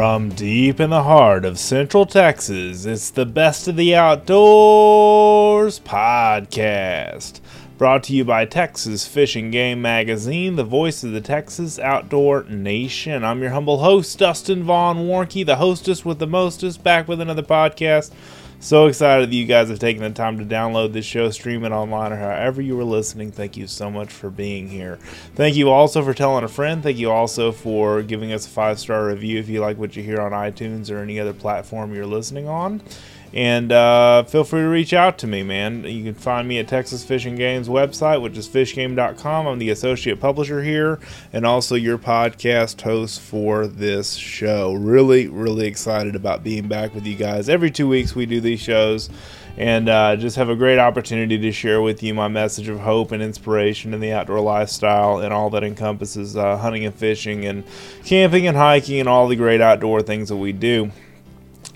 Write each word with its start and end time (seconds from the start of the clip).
From 0.00 0.30
deep 0.30 0.80
in 0.80 0.88
the 0.88 1.02
heart 1.02 1.44
of 1.44 1.58
Central 1.58 2.06
Texas, 2.06 2.86
it's 2.86 3.10
the 3.10 3.26
Best 3.26 3.68
of 3.68 3.76
the 3.76 3.94
Outdoors 3.94 5.78
podcast. 5.80 7.40
Brought 7.76 8.04
to 8.04 8.14
you 8.14 8.24
by 8.24 8.46
Texas 8.46 9.06
Fishing 9.06 9.50
Game 9.50 9.82
Magazine, 9.82 10.56
the 10.56 10.64
voice 10.64 11.04
of 11.04 11.12
the 11.12 11.20
Texas 11.20 11.78
outdoor 11.78 12.44
nation. 12.44 13.24
I'm 13.24 13.42
your 13.42 13.50
humble 13.50 13.80
host, 13.80 14.18
Dustin 14.18 14.62
Vaughn 14.62 15.06
Warncke, 15.06 15.44
the 15.44 15.56
hostess 15.56 16.02
with 16.02 16.18
the 16.18 16.26
mostest, 16.26 16.82
back 16.82 17.06
with 17.06 17.20
another 17.20 17.42
podcast. 17.42 18.10
So 18.62 18.88
excited 18.88 19.30
that 19.30 19.34
you 19.34 19.46
guys 19.46 19.70
have 19.70 19.78
taken 19.78 20.02
the 20.02 20.10
time 20.10 20.38
to 20.38 20.44
download 20.44 20.92
this 20.92 21.06
show, 21.06 21.30
stream 21.30 21.64
it 21.64 21.72
online, 21.72 22.12
or 22.12 22.16
however 22.16 22.60
you 22.60 22.76
were 22.76 22.84
listening. 22.84 23.32
Thank 23.32 23.56
you 23.56 23.66
so 23.66 23.90
much 23.90 24.12
for 24.12 24.28
being 24.28 24.68
here. 24.68 24.98
Thank 25.34 25.56
you 25.56 25.70
also 25.70 26.04
for 26.04 26.12
telling 26.12 26.44
a 26.44 26.48
friend. 26.48 26.82
Thank 26.82 26.98
you 26.98 27.10
also 27.10 27.52
for 27.52 28.02
giving 28.02 28.34
us 28.34 28.46
a 28.46 28.50
five 28.50 28.78
star 28.78 29.06
review 29.06 29.38
if 29.38 29.48
you 29.48 29.62
like 29.62 29.78
what 29.78 29.96
you 29.96 30.02
hear 30.02 30.20
on 30.20 30.32
iTunes 30.32 30.90
or 30.90 30.98
any 30.98 31.18
other 31.18 31.32
platform 31.32 31.94
you're 31.94 32.04
listening 32.04 32.48
on. 32.48 32.82
And 33.32 33.70
uh, 33.70 34.24
feel 34.24 34.42
free 34.42 34.62
to 34.62 34.68
reach 34.68 34.92
out 34.92 35.16
to 35.18 35.26
me, 35.26 35.42
man. 35.42 35.84
You 35.84 36.02
can 36.02 36.14
find 36.14 36.48
me 36.48 36.58
at 36.58 36.66
Texas 36.66 37.04
Fishing 37.04 37.36
Games 37.36 37.68
website, 37.68 38.20
which 38.22 38.36
is 38.36 38.48
fishgame.com. 38.48 39.46
I'm 39.46 39.58
the 39.58 39.70
associate 39.70 40.18
publisher 40.20 40.62
here 40.62 40.98
and 41.32 41.46
also 41.46 41.76
your 41.76 41.96
podcast 41.96 42.80
host 42.80 43.20
for 43.20 43.68
this 43.68 44.14
show. 44.14 44.72
Really, 44.72 45.28
really 45.28 45.66
excited 45.66 46.16
about 46.16 46.42
being 46.42 46.66
back 46.66 46.92
with 46.92 47.06
you 47.06 47.14
guys. 47.14 47.48
Every 47.48 47.70
two 47.70 47.88
weeks, 47.88 48.16
we 48.16 48.26
do 48.26 48.40
these 48.40 48.60
shows 48.60 49.10
and 49.56 49.88
uh, 49.88 50.16
just 50.16 50.36
have 50.36 50.48
a 50.48 50.56
great 50.56 50.78
opportunity 50.78 51.38
to 51.38 51.52
share 51.52 51.82
with 51.82 52.02
you 52.02 52.14
my 52.14 52.28
message 52.28 52.68
of 52.68 52.80
hope 52.80 53.12
and 53.12 53.22
inspiration 53.22 53.94
in 53.94 54.00
the 54.00 54.12
outdoor 54.12 54.40
lifestyle 54.40 55.18
and 55.18 55.32
all 55.32 55.50
that 55.50 55.62
encompasses 55.62 56.36
uh, 56.36 56.56
hunting 56.56 56.84
and 56.84 56.94
fishing 56.94 57.44
and 57.44 57.64
camping 58.04 58.46
and 58.46 58.56
hiking 58.56 58.98
and 59.00 59.08
all 59.08 59.28
the 59.28 59.36
great 59.36 59.60
outdoor 59.60 60.02
things 60.02 60.30
that 60.30 60.36
we 60.36 60.52
do. 60.52 60.90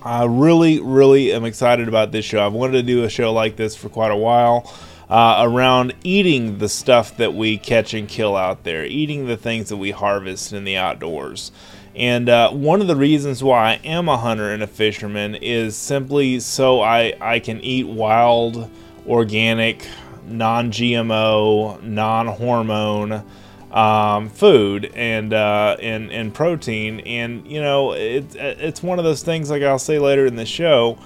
I 0.05 0.25
really, 0.27 0.81
really 0.81 1.33
am 1.33 1.47
excited 1.47 1.89
about 1.89 2.13
this 2.13 2.27
show. 2.27 2.45
I've 2.45 2.53
wanted 2.53 2.73
to 2.73 2.83
do 2.83 3.05
a 3.05 3.09
show 3.09 3.33
like 3.33 3.57
this 3.57 3.75
for 3.75 3.89
quite 3.89 4.11
a 4.11 4.17
while. 4.17 4.71
Uh, 5.09 5.41
around 5.47 5.95
eating 6.03 6.59
the 6.59 6.69
stuff 6.69 7.17
that 7.19 7.35
we 7.35 7.59
catch 7.59 7.95
and 7.95 8.09
kill 8.09 8.37
out 8.37 8.65
there, 8.65 8.85
eating 8.85 9.27
the 9.27 9.37
things 9.37 9.69
that 9.69 9.77
we 9.77 9.91
harvest 9.91 10.53
in 10.53 10.65
the 10.65 10.77
outdoors. 10.77 11.53
And 11.95 12.29
uh, 12.29 12.51
one 12.51 12.81
of 12.81 12.87
the 12.87 12.97
reasons 12.97 13.43
why 13.43 13.73
I 13.73 13.81
am 13.85 14.09
a 14.09 14.17
hunter 14.17 14.51
and 14.51 14.63
a 14.63 14.67
fisherman 14.67 15.37
is 15.37 15.77
simply 15.77 16.41
so 16.41 16.81
I, 16.81 17.15
I 17.21 17.39
can 17.39 17.61
eat 17.61 17.87
wild, 17.87 18.71
organic, 19.07 19.87
non 20.27 20.71
GMO, 20.71 21.83
non 21.83 22.27
hormone 22.27 23.25
um, 23.75 24.30
food 24.30 24.91
and 24.94 25.34
uh, 25.34 25.77
and 25.83 26.11
and 26.11 26.33
protein. 26.33 27.00
And 27.00 27.47
you 27.47 27.61
know, 27.61 27.92
it's 27.92 28.34
it's 28.39 28.83
one 28.83 28.98
of 28.98 29.05
those 29.05 29.22
things. 29.22 29.50
Like 29.50 29.62
I'll 29.62 29.78
say 29.78 29.98
later 29.98 30.25
in 30.25 30.36
the 30.36 30.47
show, 30.47 30.97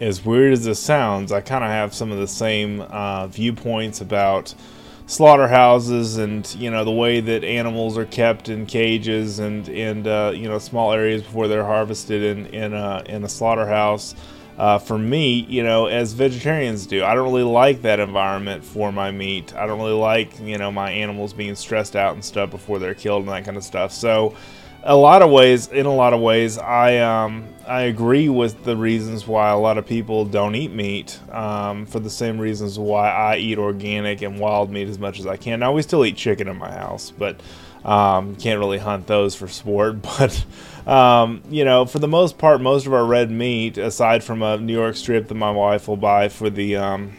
as 0.00 0.24
weird 0.24 0.52
as 0.52 0.64
this 0.64 0.80
sounds, 0.80 1.32
I 1.32 1.40
kind 1.42 1.64
of 1.64 1.70
have 1.70 1.92
some 1.92 2.10
of 2.12 2.18
the 2.18 2.28
same 2.28 2.80
uh, 2.82 3.26
viewpoints 3.26 4.00
about 4.00 4.54
slaughterhouses 5.06 6.16
and 6.16 6.54
you 6.54 6.70
know 6.70 6.82
the 6.82 6.90
way 6.90 7.20
that 7.20 7.44
animals 7.44 7.98
are 7.98 8.06
kept 8.06 8.48
in 8.48 8.64
cages 8.64 9.38
and 9.38 9.68
and 9.68 10.06
uh, 10.06 10.32
you 10.34 10.48
know 10.48 10.58
small 10.58 10.92
areas 10.94 11.22
before 11.22 11.46
they're 11.46 11.64
harvested 11.64 12.22
in 12.22 12.46
in 12.46 12.72
a, 12.72 13.02
in 13.06 13.22
a 13.22 13.28
slaughterhouse 13.28 14.14
uh, 14.58 14.78
for 14.78 14.96
me, 14.96 15.40
you 15.48 15.62
know, 15.62 15.86
as 15.86 16.12
vegetarians 16.12 16.86
do. 16.86 17.04
I 17.04 17.14
don't 17.14 17.24
really 17.24 17.42
like 17.42 17.82
that 17.82 18.00
environment 18.00 18.64
for 18.64 18.92
my 18.92 19.10
meat. 19.10 19.54
I 19.54 19.66
don't 19.66 19.78
really 19.78 19.92
like, 19.92 20.38
you 20.40 20.58
know, 20.58 20.70
my 20.70 20.90
animals 20.90 21.32
being 21.32 21.54
stressed 21.54 21.96
out 21.96 22.14
and 22.14 22.24
stuff 22.24 22.50
before 22.50 22.78
they're 22.78 22.94
killed 22.94 23.22
and 23.24 23.32
that 23.32 23.44
kind 23.44 23.56
of 23.56 23.64
stuff. 23.64 23.92
So, 23.92 24.36
a 24.84 24.94
lot 24.94 25.22
of 25.22 25.30
ways, 25.30 25.68
in 25.68 25.86
a 25.86 25.94
lot 25.94 26.12
of 26.12 26.20
ways, 26.20 26.58
I 26.58 26.98
um, 26.98 27.48
I 27.66 27.82
agree 27.82 28.28
with 28.28 28.64
the 28.64 28.76
reasons 28.76 29.26
why 29.26 29.50
a 29.50 29.56
lot 29.56 29.78
of 29.78 29.86
people 29.86 30.26
don't 30.26 30.54
eat 30.54 30.72
meat. 30.72 31.18
Um, 31.32 31.86
for 31.86 31.98
the 31.98 32.10
same 32.10 32.38
reasons 32.38 32.78
why 32.78 33.10
I 33.10 33.36
eat 33.38 33.58
organic 33.58 34.20
and 34.22 34.38
wild 34.38 34.70
meat 34.70 34.88
as 34.88 34.98
much 34.98 35.18
as 35.18 35.26
I 35.26 35.36
can. 35.36 35.60
Now 35.60 35.72
we 35.72 35.82
still 35.82 36.04
eat 36.04 36.16
chicken 36.16 36.48
in 36.48 36.58
my 36.58 36.70
house, 36.70 37.10
but 37.10 37.40
um, 37.84 38.36
can't 38.36 38.58
really 38.58 38.78
hunt 38.78 39.06
those 39.06 39.34
for 39.34 39.48
sport. 39.48 39.96
But 40.18 40.44
um, 40.86 41.42
you 41.48 41.64
know, 41.64 41.86
for 41.86 41.98
the 41.98 42.08
most 42.08 42.36
part, 42.36 42.60
most 42.60 42.86
of 42.86 42.92
our 42.92 43.06
red 43.06 43.30
meat, 43.30 43.78
aside 43.78 44.22
from 44.22 44.42
a 44.42 44.58
New 44.58 44.74
York 44.74 44.96
strip 44.96 45.28
that 45.28 45.34
my 45.34 45.50
wife 45.50 45.88
will 45.88 45.96
buy 45.96 46.28
for 46.28 46.50
the 46.50 46.76
um, 46.76 47.12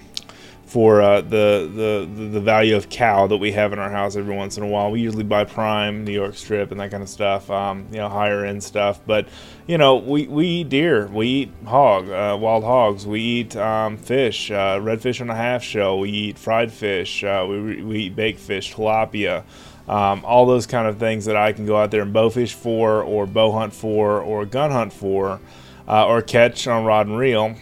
for 0.76 1.02
uh, 1.02 1.22
the, 1.22 1.72
the 1.74 2.26
the 2.32 2.42
value 2.42 2.76
of 2.76 2.90
cow 2.90 3.28
that 3.28 3.38
we 3.38 3.54
have 3.54 3.72
in 3.72 3.80
our 3.80 3.90
house 3.90 4.18
every 4.18 4.36
once 4.36 4.58
in 4.58 4.64
a 4.64 4.68
while. 4.68 4.92
We 4.92 5.00
usually 5.00 5.24
buy 5.24 5.46
prime 5.46 6.04
New 6.04 6.12
York 6.12 6.36
strip 6.36 6.70
and 6.72 6.82
that 6.82 6.92
kind 6.92 7.02
of 7.02 7.08
stuff, 7.08 7.50
um, 7.50 7.88
you 7.92 8.00
know, 8.00 8.10
higher 8.10 8.44
end 8.44 8.62
stuff. 8.62 9.00
But 9.08 9.30
you 9.68 9.78
know, 9.78 9.96
we, 9.96 10.28
we 10.28 10.46
eat 10.48 10.68
deer, 10.68 11.08
we 11.08 11.28
eat 11.28 11.52
hog, 11.66 12.10
uh, 12.10 12.38
wild 12.38 12.66
hogs, 12.66 13.08
we 13.08 13.22
eat 13.22 13.56
um, 13.56 13.96
fish, 13.96 14.52
uh, 14.52 14.78
redfish 14.82 15.22
on 15.22 15.30
a 15.30 15.36
half 15.36 15.64
shell, 15.64 15.98
we 15.98 16.10
eat 16.10 16.38
fried 16.38 16.74
fish, 16.74 17.24
uh, 17.24 17.46
we 17.48 17.82
we 17.82 18.00
eat 18.00 18.18
baked 18.18 18.42
fish, 18.42 18.76
tilapia 18.76 19.46
um, 19.88 20.26
all 20.26 20.46
those 20.46 20.68
kind 20.68 20.90
of 20.90 20.98
things 20.98 21.24
that 21.24 21.38
I 21.38 21.54
can 21.54 21.66
go 21.66 21.78
out 21.78 21.92
there 21.92 22.02
and 22.02 22.12
bow 22.12 22.30
fish 22.30 22.54
for, 22.54 23.02
or 23.02 23.26
bow 23.26 23.54
hunt 23.54 23.74
for, 23.74 24.20
or 24.20 24.46
gun 24.46 24.72
hunt 24.72 24.92
for, 24.92 25.40
uh, 25.88 26.06
or 26.06 26.22
catch 26.22 26.68
on 26.68 26.84
rod 26.84 27.08
and 27.08 27.18
reel. 27.18 27.56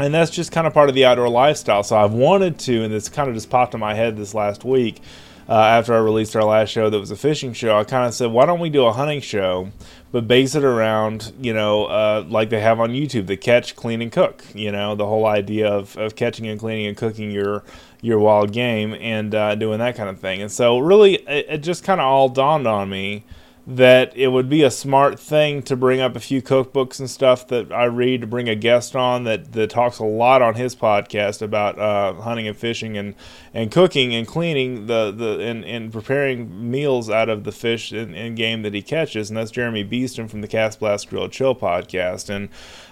And 0.00 0.14
that's 0.14 0.30
just 0.30 0.52
kind 0.52 0.66
of 0.66 0.74
part 0.74 0.88
of 0.88 0.94
the 0.94 1.04
outdoor 1.04 1.28
lifestyle. 1.28 1.82
So 1.82 1.96
I've 1.96 2.12
wanted 2.12 2.58
to, 2.60 2.82
and 2.84 2.92
this 2.92 3.08
kind 3.08 3.28
of 3.28 3.34
just 3.34 3.50
popped 3.50 3.74
in 3.74 3.80
my 3.80 3.94
head 3.94 4.16
this 4.16 4.34
last 4.34 4.64
week. 4.64 5.00
Uh, 5.48 5.54
after 5.54 5.94
I 5.94 5.98
released 5.98 6.36
our 6.36 6.44
last 6.44 6.68
show 6.68 6.88
that 6.88 7.00
was 7.00 7.10
a 7.10 7.16
fishing 7.16 7.52
show, 7.52 7.76
I 7.76 7.82
kind 7.82 8.06
of 8.06 8.14
said, 8.14 8.30
why 8.30 8.46
don't 8.46 8.60
we 8.60 8.70
do 8.70 8.84
a 8.86 8.92
hunting 8.92 9.20
show, 9.20 9.72
but 10.12 10.28
base 10.28 10.54
it 10.54 10.62
around, 10.62 11.32
you 11.40 11.52
know, 11.52 11.86
uh, 11.86 12.24
like 12.28 12.50
they 12.50 12.60
have 12.60 12.78
on 12.78 12.90
YouTube, 12.90 13.26
the 13.26 13.36
catch, 13.36 13.74
clean, 13.74 14.00
and 14.00 14.12
cook. 14.12 14.44
You 14.54 14.70
know, 14.70 14.94
the 14.94 15.06
whole 15.06 15.26
idea 15.26 15.68
of, 15.68 15.96
of 15.96 16.14
catching 16.14 16.46
and 16.46 16.60
cleaning 16.60 16.86
and 16.86 16.96
cooking 16.96 17.32
your 17.32 17.64
your 18.00 18.20
wild 18.20 18.52
game 18.52 18.94
and 18.94 19.34
uh, 19.34 19.54
doing 19.56 19.80
that 19.80 19.96
kind 19.96 20.08
of 20.08 20.20
thing. 20.20 20.40
And 20.40 20.52
so, 20.52 20.78
really, 20.78 21.16
it, 21.16 21.46
it 21.48 21.58
just 21.58 21.82
kind 21.82 22.00
of 22.00 22.06
all 22.06 22.28
dawned 22.28 22.68
on 22.68 22.88
me 22.88 23.24
that 23.66 24.16
it 24.16 24.28
would 24.28 24.48
be 24.48 24.62
a 24.62 24.70
smart 24.70 25.18
thing 25.18 25.62
to 25.62 25.76
bring 25.76 26.00
up 26.00 26.16
a 26.16 26.20
few 26.20 26.40
cookbooks 26.40 26.98
and 26.98 27.10
stuff 27.10 27.46
that 27.48 27.70
I 27.70 27.84
read 27.84 28.22
to 28.22 28.26
bring 28.26 28.48
a 28.48 28.54
guest 28.54 28.96
on 28.96 29.24
that, 29.24 29.52
that 29.52 29.70
talks 29.70 29.98
a 29.98 30.04
lot 30.04 30.40
on 30.40 30.54
his 30.54 30.74
podcast 30.74 31.42
about 31.42 31.78
uh, 31.78 32.14
hunting 32.14 32.48
and 32.48 32.56
fishing 32.56 32.96
and, 32.96 33.14
and 33.52 33.70
cooking 33.70 34.14
and 34.14 34.26
cleaning 34.26 34.86
the, 34.86 35.12
the 35.12 35.40
and, 35.40 35.64
and 35.64 35.92
preparing 35.92 36.70
meals 36.70 37.10
out 37.10 37.28
of 37.28 37.44
the 37.44 37.52
fish 37.52 37.92
and, 37.92 38.14
and 38.16 38.36
game 38.36 38.62
that 38.62 38.74
he 38.74 38.82
catches. 38.82 39.30
And 39.30 39.36
that's 39.36 39.50
Jeremy 39.50 39.84
Beaston 39.84 40.28
from 40.28 40.40
the 40.40 40.48
Cast 40.48 40.80
Blast 40.80 41.08
Grill 41.10 41.28
Chill 41.28 41.54
podcast. 41.54 42.30
And, 42.30 42.48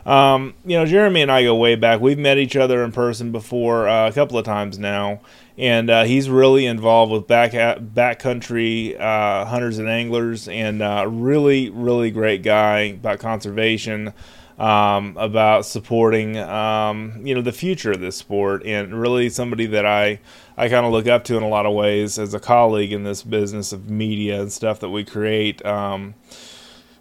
um, 0.06 0.54
you 0.64 0.76
know, 0.76 0.84
Jeremy 0.84 1.22
and 1.22 1.32
I 1.32 1.44
go 1.44 1.56
way 1.56 1.76
back. 1.76 2.00
We've 2.00 2.18
met 2.18 2.38
each 2.38 2.56
other 2.56 2.84
in 2.84 2.92
person 2.92 3.32
before 3.32 3.88
uh, 3.88 4.08
a 4.08 4.12
couple 4.12 4.38
of 4.38 4.44
times 4.44 4.78
now 4.78 5.20
and 5.58 5.90
uh, 5.90 6.04
he's 6.04 6.30
really 6.30 6.66
involved 6.66 7.10
with 7.10 7.26
back 7.26 7.50
backcountry 7.52 8.98
uh, 8.98 9.44
hunters 9.44 9.78
and 9.78 9.88
anglers, 9.88 10.46
and 10.46 10.80
uh, 10.80 11.04
really 11.08 11.68
really 11.70 12.12
great 12.12 12.42
guy 12.42 12.80
about 12.80 13.18
conservation, 13.18 14.12
um, 14.58 15.16
about 15.18 15.66
supporting 15.66 16.38
um, 16.38 17.20
you 17.24 17.34
know 17.34 17.42
the 17.42 17.52
future 17.52 17.90
of 17.90 18.00
this 18.00 18.16
sport, 18.16 18.64
and 18.64 18.98
really 18.98 19.28
somebody 19.28 19.66
that 19.66 19.84
I 19.84 20.20
I 20.56 20.68
kind 20.68 20.86
of 20.86 20.92
look 20.92 21.08
up 21.08 21.24
to 21.24 21.36
in 21.36 21.42
a 21.42 21.48
lot 21.48 21.66
of 21.66 21.74
ways 21.74 22.20
as 22.20 22.34
a 22.34 22.40
colleague 22.40 22.92
in 22.92 23.02
this 23.02 23.24
business 23.24 23.72
of 23.72 23.90
media 23.90 24.40
and 24.40 24.52
stuff 24.52 24.78
that 24.78 24.90
we 24.90 25.04
create. 25.04 25.64
Um, 25.66 26.14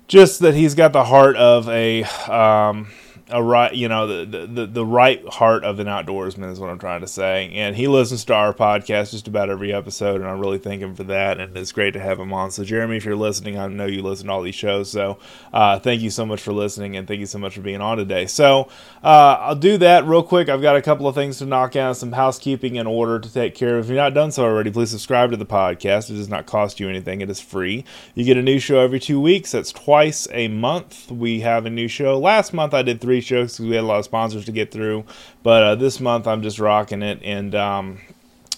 just 0.08 0.40
that 0.40 0.56
he's 0.56 0.74
got 0.74 0.94
the 0.94 1.04
heart 1.04 1.36
of 1.36 1.68
a 1.70 2.04
um, 2.32 2.88
a 3.30 3.44
right, 3.44 3.74
you 3.74 3.90
know, 3.90 4.08
the, 4.08 4.48
the 4.48 4.66
the 4.66 4.86
right 4.86 5.26
heart 5.28 5.66
of 5.66 5.80
an 5.80 5.88
outdoorsman 5.88 6.50
is 6.50 6.60
what 6.60 6.70
I'm 6.70 6.80
trying 6.80 7.02
to 7.02 7.08
say. 7.08 7.52
And 7.54 7.76
he 7.76 7.88
listens 7.88 8.24
to 8.26 8.34
our 8.34 8.54
podcast 8.54 9.12
just 9.12 9.28
about 9.28 9.50
every 9.50 9.74
episode, 9.74 10.22
and 10.22 10.30
I 10.30 10.32
really 10.32 10.60
thank 10.60 10.82
him 10.82 10.96
for 10.96 11.04
that. 11.04 11.40
And 11.40 11.56
it's 11.58 11.74
great 11.74 11.92
to 11.92 12.00
have 12.00 12.20
him 12.20 12.32
on. 12.32 12.52
So, 12.52 12.64
Jeremy, 12.64 12.98
if 12.98 13.06
you're 13.06 13.18
listening, 13.18 13.58
I 13.58 13.68
know 13.68 13.86
you 13.86 14.02
listen 14.02 14.28
to 14.28 14.34
all 14.34 14.42
these 14.42 14.56
shows. 14.56 14.90
So, 14.90 15.20
uh, 15.52 15.80
thank 15.80 16.02
you 16.02 16.10
so 16.10 16.26
much 16.26 16.42
for 16.42 16.54
listening, 16.54 16.96
and 16.96 17.08
thank 17.08 17.20
you 17.20 17.26
so 17.26 17.38
much 17.38 17.56
for 17.56 17.62
being 17.62 17.82
on 17.82 17.98
today. 17.98 18.28
So, 18.28 18.70
uh, 19.04 19.38
I'll 19.40 19.56
do 19.56 19.78
that 19.80 20.06
real 20.06 20.24
quick. 20.24 20.48
I've 20.48 20.62
got 20.62 20.78
a 20.78 20.82
couple 20.82 21.08
of 21.08 21.16
things 21.16 21.40
to 21.40 21.46
knock 21.46 21.76
out, 21.76 21.98
some 21.98 22.14
housekeeping 22.14 22.76
in 22.76 22.88
order 22.88 23.20
to 23.20 23.34
take 23.34 23.56
care 23.56 23.78
of. 23.78 23.86
If 23.86 23.90
you're 23.90 23.98
not 23.98 24.14
done 24.14 24.32
so 24.32 24.46
already, 24.46 24.72
please 24.72 24.92
subscribe 24.92 25.32
to 25.32 25.38
the 25.38 25.46
podcast. 25.46 26.10
It 26.10 26.14
does 26.14 26.30
not 26.30 26.46
cost 26.46 26.80
you 26.80 26.88
anything. 26.88 27.20
It 27.20 27.30
is 27.30 27.42
free. 27.42 27.84
You 28.16 28.24
get 28.24 28.38
a 28.38 28.42
new 28.42 28.60
show 28.60 28.80
every 28.80 29.02
two 29.02 29.20
weeks. 29.20 29.52
That's 29.52 29.74
twice 29.74 30.30
a 30.32 30.48
month. 30.48 31.12
We 31.12 31.42
have 31.42 31.66
a 31.66 31.70
new 31.70 31.90
show. 31.90 32.18
Last 32.18 32.54
month 32.54 32.74
I 32.74 32.84
did 32.84 33.02
three 33.02 33.17
three 33.18 33.22
shows 33.22 33.54
because 33.54 33.66
we 33.66 33.76
had 33.76 33.84
a 33.84 33.88
lot 33.88 34.00
of 34.00 34.06
sponsors 34.06 34.46
to 34.46 34.52
get 34.52 34.72
through. 34.72 35.06
But 35.44 35.64
uh, 35.64 35.76
this 35.76 36.00
month 36.00 36.28
I'm 36.28 36.42
just 36.42 36.60
rocking 36.60 37.02
it, 37.02 37.20
and 37.24 37.56
um, 37.56 38.00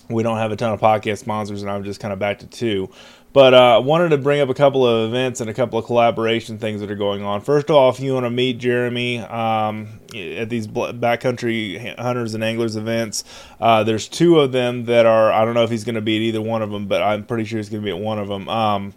we 0.09 0.23
don't 0.23 0.37
have 0.37 0.51
a 0.51 0.55
ton 0.55 0.73
of 0.73 0.79
podcast 0.79 1.19
sponsors, 1.19 1.61
and 1.61 1.71
I'm 1.71 1.83
just 1.83 1.99
kind 1.99 2.13
of 2.13 2.19
back 2.19 2.39
to 2.39 2.47
two. 2.47 2.89
But 3.31 3.53
I 3.53 3.75
uh, 3.75 3.81
wanted 3.81 4.09
to 4.09 4.17
bring 4.17 4.41
up 4.41 4.49
a 4.49 4.55
couple 4.55 4.87
of 4.87 5.07
events 5.07 5.39
and 5.39 5.51
a 5.51 5.53
couple 5.53 5.77
of 5.77 5.85
collaboration 5.85 6.57
things 6.57 6.81
that 6.81 6.89
are 6.89 6.95
going 6.95 7.23
on. 7.23 7.41
First 7.41 7.69
of 7.69 7.75
all, 7.75 7.91
if 7.91 7.99
you 7.99 8.15
want 8.15 8.25
to 8.25 8.31
meet 8.31 8.57
Jeremy 8.57 9.19
um, 9.19 9.99
at 10.15 10.49
these 10.49 10.67
backcountry 10.67 11.95
hunters 11.99 12.33
and 12.33 12.43
anglers 12.43 12.75
events, 12.75 13.23
uh, 13.59 13.83
there's 13.83 14.07
two 14.07 14.39
of 14.39 14.51
them 14.51 14.85
that 14.85 15.05
are. 15.05 15.31
I 15.31 15.45
don't 15.45 15.53
know 15.53 15.63
if 15.63 15.69
he's 15.69 15.83
going 15.83 15.95
to 15.95 16.01
be 16.01 16.15
at 16.17 16.21
either 16.23 16.41
one 16.41 16.63
of 16.63 16.71
them, 16.71 16.87
but 16.87 17.03
I'm 17.03 17.23
pretty 17.23 17.45
sure 17.45 17.57
he's 17.57 17.69
going 17.69 17.83
to 17.83 17.85
be 17.85 17.91
at 17.91 17.99
one 17.99 18.17
of 18.17 18.29
them. 18.29 18.49
Um, 18.49 18.93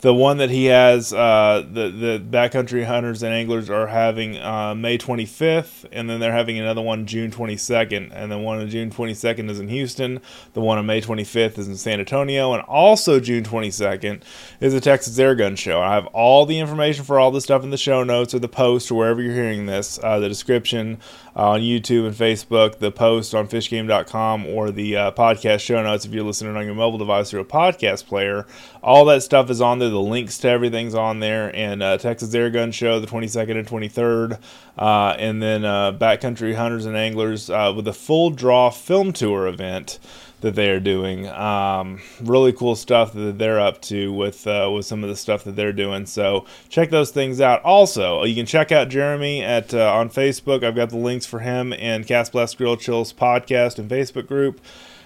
the 0.00 0.12
one 0.12 0.36
that 0.38 0.50
he 0.50 0.66
has, 0.66 1.12
uh, 1.12 1.64
the 1.66 1.90
the 1.90 2.22
backcountry 2.22 2.84
hunters 2.84 3.22
and 3.22 3.32
anglers 3.32 3.70
are 3.70 3.86
having 3.86 4.36
uh, 4.36 4.74
May 4.74 4.98
25th, 4.98 5.86
and 5.90 6.08
then 6.10 6.20
they're 6.20 6.32
having 6.32 6.58
another 6.58 6.82
one 6.82 7.06
June 7.06 7.30
22nd, 7.30 8.10
and 8.12 8.30
then 8.30 8.42
one 8.42 8.58
on 8.58 8.68
June 8.68 8.90
22nd 8.90 9.50
is 9.50 9.58
in 9.58 9.68
Houston. 9.68 10.20
The 10.52 10.60
one 10.60 10.76
on 10.76 10.84
May 10.84 11.00
25th 11.00 11.56
is 11.58 11.68
in 11.68 11.76
San 11.76 11.98
Antonio, 11.98 12.52
and 12.52 12.62
also 12.64 13.20
June 13.20 13.42
22nd 13.42 14.22
is 14.60 14.74
the 14.74 14.80
Texas 14.80 15.18
Air 15.18 15.34
Gun 15.34 15.56
Show. 15.56 15.80
I 15.80 15.94
have 15.94 16.06
all 16.08 16.44
the 16.44 16.58
information 16.58 17.04
for 17.04 17.18
all 17.18 17.30
this 17.30 17.44
stuff 17.44 17.62
in 17.62 17.70
the 17.70 17.78
show 17.78 18.04
notes 18.04 18.34
or 18.34 18.38
the 18.38 18.48
post 18.48 18.90
or 18.90 18.96
wherever 18.96 19.22
you're 19.22 19.34
hearing 19.34 19.64
this, 19.64 19.98
uh, 20.02 20.18
the 20.18 20.28
description 20.28 20.98
uh, 21.34 21.52
on 21.52 21.60
YouTube 21.60 22.06
and 22.06 22.14
Facebook, 22.14 22.78
the 22.78 22.92
post 22.92 23.34
on 23.34 23.48
fishgame.com, 23.48 24.46
or 24.46 24.70
the 24.70 24.96
uh, 24.96 25.10
podcast 25.12 25.60
show 25.60 25.82
notes 25.82 26.04
if 26.04 26.12
you're 26.12 26.24
listening 26.24 26.54
on 26.54 26.66
your 26.66 26.74
mobile 26.74 26.98
device 26.98 27.32
or 27.32 27.38
a 27.38 27.44
podcast 27.44 28.06
player. 28.06 28.46
All 28.82 29.06
that 29.06 29.22
stuff 29.22 29.48
is 29.48 29.60
on 29.60 29.78
there. 29.78 29.85
The 29.88 30.00
links 30.00 30.38
to 30.38 30.48
everything's 30.48 30.94
on 30.94 31.20
there. 31.20 31.54
And 31.54 31.82
uh, 31.82 31.98
Texas 31.98 32.34
Air 32.34 32.50
Gun 32.50 32.72
Show, 32.72 33.00
the 33.00 33.06
22nd 33.06 33.58
and 33.58 33.66
23rd. 33.66 34.38
Uh, 34.78 35.16
and 35.18 35.42
then 35.42 35.64
uh, 35.64 35.92
Backcountry 35.92 36.54
Hunters 36.54 36.86
and 36.86 36.96
Anglers 36.96 37.50
uh, 37.50 37.72
with 37.74 37.88
a 37.88 37.92
full 37.92 38.30
draw 38.30 38.70
film 38.70 39.12
tour 39.12 39.46
event 39.46 39.98
that 40.40 40.54
they 40.54 40.70
are 40.70 40.80
doing. 40.80 41.26
Um, 41.28 42.00
really 42.20 42.52
cool 42.52 42.76
stuff 42.76 43.12
that 43.14 43.38
they're 43.38 43.60
up 43.60 43.80
to 43.82 44.12
with 44.12 44.46
uh, 44.46 44.70
with 44.74 44.86
some 44.86 45.02
of 45.02 45.08
the 45.08 45.16
stuff 45.16 45.44
that 45.44 45.56
they're 45.56 45.72
doing. 45.72 46.06
So 46.06 46.44
check 46.68 46.90
those 46.90 47.10
things 47.10 47.40
out. 47.40 47.62
Also, 47.62 48.22
you 48.24 48.34
can 48.34 48.46
check 48.46 48.70
out 48.70 48.88
Jeremy 48.88 49.42
at 49.42 49.72
uh, 49.72 49.92
on 49.92 50.10
Facebook. 50.10 50.62
I've 50.62 50.76
got 50.76 50.90
the 50.90 50.98
links 50.98 51.26
for 51.26 51.40
him 51.40 51.72
and 51.72 52.06
Cast 52.06 52.32
Blast 52.32 52.58
Grill 52.58 52.76
Chills 52.76 53.12
podcast 53.12 53.78
and 53.78 53.90
Facebook 53.90 54.26
group. 54.26 54.60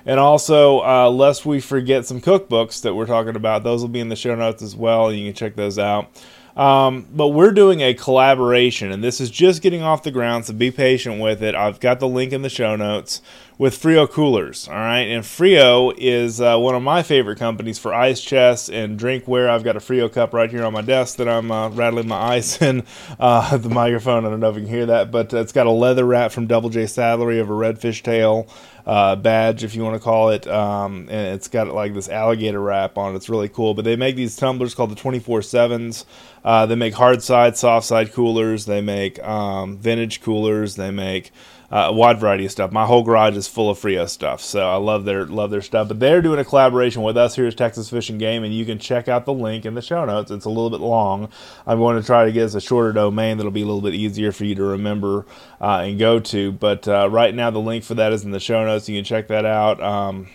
And 0.06 0.19
also, 0.19 0.81
uh, 0.81 1.11
lest 1.11 1.44
we 1.44 1.61
forget 1.61 2.06
some 2.06 2.20
cookbooks 2.20 2.82
that 2.82 2.94
we're 2.94 3.06
talking 3.06 3.37
about, 3.37 3.64
those 3.64 3.82
will 3.82 3.88
be 3.88 4.00
in 4.00 4.08
the 4.08 4.17
show 4.17 4.35
notes 4.35 4.62
as 4.62 4.75
well. 4.75 5.08
And 5.08 5.19
You 5.19 5.26
can 5.26 5.35
check 5.35 5.56
those 5.56 5.79
out. 5.79 6.11
Um, 6.56 7.06
but 7.12 7.29
we're 7.29 7.52
doing 7.52 7.81
a 7.81 7.94
collaboration, 7.94 8.91
and 8.91 9.05
this 9.05 9.20
is 9.20 9.31
just 9.31 9.62
getting 9.62 9.82
off 9.82 10.02
the 10.02 10.11
ground, 10.11 10.47
so 10.47 10.52
be 10.52 10.70
patient 10.70 11.20
with 11.20 11.43
it. 11.43 11.55
I've 11.55 11.81
got 11.81 12.00
the 12.00 12.08
link 12.08 12.32
in 12.32 12.43
the 12.43 12.50
show 12.50 12.76
notes 12.76 13.23
with 13.56 13.79
Frio 13.79 14.06
Coolers. 14.06 14.69
All 14.69 14.75
right, 14.75 15.00
and 15.00 15.25
Frio 15.25 15.91
is 15.97 16.41
uh, 16.41 16.58
one 16.58 16.75
of 16.75 16.82
my 16.82 17.02
favorite 17.02 17.38
companies 17.38 17.79
for 17.79 17.94
ice 17.94 18.20
chests 18.20 18.69
and 18.69 18.99
drinkware. 18.99 19.49
I've 19.49 19.64
got 19.64 19.76
a 19.76 19.81
Frio 19.81 20.08
cup 20.08 20.35
right 20.35 20.50
here 20.50 20.64
on 20.64 20.73
my 20.73 20.82
desk 20.82 21.17
that 21.19 21.29
I'm 21.29 21.50
uh, 21.50 21.69
rattling 21.70 22.08
my 22.08 22.20
ice 22.20 22.61
in. 22.61 22.85
Uh, 23.19 23.56
the 23.58 23.69
microphone, 23.69 24.25
I 24.25 24.31
don't 24.31 24.41
know 24.41 24.49
if 24.49 24.56
you 24.56 24.62
can 24.62 24.70
hear 24.70 24.87
that, 24.87 25.11
but 25.11 25.32
it's 25.35 25.52
got 25.52 25.67
a 25.67 25.70
leather 25.70 26.06
wrap 26.06 26.32
from 26.32 26.47
Double 26.47 26.70
J 26.70 26.85
Saddlery 26.85 27.38
of 27.38 27.50
a 27.50 27.52
redfish 27.52 28.02
tail 28.02 28.49
uh, 28.86 29.16
badge, 29.16 29.64
if 29.64 29.74
you 29.74 29.82
want 29.82 29.94
to 29.94 30.00
call 30.00 30.30
it. 30.30 30.46
Um, 30.46 31.08
and 31.10 31.34
it's 31.34 31.48
got 31.48 31.68
like 31.68 31.94
this 31.94 32.08
alligator 32.08 32.60
wrap 32.60 32.96
on 32.98 33.12
it. 33.12 33.16
It's 33.16 33.28
really 33.28 33.48
cool. 33.48 33.74
But 33.74 33.84
they 33.84 33.96
make 33.96 34.16
these 34.16 34.36
tumblers 34.36 34.74
called 34.74 34.90
the 34.90 34.96
24 34.96 35.40
7s. 35.40 36.04
Uh, 36.44 36.66
they 36.66 36.74
make 36.74 36.94
hard 36.94 37.22
side, 37.22 37.56
soft 37.56 37.86
side 37.86 38.12
coolers. 38.12 38.66
They 38.66 38.80
make 38.80 39.22
um, 39.22 39.78
vintage 39.78 40.22
coolers. 40.22 40.76
They 40.76 40.90
make 40.90 41.32
uh, 41.70 41.87
a 41.88 41.93
wide 41.93 42.19
variety 42.19 42.44
of 42.44 42.50
stuff. 42.50 42.72
My 42.72 42.84
whole 42.84 43.02
garage 43.02 43.37
is 43.37 43.46
full 43.46 43.70
of 43.70 43.78
Frio 43.78 44.06
stuff, 44.06 44.40
so 44.40 44.69
I 44.69 44.76
love 44.76 45.05
their 45.05 45.25
love 45.26 45.50
their 45.50 45.62
stuff. 45.62 45.88
But 45.88 46.00
they're 46.00 46.20
doing 46.20 46.40
a 46.40 46.44
collaboration 46.44 47.02
with 47.02 47.17
us 47.17 47.37
here 47.37 47.46
at 47.46 47.56
Texas 47.56 47.90
Fishing 47.90 48.19
Game, 48.19 48.43
and 48.43 48.52
you 48.52 48.64
can 48.64 48.78
check 48.78 49.08
out 49.08 49.25
the 49.25 49.32
link 49.32 49.64
in 49.64 49.75
the 49.75 49.82
show 49.82 50.05
notes. 50.05 50.31
It's 50.31 50.44
a 50.44 50.49
little 50.49 50.70
bit 50.70 50.81
long. 50.81 51.28
I'm 51.67 51.78
going 51.78 52.00
to 52.00 52.05
try 52.05 52.25
to 52.25 52.32
get 52.32 52.44
us 52.44 52.55
a 52.55 52.61
shorter 52.61 52.93
domain 52.93 53.37
that'll 53.37 53.52
be 53.52 53.62
a 53.62 53.67
little 53.67 53.82
bit 53.82 53.94
easier 53.94 54.32
for 54.32 54.44
you 54.44 54.55
to 54.56 54.64
remember 54.64 55.26
uh, 55.61 55.82
and 55.84 55.99
go 55.99 56.19
to. 56.19 56.50
But 56.52 56.88
uh, 56.88 57.08
right 57.08 57.34
now, 57.34 57.50
the 57.50 57.61
link 57.61 57.84
for 57.84 57.94
that 57.94 58.12
is 58.12 58.25
in 58.25 58.32
the 58.32 58.40
show 58.40 58.64
notes. 58.64 58.88
You 58.88 58.99
can 58.99 59.05
check 59.05 59.28
that 59.28 59.44
out. 59.44 59.81
Um, 59.81 60.28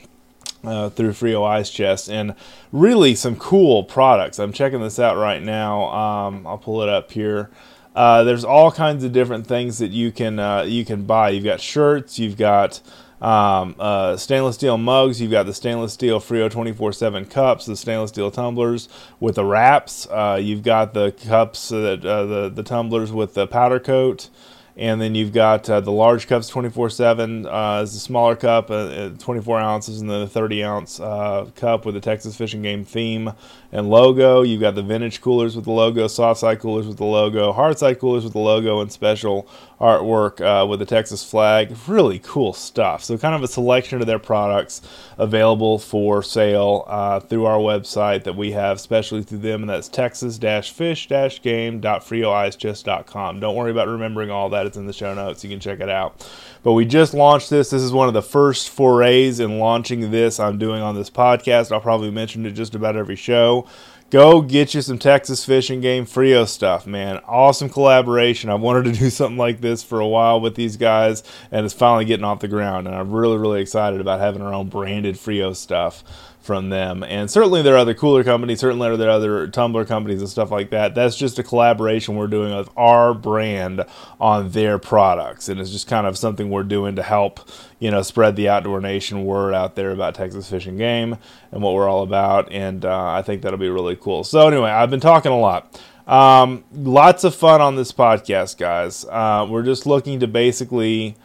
uh, 0.63 0.89
through 0.89 1.13
Frio 1.13 1.43
Ice 1.43 1.69
Chest 1.69 2.09
and 2.09 2.33
really 2.71 3.13
some 3.13 3.35
cool 3.35 3.83
products. 3.83 4.39
I'm 4.39 4.51
checking 4.51 4.81
this 4.81 4.97
out 4.97 5.15
right 5.15 5.41
now. 5.41 5.91
Um, 5.91 6.47
I'll 6.47 6.57
pull 6.57 6.81
it 6.81 6.89
up 6.89 7.11
here. 7.11 7.51
Uh, 7.95 8.23
there's 8.23 8.43
all 8.43 8.71
kinds 8.71 9.03
of 9.03 9.13
different 9.13 9.47
things 9.47 9.77
that 9.77 9.91
you 9.91 10.11
can 10.11 10.37
uh, 10.37 10.63
you 10.63 10.83
can 10.83 11.03
buy. 11.03 11.29
You've 11.29 11.45
got 11.45 11.61
shirts, 11.61 12.19
you've 12.19 12.37
got 12.37 12.81
um, 13.21 13.75
uh, 13.79 14.17
stainless 14.17 14.55
steel 14.55 14.77
mugs, 14.77 15.21
you've 15.21 15.31
got 15.31 15.45
the 15.45 15.53
stainless 15.53 15.93
steel 15.93 16.19
Frio 16.19 16.49
24/7 16.49 17.29
cups, 17.29 17.65
the 17.65 17.77
stainless 17.77 18.09
steel 18.09 18.29
tumblers 18.31 18.89
with 19.21 19.35
the 19.35 19.45
wraps. 19.45 20.07
Uh, 20.11 20.37
you've 20.41 20.61
got 20.63 20.93
the 20.93 21.11
cups, 21.11 21.69
that, 21.69 22.05
uh, 22.05 22.25
the 22.25 22.49
the 22.49 22.63
tumblers 22.63 23.13
with 23.13 23.33
the 23.33 23.47
powder 23.47 23.79
coat. 23.79 24.29
And 24.77 24.99
then 24.99 25.15
you've 25.15 25.31
got 25.31 25.69
uh, 25.69 25.79
the 25.79 25.91
large 25.91 26.27
cups 26.27 26.49
24 26.49 26.87
uh, 26.87 26.89
7 26.89 27.45
is 27.45 27.93
the 27.93 27.99
smaller 27.99 28.35
cup, 28.35 28.69
uh, 28.69 29.09
24 29.17 29.59
ounces, 29.59 30.01
and 30.01 30.09
then 30.09 30.19
the 30.19 30.27
30 30.27 30.63
ounce 30.65 30.99
uh, 30.99 31.49
cup 31.55 31.85
with 31.85 31.95
the 31.95 32.01
Texas 32.01 32.35
fishing 32.35 32.61
Game 32.61 32.83
theme 32.83 33.31
and 33.71 33.89
logo. 33.89 34.41
You've 34.41 34.59
got 34.59 34.75
the 34.75 34.83
vintage 34.83 35.21
coolers 35.21 35.55
with 35.55 35.63
the 35.63 35.71
logo, 35.71 36.07
soft 36.07 36.41
side 36.41 36.59
coolers 36.59 36.87
with 36.87 36.97
the 36.97 37.05
logo, 37.05 37.53
hard 37.53 37.79
side 37.79 37.99
coolers 37.99 38.25
with 38.25 38.33
the 38.33 38.39
logo, 38.39 38.81
and 38.81 38.91
special 38.91 39.47
artwork 39.79 40.41
uh, 40.41 40.65
with 40.65 40.79
the 40.79 40.85
Texas 40.85 41.29
flag. 41.29 41.75
Really 41.87 42.19
cool 42.19 42.53
stuff. 42.53 43.03
So, 43.03 43.17
kind 43.17 43.35
of 43.35 43.43
a 43.43 43.47
selection 43.47 43.99
of 44.01 44.07
their 44.07 44.19
products 44.19 44.81
available 45.17 45.79
for 45.79 46.21
sale 46.23 46.85
uh, 46.87 47.19
through 47.19 47.45
our 47.45 47.59
website 47.59 48.23
that 48.23 48.35
we 48.35 48.51
have, 48.51 48.77
especially 48.77 49.23
through 49.23 49.39
them, 49.39 49.63
and 49.63 49.69
that's 49.69 49.89
texas 49.89 50.37
fish 50.37 51.09
game.frioicechest.com. 51.09 53.39
Don't 53.39 53.55
worry 53.55 53.71
about 53.71 53.87
remembering 53.87 54.29
all 54.31 54.49
that, 54.49 54.65
it's 54.65 54.77
in 54.77 54.87
the 54.87 54.93
show 54.93 55.13
notes. 55.13 55.43
You 55.43 55.49
can 55.49 55.59
check 55.59 55.79
it 55.79 55.89
out. 55.89 56.27
But 56.63 56.73
we 56.73 56.85
just 56.85 57.13
launched 57.13 57.51
this. 57.51 57.69
This 57.69 57.83
is 57.83 57.91
one 57.91 58.07
of 58.07 58.15
the 58.15 58.23
first 58.23 58.69
forays 58.69 59.39
in 59.39 59.59
launching 59.59 60.09
this 60.09 60.39
I'm 60.39 60.57
doing 60.57 60.81
on 60.81 60.95
this 60.95 61.11
podcast. 61.11 61.71
I'll 61.71 61.79
probably 61.79 62.09
mention 62.09 62.43
it 62.45 62.51
just 62.51 62.73
about 62.73 62.95
every 62.95 63.15
show 63.15 63.67
go 64.15 64.41
get 64.41 64.73
you 64.73 64.81
some 64.81 64.97
Texas 64.97 65.43
Fishing 65.43 65.81
Game 65.81 66.05
Frio 66.05 66.45
stuff, 66.45 66.87
man. 66.87 67.19
Awesome 67.27 67.67
collaboration. 67.67 68.49
I've 68.49 68.61
wanted 68.61 68.85
to 68.85 68.97
do 68.97 69.09
something 69.09 69.35
like 69.35 69.59
this 69.59 69.83
for 69.83 69.99
a 69.99 70.07
while 70.07 70.39
with 70.39 70.55
these 70.55 70.77
guys, 70.77 71.21
and 71.51 71.65
it's 71.65 71.73
finally 71.73 72.05
getting 72.05 72.23
off 72.23 72.39
the 72.39 72.47
ground. 72.47 72.87
And 72.87 72.95
I'm 72.95 73.11
really, 73.11 73.37
really 73.37 73.59
excited 73.59 73.99
about 73.99 74.21
having 74.21 74.41
our 74.41 74.53
own 74.53 74.69
branded 74.69 75.19
Frio 75.19 75.51
stuff 75.51 76.01
from 76.45 76.69
them. 76.69 77.03
And 77.03 77.29
certainly 77.29 77.61
there 77.61 77.75
are 77.75 77.79
other 77.79 77.93
cooler 77.93 78.23
companies, 78.23 78.59
certainly 78.59 78.95
there 78.97 79.09
are 79.09 79.11
other 79.11 79.47
tumbler 79.47 79.83
companies 79.83 80.21
and 80.21 80.29
stuff 80.29 80.51
like 80.51 80.69
that. 80.69 80.93
That's 80.93 81.15
just 81.15 81.39
a 81.39 81.43
collaboration 81.43 82.15
we're 82.15 82.27
doing 82.27 82.55
with 82.55 82.69
our 82.77 83.13
brand 83.13 83.83
on 84.19 84.51
their 84.51 84.77
products. 84.77 85.49
And 85.49 85.59
it's 85.59 85.71
just 85.71 85.87
kind 85.87 86.05
of 86.05 86.17
something 86.17 86.49
we're 86.49 86.63
doing 86.63 86.95
to 86.97 87.03
help, 87.03 87.49
you 87.79 87.89
know, 87.91 88.01
spread 88.03 88.35
the 88.35 88.49
outdoor 88.49 88.79
nation 88.79 89.25
word 89.25 89.53
out 89.53 89.75
there 89.75 89.91
about 89.91 90.15
Texas 90.15 90.49
Fish 90.49 90.67
and 90.67 90.77
Game 90.77 91.17
and 91.51 91.61
what 91.63 91.73
we're 91.73 91.89
all 91.89 92.03
about. 92.03 92.51
And 92.51 92.85
uh, 92.85 93.11
I 93.11 93.23
think 93.23 93.41
that'll 93.41 93.57
be 93.57 93.69
really 93.69 93.95
cool. 93.95 94.23
So 94.23 94.47
anyway, 94.47 94.69
I've 94.69 94.91
been 94.91 94.99
talking 94.99 95.31
a 95.31 95.39
lot. 95.39 95.81
Um, 96.07 96.63
lots 96.71 97.23
of 97.23 97.33
fun 97.33 97.61
on 97.61 97.75
this 97.75 97.91
podcast, 97.91 98.57
guys. 98.57 99.05
Uh, 99.05 99.47
we're 99.49 99.63
just 99.63 99.87
looking 99.87 100.19
to 100.19 100.27
basically 100.27 101.15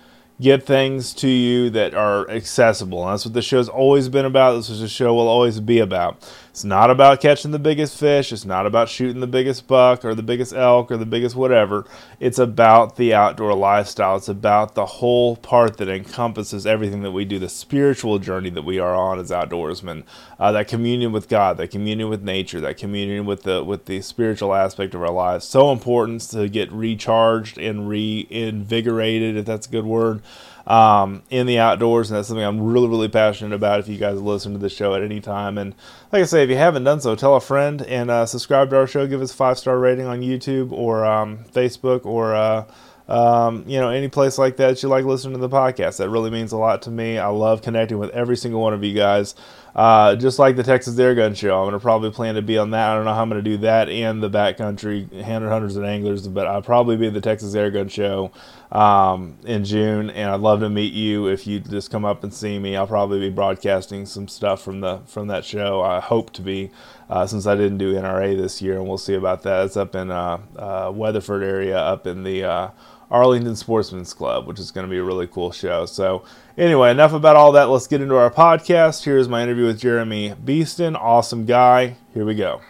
get 0.41 0.65
things 0.65 1.13
to 1.15 1.29
you 1.29 1.71
that 1.71 1.95
are 1.95 2.29
accessible. 2.31 3.03
And 3.03 3.13
that's 3.13 3.25
what 3.25 3.35
the 3.35 3.43
show's 3.43 3.69
always 3.69 4.09
been 4.09 4.25
about. 4.25 4.57
This 4.57 4.71
is 4.71 4.81
the 4.81 4.89
show 4.89 5.15
will 5.15 5.29
always 5.29 5.61
be 5.61 5.79
about. 5.79 6.29
It's 6.51 6.65
not 6.65 6.91
about 6.91 7.21
catching 7.21 7.53
the 7.53 7.61
biggest 7.61 7.97
fish. 7.97 8.33
It's 8.33 8.45
not 8.45 8.67
about 8.67 8.89
shooting 8.89 9.21
the 9.21 9.29
biggest 9.29 9.69
buck 9.69 10.05
or 10.05 10.17
the 10.17 10.23
biggest 10.23 10.53
elk 10.53 10.91
or 10.91 10.97
the 10.97 11.07
biggest 11.07 11.37
whatever. 11.37 11.87
It's 12.19 12.41
about 12.41 12.97
the 12.97 13.15
outdoor 13.15 13.55
lifestyle. 13.55 14.17
It's 14.17 14.29
about 14.29 14.75
the 14.75 14.85
whole 14.85 15.37
part 15.37 15.77
that 15.77 15.89
encompasses 15.89 16.67
everything 16.67 17.03
that 17.03 17.13
we 17.13 17.25
do, 17.25 17.39
the 17.39 17.49
spiritual 17.49 18.19
journey 18.19 18.51
that 18.51 18.65
we 18.65 18.81
are 18.81 18.97
on 18.97 19.21
as 19.21 19.31
outdoorsmen, 19.31 20.03
uh, 20.41 20.51
that 20.51 20.67
communion 20.67 21.13
with 21.13 21.29
God, 21.29 21.57
that 21.59 21.71
communion 21.71 22.09
with 22.09 22.23
nature, 22.23 22.61
that 22.61 22.77
communion 22.77 23.27
with 23.27 23.45
the 23.45 23.63
with 23.63 23.85
the 23.85 24.03
spiritual 24.03 24.53
aspect 24.53 24.93
of 24.95 25.03
our 25.03 25.13
lives. 25.13 25.45
So 25.47 25.71
important 25.71 26.23
to 26.31 26.49
get 26.49 26.73
recharged 26.73 27.59
and 27.59 27.89
reinvigorated, 27.89 29.37
if 29.37 29.47
that's 29.47 29.69
a 29.69 29.71
good 29.71 29.87
word 29.87 30.21
um, 30.71 31.25
in 31.31 31.49
the 31.49 31.59
outdoors, 31.59 32.11
and 32.11 32.17
that's 32.17 32.29
something 32.29 32.45
I'm 32.45 32.63
really, 32.63 32.87
really 32.87 33.09
passionate 33.09 33.57
about. 33.57 33.81
If 33.81 33.89
you 33.89 33.99
guys 33.99 34.21
listen 34.21 34.53
to 34.53 34.59
the 34.59 34.69
show 34.69 34.95
at 34.95 35.03
any 35.03 35.21
time, 35.21 35.59
and 35.59 35.75
like 36.13 36.23
I 36.23 36.27
say, 36.27 36.45
if 36.45 36.49
you 36.49 36.57
haven't 36.57 36.85
done 36.85 37.01
so, 37.01 37.17
tell 37.17 37.35
a 37.35 37.41
friend 37.41 37.83
and 37.83 38.09
uh, 38.09 38.25
subscribe 38.25 38.71
to 38.71 38.77
our 38.77 38.87
show. 38.87 39.05
Give 39.09 39.21
us 39.21 39.33
a 39.33 39.37
five 39.37 39.59
star 39.59 39.81
rating 39.81 40.07
on 40.07 40.21
YouTube 40.21 40.71
or 40.71 41.05
um, 41.05 41.41
Facebook 41.53 42.07
or 42.07 42.37
uh, 42.37 42.67
um, 43.09 43.65
you 43.67 43.81
know 43.81 43.91
any 43.91 44.07
place 44.07 44.39
like 44.39 44.59
that 44.59 44.81
you 44.81 44.89
like 44.89 45.05
listening 45.05 45.35
to 45.35 45.41
the 45.41 45.49
podcast. 45.49 45.97
That 45.97 46.09
really 46.09 46.31
means 46.31 46.53
a 46.53 46.57
lot 46.57 46.83
to 46.83 46.91
me. 46.93 47.19
I 47.19 47.27
love 47.27 47.63
connecting 47.63 47.99
with 47.99 48.11
every 48.11 48.37
single 48.37 48.61
one 48.61 48.73
of 48.73 48.85
you 48.85 48.95
guys. 48.95 49.35
Uh, 49.75 50.17
just 50.17 50.39
like 50.39 50.57
the 50.57 50.63
Texas 50.63 50.99
Air 50.99 51.15
Gun 51.15 51.35
Show, 51.35 51.57
I'm 51.57 51.65
going 51.65 51.73
to 51.73 51.81
probably 51.81 52.11
plan 52.11 52.35
to 52.35 52.43
be 52.43 52.59
on 52.59 52.71
that. 52.73 52.91
I 52.91 52.95
don't 52.95 53.05
know 53.05 53.15
how 53.15 53.23
I'm 53.23 53.29
going 53.29 53.43
to 53.43 53.51
do 53.51 53.57
that 53.59 53.89
and 53.89 54.21
the 54.21 54.31
backcountry 54.31 55.23
Hundred 55.23 55.49
Hunters 55.49 55.77
and 55.77 55.87
Anglers, 55.87 56.27
but 56.27 56.47
I'll 56.47 56.63
probably 56.63 56.97
be 56.97 57.07
at 57.07 57.15
the 57.15 57.21
Texas 57.21 57.55
Air 57.55 57.71
Gun 57.71 57.89
Show 57.89 58.33
um, 58.73 59.37
in 59.45 59.65
June, 59.65 60.11
and 60.11 60.31
I'd 60.31 60.41
love 60.41 60.61
to 60.61 60.71
meet 60.71 60.93
you 60.93 61.27
if 61.27 61.47
you 61.47 61.61
just 61.61 61.91
come 61.91 62.05
up 62.05 62.23
and 62.23 62.33
see 62.33 62.59
me. 62.59 62.77
I'll 62.77 62.87
probably 62.87 63.19
be 63.19 63.31
broadcasting 63.31 64.07
some 64.07 64.29
stuff 64.29 64.63
from 64.63 64.81
the 64.81 65.01
from 65.07 65.27
that 65.29 65.45
show. 65.45 65.83
I 65.83 66.01
hope 66.01 66.33
to 66.35 66.43
be, 66.43 66.71
uh, 67.09 67.27
since 67.27 67.47
I 67.47 67.57
didn't 67.57 67.79
do 67.79 67.95
NRA 67.95 68.37
this 68.37 68.63
year, 68.63 68.77
and 68.77 68.87
we'll 68.87 68.99
see 68.99 69.15
about 69.15 69.43
that. 69.43 69.67
It's 69.67 69.77
up 69.77 69.95
in 69.95 70.11
uh, 70.11 70.39
uh, 70.57 70.93
Weatherford 70.95 71.43
area, 71.43 71.79
up 71.79 72.07
in 72.07 72.23
the 72.23 72.45
uh, 72.45 72.71
Arlington 73.11 73.57
Sportsman's 73.57 74.15
Club, 74.15 74.47
which 74.47 74.61
is 74.61 74.71
going 74.71 74.87
to 74.87 74.91
be 74.91 74.99
a 74.99 75.05
really 75.05 75.27
cool 75.27 75.51
show. 75.51 75.85
So, 75.85 76.25
anyway, 76.57 76.93
enough 76.93 77.13
about 77.13 77.35
all 77.35 77.51
that. 77.53 77.69
Let's 77.71 77.89
get 77.89 78.01
into 78.01 78.17
our 78.17 78.31
podcast. 78.31 79.05
Here's 79.05 79.29
my 79.29 79.43
interview 79.43 79.67
with 79.67 79.81
Jeremy 79.81 80.35
Beaston. 80.45 80.97
Awesome 80.97 81.45
guy. 81.45 81.97
Here 82.15 82.25
we 82.25 82.37
go. 82.37 82.61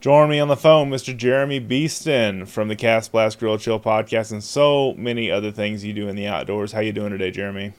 Join 0.00 0.30
me 0.30 0.40
on 0.40 0.48
the 0.48 0.56
phone, 0.56 0.88
Mr. 0.88 1.14
Jeremy 1.14 1.60
Beaston 1.60 2.48
from 2.48 2.68
the 2.68 2.74
Cast 2.74 3.12
Blast 3.12 3.38
Grill 3.38 3.58
Chill 3.58 3.78
podcast 3.78 4.32
and 4.32 4.42
so 4.42 4.94
many 4.94 5.30
other 5.30 5.52
things 5.52 5.84
you 5.84 5.92
do 5.92 6.08
in 6.08 6.16
the 6.16 6.26
outdoors. 6.26 6.72
How 6.72 6.80
you 6.80 6.90
doing 6.90 7.10
today, 7.10 7.30
Jeremy? 7.30 7.74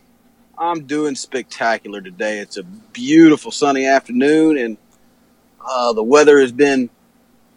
I'm 0.56 0.86
doing 0.86 1.16
spectacular 1.16 2.00
today. 2.00 2.38
It's 2.38 2.58
a 2.58 2.64
beautiful 2.64 3.50
sunny 3.50 3.88
afternoon, 3.88 4.60
and 4.60 4.78
uh, 5.68 5.94
the 5.94 6.04
weather 6.04 6.40
has 6.40 6.52
been, 6.52 6.92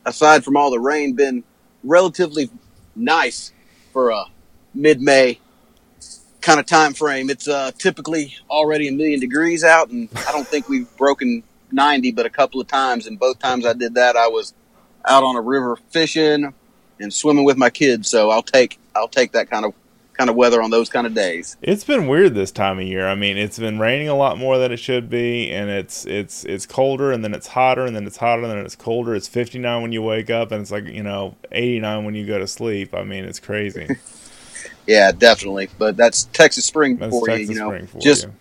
aside 0.06 0.42
from 0.42 0.56
all 0.56 0.70
the 0.70 0.80
rain, 0.80 1.12
been 1.12 1.44
relatively 1.82 2.48
nice 2.96 3.52
for 3.92 4.08
a 4.08 4.24
mid-May 4.72 5.40
kind 6.40 6.58
of 6.58 6.64
time 6.64 6.94
frame. 6.94 7.28
It's 7.28 7.48
uh, 7.48 7.72
typically 7.76 8.34
already 8.48 8.88
a 8.88 8.92
million 8.92 9.20
degrees 9.20 9.62
out, 9.62 9.90
and 9.90 10.08
I 10.26 10.32
don't 10.32 10.48
think 10.48 10.70
we've 10.70 10.88
broken 10.96 11.42
90, 11.74 12.12
but 12.12 12.26
a 12.26 12.30
couple 12.30 12.60
of 12.60 12.66
times. 12.66 13.06
And 13.06 13.18
both 13.18 13.38
times 13.38 13.66
I 13.66 13.72
did 13.72 13.94
that, 13.94 14.16
I 14.16 14.28
was 14.28 14.54
out 15.04 15.22
on 15.22 15.36
a 15.36 15.40
river 15.40 15.76
fishing 15.90 16.54
and 17.00 17.12
swimming 17.12 17.44
with 17.44 17.56
my 17.56 17.70
kids. 17.70 18.08
So 18.08 18.30
I'll 18.30 18.42
take 18.42 18.78
I'll 18.94 19.08
take 19.08 19.32
that 19.32 19.50
kind 19.50 19.64
of 19.64 19.74
kind 20.14 20.30
of 20.30 20.36
weather 20.36 20.62
on 20.62 20.70
those 20.70 20.88
kind 20.88 21.06
of 21.06 21.14
days. 21.14 21.56
It's 21.60 21.84
been 21.84 22.06
weird 22.06 22.34
this 22.34 22.50
time 22.52 22.78
of 22.78 22.86
year. 22.86 23.08
I 23.08 23.14
mean, 23.14 23.36
it's 23.36 23.58
been 23.58 23.78
raining 23.78 24.08
a 24.08 24.14
lot 24.14 24.38
more 24.38 24.58
than 24.58 24.72
it 24.72 24.78
should 24.78 25.10
be, 25.10 25.50
and 25.50 25.68
it's 25.68 26.06
it's 26.06 26.44
it's 26.44 26.66
colder, 26.66 27.12
and 27.12 27.24
then 27.24 27.34
it's 27.34 27.48
hotter, 27.48 27.84
and 27.84 27.94
then 27.94 28.06
it's 28.06 28.16
hotter, 28.16 28.42
and 28.42 28.50
then 28.50 28.58
it's 28.58 28.76
colder. 28.76 29.14
It's 29.14 29.28
59 29.28 29.82
when 29.82 29.92
you 29.92 30.02
wake 30.02 30.30
up, 30.30 30.52
and 30.52 30.62
it's 30.62 30.70
like 30.70 30.86
you 30.86 31.02
know 31.02 31.36
89 31.52 32.04
when 32.04 32.14
you 32.14 32.26
go 32.26 32.38
to 32.38 32.46
sleep. 32.46 32.94
I 32.94 33.02
mean, 33.02 33.24
it's 33.24 33.40
crazy. 33.40 33.88
yeah, 34.86 35.12
definitely. 35.12 35.68
But 35.78 35.96
that's 35.96 36.24
Texas 36.26 36.64
spring 36.64 36.96
that's 36.96 37.10
for 37.10 37.26
Texas 37.26 37.50
you. 37.50 37.54
You 37.56 37.60
know, 37.60 37.86
just 38.00 38.24
you 38.24 38.32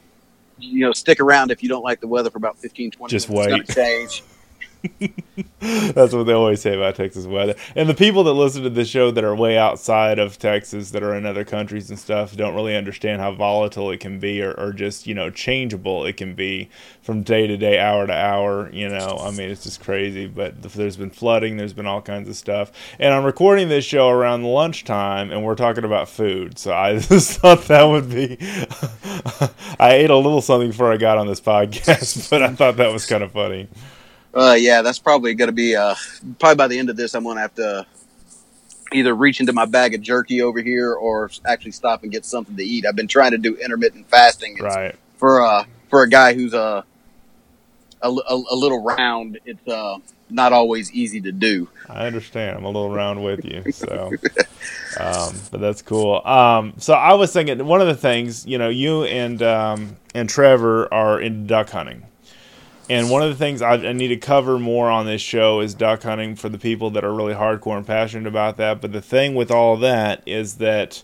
you 0.58 0.82
know, 0.82 0.94
stick 0.94 1.20
around 1.20 1.52
if 1.52 1.64
you 1.64 1.70
don't 1.70 1.84
like 1.84 2.00
the 2.02 2.08
weather 2.08 2.30
for 2.30 2.38
about 2.38 2.58
15, 2.58 2.92
20 2.92 3.12
Just 3.12 3.30
minutes. 3.30 3.76
wait. 3.76 3.76
change. 3.76 4.24
That's 5.60 6.14
what 6.14 6.24
they 6.26 6.34
always 6.34 6.62
say 6.62 6.76
about 6.76 6.96
Texas 6.96 7.26
weather. 7.26 7.56
And 7.76 7.88
the 7.88 7.94
people 7.94 8.24
that 8.26 8.34
listen 8.34 8.64
to 8.64 8.70
the 8.70 8.84
show 8.84 9.12
that 9.12 9.24
are 9.24 9.36
way 9.36 9.58
outside 9.58 10.20
of 10.20 10.38
Texas, 10.38 10.92
that 10.92 11.04
are 11.04 11.16
in 11.16 11.26
other 11.26 11.46
countries 11.46 11.90
and 11.90 11.98
stuff, 11.98 12.36
don't 12.36 12.54
really 12.54 12.76
understand 12.76 13.22
how 13.22 13.32
volatile 13.32 13.90
it 13.92 14.02
can 14.02 14.20
be 14.20 14.42
or, 14.42 14.52
or 14.54 14.74
just, 14.74 15.08
you 15.08 15.14
know, 15.14 15.30
changeable 15.30 16.06
it 16.06 16.18
can 16.18 16.36
be 16.36 16.70
from 17.02 17.24
day 17.24 17.48
to 17.48 17.56
day, 17.56 17.80
hour 17.80 18.06
to 18.06 18.14
hour. 18.14 18.70
You 18.74 18.90
know, 18.90 19.20
I 19.22 19.32
mean, 19.32 19.50
it's 19.50 19.64
just 19.64 19.82
crazy. 19.82 20.28
But 20.28 20.62
there's 20.62 20.98
been 20.98 21.12
flooding, 21.12 21.56
there's 21.56 21.74
been 21.74 21.88
all 21.88 22.02
kinds 22.02 22.28
of 22.28 22.36
stuff. 22.36 22.72
And 23.00 23.14
I'm 23.14 23.24
recording 23.24 23.70
this 23.70 23.86
show 23.86 24.10
around 24.10 24.44
lunchtime, 24.44 25.32
and 25.32 25.46
we're 25.46 25.56
talking 25.56 25.86
about 25.86 26.10
food. 26.10 26.60
So 26.60 26.74
I 26.74 27.00
just 27.00 27.40
thought 27.40 27.64
that 27.66 27.84
would 27.84 28.10
be. 28.10 28.38
I 29.80 29.94
ate 29.94 30.10
a 30.10 30.18
little 30.18 30.42
something 30.42 30.72
before 30.72 30.92
I 30.92 30.98
got 30.98 31.18
on 31.18 31.28
this 31.28 31.42
podcast, 31.42 32.30
but 32.30 32.44
I 32.44 32.54
thought 32.54 32.78
that 32.78 32.92
was 32.92 33.06
kind 33.06 33.24
of 33.24 33.32
funny. 33.32 33.70
Uh, 34.34 34.56
yeah, 34.58 34.82
that's 34.82 35.00
probably 35.00 35.34
going 35.36 35.48
to 35.48 35.54
be 35.54 35.76
uh, 35.76 35.96
probably 36.40 36.56
by 36.56 36.68
the 36.68 36.80
end 36.80 36.90
of 36.90 36.96
this, 36.96 37.14
I'm 37.14 37.24
going 37.24 37.36
to 37.36 37.42
have 37.42 37.56
to 37.56 37.86
either 38.94 39.14
reach 39.14 39.40
into 39.40 39.54
my 39.54 39.66
bag 39.66 39.94
of 39.94 40.02
jerky 40.02 40.42
over 40.42 40.62
here 40.62 40.94
or 40.94 41.30
actually 41.46 41.72
stop 41.72 42.04
and 42.04 42.12
get 42.12 42.26
something 42.26 42.56
to 42.56 42.64
eat. 42.64 42.86
I've 42.86 42.96
been 42.96 43.08
trying 43.08 43.32
to 43.32 43.38
do 43.38 43.56
intermittent 43.56 44.10
fasting. 44.10 44.54
It's, 44.54 44.62
right. 44.62 44.96
For 45.18 45.42
uh 45.42 45.66
for 45.90 46.04
a 46.04 46.10
guy 46.10 46.34
who's 46.34 46.54
uh, 46.54 46.82
a, 48.02 48.10
a, 48.10 48.44
a 48.52 48.56
little 48.56 48.84
round, 48.84 49.40
it's 49.46 49.68
uh 49.68 49.98
not 50.30 50.54
always 50.54 50.92
easy 50.92 51.22
to 51.22 51.32
do. 51.32 51.70
I 51.88 52.08
understand. 52.08 52.58
I'm 52.58 52.64
a 52.64 52.68
little 52.68 52.94
round 52.94 53.24
with 53.24 53.46
you, 53.46 53.72
so 53.72 54.12
um, 55.00 55.36
but 55.52 55.62
that's 55.62 55.82
cool. 55.82 56.26
Um, 56.26 56.74
so 56.78 56.94
I 56.94 57.14
was 57.14 57.32
thinking 57.32 57.66
one 57.66 57.82
of 57.82 57.88
the 57.88 57.96
things, 57.96 58.46
you 58.46 58.58
know, 58.58 58.70
you 58.70 59.04
and 59.04 59.42
um, 59.44 59.98
and 60.14 60.28
Trevor 60.28 60.92
are 60.94 61.20
into 61.20 61.48
duck 61.48 61.70
hunting. 61.70 62.06
And 62.90 63.10
one 63.10 63.22
of 63.22 63.30
the 63.30 63.36
things 63.36 63.62
I, 63.62 63.76
I, 63.76 63.94
need 63.94 64.10
to 64.10 64.18
cover 64.18 64.60
more 64.60 64.90
on 64.90 65.06
this 65.06 65.22
show 65.22 65.62
is 65.62 65.74
duck 65.74 66.04
hunting 66.04 66.36
for 66.36 66.50
the 66.50 66.58
people 66.58 66.90
that 66.92 67.06
are 67.06 67.14
really 67.14 67.34
hardcore 67.34 67.78
and 67.78 67.88
passionate 67.88 68.28
about 68.28 68.58
that. 68.58 68.82
But 68.82 68.92
the 68.92 69.02
thing 69.02 69.36
with 69.36 69.52
all 69.52 69.78
that 69.78 70.22
is 70.26 70.56
that 70.56 71.02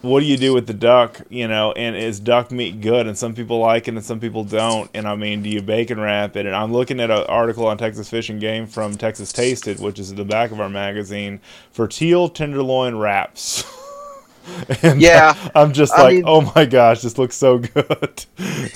what 0.00 0.20
do 0.20 0.26
you 0.26 0.36
do 0.36 0.54
with 0.54 0.66
the 0.66 0.74
duck, 0.74 1.22
you 1.28 1.48
know, 1.48 1.72
and 1.72 1.96
is 1.96 2.20
duck 2.20 2.52
meat 2.52 2.80
good? 2.80 3.06
And 3.06 3.18
some 3.18 3.34
people 3.34 3.58
like 3.58 3.88
it 3.88 3.94
and 3.94 4.04
some 4.04 4.20
people 4.20 4.44
don't. 4.44 4.90
And 4.94 5.08
I 5.08 5.16
mean, 5.16 5.42
do 5.42 5.48
you 5.48 5.62
bacon 5.62 5.98
wrap 5.98 6.36
it? 6.36 6.46
And 6.46 6.54
I'm 6.54 6.72
looking 6.72 7.00
at 7.00 7.10
an 7.10 7.24
article 7.24 7.66
on 7.66 7.78
Texas 7.78 8.08
Fish 8.08 8.28
and 8.28 8.40
Game 8.40 8.66
from 8.66 8.96
Texas 8.96 9.32
Tasted, 9.32 9.80
which 9.80 9.98
is 9.98 10.10
at 10.10 10.16
the 10.16 10.24
back 10.24 10.52
of 10.52 10.60
our 10.60 10.68
magazine, 10.68 11.40
for 11.72 11.88
teal 11.88 12.28
tenderloin 12.28 12.96
wraps. 12.96 13.64
and 14.82 15.00
yeah. 15.00 15.34
I'm 15.54 15.72
just 15.72 15.92
like, 15.96 16.16
mean, 16.16 16.24
oh 16.26 16.52
my 16.54 16.64
gosh, 16.64 17.00
this 17.02 17.18
looks 17.18 17.36
so 17.36 17.58
good. 17.58 18.24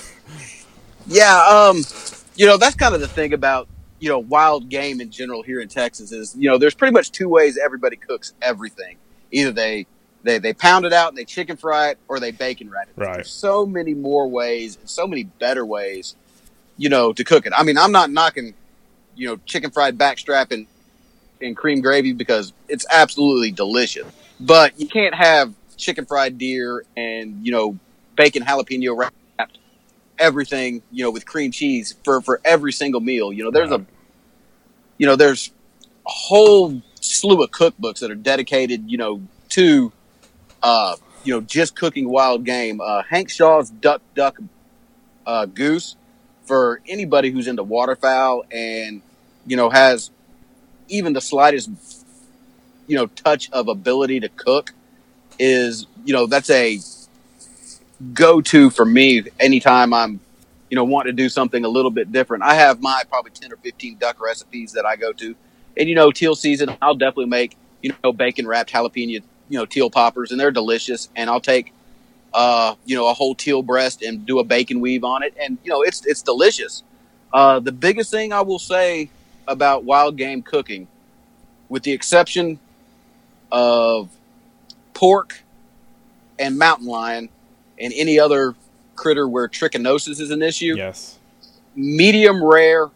yeah, 1.07 1.45
um 1.47 1.83
you 2.37 2.47
know 2.47 2.57
that's 2.57 2.77
kind 2.77 2.95
of 2.95 3.01
the 3.01 3.09
thing 3.09 3.33
about 3.33 3.69
you 3.99 4.09
know 4.09 4.19
wild 4.19 4.69
game 4.69 5.01
in 5.01 5.11
general 5.11 5.43
here 5.43 5.61
in 5.61 5.69
Texas 5.69 6.13
is 6.13 6.35
you 6.37 6.49
know 6.49 6.59
there's 6.59 6.75
pretty 6.75 6.93
much 6.93 7.11
two 7.11 7.29
ways 7.29 7.59
everybody 7.59 7.97
cooks 7.97 8.35
everything. 8.43 8.97
Either 9.31 9.53
they 9.53 9.87
they 10.23 10.39
they 10.39 10.53
pound 10.53 10.85
it 10.85 10.93
out 10.93 11.09
and 11.09 11.19
they 11.19 11.25
chicken 11.25 11.57
fry 11.57 11.91
it, 11.91 11.99
or 12.09 12.21
they 12.21 12.31
bacon 12.31 12.71
wrap 12.71 12.89
it. 12.89 13.01
Right. 13.01 13.15
There's 13.15 13.31
so 13.31 13.67
many 13.67 13.95
more 13.95 14.29
ways 14.29 14.77
and 14.77 14.89
so 14.89 15.07
many 15.07 15.25
better 15.25 15.65
ways, 15.65 16.17
you 16.77 16.89
know, 16.89 17.13
to 17.13 17.25
cook 17.25 17.47
it. 17.47 17.53
I 17.57 17.63
mean, 17.63 17.79
I'm 17.79 17.93
not 17.93 18.11
knocking, 18.11 18.55
you 19.15 19.29
know, 19.29 19.37
chicken 19.47 19.71
fried 19.71 19.99
backstrap 19.99 20.53
and 20.53 20.67
and 21.41 21.57
cream 21.57 21.81
gravy 21.81 22.13
because 22.13 22.53
it's 22.69 22.87
absolutely 22.91 23.51
delicious. 23.51 24.07
But 24.41 24.79
you 24.79 24.87
can't 24.87 25.15
have 25.15 25.55
chicken 25.77 26.07
fried 26.07 26.39
deer 26.39 26.85
and 26.97 27.45
you 27.45 27.53
know 27.53 27.79
bacon 28.17 28.43
jalapeno 28.45 28.97
wrap 28.97 29.15
everything, 30.19 30.83
you 30.91 31.05
know, 31.05 31.11
with 31.11 31.27
cream 31.27 31.51
cheese 31.51 31.95
for, 32.05 32.21
for 32.21 32.41
every 32.45 32.73
single 32.73 33.01
meal. 33.01 33.33
You 33.33 33.45
know, 33.45 33.51
there's 33.51 33.71
a, 33.71 33.85
you 34.99 35.07
know, 35.07 35.17
there's 35.17 35.51
a 36.07 36.11
whole 36.11 36.81
slew 37.01 37.43
of 37.43 37.51
cookbooks 37.51 38.01
that 38.01 38.11
are 38.11 38.17
dedicated, 38.17 38.91
you 38.91 38.99
know, 38.99 39.23
to, 39.51 39.93
uh, 40.63 40.97
you 41.25 41.35
know, 41.35 41.41
just 41.41 41.77
cooking 41.77 42.09
wild 42.09 42.45
game. 42.45 42.81
Uh, 42.81 43.03
Hank 43.03 43.31
Shaw's 43.31 43.71
Duck 43.71 44.03
Duck 44.15 44.39
uh, 45.27 45.47
Goose 45.47 45.97
for 46.45 46.81
anybody 46.89 47.31
who's 47.31 47.47
into 47.47 47.63
waterfowl 47.63 48.45
and, 48.51 49.03
you 49.47 49.57
know, 49.57 49.71
has 49.71 50.11
even 50.89 51.13
the 51.13 51.21
slightest, 51.21 51.71
you 52.87 52.97
know, 52.97 53.07
touch 53.07 53.51
of 53.53 53.69
ability 53.69 54.21
to 54.21 54.29
cook 54.29 54.73
is, 55.39 55.87
you 56.05 56.13
know, 56.13 56.27
that's 56.27 56.51
a 56.51 56.79
go 58.15 58.41
to 58.41 58.71
for 58.71 58.85
me 58.85 59.25
anytime 59.39 59.95
I'm, 59.95 60.21
you 60.71 60.77
know, 60.77 60.85
want 60.85 61.07
to 61.07 61.13
do 61.13 61.29
something 61.29 61.65
a 61.65 61.69
little 61.69 61.91
bit 61.91 62.13
different. 62.13 62.43
I 62.43 62.55
have 62.55 62.81
my 62.81 63.03
probably 63.09 63.31
10 63.33 63.53
or 63.53 63.57
15 63.57 63.99
duck 63.99 64.21
recipes 64.21 64.73
that 64.73 64.85
I 64.87 64.97
go 64.97 65.13
to. 65.13 65.35
And, 65.77 65.89
you 65.89 65.95
know, 65.95 66.11
teal 66.11 66.35
season, 66.35 66.77
I'll 66.83 66.95
definitely 66.95 67.27
make, 67.27 67.57
you 67.83 67.95
know, 68.03 68.13
bacon 68.13 68.47
wrapped 68.47 68.73
jalapeno, 68.73 69.23
you 69.49 69.59
know, 69.59 69.67
teal 69.67 69.91
poppers, 69.91 70.31
and 70.31 70.41
they're 70.41 70.51
delicious. 70.51 71.09
And 71.17 71.31
I'll 71.31 71.41
take, 71.41 71.73
uh, 72.35 72.75
you 72.85 72.97
know, 72.97 73.09
a 73.09 73.15
whole 73.15 73.35
teal 73.35 73.63
breast 73.63 74.03
and 74.03 74.27
do 74.27 74.39
a 74.39 74.45
bacon 74.45 74.81
weave 74.81 75.05
on 75.05 75.23
it. 75.23 75.35
And, 75.41 75.59
you 75.65 75.71
know, 75.71 75.83
it's, 75.83 76.05
it's 76.07 76.23
delicious. 76.23 76.83
Uh, 77.33 77.61
the 77.61 77.73
biggest 77.73 78.11
thing 78.11 78.33
I 78.33 78.43
will 78.43 78.59
say 78.59 79.11
about 79.49 79.85
wild 79.85 80.17
game 80.17 80.43
cooking, 80.43 80.89
with 81.69 81.83
the 81.83 81.93
exception 81.93 82.59
of 83.51 84.11
pork 84.95 85.43
and 86.39 86.59
mountain 86.59 86.87
lion, 86.87 87.29
and 87.83 87.93
any 87.95 88.19
other 88.19 88.55
critter 88.95 89.29
where 89.29 89.49
trichinosis 89.49 90.21
is 90.21 90.31
an 90.31 90.43
issue. 90.43 90.75
Yes. 90.77 91.19
Medium 91.75 92.43
rare 92.43 92.91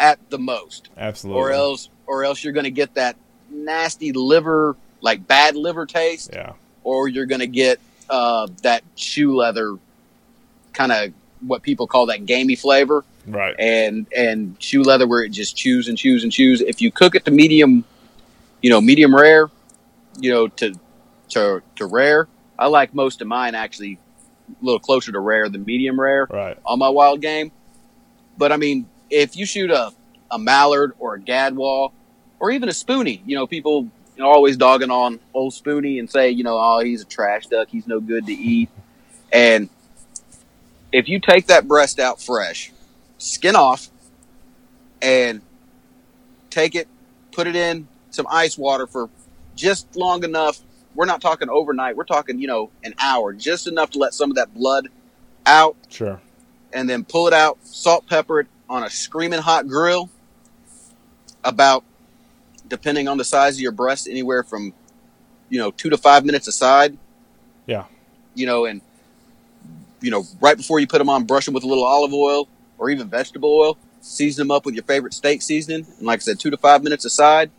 at 0.00 0.18
the 0.30 0.38
most. 0.38 0.88
Absolutely. 0.96 1.40
Or 1.40 1.52
else 1.52 1.88
or 2.06 2.24
else 2.24 2.42
you're 2.42 2.52
going 2.52 2.64
to 2.64 2.70
get 2.70 2.94
that 2.94 3.16
nasty 3.48 4.12
liver 4.12 4.76
like 5.00 5.26
bad 5.26 5.56
liver 5.56 5.86
taste. 5.86 6.30
Yeah. 6.32 6.54
Or 6.84 7.08
you're 7.08 7.26
going 7.26 7.40
to 7.40 7.46
get 7.46 7.78
uh, 8.10 8.48
that 8.62 8.82
shoe 8.96 9.36
leather 9.36 9.78
kind 10.72 10.92
of 10.92 11.12
what 11.46 11.62
people 11.62 11.86
call 11.86 12.06
that 12.06 12.26
gamey 12.26 12.56
flavor. 12.56 13.04
Right. 13.26 13.54
And 13.58 14.06
and 14.16 14.56
shoe 14.58 14.82
leather 14.82 15.06
where 15.06 15.22
it 15.22 15.30
just 15.30 15.56
chews 15.56 15.88
and 15.88 15.96
chews 15.96 16.24
and 16.24 16.32
chews. 16.32 16.60
If 16.60 16.80
you 16.80 16.90
cook 16.90 17.14
it 17.14 17.24
to 17.26 17.30
medium, 17.30 17.84
you 18.60 18.70
know, 18.70 18.80
medium 18.80 19.14
rare, 19.14 19.48
you 20.18 20.32
know, 20.32 20.48
to 20.48 20.74
to 21.30 21.62
to 21.76 21.86
rare, 21.86 22.26
I 22.58 22.66
like 22.66 22.94
most 22.94 23.20
of 23.20 23.26
mine 23.26 23.54
actually 23.54 23.98
a 24.48 24.64
little 24.64 24.80
closer 24.80 25.12
to 25.12 25.20
rare 25.20 25.48
than 25.48 25.64
medium 25.64 25.98
rare 25.98 26.26
right. 26.30 26.58
on 26.66 26.78
my 26.78 26.88
wild 26.88 27.20
game. 27.20 27.52
But 28.36 28.52
I 28.52 28.56
mean, 28.56 28.86
if 29.10 29.36
you 29.36 29.46
shoot 29.46 29.70
a, 29.70 29.92
a 30.30 30.38
mallard 30.38 30.92
or 30.98 31.14
a 31.14 31.20
gadwall 31.20 31.92
or 32.38 32.50
even 32.50 32.68
a 32.68 32.74
spoony, 32.74 33.22
you 33.26 33.36
know, 33.36 33.46
people 33.46 33.88
you 34.16 34.22
know, 34.22 34.30
always 34.30 34.56
dogging 34.56 34.90
on 34.90 35.20
old 35.32 35.54
spoony 35.54 35.98
and 35.98 36.10
say, 36.10 36.30
you 36.30 36.44
know, 36.44 36.58
oh, 36.58 36.80
he's 36.80 37.02
a 37.02 37.06
trash 37.06 37.46
duck. 37.46 37.68
He's 37.70 37.86
no 37.86 38.00
good 38.00 38.26
to 38.26 38.32
eat. 38.32 38.68
And 39.32 39.70
if 40.92 41.08
you 41.08 41.18
take 41.18 41.46
that 41.46 41.66
breast 41.66 41.98
out 41.98 42.20
fresh, 42.20 42.70
skin 43.18 43.56
off, 43.56 43.88
and 45.00 45.40
take 46.50 46.74
it, 46.74 46.88
put 47.32 47.46
it 47.46 47.56
in 47.56 47.88
some 48.10 48.26
ice 48.30 48.58
water 48.58 48.86
for 48.86 49.08
just 49.56 49.96
long 49.96 50.22
enough 50.22 50.60
we're 50.94 51.06
not 51.06 51.20
talking 51.20 51.48
overnight. 51.48 51.96
We're 51.96 52.04
talking, 52.04 52.38
you 52.38 52.46
know, 52.46 52.70
an 52.84 52.94
hour, 52.98 53.32
just 53.32 53.66
enough 53.66 53.90
to 53.90 53.98
let 53.98 54.14
some 54.14 54.30
of 54.30 54.36
that 54.36 54.54
blood 54.54 54.88
out. 55.46 55.76
Sure. 55.88 56.20
And 56.72 56.88
then 56.88 57.04
pull 57.04 57.26
it 57.26 57.34
out, 57.34 57.58
salt, 57.66 58.06
pepper 58.06 58.40
it 58.40 58.46
on 58.68 58.82
a 58.82 58.90
screaming 58.90 59.40
hot 59.40 59.68
grill. 59.68 60.10
about 61.44 61.84
depending 62.68 63.08
on 63.08 63.18
the 63.18 63.24
size 63.24 63.56
of 63.56 63.60
your 63.60 63.72
breast, 63.72 64.08
anywhere 64.08 64.42
from 64.42 64.72
you 65.48 65.58
know 65.58 65.70
two 65.70 65.90
to 65.90 65.96
five 65.96 66.24
minutes 66.24 66.48
aside. 66.48 66.96
Yeah. 67.66 67.84
You 68.34 68.46
know, 68.46 68.64
and 68.64 68.80
you 70.00 70.10
know, 70.10 70.24
right 70.40 70.56
before 70.56 70.80
you 70.80 70.86
put 70.86 70.98
them 70.98 71.08
on, 71.08 71.24
brush 71.24 71.44
them 71.44 71.54
with 71.54 71.64
a 71.64 71.66
little 71.66 71.84
olive 71.84 72.12
oil 72.12 72.48
or 72.78 72.90
even 72.90 73.08
vegetable 73.08 73.54
oil. 73.54 73.78
Season 74.00 74.48
them 74.48 74.50
up 74.50 74.66
with 74.66 74.74
your 74.74 74.84
favorite 74.84 75.14
steak 75.14 75.42
seasoning, 75.42 75.86
and 75.98 76.06
like 76.06 76.20
I 76.20 76.22
said, 76.22 76.40
two 76.40 76.50
to 76.50 76.56
five 76.56 76.82
minutes 76.82 77.04
aside, 77.04 77.52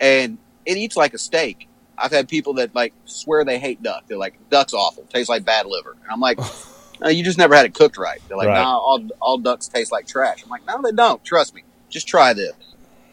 and 0.00 0.38
it 0.64 0.78
eats 0.78 0.96
like 0.96 1.12
a 1.12 1.18
steak. 1.18 1.67
I've 2.00 2.12
had 2.12 2.28
people 2.28 2.54
that 2.54 2.74
like 2.74 2.92
swear 3.04 3.44
they 3.44 3.58
hate 3.58 3.82
duck. 3.82 4.04
They're 4.08 4.18
like, 4.18 4.38
duck's 4.50 4.72
awful, 4.74 5.04
tastes 5.12 5.28
like 5.28 5.44
bad 5.44 5.66
liver, 5.66 5.96
and 6.02 6.10
I'm 6.10 6.20
like, 6.20 6.38
no, 7.00 7.08
you 7.08 7.22
just 7.24 7.38
never 7.38 7.54
had 7.54 7.66
it 7.66 7.74
cooked 7.74 7.96
right. 7.98 8.20
They're 8.28 8.36
like, 8.36 8.48
Right. 8.48 8.62
nah, 8.62 8.76
all 8.78 9.06
all 9.20 9.38
ducks 9.38 9.68
taste 9.68 9.92
like 9.92 10.06
trash. 10.06 10.42
I'm 10.44 10.50
like, 10.50 10.66
no, 10.66 10.80
they 10.82 10.92
don't. 10.92 11.22
Trust 11.24 11.54
me, 11.54 11.62
just 11.88 12.06
try 12.08 12.32
this, 12.32 12.54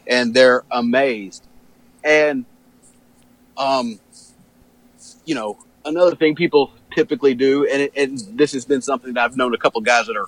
and 0.06 0.32
they're 0.34 0.64
amazed. 0.70 1.46
And 2.04 2.44
um, 3.56 3.98
you 5.24 5.34
know, 5.34 5.58
another 5.84 6.14
thing 6.14 6.34
people 6.34 6.72
typically 6.94 7.34
do, 7.34 7.66
and, 7.66 7.82
it, 7.82 7.92
and 7.96 8.18
this 8.38 8.52
has 8.52 8.64
been 8.64 8.82
something 8.82 9.14
that 9.14 9.24
I've 9.24 9.36
known 9.36 9.54
a 9.54 9.58
couple 9.58 9.80
guys 9.80 10.06
that 10.06 10.16
are, 10.16 10.26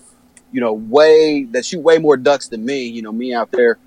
you 0.52 0.60
know, 0.60 0.72
way 0.72 1.44
that 1.50 1.64
shoot 1.64 1.80
way 1.80 1.98
more 1.98 2.16
ducks 2.16 2.48
than 2.48 2.64
me. 2.64 2.84
You 2.86 3.02
know, 3.02 3.12
me 3.12 3.34
out 3.34 3.50
there, 3.50 3.78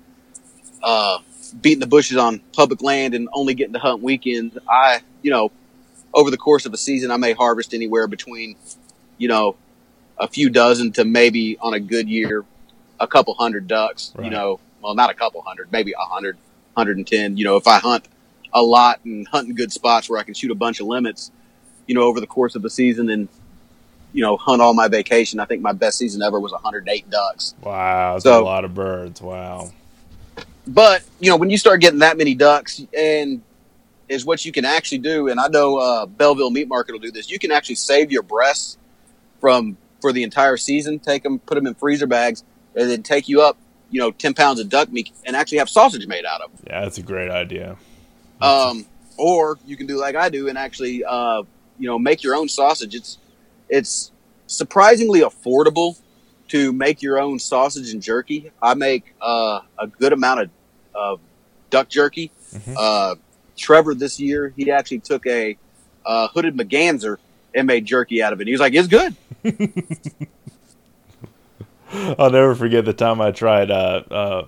uh, 0.82 1.18
beating 1.60 1.80
the 1.80 1.86
bushes 1.86 2.16
on 2.16 2.40
public 2.54 2.82
land 2.82 3.14
and 3.14 3.28
only 3.32 3.54
getting 3.54 3.72
to 3.74 3.78
hunt 3.78 4.02
weekends. 4.02 4.56
I, 4.68 5.00
you 5.22 5.30
know, 5.30 5.50
over 6.14 6.30
the 6.30 6.36
course 6.36 6.66
of 6.66 6.72
a 6.72 6.76
season, 6.76 7.10
I 7.10 7.16
may 7.16 7.32
harvest 7.32 7.74
anywhere 7.74 8.06
between, 8.06 8.56
you 9.18 9.28
know, 9.28 9.56
a 10.18 10.28
few 10.28 10.50
dozen 10.50 10.92
to 10.92 11.04
maybe 11.04 11.58
on 11.58 11.74
a 11.74 11.80
good 11.80 12.08
year, 12.08 12.44
a 13.00 13.06
couple 13.06 13.34
hundred 13.34 13.66
ducks. 13.66 14.12
You 14.22 14.30
know, 14.30 14.60
well, 14.82 14.94
not 14.94 15.10
a 15.10 15.14
couple 15.14 15.42
hundred, 15.42 15.70
maybe 15.72 15.92
a 15.92 16.04
hundred, 16.04 16.36
hundred 16.76 16.96
and 16.98 17.06
ten. 17.06 17.36
You 17.36 17.44
know, 17.44 17.56
if 17.56 17.66
I 17.66 17.78
hunt 17.78 18.06
a 18.52 18.62
lot 18.62 19.00
and 19.04 19.26
hunt 19.28 19.48
in 19.48 19.54
good 19.54 19.72
spots 19.72 20.08
where 20.10 20.18
I 20.18 20.22
can 20.22 20.34
shoot 20.34 20.50
a 20.50 20.54
bunch 20.54 20.80
of 20.80 20.86
limits, 20.86 21.30
you 21.86 21.94
know, 21.94 22.02
over 22.02 22.20
the 22.20 22.26
course 22.26 22.54
of 22.54 22.62
the 22.62 22.70
season 22.70 23.08
and, 23.08 23.28
you 24.12 24.20
know, 24.22 24.36
hunt 24.36 24.60
all 24.60 24.74
my 24.74 24.88
vacation. 24.88 25.40
I 25.40 25.46
think 25.46 25.62
my 25.62 25.72
best 25.72 25.96
season 25.98 26.20
ever 26.22 26.38
was 26.38 26.52
108 26.52 27.08
ducks. 27.10 27.54
Wow, 27.62 28.12
that's 28.14 28.24
So- 28.24 28.42
a 28.42 28.44
lot 28.44 28.64
of 28.64 28.74
birds. 28.74 29.20
Wow. 29.22 29.70
But, 30.66 31.02
you 31.18 31.30
know, 31.30 31.36
when 31.36 31.50
you 31.50 31.58
start 31.58 31.80
getting 31.80 32.00
that 32.00 32.16
many 32.16 32.34
ducks 32.34 32.82
and 32.96 33.42
is 34.08 34.24
what 34.24 34.44
you 34.44 34.52
can 34.52 34.64
actually 34.64 34.98
do, 34.98 35.28
and 35.28 35.40
I 35.40 35.48
know 35.48 35.78
uh, 35.78 36.06
Bellville 36.06 36.50
Meat 36.50 36.68
Market 36.68 36.92
will 36.92 37.00
do 37.00 37.10
this, 37.10 37.30
you 37.30 37.38
can 37.38 37.50
actually 37.50 37.74
save 37.76 38.12
your 38.12 38.22
breasts 38.22 38.78
from 39.40 39.76
for 40.00 40.12
the 40.12 40.22
entire 40.22 40.56
season, 40.56 40.98
take 40.98 41.22
them, 41.22 41.38
put 41.38 41.54
them 41.54 41.66
in 41.66 41.74
freezer 41.74 42.06
bags, 42.06 42.44
and 42.74 42.90
then 42.90 43.02
take 43.02 43.28
you 43.28 43.40
up, 43.40 43.56
you 43.90 44.00
know, 44.00 44.10
10 44.10 44.34
pounds 44.34 44.60
of 44.60 44.68
duck 44.68 44.90
meat 44.92 45.12
and 45.24 45.36
actually 45.36 45.58
have 45.58 45.68
sausage 45.68 46.06
made 46.06 46.24
out 46.24 46.40
of 46.40 46.50
them. 46.50 46.66
Yeah, 46.66 46.80
that's 46.82 46.98
a 46.98 47.02
great 47.02 47.30
idea. 47.30 47.76
Um, 48.40 48.86
or 49.16 49.58
you 49.64 49.76
can 49.76 49.86
do 49.86 49.98
like 49.98 50.16
I 50.16 50.28
do 50.28 50.48
and 50.48 50.58
actually, 50.58 51.04
uh, 51.04 51.42
you 51.78 51.88
know, 51.88 51.98
make 51.98 52.22
your 52.22 52.34
own 52.34 52.48
sausage. 52.48 52.94
It's 52.94 53.18
it's 53.68 54.10
surprisingly 54.46 55.20
affordable 55.20 55.98
to 56.52 56.72
make 56.72 57.00
your 57.00 57.18
own 57.18 57.38
sausage 57.38 57.92
and 57.92 58.02
jerky. 58.02 58.52
I 58.60 58.74
make 58.74 59.14
uh, 59.22 59.60
a 59.78 59.86
good 59.86 60.12
amount 60.12 60.40
of 60.40 60.50
of 60.94 61.20
duck 61.70 61.88
jerky. 61.88 62.30
Mhm. 62.54 62.76
Uh, 62.78 63.14
Trevor 63.56 63.94
this 63.94 64.20
year 64.20 64.52
he 64.56 64.70
actually 64.70 64.98
took 65.00 65.26
a 65.26 65.56
uh, 66.04 66.28
hooded 66.28 66.54
Merganser 66.56 67.16
and 67.54 67.66
made 67.66 67.86
jerky 67.86 68.22
out 68.22 68.32
of 68.34 68.40
it. 68.42 68.46
He 68.46 68.52
was 68.52 68.60
like, 68.60 68.74
"It's 68.74 68.88
good." 68.88 69.16
I'll 72.18 72.30
never 72.30 72.54
forget 72.54 72.84
the 72.84 72.92
time 72.92 73.20
I 73.20 73.30
tried 73.32 73.70
uh, 73.70 74.02
uh, 74.10 74.44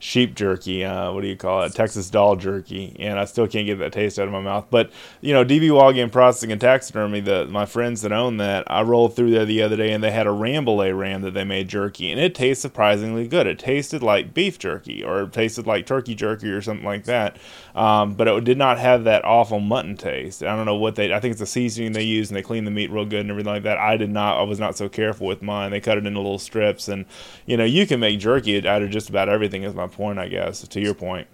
sheep 0.00 0.34
jerky. 0.34 0.84
Uh, 0.84 1.12
what 1.12 1.20
do 1.20 1.28
you 1.28 1.36
call 1.36 1.62
it? 1.62 1.74
Texas 1.74 2.10
Dall 2.10 2.34
jerky, 2.34 2.96
and 2.98 3.18
I 3.18 3.26
still 3.26 3.46
can't 3.46 3.66
get 3.66 3.78
that 3.78 3.92
taste 3.92 4.18
out 4.18 4.26
of 4.26 4.32
my 4.32 4.40
mouth. 4.40 4.66
But 4.70 4.90
you 5.20 5.32
know, 5.32 5.44
DB 5.44 5.72
Wall 5.72 5.92
Game 5.92 6.10
Processing 6.10 6.50
and 6.50 6.60
Taxidermy, 6.60 7.20
the 7.20 7.46
my 7.46 7.66
friends 7.66 8.02
that 8.02 8.10
own 8.10 8.38
that, 8.38 8.64
I 8.68 8.82
rolled 8.82 9.14
through 9.14 9.30
there 9.30 9.44
the 9.44 9.62
other 9.62 9.76
day, 9.76 9.92
and 9.92 10.02
they 10.02 10.10
had 10.10 10.26
a 10.26 10.30
Rambouillet 10.30 10.98
ram 10.98 11.20
that 11.22 11.34
they 11.34 11.44
made 11.44 11.68
jerky, 11.68 12.10
and 12.10 12.18
it 12.18 12.34
tastes 12.34 12.62
surprisingly 12.62 13.28
good. 13.28 13.46
It 13.46 13.58
tasted 13.58 14.02
like 14.02 14.34
beef 14.34 14.58
jerky, 14.58 15.04
or 15.04 15.22
it 15.22 15.32
tasted 15.32 15.66
like 15.66 15.86
turkey 15.86 16.14
jerky, 16.14 16.50
or 16.50 16.62
something 16.62 16.86
like 16.86 17.04
that. 17.04 17.36
Um, 17.74 18.14
but 18.14 18.26
it 18.26 18.44
did 18.44 18.58
not 18.58 18.78
have 18.78 19.04
that 19.04 19.24
awful 19.24 19.60
mutton 19.60 19.96
taste. 19.96 20.42
I 20.42 20.56
don't 20.56 20.66
know 20.66 20.74
what 20.74 20.96
they. 20.96 21.12
I 21.12 21.20
think 21.20 21.32
it's 21.32 21.40
the 21.40 21.46
seasoning 21.46 21.92
they 21.92 22.02
use, 22.02 22.30
and 22.30 22.36
they 22.36 22.42
clean 22.42 22.64
the 22.64 22.70
meat 22.70 22.90
real 22.90 23.04
good 23.04 23.20
and 23.20 23.30
everything 23.30 23.52
like 23.52 23.62
that. 23.64 23.78
I 23.78 23.96
did 23.96 24.10
not. 24.10 24.38
I 24.38 24.42
was 24.42 24.58
not 24.58 24.76
so 24.76 24.88
careful 24.88 25.26
with 25.26 25.42
mine. 25.42 25.70
They 25.70 25.80
cut 25.80 25.98
it 25.98 26.06
into 26.06 26.18
little 26.18 26.38
strips, 26.38 26.88
and 26.88 27.04
you 27.44 27.56
know, 27.58 27.64
you 27.64 27.86
can 27.86 28.00
make 28.00 28.18
jerky 28.18 28.66
out 28.66 28.82
of 28.82 28.90
just 28.90 29.10
about 29.10 29.28
everything. 29.28 29.62
Is 29.62 29.74
my 29.74 29.89
point, 29.90 30.18
I 30.18 30.28
guess. 30.28 30.66
To 30.66 30.80
your 30.80 30.94
point, 30.94 31.26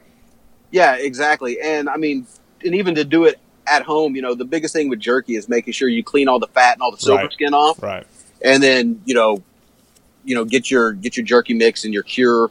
Yeah, 0.70 0.96
exactly. 0.96 1.58
And 1.60 1.88
I 1.88 1.96
mean, 1.96 2.26
and 2.64 2.74
even 2.74 2.94
to 2.96 3.04
do 3.04 3.24
it 3.24 3.38
at 3.66 3.82
home, 3.82 4.16
you 4.16 4.22
know, 4.22 4.34
the 4.34 4.44
biggest 4.44 4.74
thing 4.74 4.88
with 4.88 4.98
jerky 5.00 5.36
is 5.36 5.48
making 5.48 5.72
sure 5.72 5.88
you 5.88 6.02
clean 6.04 6.28
all 6.28 6.38
the 6.38 6.46
fat 6.48 6.74
and 6.74 6.82
all 6.82 6.90
the 6.90 6.98
silver 6.98 7.22
Right. 7.24 7.32
skin 7.32 7.54
off. 7.54 7.82
right? 7.82 8.06
and 8.42 8.62
then 8.62 9.00
you 9.06 9.14
know 9.14 9.42
you 10.24 10.34
know 10.34 10.44
get 10.44 10.70
your 10.70 10.92
get 10.92 11.16
your 11.16 11.24
jerky 11.24 11.54
mix 11.54 11.84
and 11.86 11.94
your 11.94 12.02
cure 12.02 12.50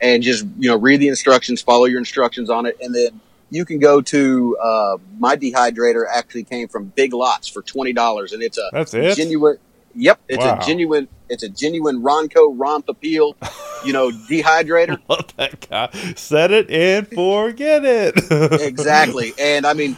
and 0.00 0.22
just 0.22 0.46
you 0.58 0.68
know 0.70 0.76
read 0.76 1.00
the 1.00 1.08
instructions 1.08 1.60
follow 1.60 1.86
your 1.86 1.98
instructions 1.98 2.48
on 2.48 2.66
it 2.66 2.76
and 2.80 2.94
then 2.94 3.20
you 3.50 3.64
can 3.64 3.80
go 3.80 4.00
to 4.00 4.56
uh, 4.62 4.96
my 5.18 5.34
dehydrator 5.36 6.04
actually 6.08 6.44
came 6.44 6.68
from 6.68 6.84
big 6.94 7.12
lots 7.12 7.48
for 7.48 7.62
$20 7.62 8.32
and 8.32 8.44
it's 8.44 8.58
a 8.58 8.68
That's 8.72 8.94
it. 8.94 9.16
genuine 9.16 9.58
yep 9.94 10.20
it's 10.28 10.44
Wow. 10.44 10.56
a 10.62 10.66
genuine 10.66 11.08
it's 11.28 11.42
a 11.42 11.48
genuine 11.48 12.02
ronco 12.02 12.52
Ron 12.56 12.82
Popeil. 12.82 13.34
you 13.84 13.92
know 13.92 14.10
dehydrator 14.30 14.98
Love 15.08 15.34
that 15.36 15.68
guy. 15.68 15.90
Set 16.16 16.50
it 16.50 16.70
and 16.70 17.08
forget 17.08 17.84
it. 17.84 18.14
exactly 18.60 19.32
and 19.38 19.66
i 19.66 19.72
mean 19.74 19.96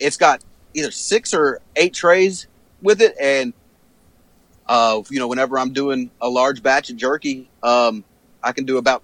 it's 0.00 0.16
got 0.16 0.40
either 0.74 0.90
six 0.90 1.34
or 1.34 1.60
eight 1.76 1.94
trays 1.94 2.46
with 2.80 3.00
it 3.00 3.14
and 3.20 3.54
uh 4.66 5.02
you 5.10 5.18
know 5.18 5.28
whenever 5.28 5.58
i'm 5.58 5.72
doing 5.72 6.10
a 6.20 6.28
large 6.28 6.62
batch 6.62 6.90
of 6.90 6.96
jerky 6.96 7.50
um 7.62 8.04
i 8.42 8.52
can 8.52 8.64
do 8.64 8.78
about 8.78 9.02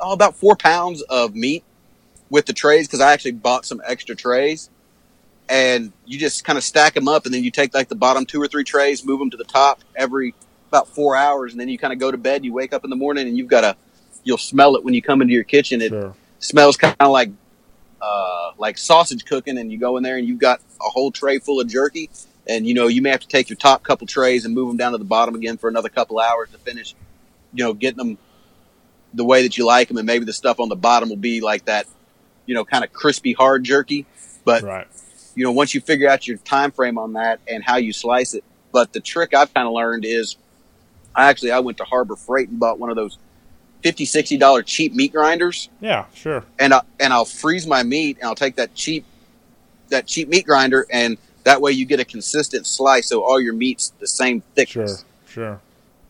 oh 0.00 0.12
about 0.12 0.36
four 0.36 0.56
pounds 0.56 1.02
of 1.02 1.34
meat 1.34 1.64
with 2.30 2.46
the 2.46 2.52
trays 2.52 2.86
because 2.86 3.00
i 3.00 3.12
actually 3.12 3.32
bought 3.32 3.64
some 3.64 3.80
extra 3.86 4.14
trays 4.14 4.70
and 5.48 5.92
you 6.04 6.18
just 6.18 6.44
kind 6.44 6.56
of 6.56 6.64
stack 6.64 6.94
them 6.94 7.08
up 7.08 7.24
and 7.24 7.34
then 7.34 7.44
you 7.44 7.50
take 7.50 7.74
like 7.74 7.88
the 7.88 7.94
bottom 7.94 8.26
two 8.26 8.40
or 8.40 8.48
three 8.48 8.64
trays 8.64 9.04
move 9.04 9.18
them 9.18 9.30
to 9.30 9.36
the 9.36 9.44
top 9.44 9.80
every 9.94 10.34
about 10.68 10.88
four 10.88 11.14
hours 11.14 11.52
and 11.52 11.60
then 11.60 11.68
you 11.68 11.78
kind 11.78 11.92
of 11.92 11.98
go 11.98 12.10
to 12.10 12.18
bed 12.18 12.44
you 12.44 12.52
wake 12.52 12.72
up 12.72 12.84
in 12.84 12.90
the 12.90 12.96
morning 12.96 13.28
and 13.28 13.38
you've 13.38 13.48
got 13.48 13.64
a 13.64 13.76
you'll 14.24 14.38
smell 14.38 14.74
it 14.74 14.84
when 14.84 14.92
you 14.92 15.00
come 15.00 15.22
into 15.22 15.32
your 15.32 15.44
kitchen 15.44 15.80
it 15.80 15.90
sure. 15.90 16.14
smells 16.40 16.76
kind 16.76 16.96
of 16.98 17.10
like 17.10 17.30
uh, 18.00 18.52
like 18.58 18.78
sausage 18.78 19.24
cooking, 19.24 19.58
and 19.58 19.72
you 19.72 19.78
go 19.78 19.96
in 19.96 20.02
there 20.02 20.16
and 20.16 20.26
you've 20.26 20.38
got 20.38 20.60
a 20.80 20.88
whole 20.88 21.10
tray 21.10 21.38
full 21.38 21.60
of 21.60 21.68
jerky, 21.68 22.10
and 22.46 22.66
you 22.66 22.74
know 22.74 22.86
you 22.86 23.02
may 23.02 23.10
have 23.10 23.20
to 23.20 23.28
take 23.28 23.48
your 23.48 23.56
top 23.56 23.82
couple 23.82 24.06
trays 24.06 24.44
and 24.44 24.54
move 24.54 24.68
them 24.68 24.76
down 24.76 24.92
to 24.92 24.98
the 24.98 25.04
bottom 25.04 25.34
again 25.34 25.56
for 25.56 25.68
another 25.68 25.88
couple 25.88 26.18
hours 26.18 26.50
to 26.50 26.58
finish, 26.58 26.94
you 27.52 27.64
know, 27.64 27.72
getting 27.72 27.98
them 27.98 28.18
the 29.14 29.24
way 29.24 29.42
that 29.42 29.56
you 29.56 29.64
like 29.64 29.88
them, 29.88 29.96
and 29.96 30.06
maybe 30.06 30.24
the 30.24 30.32
stuff 30.32 30.60
on 30.60 30.68
the 30.68 30.76
bottom 30.76 31.08
will 31.08 31.16
be 31.16 31.40
like 31.40 31.64
that, 31.64 31.86
you 32.44 32.54
know, 32.54 32.64
kind 32.64 32.84
of 32.84 32.92
crispy 32.92 33.32
hard 33.32 33.64
jerky. 33.64 34.06
But 34.44 34.62
Right. 34.62 34.86
You 35.36 35.44
know, 35.44 35.52
once 35.52 35.72
you 35.74 35.80
figure 35.80 36.08
out 36.08 36.26
your 36.26 36.38
time 36.38 36.72
frame 36.72 36.98
on 36.98 37.12
that 37.12 37.38
and 37.46 37.62
how 37.62 37.76
you 37.76 37.92
slice 37.92 38.34
it, 38.34 38.42
but 38.72 38.92
the 38.92 39.00
trick 39.00 39.32
I've 39.34 39.54
kind 39.54 39.66
of 39.68 39.72
learned 39.72 40.04
is, 40.04 40.36
I 41.14 41.28
actually 41.28 41.52
I 41.52 41.60
went 41.60 41.78
to 41.78 41.84
Harbor 41.84 42.16
Freight 42.16 42.48
and 42.48 42.58
bought 42.58 42.78
one 42.80 42.90
of 42.90 42.96
those 42.96 43.18
50 43.82 44.04
60 44.04 44.36
dollar 44.38 44.62
cheap 44.62 44.94
meat 44.94 45.12
grinders 45.12 45.68
Yeah. 45.80 46.06
Sure. 46.14 46.42
and 46.58 46.74
I, 46.74 46.80
and 46.98 47.12
I'll 47.12 47.24
freeze 47.24 47.66
my 47.66 47.82
meat 47.84 48.16
and 48.18 48.26
I'll 48.26 48.34
take 48.34 48.56
that 48.56 48.74
cheap 48.74 49.04
that 49.90 50.06
cheap 50.06 50.28
meat 50.28 50.44
grinder 50.46 50.86
and 50.90 51.16
that 51.44 51.60
way 51.60 51.70
you 51.70 51.84
get 51.84 52.00
a 52.00 52.04
consistent 52.04 52.66
slice 52.66 53.08
so 53.08 53.22
all 53.22 53.40
your 53.40 53.52
meat's 53.52 53.92
the 54.00 54.06
same 54.08 54.42
thickness. 54.56 55.04
Sure. 55.28 55.44
Sure. 55.44 55.60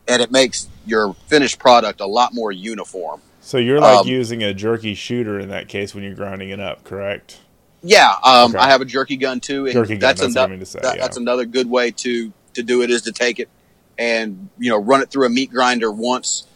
and 0.09 0.23
it 0.23 0.31
makes 0.31 0.69
your 0.87 1.15
finished 1.27 1.59
product 1.59 2.01
a 2.01 2.07
lot 2.07 2.33
more 2.33 2.53
uniform. 2.53 3.21
So 3.41 3.59
you're 3.59 3.81
like 3.81 4.01
Um, 4.03 4.07
using 4.09 4.43
a 4.43 4.55
jerky 4.55 4.95
shooter 4.95 5.39
in 5.39 5.49
that 5.51 5.69
case 5.69 5.95
when 5.95 6.03
you're 6.05 6.15
grinding 6.15 6.51
it 6.51 6.61
up, 6.61 6.85
correct? 6.85 7.39
Yeah, 7.87 8.12
um, 8.25 8.51
Okay. 8.51 8.59
I 8.59 8.68
have 8.68 8.81
a 8.81 8.85
jerky 8.85 9.16
gun 9.16 9.40
too, 9.40 9.70
Jerky 9.72 9.94
gun, 9.94 9.99
that's, 10.01 10.20
that's 10.20 10.37
ano- 10.37 10.49
mean 10.51 10.61
to 10.61 10.66
say, 10.66 10.81
that- 10.83 10.96
yeah. 10.96 11.03
that's 11.03 11.16
another 11.16 11.44
good 11.44 11.68
way 11.70 11.90
to 11.92 12.33
to 12.55 12.62
do 12.62 12.83
it 12.83 12.90
is 12.90 13.03
to 13.03 13.12
take 13.12 13.38
it 13.38 13.49
and 13.99 14.49
you 14.59 14.70
know 14.70 14.79
run 14.79 15.03
it 15.03 15.11
through 15.11 15.27
a 15.27 15.31
meat 15.31 15.51
grinder 15.51 15.90
once, 15.92 16.46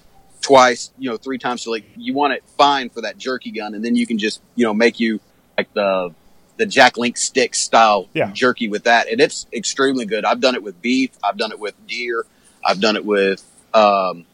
twice, 0.41 0.91
you 0.99 1.11
know, 1.11 1.17
three 1.17 1.39
times. 1.39 1.63
So 1.63 1.71
like 1.71 1.85
you 1.97 2.15
want 2.15 2.33
it 2.33 2.43
fine 2.59 2.89
for 2.91 3.03
that 3.03 3.19
jerky 3.19 3.51
gun, 3.51 3.75
and 3.75 3.85
then 3.85 3.97
you 3.97 4.07
can 4.07 4.19
just 4.19 4.41
you 4.57 4.65
know 4.65 4.73
make 4.75 4.99
you 5.01 5.21
like 5.59 5.73
the 5.75 6.15
the 6.57 6.67
Jack 6.67 6.97
Link 6.99 7.17
stick 7.17 7.55
style 7.55 8.09
Yeah. 8.15 8.31
jerky 8.33 8.69
with 8.69 8.85
that, 8.85 9.09
and 9.11 9.21
it's 9.21 9.47
extremely 9.53 10.05
good. 10.05 10.25
I've 10.27 10.41
done 10.41 10.55
it 10.55 10.63
with 10.63 10.81
beef, 10.83 11.11
I've 11.25 11.39
done 11.39 11.53
it 11.53 11.59
with 11.59 11.75
deer, 11.87 12.25
I've 12.65 12.81
done 12.81 12.97
it 12.97 13.05
with 13.05 13.43
um, 13.73 14.25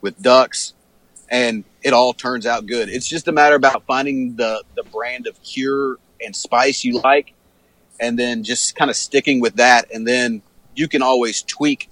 with 0.00 0.20
ducks, 0.20 0.74
and 1.32 1.64
it 1.82 1.92
all 1.92 2.12
turns 2.12 2.46
out 2.46 2.66
good. 2.66 2.88
It's 2.88 3.08
just 3.08 3.26
a 3.26 3.32
matter 3.32 3.56
about 3.56 3.84
finding 3.86 4.36
the 4.36 4.62
the 4.76 4.84
brand 4.84 5.26
of 5.26 5.42
cure 5.42 5.98
and 6.24 6.36
spice 6.36 6.84
you 6.84 7.00
like, 7.00 7.32
and 7.98 8.16
then 8.16 8.44
just 8.44 8.76
kind 8.76 8.90
of 8.90 8.96
sticking 8.96 9.40
with 9.40 9.56
that, 9.56 9.90
and 9.92 10.06
then 10.06 10.42
you 10.76 10.86
can 10.86 11.02
always 11.02 11.42
tweak 11.42 11.88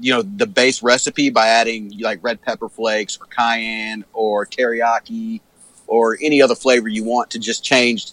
you 0.00 0.12
know, 0.12 0.22
the 0.22 0.46
base 0.46 0.82
recipe 0.82 1.30
by 1.30 1.48
adding 1.48 1.92
like 2.00 2.18
red 2.22 2.40
pepper 2.42 2.68
flakes 2.68 3.18
or 3.20 3.26
cayenne 3.26 4.04
or 4.12 4.46
teriyaki 4.46 5.40
or 5.86 6.16
any 6.20 6.40
other 6.40 6.54
flavor 6.54 6.88
you 6.88 7.04
want 7.04 7.30
to 7.30 7.38
just 7.38 7.62
change 7.62 8.12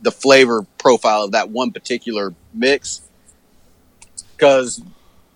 the 0.00 0.10
flavor 0.10 0.64
profile 0.78 1.24
of 1.24 1.32
that 1.32 1.50
one 1.50 1.72
particular 1.72 2.32
mix. 2.54 3.02
Because 4.36 4.80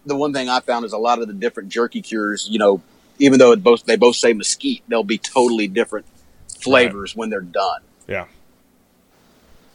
the 0.06 0.14
one 0.16 0.32
thing 0.32 0.48
I 0.48 0.60
found 0.60 0.84
is 0.84 0.92
a 0.92 0.98
lot 0.98 1.20
of 1.20 1.26
the 1.26 1.34
different 1.34 1.68
jerky 1.68 2.00
cures, 2.00 2.48
you 2.48 2.58
know, 2.58 2.80
even 3.18 3.38
though 3.38 3.52
it 3.52 3.62
both 3.62 3.84
they 3.84 3.96
both 3.96 4.16
say 4.16 4.32
mesquite, 4.32 4.82
they'll 4.88 5.04
be 5.04 5.18
totally 5.18 5.68
different 5.68 6.06
flavors 6.48 7.12
right. 7.12 7.18
when 7.18 7.30
they're 7.30 7.40
done. 7.40 7.82
Yeah. 8.08 8.26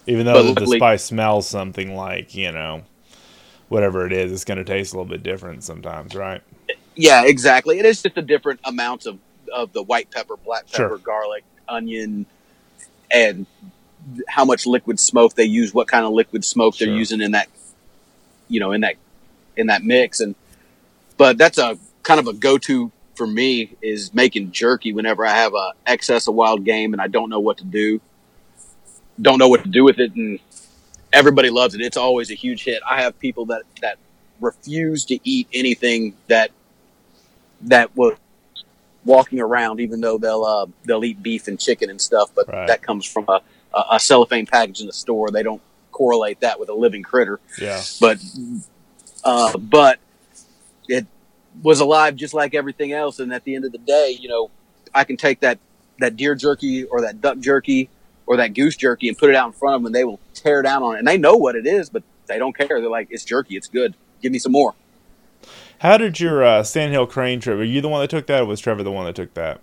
Even 0.05 0.25
though 0.25 0.53
the 0.53 0.65
spice 0.65 1.03
smells 1.03 1.47
something 1.47 1.93
like, 1.93 2.33
you 2.33 2.51
know, 2.51 2.83
whatever 3.67 4.05
it 4.05 4.13
is, 4.13 4.31
it's 4.31 4.45
going 4.45 4.57
to 4.57 4.63
taste 4.63 4.93
a 4.93 4.97
little 4.97 5.09
bit 5.09 5.21
different 5.21 5.63
sometimes, 5.63 6.15
right? 6.15 6.41
Yeah, 6.95 7.25
exactly. 7.25 7.77
It 7.79 7.85
is 7.85 8.01
just 8.01 8.17
a 8.17 8.21
different 8.21 8.61
amounts 8.63 9.05
of, 9.05 9.19
of 9.53 9.73
the 9.73 9.83
white 9.83 10.09
pepper, 10.09 10.37
black 10.37 10.67
pepper, 10.67 10.89
sure. 10.89 10.97
garlic, 10.97 11.43
onion, 11.67 12.25
and 13.11 13.45
how 14.29 14.45
much 14.45 14.65
liquid 14.65 14.99
smoke 14.99 15.33
they 15.35 15.43
use, 15.43 15.73
what 15.73 15.89
kind 15.89 16.05
of 16.05 16.13
liquid 16.13 16.45
smoke 16.45 16.75
sure. 16.75 16.87
they're 16.87 16.95
using 16.95 17.19
in 17.19 17.31
that, 17.31 17.49
you 18.47 18.61
know, 18.61 18.71
in 18.71 18.81
that 18.81 18.95
in 19.57 19.67
that 19.67 19.83
mix. 19.83 20.21
And 20.21 20.35
but 21.17 21.37
that's 21.37 21.57
a 21.57 21.77
kind 22.03 22.19
of 22.19 22.27
a 22.27 22.33
go 22.33 22.57
to 22.59 22.91
for 23.17 23.27
me 23.27 23.75
is 23.81 24.13
making 24.13 24.51
jerky 24.51 24.93
whenever 24.93 25.25
I 25.25 25.33
have 25.33 25.53
a 25.53 25.73
excess 25.85 26.27
of 26.27 26.35
wild 26.35 26.63
game 26.63 26.93
and 26.93 27.01
I 27.01 27.07
don't 27.07 27.29
know 27.29 27.39
what 27.39 27.57
to 27.57 27.65
do, 27.65 27.99
don't 29.19 29.39
know 29.39 29.49
what 29.49 29.63
to 29.63 29.69
do 29.69 29.83
with 29.83 29.99
it, 29.99 30.15
and 30.15 30.39
everybody 31.11 31.49
loves 31.49 31.73
it. 31.73 31.81
It's 31.81 31.97
always 31.97 32.29
a 32.29 32.35
huge 32.35 32.63
hit. 32.63 32.81
I 32.87 33.01
have 33.01 33.19
people 33.19 33.47
that 33.47 33.63
that 33.81 33.97
refuse 34.39 35.03
to 35.05 35.19
eat 35.23 35.47
anything 35.51 36.13
that 36.27 36.51
that 37.63 37.95
was 37.95 38.15
walking 39.03 39.39
around, 39.39 39.79
even 39.79 39.99
though 39.99 40.19
they'll 40.19 40.43
uh, 40.43 40.67
they'll 40.85 41.03
eat 41.03 41.21
beef 41.23 41.47
and 41.47 41.59
chicken 41.59 41.89
and 41.89 41.99
stuff, 41.99 42.29
but 42.35 42.47
right. 42.47 42.67
that 42.67 42.83
comes 42.83 43.05
from 43.05 43.25
a, 43.27 43.41
a 43.91 43.99
cellophane 43.99 44.45
package 44.45 44.81
in 44.81 44.87
the 44.87 44.93
store. 44.93 45.31
They 45.31 45.43
don't 45.43 45.61
correlate 45.91 46.41
that 46.41 46.59
with 46.59 46.69
a 46.69 46.73
living 46.75 47.01
critter. 47.01 47.39
Yeah. 47.59 47.81
But 47.99 48.19
uh, 49.23 49.57
but 49.57 49.97
it 50.87 51.07
was 51.61 51.79
alive 51.79 52.15
just 52.15 52.33
like 52.33 52.53
everything 52.53 52.91
else. 52.91 53.19
And 53.19 53.33
at 53.33 53.43
the 53.43 53.55
end 53.55 53.65
of 53.65 53.71
the 53.71 53.77
day, 53.77 54.17
you 54.19 54.29
know, 54.29 54.51
I 54.93 55.03
can 55.03 55.17
take 55.17 55.41
that 55.41 55.59
that 55.99 56.15
deer 56.15 56.35
jerky 56.35 56.83
or 56.83 57.01
that 57.01 57.21
duck 57.21 57.39
jerky 57.39 57.89
or 58.25 58.37
that 58.37 58.53
goose 58.53 58.75
jerky 58.75 59.07
and 59.07 59.17
put 59.17 59.29
it 59.29 59.35
out 59.35 59.47
in 59.47 59.53
front 59.53 59.75
of 59.75 59.81
them, 59.81 59.87
and 59.87 59.95
they 59.95 60.03
will 60.03 60.19
tear 60.33 60.61
down 60.61 60.83
on 60.83 60.95
it. 60.95 60.99
And 60.99 61.07
they 61.07 61.17
know 61.17 61.35
what 61.35 61.55
it 61.55 61.65
is, 61.65 61.89
but 61.89 62.03
they 62.27 62.37
don't 62.37 62.55
care. 62.55 62.67
They're 62.81 62.89
like, 62.89 63.07
"It's 63.09 63.23
jerky. 63.23 63.55
It's 63.55 63.67
good. 63.67 63.95
Give 64.21 64.31
me 64.31 64.39
some 64.39 64.51
more." 64.51 64.75
How 65.79 65.97
did 65.97 66.19
your 66.19 66.43
uh, 66.43 66.63
Sandhill 66.63 67.07
Crane 67.07 67.39
trip? 67.39 67.57
Were 67.57 67.63
you 67.63 67.81
the 67.81 67.89
one 67.89 68.01
that 68.01 68.09
took 68.09 68.27
that, 68.27 68.41
or 68.41 68.45
was 68.45 68.59
Trevor 68.59 68.83
the 68.83 68.91
one 68.91 69.05
that 69.05 69.15
took 69.15 69.33
that? 69.35 69.61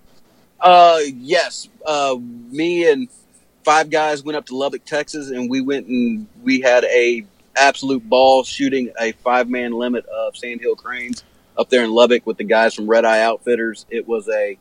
Uh, 0.61 1.01
yes. 1.17 1.69
Uh, 1.85 2.17
me 2.21 2.89
and 2.89 3.09
five 3.65 3.91
guys 3.91 4.23
went 4.23 4.37
up 4.37 4.47
to 4.47 4.57
Lubbock, 4.57 4.85
Texas, 4.85 5.31
and 5.31 5.51
we 5.51 5.61
went 5.61 5.87
and 5.87 6.27
we 6.43 6.61
had 6.61 6.85
a 6.85 7.25
absolute 7.57 8.09
ball 8.09 8.43
shooting 8.45 8.91
a 9.01 9.13
five 9.13 9.49
man 9.49 9.73
limit 9.73 10.07
of 10.07 10.37
Sandhill 10.37 10.77
cranes 10.77 11.23
up 11.57 11.71
there 11.71 11.85
in 11.85 11.93
Lubbock 11.93 12.27
with 12.27 12.37
the 12.37 12.45
guys 12.45 12.75
from 12.75 12.87
Red 12.87 13.05
Eye 13.05 13.23
Outfitters. 13.23 13.87
It 13.91 14.07
was 14.07 14.29
a 14.29 14.59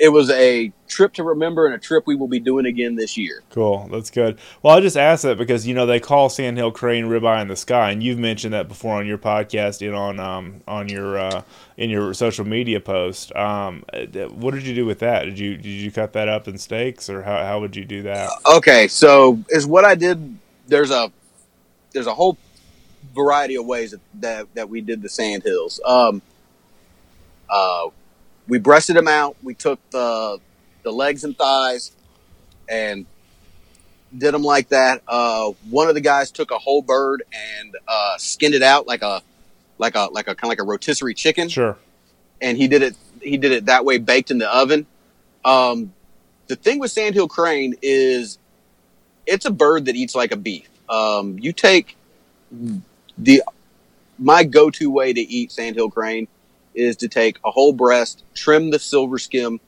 it 0.00 0.08
was 0.08 0.30
a 0.30 0.72
trip 0.88 1.12
to 1.12 1.22
remember 1.22 1.66
and 1.66 1.74
a 1.74 1.78
trip 1.78 2.06
we 2.06 2.16
will 2.16 2.26
be 2.26 2.40
doing 2.40 2.64
again 2.64 2.96
this 2.96 3.18
year. 3.18 3.42
Cool, 3.50 3.86
that's 3.92 4.10
good. 4.10 4.38
Well, 4.62 4.74
I 4.74 4.80
just 4.80 4.96
asked 4.96 5.24
that 5.24 5.36
because 5.36 5.66
you 5.66 5.74
know 5.74 5.84
they 5.84 6.00
call 6.00 6.30
Sandhill 6.30 6.72
Crane 6.72 7.04
ribeye 7.04 7.42
in 7.42 7.48
the 7.48 7.56
sky, 7.56 7.90
and 7.90 8.02
you've 8.02 8.18
mentioned 8.18 8.54
that 8.54 8.66
before 8.66 8.96
on 8.96 9.06
your 9.06 9.18
podcast 9.18 9.86
and 9.86 9.94
on 9.94 10.18
um, 10.18 10.62
on 10.66 10.88
your 10.88 11.18
uh, 11.18 11.42
in 11.76 11.90
your 11.90 12.14
social 12.14 12.46
media 12.46 12.80
post. 12.80 13.34
Um, 13.36 13.84
what 14.30 14.54
did 14.54 14.62
you 14.62 14.74
do 14.74 14.86
with 14.86 15.00
that? 15.00 15.24
Did 15.24 15.38
you 15.38 15.56
did 15.56 15.66
you 15.66 15.92
cut 15.92 16.14
that 16.14 16.28
up 16.28 16.48
in 16.48 16.56
steaks, 16.56 17.10
or 17.10 17.22
how 17.22 17.44
how 17.44 17.60
would 17.60 17.76
you 17.76 17.84
do 17.84 18.02
that? 18.04 18.30
Okay, 18.56 18.88
so 18.88 19.38
is 19.50 19.66
what 19.66 19.84
I 19.84 19.94
did. 19.94 20.38
There's 20.66 20.90
a 20.90 21.12
there's 21.92 22.06
a 22.06 22.14
whole 22.14 22.38
variety 23.14 23.56
of 23.56 23.66
ways 23.66 23.92
that 23.92 24.00
that, 24.20 24.54
that 24.54 24.68
we 24.68 24.80
did 24.80 25.02
the 25.02 25.08
sand 25.08 25.42
hills. 25.42 25.80
Um, 25.84 26.22
uh, 27.48 27.88
we 28.48 28.58
breasted 28.58 28.96
them 28.96 29.08
out. 29.08 29.36
We 29.42 29.54
took 29.54 29.78
the 29.90 30.38
the 30.82 30.92
legs 30.92 31.24
and 31.24 31.36
thighs 31.36 31.92
and 32.68 33.06
did 34.16 34.34
them 34.34 34.42
like 34.42 34.68
that. 34.68 35.02
Uh, 35.06 35.52
one 35.68 35.88
of 35.88 35.94
the 35.94 36.00
guys 36.00 36.30
took 36.30 36.50
a 36.50 36.58
whole 36.58 36.82
bird 36.82 37.22
and 37.32 37.76
uh, 37.86 38.16
skinned 38.18 38.54
it 38.54 38.62
out 38.62 38.86
like 38.86 39.02
a 39.02 39.22
like 39.78 39.94
a 39.94 40.08
like 40.12 40.28
a 40.28 40.34
kind 40.34 40.44
of 40.44 40.48
like 40.48 40.60
a 40.60 40.64
rotisserie 40.64 41.14
chicken. 41.14 41.48
Sure. 41.48 41.76
And 42.40 42.56
he 42.56 42.68
did 42.68 42.82
it. 42.82 42.96
He 43.20 43.36
did 43.36 43.52
it 43.52 43.66
that 43.66 43.84
way, 43.84 43.98
baked 43.98 44.30
in 44.30 44.38
the 44.38 44.52
oven. 44.52 44.86
Um, 45.44 45.92
the 46.46 46.56
thing 46.56 46.78
with 46.78 46.90
sandhill 46.90 47.28
crane 47.28 47.74
is, 47.82 48.38
it's 49.26 49.44
a 49.44 49.50
bird 49.50 49.84
that 49.84 49.94
eats 49.94 50.14
like 50.14 50.32
a 50.32 50.36
beef. 50.36 50.68
Um, 50.88 51.38
you 51.38 51.52
take 51.52 51.96
the 53.20 53.42
my 54.18 54.44
go-to 54.44 54.90
way 54.90 55.12
to 55.12 55.20
eat 55.20 55.52
sandhill 55.52 55.90
crane 55.90 56.28
is 56.74 56.96
to 56.98 57.08
take 57.08 57.38
a 57.44 57.50
whole 57.50 57.72
breast, 57.72 58.22
trim 58.34 58.70
the 58.70 58.78
silver 58.78 59.18
skin. 59.18 59.60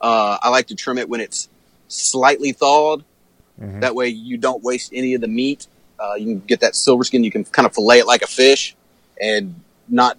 Uh, 0.00 0.38
I 0.40 0.48
like 0.48 0.68
to 0.68 0.74
trim 0.74 0.98
it 0.98 1.08
when 1.08 1.20
it's 1.20 1.48
slightly 1.88 2.52
thawed. 2.52 3.04
Mm-hmm. 3.60 3.80
That 3.80 3.94
way 3.94 4.08
you 4.08 4.36
don't 4.36 4.62
waste 4.62 4.92
any 4.92 5.14
of 5.14 5.20
the 5.20 5.28
meat. 5.28 5.66
Uh, 5.98 6.14
you 6.14 6.26
can 6.26 6.40
get 6.40 6.60
that 6.60 6.74
silver 6.74 7.04
skin. 7.04 7.24
You 7.24 7.30
can 7.30 7.44
kind 7.44 7.66
of 7.66 7.74
fillet 7.74 8.00
it 8.00 8.06
like 8.06 8.22
a 8.22 8.26
fish 8.26 8.74
and 9.20 9.54
not 9.88 10.18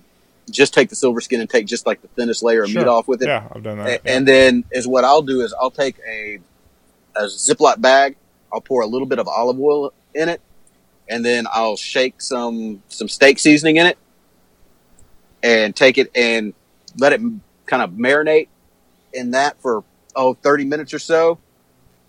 just 0.50 0.74
take 0.74 0.90
the 0.90 0.96
silver 0.96 1.20
skin 1.22 1.42
and 1.42 1.50
take 1.50 1.66
just 1.66 1.86
like 1.86 2.02
the 2.02 2.08
thinnest 2.10 2.44
layer 2.44 2.64
of 2.64 2.70
sure. 2.70 2.82
meat 2.82 2.88
off 2.88 3.08
with 3.08 3.22
it. 3.22 3.28
Yeah, 3.28 3.48
I've 3.52 3.64
done 3.64 3.80
that. 3.80 4.02
yeah. 4.06 4.16
And 4.16 4.28
then 4.28 4.64
is 4.72 4.88
what 4.88 5.04
I'll 5.04 5.22
do 5.22 5.42
is 5.42 5.54
I'll 5.60 5.72
take 5.72 5.98
a, 6.08 6.40
a 7.16 7.24
Ziploc 7.24 7.82
bag. 7.82 8.16
I'll 8.54 8.62
pour 8.62 8.84
a 8.84 8.88
little 8.88 9.08
bit 9.08 9.20
of 9.20 9.28
olive 9.28 9.60
oil 9.60 9.92
in 10.14 10.30
it 10.30 10.40
and 11.10 11.24
then 11.24 11.46
I'll 11.52 11.78
shake 11.78 12.22
some, 12.22 12.82
some 12.90 13.08
steak 13.08 13.40
seasoning 13.40 13.78
in 13.78 13.88
it 13.88 13.98
and 15.44 15.76
take 15.76 15.98
it 15.98 16.10
and 16.16 16.54
let 16.98 17.14
it 17.14 17.22
kind 17.66 17.84
of 17.84 17.92
marinate 17.92 18.48
in 19.14 19.32
that 19.32 19.62
for 19.62 19.84
oh 20.16 20.34
30 20.34 20.66
minutes 20.66 20.94
or 20.94 21.00
so. 21.00 21.40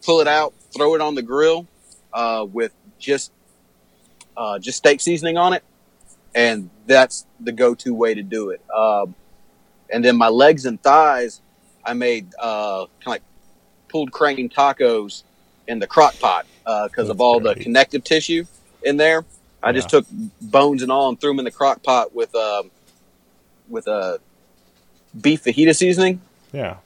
Pull 0.04 0.20
it 0.20 0.28
out, 0.28 0.54
throw 0.74 0.94
it 0.94 1.00
on 1.00 1.14
the 1.14 1.22
grill 1.22 1.66
uh, 2.12 2.46
with 2.50 2.72
just 2.98 3.32
uh, 4.36 4.58
just 4.58 4.78
steak 4.78 5.00
seasoning 5.00 5.36
on 5.36 5.52
it, 5.52 5.64
and 6.34 6.70
that's 6.86 7.26
the 7.40 7.52
go-to 7.52 7.94
way 7.94 8.14
to 8.14 8.22
do 8.22 8.50
it. 8.50 8.60
Um, 8.70 9.14
and 9.90 10.04
then 10.04 10.16
my 10.16 10.28
legs 10.28 10.66
and 10.66 10.80
thighs, 10.82 11.40
I 11.84 11.94
made 11.94 12.28
uh, 12.38 12.86
kind 13.00 13.06
of 13.06 13.06
like 13.06 13.22
pulled 13.88 14.12
crane 14.12 14.48
tacos 14.48 15.22
in 15.66 15.78
the 15.78 15.86
crock 15.86 16.18
pot 16.18 16.46
because 16.64 17.08
uh, 17.08 17.12
of 17.12 17.20
all 17.20 17.40
the 17.40 17.54
connective 17.54 18.04
tissue 18.04 18.44
in 18.86 18.96
there. 18.96 19.24
I 19.62 19.68
yeah. 19.68 19.72
just 19.72 19.88
took 19.88 20.06
bones 20.40 20.82
and 20.82 20.92
all 20.92 21.08
and 21.08 21.20
threw 21.20 21.30
them 21.30 21.40
in 21.40 21.44
the 21.44 21.50
crock 21.50 21.82
pot 21.82 22.14
with 22.14 22.34
um, 22.34 22.70
with 23.68 23.86
a 23.86 24.20
beef 25.20 25.44
fajita 25.44 25.74
seasoning. 25.74 26.20
Yeah. 26.52 26.76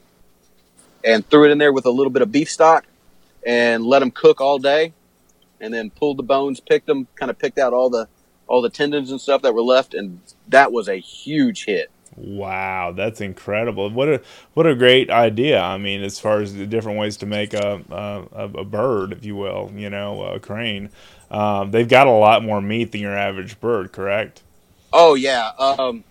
And 1.04 1.26
threw 1.28 1.44
it 1.46 1.50
in 1.50 1.58
there 1.58 1.72
with 1.72 1.86
a 1.86 1.90
little 1.90 2.10
bit 2.10 2.22
of 2.22 2.30
beef 2.30 2.50
stock 2.50 2.84
and 3.46 3.84
let 3.84 4.00
them 4.00 4.10
cook 4.10 4.40
all 4.40 4.58
day. 4.58 4.92
And 5.62 5.74
then 5.74 5.90
pulled 5.90 6.16
the 6.16 6.22
bones, 6.22 6.58
picked 6.58 6.86
them, 6.86 7.06
kind 7.16 7.30
of 7.30 7.38
picked 7.38 7.58
out 7.58 7.74
all 7.74 7.90
the 7.90 8.08
all 8.50 8.62
the 8.62 8.70
tendons 8.70 9.10
and 9.10 9.20
stuff 9.20 9.42
that 9.42 9.54
were 9.54 9.62
left, 9.62 9.94
and 9.94 10.20
that 10.48 10.72
was 10.72 10.88
a 10.88 10.96
huge 10.96 11.66
hit. 11.66 11.90
Wow, 12.16 12.92
that's 12.96 13.20
incredible! 13.20 13.88
What 13.90 14.08
a 14.08 14.22
what 14.54 14.66
a 14.66 14.74
great 14.74 15.08
idea. 15.10 15.60
I 15.60 15.78
mean, 15.78 16.02
as 16.02 16.18
far 16.18 16.40
as 16.40 16.54
the 16.54 16.66
different 16.66 16.98
ways 16.98 17.16
to 17.18 17.26
make 17.26 17.54
a 17.54 17.82
a, 17.90 18.42
a 18.58 18.64
bird, 18.64 19.12
if 19.12 19.24
you 19.24 19.36
will, 19.36 19.70
you 19.74 19.88
know, 19.88 20.24
a 20.24 20.40
crane. 20.40 20.90
Um, 21.30 21.70
they've 21.70 21.88
got 21.88 22.06
a 22.06 22.12
lot 22.12 22.42
more 22.42 22.60
meat 22.60 22.92
than 22.92 23.00
your 23.00 23.16
average 23.16 23.60
bird, 23.60 23.92
correct? 23.92 24.42
Oh 24.92 25.14
yeah. 25.14 25.52
Um, 25.58 26.04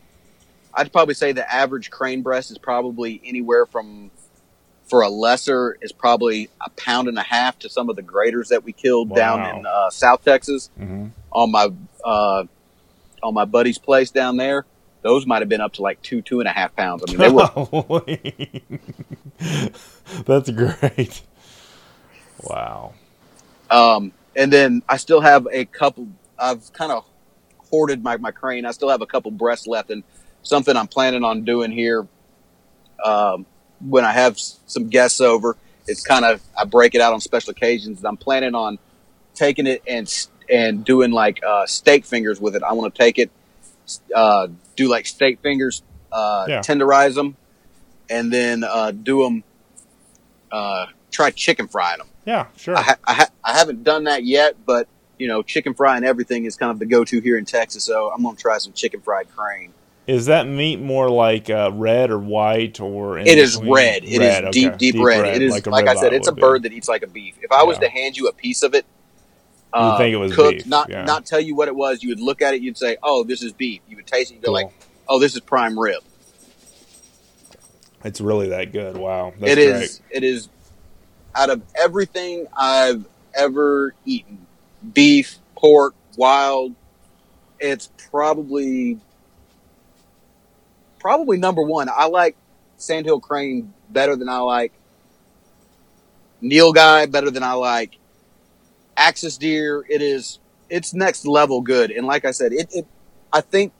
I'd 0.74 0.92
probably 0.92 1.14
say 1.14 1.32
the 1.32 1.52
average 1.52 1.92
crane 1.92 2.22
breast 2.22 2.52
is 2.52 2.58
probably 2.58 3.22
anywhere 3.26 3.66
from 3.66 4.12
for 4.88 5.02
a 5.02 5.10
lesser 5.10 5.78
is 5.82 5.92
probably 5.92 6.50
a 6.66 6.70
pound 6.72 7.08
and 7.08 7.18
a 7.18 7.24
half 7.24 7.60
to 7.60 7.70
some 7.70 7.90
of 7.90 7.96
the 7.96 8.02
graders 8.02 8.50
that 8.50 8.64
we 8.64 8.72
killed 8.72 9.10
wow. 9.10 9.16
down 9.16 9.60
in 9.60 9.66
uh, 9.66 9.90
South 9.90 10.24
Texas 10.24 10.70
mm-hmm. 10.80 11.08
on 11.32 11.52
my 11.52 11.70
uh, 12.04 12.44
on 13.22 13.34
my 13.34 13.46
buddy's 13.46 13.78
place 13.78 14.10
down 14.12 14.38
there. 14.38 14.66
Those 15.02 15.26
might 15.26 15.42
have 15.42 15.50
been 15.50 15.62
up 15.62 15.74
to 15.74 15.82
like 15.82 16.02
two 16.02 16.22
two 16.22 16.40
and 16.40 16.50
a 16.50 16.52
half 16.52 16.76
pounds. 16.76 17.04
I 17.08 17.12
mean, 17.12 17.20
they 17.20 17.30
were. 17.30 17.52
That's 20.26 20.50
great. 20.50 21.22
Wow. 22.44 22.94
Um, 23.70 24.12
and 24.40 24.54
then 24.54 24.82
I 24.88 24.96
still 24.96 25.20
have 25.20 25.48
a 25.52 25.66
couple. 25.66 26.08
I've 26.40 26.72
kind 26.72 26.94
of 26.94 27.06
hoarded 27.70 28.02
my, 28.02 28.16
my 28.18 28.32
crane. 28.32 28.66
I 28.66 28.72
still 28.72 28.90
have 28.90 29.02
a 29.02 29.06
couple 29.06 29.32
breasts 29.32 29.68
left, 29.68 29.90
and 29.90 30.02
something 30.44 30.76
I'm 30.76 30.88
planning 30.88 31.26
on 31.26 31.44
doing 31.44 31.72
here 31.72 32.08
um, 33.04 33.46
when 33.86 34.06
I 34.06 34.14
have 34.14 34.40
some 34.40 34.88
guests 34.88 35.20
over. 35.20 35.58
It's 35.88 36.02
kind 36.02 36.24
of 36.24 36.42
I 36.58 36.64
break 36.64 36.96
it 36.96 37.02
out 37.02 37.12
on 37.12 37.20
special 37.20 37.52
occasions. 37.52 38.04
I'm 38.06 38.16
planning 38.16 38.56
on 38.56 38.80
taking 39.36 39.68
it 39.68 39.84
and 39.86 40.10
and 40.50 40.86
doing 40.86 41.12
like 41.12 41.42
uh, 41.46 41.66
steak 41.66 42.06
fingers 42.06 42.40
with 42.40 42.56
it. 42.56 42.64
I 42.64 42.72
want 42.74 42.96
to 42.96 42.98
take 42.98 43.20
it, 43.20 43.30
uh, 44.16 44.48
do 44.78 44.88
like 44.88 45.06
steak 45.06 45.42
fingers, 45.42 45.84
uh, 46.14 46.46
Yeah. 46.48 46.60
tenderize 46.62 47.16
them, 47.16 47.36
and 48.10 48.32
then 48.32 48.64
uh, 48.64 48.92
do 48.92 49.22
them. 49.22 49.44
Uh, 50.50 50.86
try 51.12 51.30
chicken 51.30 51.68
frying 51.68 51.98
them. 51.98 52.08
Yeah, 52.30 52.46
sure. 52.56 52.78
I, 52.78 52.96
I, 53.08 53.26
I 53.44 53.58
haven't 53.58 53.84
done 53.84 54.04
that 54.04 54.24
yet, 54.24 54.56
but 54.64 54.88
you 55.18 55.28
know, 55.28 55.42
chicken 55.42 55.74
fry 55.74 55.96
and 55.96 56.06
everything 56.06 56.46
is 56.46 56.56
kind 56.56 56.72
of 56.72 56.78
the 56.78 56.86
go-to 56.86 57.20
here 57.22 57.40
in 57.40 57.46
Texas. 57.46 57.84
So 57.84 58.12
I'm 58.12 58.22
gonna 58.22 58.38
try 58.38 58.60
some 58.60 58.72
chicken 58.72 59.02
fried 59.02 59.36
crane. 59.36 59.74
Is 60.06 60.28
that 60.28 60.46
meat 60.48 60.80
more 60.80 61.10
like 61.10 61.50
uh, 61.50 61.72
red 61.74 62.12
or 62.12 62.20
white 62.20 62.80
or? 62.80 63.18
It 63.18 63.28
is 63.40 63.56
between? 63.56 63.74
red. 63.74 64.04
It 64.04 64.22
is 64.22 64.38
okay. 64.38 64.52
deep, 64.52 64.78
deep, 64.78 64.96
red. 65.00 65.26
It 65.26 65.42
is 65.42 65.66
a 65.66 65.70
like, 65.72 65.88
I 65.88 65.96
said, 65.96 66.14
it's 66.14 66.28
a 66.28 66.32
would 66.32 66.36
be. 66.36 66.42
bird 66.42 66.64
that 66.64 66.72
eats 66.72 66.88
like 66.88 67.02
a 67.02 67.08
beef. 67.08 67.36
If 67.42 67.52
I 67.52 67.64
was 67.64 67.80
to 67.80 67.90
hand 67.90 68.16
you 68.16 68.28
a 68.28 68.34
piece 68.34 68.62
of 68.62 68.76
it, 68.76 68.86
uh, 69.74 69.98
think 69.98 70.14
it 70.14 70.18
was 70.18 70.36
cooked, 70.36 70.60
beef, 70.60 70.68
not 70.68 70.90
yeah. 70.90 71.06
not 71.06 71.26
tell 71.26 71.40
you 71.40 71.56
what 71.56 71.68
it 71.68 71.76
was, 71.76 72.04
you 72.04 72.10
would 72.10 72.20
look 72.20 72.44
at 72.44 72.54
it, 72.54 72.62
you'd 72.62 72.78
say, 72.78 72.98
"Oh, 73.02 73.24
this 73.24 73.42
is 73.42 73.54
beef." 73.54 73.82
You 73.90 73.96
would 73.96 74.08
taste 74.08 74.30
it, 74.30 74.36
you'd 74.36 74.44
go 74.44 74.50
Cool. 74.50 74.54
like, 74.54 74.72
"Oh, 75.08 75.20
this 75.20 75.34
is 75.34 75.42
prime 75.42 75.80
rib." 75.80 76.04
It's 78.04 78.22
really 78.22 78.50
that 78.50 78.72
good. 78.72 78.98
Wow, 78.98 79.34
that's 79.40 79.52
It 79.52 79.58
is. 79.58 80.02
It 80.12 80.24
is. 80.24 80.50
Out 81.40 81.50
of 81.50 81.62
everything 81.74 82.48
I've 82.56 83.06
ever 83.34 83.94
eaten, 84.04 84.46
beef, 84.94 85.38
pork, 85.56 85.96
wild, 86.18 86.76
it's 87.62 87.90
probably 88.12 89.00
probably 91.00 91.38
number 91.38 91.62
one. 91.62 91.88
I 91.90 92.08
like 92.08 92.36
Sandhill 92.76 93.22
Crane 93.22 93.74
better 93.90 94.18
than 94.18 94.28
I 94.28 94.40
like 94.40 94.74
nilgai, 96.44 97.10
better 97.10 97.32
than 97.32 97.44
I 97.44 97.54
like 97.54 97.98
Axis 98.98 99.38
Deer. 99.38 99.86
It 99.90 100.02
is 100.02 100.40
it's 100.70 100.94
next 100.94 101.26
level 101.26 101.62
good. 101.62 101.90
And 101.90 102.06
like 102.06 102.26
I 102.26 102.32
said, 102.32 102.52
it, 102.52 102.68
it 102.74 102.86
I 103.32 103.40
think 103.40 103.72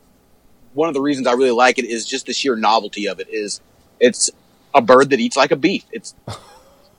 one 0.74 0.88
of 0.88 0.94
the 0.94 1.02
reasons 1.02 1.28
I 1.28 1.34
really 1.34 1.52
like 1.52 1.78
it 1.78 1.86
is 1.86 2.08
just 2.08 2.26
the 2.26 2.34
sheer 2.34 2.56
novelty 2.56 3.08
of 3.08 3.20
it. 3.20 3.28
Is 3.30 3.60
it's 4.00 4.30
a 4.74 4.82
bird 4.82 5.10
that 5.10 5.20
eats 5.20 5.36
like 5.36 5.52
a 5.52 5.58
beef. 5.58 5.84
It's 5.92 6.16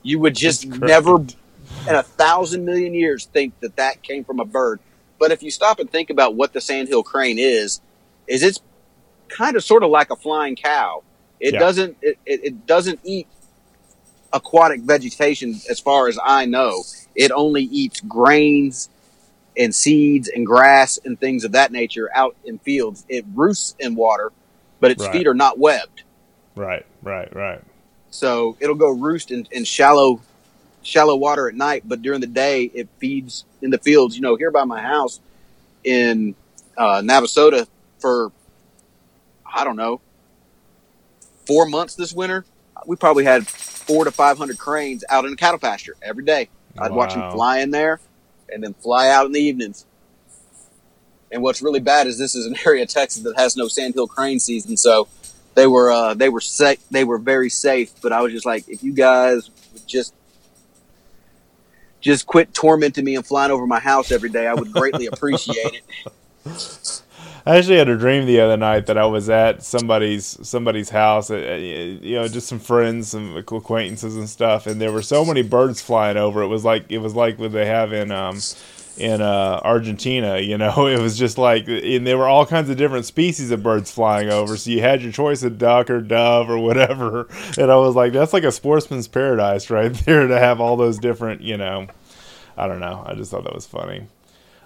you 0.03 0.19
would 0.19 0.35
just 0.35 0.67
never 0.67 1.17
in 1.17 1.95
a 1.95 2.03
thousand 2.03 2.65
million 2.65 2.95
years 2.95 3.27
think 3.27 3.59
that 3.61 3.77
that 3.77 4.03
came 4.03 4.25
from 4.25 4.41
a 4.41 4.45
bird. 4.45 4.81
But 5.19 5.31
if 5.33 5.43
you 5.43 5.51
stop 5.51 5.79
and 5.79 5.91
think 5.91 6.11
about 6.11 6.35
what 6.35 6.53
the 6.53 6.61
sandhill 6.61 7.03
crane 7.03 7.39
is, 7.39 7.81
is 8.27 8.43
it's 8.43 8.61
kind 9.29 9.57
of 9.57 9.65
sort 9.65 9.83
of 9.83 9.91
like 9.91 10.11
a 10.11 10.17
flying 10.17 10.57
cow. 10.57 11.03
It 11.39 11.55
Yeah. 11.55 11.61
doesn't 11.61 11.97
it, 12.03 12.19
it, 12.27 12.67
doesn't 12.67 13.01
eat 13.05 13.27
aquatic 14.33 14.81
vegetation 14.83 15.61
as 15.69 15.81
far 15.81 16.09
as 16.09 16.19
I 16.23 16.47
know. 16.47 16.83
It 17.15 17.31
only 17.33 17.63
eats 17.63 18.01
grains 18.01 18.89
and 19.57 19.75
seeds 19.75 20.29
and 20.29 20.47
grass 20.47 20.99
and 21.05 21.19
things 21.19 21.45
of 21.45 21.53
that 21.53 21.73
nature 21.73 22.09
out 22.15 22.37
in 22.45 22.59
fields. 22.59 23.05
It 23.09 23.25
roosts 23.35 23.75
in 23.79 23.95
water, 23.95 24.33
but 24.79 24.91
its 24.91 25.03
Right. 25.05 25.13
feet 25.13 25.27
are 25.27 25.35
not 25.35 25.59
webbed. 25.59 26.03
Right, 26.55 26.87
right, 27.03 27.35
right. 27.35 27.61
So 28.11 28.57
it'll 28.61 28.75
go 28.75 28.90
roost 28.90 29.31
in, 29.31 29.46
in 29.51 29.64
shallow, 29.64 30.20
shallow 30.83 31.16
water 31.16 31.49
at 31.49 31.55
night, 31.55 31.85
but 31.87 32.03
during 32.03 32.20
the 32.20 32.27
day 32.27 32.64
it 32.64 32.88
feeds 32.99 33.44
in 33.62 33.70
the 33.70 33.79
fields. 33.79 34.16
You 34.16 34.23
know, 34.23 34.37
here 34.37 34.51
by 34.51 34.64
my 34.64 34.81
house 34.81 35.20
in 35.85 36.35
uh, 36.77 37.01
Navasota 37.01 37.66
for 37.99 38.33
I 39.46 39.64
don't 39.64 39.77
know 39.77 40.01
four 41.51 41.66
months 41.66 41.96
this 41.96 42.12
winter, 42.12 42.44
we 42.87 42.94
probably 42.94 43.25
had 43.25 43.46
four 43.46 44.05
to 44.05 44.11
five 44.12 44.38
hundred 44.38 44.57
cranes 44.57 45.05
out 45.09 45.25
in 45.25 45.33
the 45.33 45.37
cattle 45.37 45.59
pasture 45.59 45.96
every 46.01 46.25
day. 46.25 46.49
I'd 46.79 46.92
watch 46.92 47.14
them 47.14 47.31
fly 47.33 47.59
in 47.59 47.73
there 47.73 48.01
and 48.49 48.62
then 48.62 48.75
fly 48.75 49.09
out 49.09 49.27
in 49.27 49.33
the 49.33 49.40
evenings. 49.40 49.85
And 51.33 51.42
what's 51.42 51.61
really 51.61 51.81
bad 51.81 52.07
is 52.07 52.18
this 52.18 52.37
is 52.37 52.46
an 52.46 52.57
area 52.66 52.85
of 52.85 52.88
Texas 52.88 53.23
that 53.23 53.37
has 53.37 53.57
no 53.57 53.66
sandhill 53.66 54.07
crane 54.07 54.38
season, 54.38 54.77
so 54.77 55.09
they 55.55 55.67
were 55.67 55.91
uh, 55.91 56.15
they 56.15 56.29
were 56.29 56.41
safe. 56.41 56.81
They 56.91 57.05
were 57.05 57.19
very 57.19 57.51
safe, 57.51 57.93
but 58.03 58.13
I 58.13 58.21
was 58.21 58.33
just 58.33 58.47
like, 58.47 58.69
if 58.69 58.83
you 58.83 58.93
guys 58.93 59.51
would 59.73 59.87
just 59.87 60.15
just 62.01 62.27
quit 62.27 62.55
tormenting 62.55 63.05
me 63.05 63.17
and 63.17 63.27
flying 63.27 63.51
over 63.51 63.67
my 63.67 63.81
house 63.81 64.11
every 64.11 64.31
day, 64.31 64.47
I 64.47 64.55
would 64.55 64.73
greatly 64.73 65.07
appreciate 65.13 65.83
it. 65.83 67.03
I 67.47 67.57
actually 67.57 67.79
had 67.79 67.89
a 67.89 67.97
dream 67.97 68.27
the 68.27 68.41
other 68.41 68.57
night 68.57 68.87
that 68.87 68.99
I 68.99 69.07
was 69.07 69.31
at 69.31 69.63
somebody's 69.63 70.39
somebody's 70.47 70.91
house, 70.91 71.31
uh, 71.31 71.37
uh, 71.37 71.57
you 71.57 72.17
know, 72.17 72.29
just 72.29 72.49
some 72.49 72.59
friends, 72.59 73.09
some 73.09 73.37
acquaintances 73.37 74.17
and 74.17 74.29
stuff, 74.29 74.67
and 74.67 74.81
there 74.81 74.93
were 74.93 75.03
so 75.03 75.25
many 75.25 75.43
birds 75.43 75.81
flying 75.81 76.17
over. 76.17 76.43
It 76.43 76.49
was 76.49 76.65
like 76.65 76.91
it 76.91 76.99
was 76.99 77.15
like 77.15 77.39
what 77.39 77.53
they 77.53 77.67
have 77.67 77.93
in 77.93 78.11
um 78.11 78.41
in 79.01 79.21
uh, 79.21 79.61
Argentina. 79.65 80.39
You 80.39 80.59
know, 80.59 80.87
it 80.89 81.01
was 81.01 81.19
just 81.19 81.39
like, 81.39 81.67
and 81.69 82.07
there 82.07 82.19
were 82.19 82.29
all 82.29 82.47
kinds 82.47 82.71
of 82.71 82.77
different 82.77 83.07
species 83.07 83.51
of 83.51 83.63
birds 83.63 83.91
flying 83.91 84.31
over. 84.31 84.57
So 84.57 84.71
you 84.71 84.81
had 84.81 85.03
your 85.03 85.13
choice 85.13 85.43
of 85.43 85.59
duck 85.59 85.91
or 85.91 86.01
dove 86.01 86.49
or 86.51 86.59
whatever, 86.59 87.27
and 87.59 87.71
I 87.71 87.77
was 87.77 87.95
like, 87.97 88.13
that's 88.13 88.33
like 88.33 88.45
a 88.45 88.53
sportsman's 88.53 89.09
paradise 89.09 89.71
right 89.71 89.93
there 90.07 90.27
to 90.27 90.39
have 90.39 90.61
all 90.61 90.77
those 90.77 90.99
different, 90.99 91.41
you 91.41 91.57
know. 91.57 91.87
I 92.57 92.67
don't 92.69 92.81
know. 92.81 93.03
I 93.07 93.15
just 93.15 93.31
thought 93.31 93.45
that 93.45 93.55
was 93.55 93.67
funny. 93.67 94.07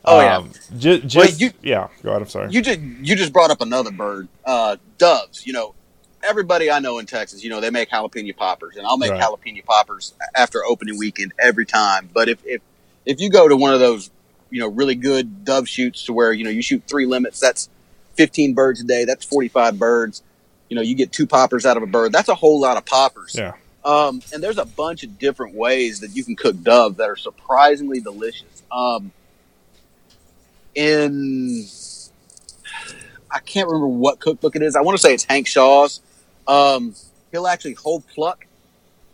Oh, 0.04 0.20
yeah. 0.20 0.36
Um, 0.38 0.50
ju- 0.78 1.00
just, 1.00 1.16
Wait, 1.16 1.40
you- 1.40 1.52
yeah. 1.62 1.88
Go 2.02 2.10
ahead. 2.10 2.22
I'm 2.22 2.28
sorry. 2.28 2.50
You 2.50 2.60
just 2.60 2.80
you 2.80 3.14
just 3.16 3.32
brought 3.32 3.50
up 3.50 3.60
another 3.60 3.90
bird, 3.92 4.28
uh, 4.44 4.76
doves. 4.98 5.46
You 5.46 5.52
know, 5.54 5.74
everybody 6.22 6.70
I 6.70 6.78
know 6.80 6.98
in 6.98 7.06
Texas, 7.06 7.42
you 7.44 7.50
know, 7.50 7.60
they 7.60 7.70
make 7.70 7.88
jalapeno 7.90 8.36
poppers, 8.36 8.76
and 8.76 8.86
I'll 8.86 8.98
make 8.98 9.12
Right. 9.12 9.20
jalapeno 9.22 9.64
poppers 9.64 10.12
after 10.34 10.62
opening 10.64 10.98
weekend 10.98 11.32
every 11.38 11.64
time. 11.66 12.10
But 12.12 12.28
if 12.28 12.38
if 12.44 12.60
if 13.06 13.20
you 13.20 13.30
go 13.30 13.48
to 13.48 13.56
one 13.56 13.72
of 13.74 13.80
those, 13.80 14.10
you 14.50 14.60
know, 14.60 14.68
really 14.68 14.94
good 14.94 15.44
dove 15.44 15.68
shoots 15.68 16.04
to 16.04 16.12
where 16.12 16.32
you 16.32 16.44
know 16.44 16.50
you 16.50 16.62
shoot 16.62 16.82
three 16.86 17.06
limits, 17.06 17.40
that's 17.40 17.68
fifteen 18.14 18.54
birds 18.54 18.80
a 18.80 18.84
day. 18.84 19.04
That's 19.04 19.24
forty 19.24 19.48
five 19.48 19.78
birds. 19.78 20.22
You 20.68 20.76
know, 20.76 20.82
you 20.82 20.94
get 20.94 21.12
two 21.12 21.26
poppers 21.26 21.66
out 21.66 21.76
of 21.76 21.82
a 21.82 21.86
bird. 21.86 22.12
That's 22.12 22.28
a 22.28 22.34
whole 22.34 22.60
lot 22.60 22.76
of 22.76 22.86
poppers. 22.86 23.34
Yeah. 23.36 23.52
Um, 23.84 24.22
and 24.32 24.42
there's 24.42 24.58
a 24.58 24.64
bunch 24.64 25.02
of 25.02 25.18
different 25.18 25.54
ways 25.54 26.00
that 26.00 26.16
you 26.16 26.24
can 26.24 26.36
cook 26.36 26.62
dove 26.62 26.96
that 26.96 27.10
are 27.10 27.16
surprisingly 27.16 28.00
delicious. 28.00 28.62
Um, 28.72 29.12
in 30.74 31.66
I 33.30 33.40
can't 33.40 33.68
remember 33.68 33.88
what 33.88 34.20
cookbook 34.20 34.56
it 34.56 34.62
is. 34.62 34.76
I 34.76 34.80
want 34.80 34.96
to 34.96 35.02
say 35.02 35.12
it's 35.12 35.24
Hank 35.24 35.46
Shaw's. 35.46 36.00
Um, 36.46 36.94
he'll 37.32 37.46
actually 37.46 37.74
whole 37.74 38.00
pluck 38.00 38.46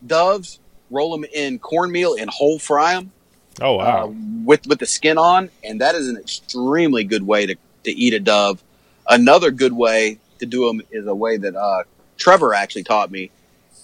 doves, 0.06 0.60
roll 0.90 1.10
them 1.12 1.24
in 1.32 1.58
cornmeal, 1.58 2.14
and 2.14 2.30
whole 2.30 2.58
fry 2.58 2.94
them 2.94 3.12
Oh 3.60 3.76
wow. 3.76 4.04
uh, 4.08 4.12
with 4.44 4.66
with 4.66 4.78
the 4.78 4.86
skin 4.86 5.18
on, 5.18 5.50
and 5.64 5.80
that 5.80 5.94
is 5.94 6.08
an 6.08 6.16
extremely 6.16 7.04
good 7.04 7.22
way 7.26 7.46
to, 7.46 7.56
to 7.84 7.90
eat 7.90 8.14
a 8.14 8.20
dove. 8.20 8.62
Another 9.08 9.50
good 9.50 9.72
way 9.72 10.18
to 10.38 10.46
do 10.46 10.66
them 10.66 10.80
is 10.90 11.06
a 11.06 11.14
way 11.14 11.36
that 11.36 11.54
uh, 11.56 11.82
Trevor 12.16 12.54
actually 12.54 12.84
taught 12.84 13.10
me, 13.10 13.30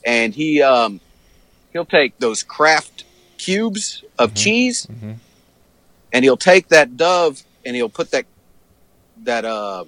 and 0.04 0.34
he 0.34 0.62
um, 0.62 1.00
he'll 1.72 1.84
take 1.84 2.18
those 2.18 2.42
Kraft 2.42 3.04
cubes 3.38 4.02
of 4.18 4.32
Mhm. 4.32 4.36
cheese, 4.36 4.84
hmm 4.86 5.12
and 6.12 6.24
he'll 6.24 6.36
take 6.36 6.68
that 6.68 6.96
dove 6.96 7.42
and 7.64 7.74
he'll 7.76 7.88
put 7.90 8.10
that 8.12 8.24
that 9.24 9.44
uh, 9.44 9.84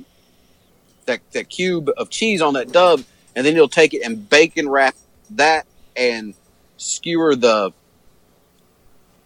that 1.06 1.20
that 1.32 1.48
cube 1.48 1.90
of 1.96 2.10
cheese 2.10 2.42
on 2.42 2.54
that 2.54 2.72
dove, 2.72 3.06
and 3.34 3.46
then 3.46 3.54
he'll 3.54 3.68
take 3.68 3.94
it 3.94 4.02
and 4.02 4.28
bacon 4.28 4.68
wrap 4.68 4.94
that 5.30 5.64
and 5.96 6.34
skewer 6.76 7.34
the 7.34 7.72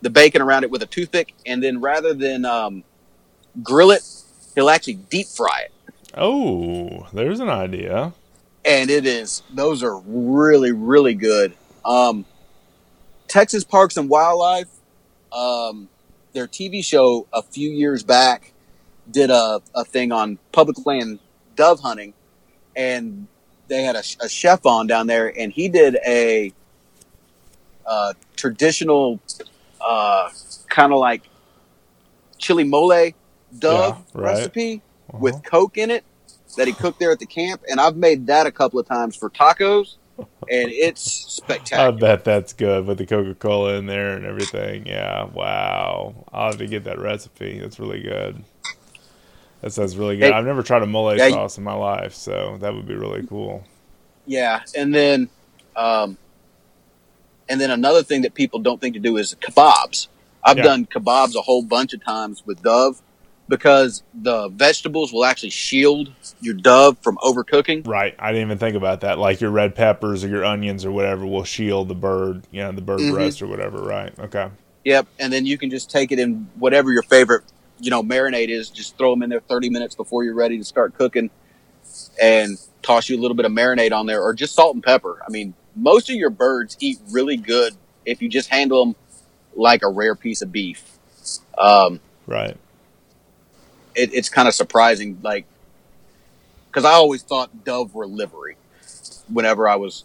the 0.02 0.10
bacon 0.10 0.42
around 0.42 0.64
it 0.64 0.70
with 0.70 0.82
a 0.82 0.86
toothpick, 0.86 1.34
and 1.46 1.62
then 1.62 1.80
rather 1.80 2.14
than 2.14 2.44
um, 2.44 2.84
grill 3.62 3.90
it, 3.90 4.02
he'll 4.54 4.70
actually 4.70 4.94
deep 4.94 5.28
fry 5.28 5.62
it. 5.66 5.72
Oh, 6.14 7.06
there's 7.12 7.40
an 7.40 7.48
idea. 7.48 8.12
and 8.64 8.90
it 8.90 9.06
is 9.06 9.42
those 9.52 9.82
are 9.82 9.98
really 10.06 10.70
really 10.72 11.14
good 11.14 11.52
um 11.84 12.24
texas 13.28 13.64
parks 13.64 13.96
and 13.96 14.08
wildlife 14.08 14.68
um 15.32 15.88
their 16.32 16.46
tv 16.46 16.84
show 16.84 17.26
a 17.32 17.42
few 17.42 17.68
years 17.70 18.04
back 18.04 18.52
did 19.10 19.30
a, 19.30 19.60
a 19.74 19.84
thing 19.84 20.12
on 20.12 20.38
public 20.52 20.76
land 20.86 21.18
dove 21.56 21.80
hunting 21.80 22.14
and 22.76 23.26
they 23.68 23.82
had 23.82 23.96
a, 23.96 24.02
a 24.20 24.28
chef 24.28 24.64
on 24.64 24.86
down 24.86 25.08
there 25.08 25.26
and 25.36 25.52
he 25.52 25.68
did 25.68 25.96
a 26.06 26.52
uh, 27.86 28.12
traditional 28.36 29.18
uh, 29.86 30.28
kind 30.68 30.92
of 30.92 30.98
like 30.98 31.30
chili 32.38 32.64
mole 32.64 33.12
dove 33.58 33.96
Yeah, 34.14 34.20
right. 34.20 34.26
recipe 34.26 34.82
Uh-huh. 35.12 35.20
with 35.22 35.42
Coke 35.44 35.78
in 35.78 35.90
it 35.90 36.04
that 36.56 36.66
he 36.66 36.72
cooked 36.74 36.98
there 36.98 37.12
at 37.12 37.18
the 37.18 37.26
camp, 37.26 37.62
and 37.68 37.80
I've 37.80 37.96
made 37.96 38.26
that 38.26 38.46
a 38.46 38.52
couple 38.52 38.78
of 38.78 38.86
times 38.86 39.16
for 39.16 39.30
tacos, 39.30 39.96
and 40.50 40.70
it's 40.70 41.02
spectacular. 41.02 41.88
I 41.88 41.90
bet 41.92 42.24
that's 42.24 42.52
good 42.52 42.86
with 42.86 42.98
the 42.98 43.06
Coca 43.06 43.34
Cola 43.34 43.74
in 43.74 43.86
there 43.86 44.16
and 44.16 44.26
everything. 44.26 44.86
Yeah, 44.86 45.24
wow. 45.24 46.26
I'll 46.32 46.48
have 46.48 46.58
to 46.58 46.66
get 46.66 46.84
that 46.84 46.98
recipe. 46.98 47.58
That's 47.58 47.78
really 47.78 48.00
good. 48.02 48.44
That 49.62 49.72
sounds 49.72 49.96
really 49.96 50.16
good. 50.16 50.26
Hey. 50.26 50.32
I've 50.32 50.44
never 50.44 50.62
tried 50.62 50.82
a 50.82 50.86
mole 50.86 51.16
Yeah, 51.16 51.28
sauce 51.30 51.56
in 51.56 51.64
my 51.64 51.74
life, 51.74 52.14
so 52.14 52.58
that 52.60 52.74
would 52.74 52.86
be 52.86 52.94
really 52.94 53.22
cool. 53.22 53.64
Yeah, 54.26 54.60
and 54.76 54.94
then, 54.94 55.30
um, 55.76 56.18
and 57.52 57.60
then 57.60 57.70
another 57.70 58.02
thing 58.02 58.22
that 58.22 58.32
people 58.32 58.60
don't 58.60 58.80
think 58.80 58.94
to 58.94 59.00
do 59.00 59.18
is 59.18 59.36
kebabs. 59.38 60.08
I've 60.42 60.56
Yeah. 60.56 60.62
done 60.64 60.86
kebabs 60.86 61.36
a 61.36 61.42
whole 61.42 61.62
bunch 61.62 61.92
of 61.92 62.02
times 62.02 62.42
with 62.46 62.62
Dove, 62.62 63.02
because 63.46 64.02
the 64.14 64.48
vegetables 64.48 65.12
will 65.12 65.26
actually 65.26 65.50
shield 65.50 66.08
your 66.40 66.54
dove 66.54 66.96
from 67.02 67.18
overcooking. 67.18 67.86
Right. 67.86 68.14
I 68.18 68.32
didn't 68.32 68.46
even 68.46 68.56
think 68.58 68.74
about 68.74 69.02
that. 69.02 69.18
Like 69.18 69.42
your 69.42 69.50
red 69.50 69.74
peppers 69.74 70.24
or 70.24 70.28
your 70.28 70.46
onions 70.46 70.86
or 70.86 70.92
whatever 70.92 71.26
will 71.26 71.44
shield 71.44 71.88
the 71.88 71.94
bird, 71.94 72.44
you 72.50 72.62
know, 72.62 72.72
the 72.72 72.80
bird 72.80 73.00
Mhm. 73.00 73.10
breast 73.10 73.42
or 73.42 73.46
whatever. 73.48 73.82
Right. 73.82 74.18
Okay. 74.18 74.48
Yep, 74.86 75.06
and 75.18 75.30
then 75.30 75.44
you 75.44 75.58
can 75.58 75.68
just 75.68 75.90
take 75.90 76.10
it 76.10 76.18
in 76.18 76.48
whatever 76.58 76.90
your 76.90 77.02
favorite, 77.02 77.42
you 77.80 77.90
know, 77.90 78.02
marinade 78.02 78.48
is. 78.48 78.70
Just 78.70 78.96
throw 78.96 79.10
them 79.10 79.22
in 79.22 79.28
there 79.28 79.42
30 79.46 79.68
minutes 79.68 79.94
before 79.94 80.24
you're 80.24 80.34
ready 80.34 80.56
to 80.56 80.64
start 80.64 80.96
cooking, 80.96 81.28
and 82.20 82.56
toss 82.80 83.10
you 83.10 83.18
a 83.18 83.20
little 83.20 83.36
bit 83.36 83.44
of 83.44 83.52
marinade 83.52 83.92
on 83.92 84.06
there, 84.06 84.22
or 84.22 84.32
just 84.32 84.54
salt 84.54 84.74
and 84.74 84.82
pepper. 84.82 85.20
I 85.28 85.30
mean, 85.30 85.52
most 85.74 86.10
of 86.10 86.16
your 86.16 86.30
birds 86.30 86.76
eat 86.80 86.98
really 87.10 87.36
good 87.36 87.74
if 88.04 88.20
you 88.22 88.28
just 88.28 88.48
handle 88.48 88.84
them 88.84 88.96
like 89.54 89.82
a 89.82 89.88
rare 89.88 90.14
piece 90.14 90.42
of 90.42 90.52
beef. 90.52 90.98
Um, 91.58 92.00
Right. 92.26 92.56
it, 93.94 94.12
it's 94.14 94.28
kind 94.28 94.48
of 94.48 94.54
surprising, 94.54 95.18
like, 95.22 95.46
because 96.68 96.84
I 96.84 96.92
always 96.92 97.22
thought 97.22 97.64
dove 97.64 97.94
were 97.94 98.06
livery 98.06 98.56
whenever 99.32 99.68
I 99.68 99.76
was 99.76 100.04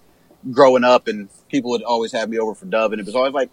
growing 0.51 0.83
up, 0.83 1.07
and 1.07 1.29
people 1.49 1.71
would 1.71 1.83
always 1.83 2.11
have 2.11 2.29
me 2.29 2.37
over 2.39 2.53
for 2.53 2.65
dove, 2.65 2.91
and 2.91 2.99
it 2.99 3.05
was 3.05 3.15
always 3.15 3.33
like, 3.33 3.49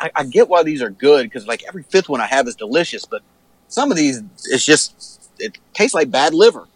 I, 0.00 0.10
I 0.16 0.24
get 0.24 0.48
why 0.48 0.62
these 0.62 0.82
are 0.82 0.90
good 0.90 1.24
because 1.24 1.46
like 1.46 1.62
every 1.68 1.82
fifth 1.84 2.08
one 2.08 2.20
I 2.20 2.26
have 2.26 2.48
is 2.48 2.56
delicious, 2.56 3.04
but 3.04 3.22
some 3.68 3.90
of 3.90 3.96
these 3.96 4.22
it's 4.50 4.64
just 4.64 5.30
it 5.38 5.58
tastes 5.72 5.94
like 5.94 6.10
bad 6.10 6.34
liver. 6.34 6.66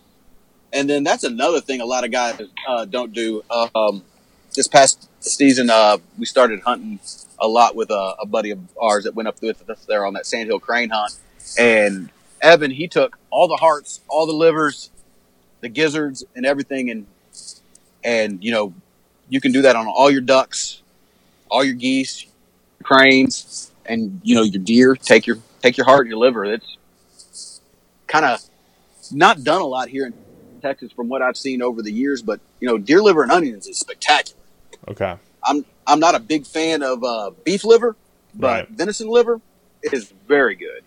And 0.73 0.89
then 0.89 1.03
that's 1.03 1.25
another 1.25 1.61
thing 1.61 1.81
a 1.81 1.87
lot 1.87 2.05
of 2.05 2.11
guys 2.11 2.41
uh, 2.69 2.85
don't 2.85 3.13
do. 3.13 3.43
Um, 3.75 4.05
this 4.59 4.69
past 4.69 5.09
season, 5.21 5.71
uh, 5.71 5.99
we 6.19 6.27
started 6.27 6.61
hunting 6.63 6.99
a 7.39 7.47
lot 7.47 7.77
with 7.77 7.91
a, 7.91 8.17
a 8.21 8.27
buddy 8.27 8.51
of 8.51 8.59
ours 8.77 9.05
that 9.05 9.15
went 9.15 9.29
up 9.29 9.41
with 9.41 9.71
us 9.71 9.85
there 9.85 10.05
on 10.05 10.15
that 10.15 10.27
sandhill 10.27 10.59
crane 10.59 10.91
hunt, 10.91 11.17
and 11.57 12.11
Evan 12.43 12.73
he 12.73 12.89
took 12.89 13.17
all 13.31 13.47
the 13.47 13.57
hearts, 13.57 14.01
all 14.09 14.27
the 14.27 14.33
livers, 14.33 14.91
the 15.61 15.69
gizzards, 15.69 16.25
and 16.35 16.45
everything, 16.45 16.91
and 16.91 17.07
and 18.03 18.43
you 18.45 18.51
know 18.51 18.75
you 19.29 19.41
can 19.41 19.53
do 19.53 19.63
that 19.63 19.77
on 19.77 19.87
all 19.87 20.11
your 20.11 20.21
ducks, 20.21 20.83
all 21.49 21.63
your 21.63 21.75
geese, 21.75 22.27
cranes, 22.83 23.71
and 23.87 24.21
you 24.25 24.35
know 24.35 24.43
your 24.43 24.63
deer. 24.63 24.97
Take 24.97 25.29
your 25.29 25.39
take 25.63 25.77
your 25.77 25.87
heart 25.87 26.09
your 26.09 26.19
liver. 26.19 26.45
It's 26.45 27.61
kind 28.09 28.25
of 28.25 28.43
not 29.13 29.45
done 29.45 29.61
a 29.61 29.67
lot 29.67 29.89
here 29.89 30.07
in 30.07 30.15
Texas 30.61 30.91
from 30.91 31.09
what 31.09 31.23
I've 31.23 31.37
seen 31.37 31.63
over 31.63 31.81
the 31.81 31.93
years, 31.93 32.23
but 32.23 32.41
you 32.59 32.67
know 32.67 32.77
deer 32.77 33.01
liver 33.01 33.23
and 33.23 33.31
onions 33.31 33.69
is 33.69 33.79
spectacular. 33.79 34.38
Okay. 34.89 35.17
I'm 35.45 35.65
I'm 35.87 36.01
not 36.01 36.15
a 36.15 36.21
big 36.21 36.47
fan 36.47 36.83
of 36.83 37.03
uh, 37.05 37.31
beef 37.45 37.65
liver, 37.65 37.97
but 38.35 38.47
Right. 38.47 38.69
venison 38.69 39.09
liver 39.09 39.41
is 39.83 40.13
very 40.27 40.55
good. 40.55 40.83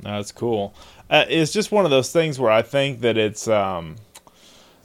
That's 0.00 0.32
cool. 0.32 0.74
Uh, 1.08 1.24
it's 1.28 1.52
just 1.52 1.70
one 1.72 1.84
of 1.84 1.90
those 1.90 2.12
things 2.12 2.38
where 2.38 2.50
I 2.50 2.62
think 2.62 3.00
that 3.00 3.16
it's 3.16 3.46
um, 3.48 3.96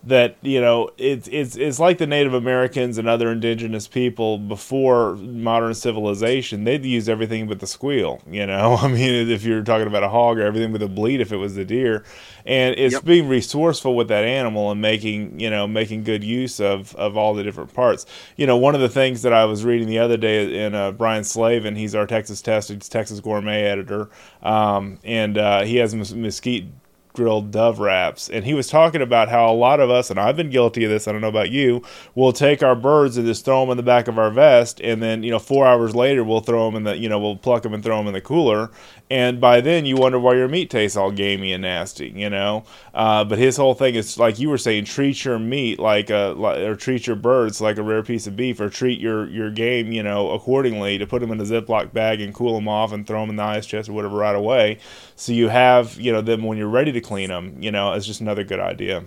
that 0.04 0.38
you 0.42 0.62
know 0.62 0.90
it's 0.98 1.28
it's 1.30 1.56
it's 1.58 1.78
like 1.80 1.98
the 1.98 2.08
Native 2.08 2.34
Americans 2.34 2.98
and 2.98 3.08
other 3.10 3.32
indigenous 3.32 3.88
people 3.88 4.38
before 4.38 5.16
modern 5.16 5.74
civilization. 5.74 6.64
They'd 6.64 6.86
use 6.86 7.10
everything 7.10 7.48
but 7.48 7.60
the 7.60 7.68
squeal. 7.68 8.22
You 8.30 8.46
know, 8.46 8.78
I 8.82 8.88
mean, 8.88 9.30
if 9.30 9.44
you're 9.44 9.64
talking 9.64 9.88
about 9.88 10.04
a 10.04 10.10
hog 10.10 10.38
or 10.38 10.44
everything 10.44 10.72
with 10.72 10.82
a 10.82 10.88
bleat, 10.88 11.20
if 11.22 11.32
it 11.32 11.38
was 11.38 11.56
the 11.56 11.66
deer, 11.66 12.04
and 12.46 12.76
it's 12.78 12.94
Yep. 12.94 13.06
being 13.06 13.28
resourceful 13.28 13.96
with 13.96 14.08
that 14.08 14.24
animal 14.24 14.72
and 14.72 14.82
making 14.82 15.40
you 15.40 15.50
know 15.50 15.68
making 15.68 16.04
good 16.04 16.24
use 16.24 16.60
of 16.60 16.96
of 16.96 17.18
all 17.18 17.34
the 17.34 17.44
different 17.44 17.74
parts. 17.74 18.06
You 18.38 18.48
know, 18.48 18.58
one 18.58 18.76
of 18.76 18.82
the 18.82 18.90
things 18.90 19.22
that 19.24 19.34
I 19.34 19.46
was 19.46 19.66
reading 19.66 19.88
the 19.88 20.00
other 20.00 20.18
day 20.18 20.66
in 20.66 20.76
uh, 20.76 20.92
Brian 20.94 21.24
Slavin, 21.26 21.76
he's 21.76 21.94
our 21.94 22.08
Texas 22.08 22.42
Tested 22.42 22.82
Texas 22.82 23.20
Gourmet 23.20 23.64
editor, 23.64 24.10
um, 24.44 24.98
and 25.04 25.38
uh, 25.38 25.62
he 25.64 25.76
has 25.78 25.94
mes- 25.94 26.14
mesquite 26.14 26.68
grilled 27.14 27.52
dove 27.52 27.80
wraps. 27.80 28.30
And 28.30 28.46
he 28.46 28.54
was 28.54 28.68
talking 28.68 29.02
about 29.02 29.30
how 29.30 29.52
a 29.52 29.54
lot 29.54 29.80
of 29.80 29.90
us 29.90 30.10
and 30.10 30.20
I've 30.20 30.38
been 30.38 30.50
guilty 30.50 30.84
of 30.84 30.92
this 30.92 31.08
I 31.08 31.12
don't 31.12 31.22
know 31.22 31.28
about 31.28 31.50
you 31.50 31.84
will 32.16 32.32
take 32.32 32.64
our 32.64 32.76
birds 32.76 33.18
and 33.18 33.26
just 33.26 33.46
throw 33.46 33.62
them 33.62 33.72
in 33.72 33.78
the 33.78 33.84
back 33.84 34.08
of 34.08 34.20
our 34.20 34.30
vest 34.30 34.80
and 34.82 35.02
then 35.02 35.24
you 35.24 35.32
know 35.32 35.40
4 35.40 35.68
hours 35.68 35.96
later 35.96 36.24
we'll 36.24 36.42
throw 36.42 36.66
them 36.66 36.76
in 36.76 36.84
the 36.84 36.98
you 36.98 37.10
know 37.10 37.20
we'll 37.20 37.36
pluck 37.36 37.64
them 37.64 37.74
and 37.74 37.84
throw 37.84 37.98
them 37.98 38.08
in 38.08 38.14
the 38.14 38.22
cooler 38.22 38.70
and 39.10 39.42
by 39.42 39.62
then 39.62 39.86
you 39.86 39.96
wonder 39.96 40.20
why 40.20 40.36
your 40.36 40.48
meat 40.48 40.70
tastes 40.70 40.96
all 40.98 41.12
gamey 41.12 41.52
and 41.52 41.64
nasty 41.64 42.10
you 42.10 42.30
know? 42.30 42.64
Uh, 42.94 43.24
but 43.24 43.38
his 43.38 43.58
whole 43.58 43.74
thing 43.74 43.96
is 43.96 44.18
like 44.18 44.40
you 44.40 44.50
were 44.50 44.58
saying 44.58 44.86
treat 44.86 45.24
your 45.26 45.40
meat 45.40 45.80
like 45.80 46.10
a 46.10 46.34
or 46.34 46.76
treat 46.76 47.08
your 47.08 47.16
birds 47.16 47.62
like 47.62 47.78
a 47.78 47.84
rare 47.84 48.04
piece 48.04 48.28
of 48.28 48.36
beef 48.36 48.60
or 48.60 48.70
treat 48.70 49.00
your 49.00 49.28
your 49.30 49.50
game 49.52 49.92
you 49.92 50.04
know 50.04 50.32
accordingly 50.32 50.98
to 50.98 51.08
put 51.08 51.22
them 51.22 51.32
in 51.32 51.40
a 51.40 51.44
ziploc 51.44 51.94
bag 51.94 52.22
and 52.22 52.34
cool 52.34 52.56
them 52.56 52.68
off 52.68 52.92
and 52.92 53.08
throw 53.08 53.22
them 53.22 53.30
in 53.30 53.36
the 53.36 53.44
ice 53.44 53.66
chest 53.66 53.90
or 53.90 53.94
whatever 53.94 54.18
right 54.18 54.36
away. 54.36 54.80
So 55.16 55.32
you 55.32 55.50
have 55.50 56.00
you 56.00 56.12
know 56.12 56.22
them 56.22 56.44
when 56.44 56.58
you're 56.58 56.68
ready 56.68 56.92
to 56.92 57.02
clean 57.02 57.30
them 57.30 57.62
you 57.62 57.72
know 57.72 57.94
it's 57.94 58.06
just 58.06 58.22
another 58.22 58.44
good 58.44 58.60
idea. 58.60 59.04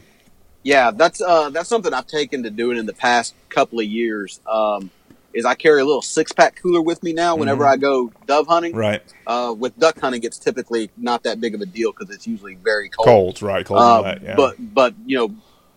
Yeah, 0.64 0.92
that's 0.92 1.20
uh, 1.20 1.50
that's 1.50 1.68
something 1.68 1.92
I've 1.92 2.06
taken 2.06 2.44
to 2.44 2.50
doing 2.50 2.78
in 2.78 2.86
the 2.86 2.92
past 2.92 3.34
couple 3.48 3.80
of 3.80 3.86
years. 3.86 4.40
Um, 4.46 4.90
is 5.34 5.44
I 5.44 5.54
carry 5.54 5.80
a 5.80 5.84
little 5.84 6.02
six 6.02 6.32
pack 6.32 6.56
cooler 6.56 6.82
with 6.82 7.02
me 7.02 7.12
now 7.12 7.36
whenever 7.36 7.66
I 7.66 7.76
go 7.76 8.12
dove 8.26 8.46
hunting. 8.46 8.74
right 8.74 9.02
Uh, 9.26 9.54
with 9.58 9.78
duck 9.78 9.98
hunting, 10.00 10.22
it's 10.24 10.38
typically 10.38 10.90
not 10.96 11.22
that 11.24 11.40
big 11.40 11.54
of 11.54 11.60
a 11.60 11.66
deal 11.66 11.92
because 11.92 12.14
it's 12.14 12.26
usually 12.26 12.54
very 12.56 12.88
cold. 12.88 13.06
cold 13.06 13.42
right 13.42 13.64
cold 13.64 13.80
Uh, 13.80 14.00
wet 14.02 14.22
yeah 14.22 14.36
But 14.36 14.56
but 14.58 14.94
you 15.06 15.16
know 15.18 15.34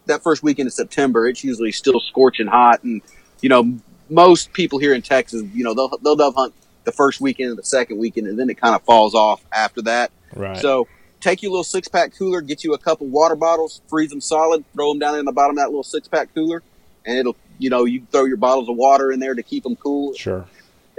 that 0.08 0.22
first 0.22 0.44
weekend 0.44 0.68
of 0.68 0.74
September, 0.74 1.28
it's 1.28 1.44
usually 1.44 1.72
still 1.72 2.00
scorching 2.00 2.48
hot, 2.48 2.84
and 2.84 3.02
you 3.42 3.50
know 3.50 3.78
most 4.10 4.54
people 4.54 4.78
here 4.80 4.94
in 4.94 5.02
Texas, 5.02 5.44
you 5.54 5.64
know 5.64 5.74
they'll 5.74 5.98
they'll 6.04 6.16
dove 6.16 6.36
hunt 6.36 6.54
the 6.84 6.92
first 6.92 7.20
weekend 7.20 7.50
and 7.50 7.58
the 7.58 7.64
second 7.64 7.98
weekend, 7.98 8.28
and 8.28 8.38
then 8.38 8.50
it 8.50 8.56
kind 8.62 8.76
of 8.76 8.84
falls 8.84 9.16
off 9.16 9.44
after 9.52 9.82
that. 9.84 10.12
right 10.36 10.58
So 10.58 10.88
take 11.20 11.42
your 11.42 11.52
little 11.52 11.64
six 11.64 11.88
pack 11.88 12.14
cooler, 12.16 12.42
get 12.42 12.64
you 12.64 12.74
a 12.74 12.78
couple 12.78 13.08
water 13.08 13.36
bottles, 13.36 13.82
freeze 13.88 14.12
them 14.12 14.22
solid, 14.22 14.64
throw 14.74 14.90
them 14.90 15.00
down 15.00 15.18
in 15.18 15.26
the 15.26 15.32
bottom 15.32 15.58
of 15.58 15.64
that 15.64 15.70
little 15.70 15.82
six 15.84 16.08
pack 16.08 16.32
cooler, 16.36 16.62
and 17.06 17.18
it'll 17.18 17.36
you 17.58 17.70
know 17.70 17.86
you 17.86 18.06
throw 18.12 18.26
your 18.26 18.38
bottles 18.38 18.70
of 18.70 18.76
water 18.76 19.12
in 19.12 19.20
there 19.20 19.34
to 19.34 19.44
keep 19.44 19.64
them 19.64 19.76
cool, 19.76 20.14
sure. 20.14 20.46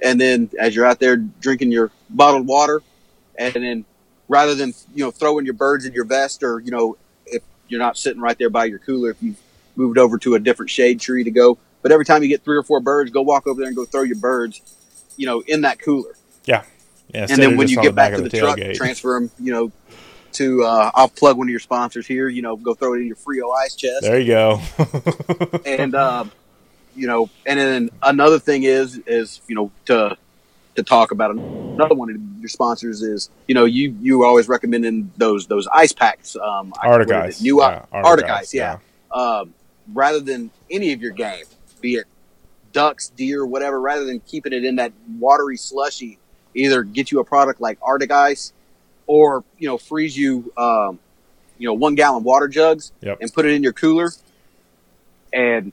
And 0.03 0.21
then 0.21 0.51
as 0.59 0.77
you're 0.77 0.87
out 0.87 1.01
there 1.01 1.17
drinking 1.17 1.73
your 1.73 1.91
bottled 2.11 2.47
water, 2.47 2.83
and 3.39 3.55
then 3.55 3.85
rather 4.29 4.55
than 4.55 4.75
you 4.95 5.05
know 5.05 5.11
throwing 5.11 5.45
your 5.45 5.55
birds 5.55 5.85
in 5.85 5.93
your 5.93 6.05
vest 6.05 6.43
or 6.43 6.61
you 6.61 6.71
know 6.71 6.97
if 7.27 7.43
you're 7.69 7.81
not 7.81 7.97
sitting 7.97 8.21
right 8.21 8.39
there 8.39 8.51
by 8.51 8.65
your 8.67 8.79
cooler, 8.79 9.11
if 9.11 9.23
you've 9.23 9.41
moved 9.77 9.99
over 9.99 10.19
to 10.19 10.35
a 10.35 10.39
different 10.39 10.71
shade 10.71 11.01
tree 11.01 11.25
to 11.25 11.31
go, 11.31 11.59
but 11.83 11.93
every 11.93 12.05
time 12.05 12.23
you 12.23 12.29
get 12.29 12.43
three 12.43 12.57
or 12.57 12.63
four 12.63 12.81
birds, 12.81 13.11
go 13.11 13.23
walk 13.23 13.47
over 13.47 13.61
there 13.61 13.69
and 13.69 13.77
go 13.77 13.85
throw 13.85 14.03
your 14.03 14.17
birds, 14.17 14.61
you 15.17 15.27
know, 15.27 15.43
in 15.47 15.63
that 15.63 15.79
cooler. 15.79 16.17
Yeah. 16.45 16.65
Yeah, 17.15 17.27
and 17.31 17.41
then 17.41 17.57
when 17.57 17.69
you 17.69 17.81
get 17.81 17.95
back 17.95 18.15
to 18.17 18.23
the, 18.23 18.29
truck, 18.29 18.59
transfer 18.75 19.15
them, 19.15 19.31
you 19.39 19.53
know, 19.53 19.73
to 20.33 20.65
uh, 20.65 20.91
I'll 20.95 21.09
plug 21.09 21.39
one 21.39 21.47
of 21.47 21.51
your 21.51 21.61
sponsors 21.61 22.07
here. 22.07 22.29
You 22.29 22.43
know, 22.43 22.57
go 22.57 22.75
throw 22.75 22.95
it 22.95 22.99
in 22.99 23.07
your 23.07 23.17
Frio 23.17 23.51
ice 23.53 23.75
chest, 23.75 24.03
there 24.03 24.19
you 24.19 24.27
go. 24.27 24.61
And 25.65 25.95
um, 25.95 26.33
you 26.97 27.07
know, 27.07 27.31
and 27.47 27.59
then 27.59 27.91
another 28.03 28.39
thing 28.39 28.63
is 28.65 28.99
is 29.07 29.41
you 29.49 29.55
know 29.55 29.71
to 29.87 30.17
to 30.77 30.83
talk 30.83 31.11
about 31.11 31.31
another 31.31 31.95
one 31.95 32.11
of 32.11 32.17
your 32.41 32.49
sponsors 32.49 33.03
is 33.03 33.31
you 33.47 33.55
know 33.55 33.65
you 33.65 33.97
you 34.01 34.25
always 34.25 34.49
recommending 34.49 35.11
those 35.17 35.47
those 35.47 35.67
ice 35.73 35.93
packs, 35.93 36.37
um, 36.37 36.73
ice 36.83 37.41
new 37.41 37.61
yeah, 37.61 37.85
Arctic 37.93 38.29
ice, 38.29 38.55
yeah. 38.55 38.79
um, 39.13 39.55
rather 39.93 40.21
than 40.21 40.51
any 40.71 40.93
of 40.93 41.01
your 41.01 41.13
game, 41.13 41.45
be 41.81 41.95
it 41.95 42.07
ducks, 42.77 43.09
deer, 43.09 43.47
whatever, 43.47 43.81
rather 43.81 44.05
than 44.05 44.21
keeping 44.21 44.53
it 44.53 44.63
in 44.63 44.77
that 44.77 44.93
watery 45.19 45.57
slushy, 45.57 46.19
either 46.55 46.83
get 46.83 47.11
you 47.11 47.21
a 47.21 47.25
product 47.25 47.59
like 47.59 47.79
Arctic 47.81 48.13
Ice 48.13 48.53
or, 49.07 49.45
you 49.59 49.67
know, 49.67 49.79
freeze 49.79 50.15
you, 50.15 50.53
um, 50.59 50.99
you 51.57 51.67
know, 51.67 51.73
one 51.73 51.95
gallon 51.95 52.23
water 52.23 52.49
jugs 52.49 52.93
Yep. 53.01 53.19
and 53.23 53.33
put 53.33 53.47
it 53.47 53.53
in 53.53 53.63
your 53.63 53.73
cooler 53.73 54.11
and, 55.33 55.73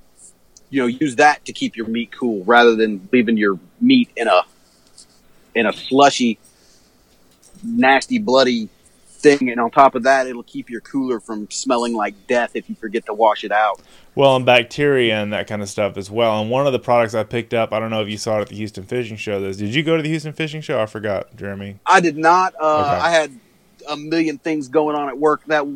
you 0.74 0.82
know, 0.82 0.88
use 0.88 1.18
that 1.18 1.46
to 1.46 1.54
keep 1.54 1.78
your 1.78 1.88
meat 1.88 2.12
cool 2.12 2.44
rather 2.46 2.76
than 2.76 3.08
leaving 3.12 3.38
your 3.38 3.60
meat 3.80 4.10
in 4.18 4.28
a, 4.28 4.42
in 5.54 5.68
a 5.68 5.72
slushy, 5.72 6.40
nasty, 7.64 8.18
bloody 8.18 8.70
thing. 9.06 9.52
And 9.52 9.60
on 9.60 9.70
top 9.70 9.94
of 9.94 10.02
that, 10.04 10.26
it'll 10.26 10.42
keep 10.42 10.72
your 10.72 10.82
cooler 10.82 11.20
from 11.20 11.48
smelling 11.52 11.94
like 11.94 12.16
death 12.26 12.56
if 12.56 12.68
you 12.70 12.76
forget 12.76 13.06
to 13.06 13.14
wash 13.14 13.44
it 13.44 13.52
out. 13.52 13.82
Well, 14.16 14.36
and 14.36 14.48
bacteria 14.48 15.22
and 15.22 15.32
that 15.32 15.46
kind 15.46 15.62
of 15.62 15.70
stuff 15.70 15.96
as 15.96 16.10
well. 16.10 16.42
And 16.42 16.50
one 16.50 16.66
of 16.66 16.74
the 16.74 16.80
products 16.80 17.14
I 17.14 17.24
picked 17.24 17.54
up, 17.54 17.72
I 17.72 17.80
don't 17.80 17.92
know 17.92 18.02
if 18.02 18.10
you 18.10 18.18
saw 18.18 18.40
it 18.40 18.42
at 18.42 18.48
the 18.50 18.56
Houston 18.56 18.84
Fishing 18.84 19.18
Show. 19.18 19.40
This, 19.40 19.58
did 19.58 19.76
you 19.76 19.84
go 19.84 19.96
to 19.96 20.02
the 20.02 20.10
Houston 20.10 20.34
Fishing 20.34 20.62
Show? 20.62 20.82
I 20.82 20.88
forgot, 20.88 21.36
Jeremy. 21.36 21.78
I 21.86 22.00
did 22.00 22.18
not. 22.18 22.56
Uh, 22.60 22.96
Okay. 22.96 23.06
I 23.06 23.12
had 23.12 23.32
a 23.88 23.96
million 23.96 24.40
things 24.40 24.70
going 24.70 24.96
on 24.96 25.08
at 25.08 25.20
work 25.20 25.46
that 25.46 25.68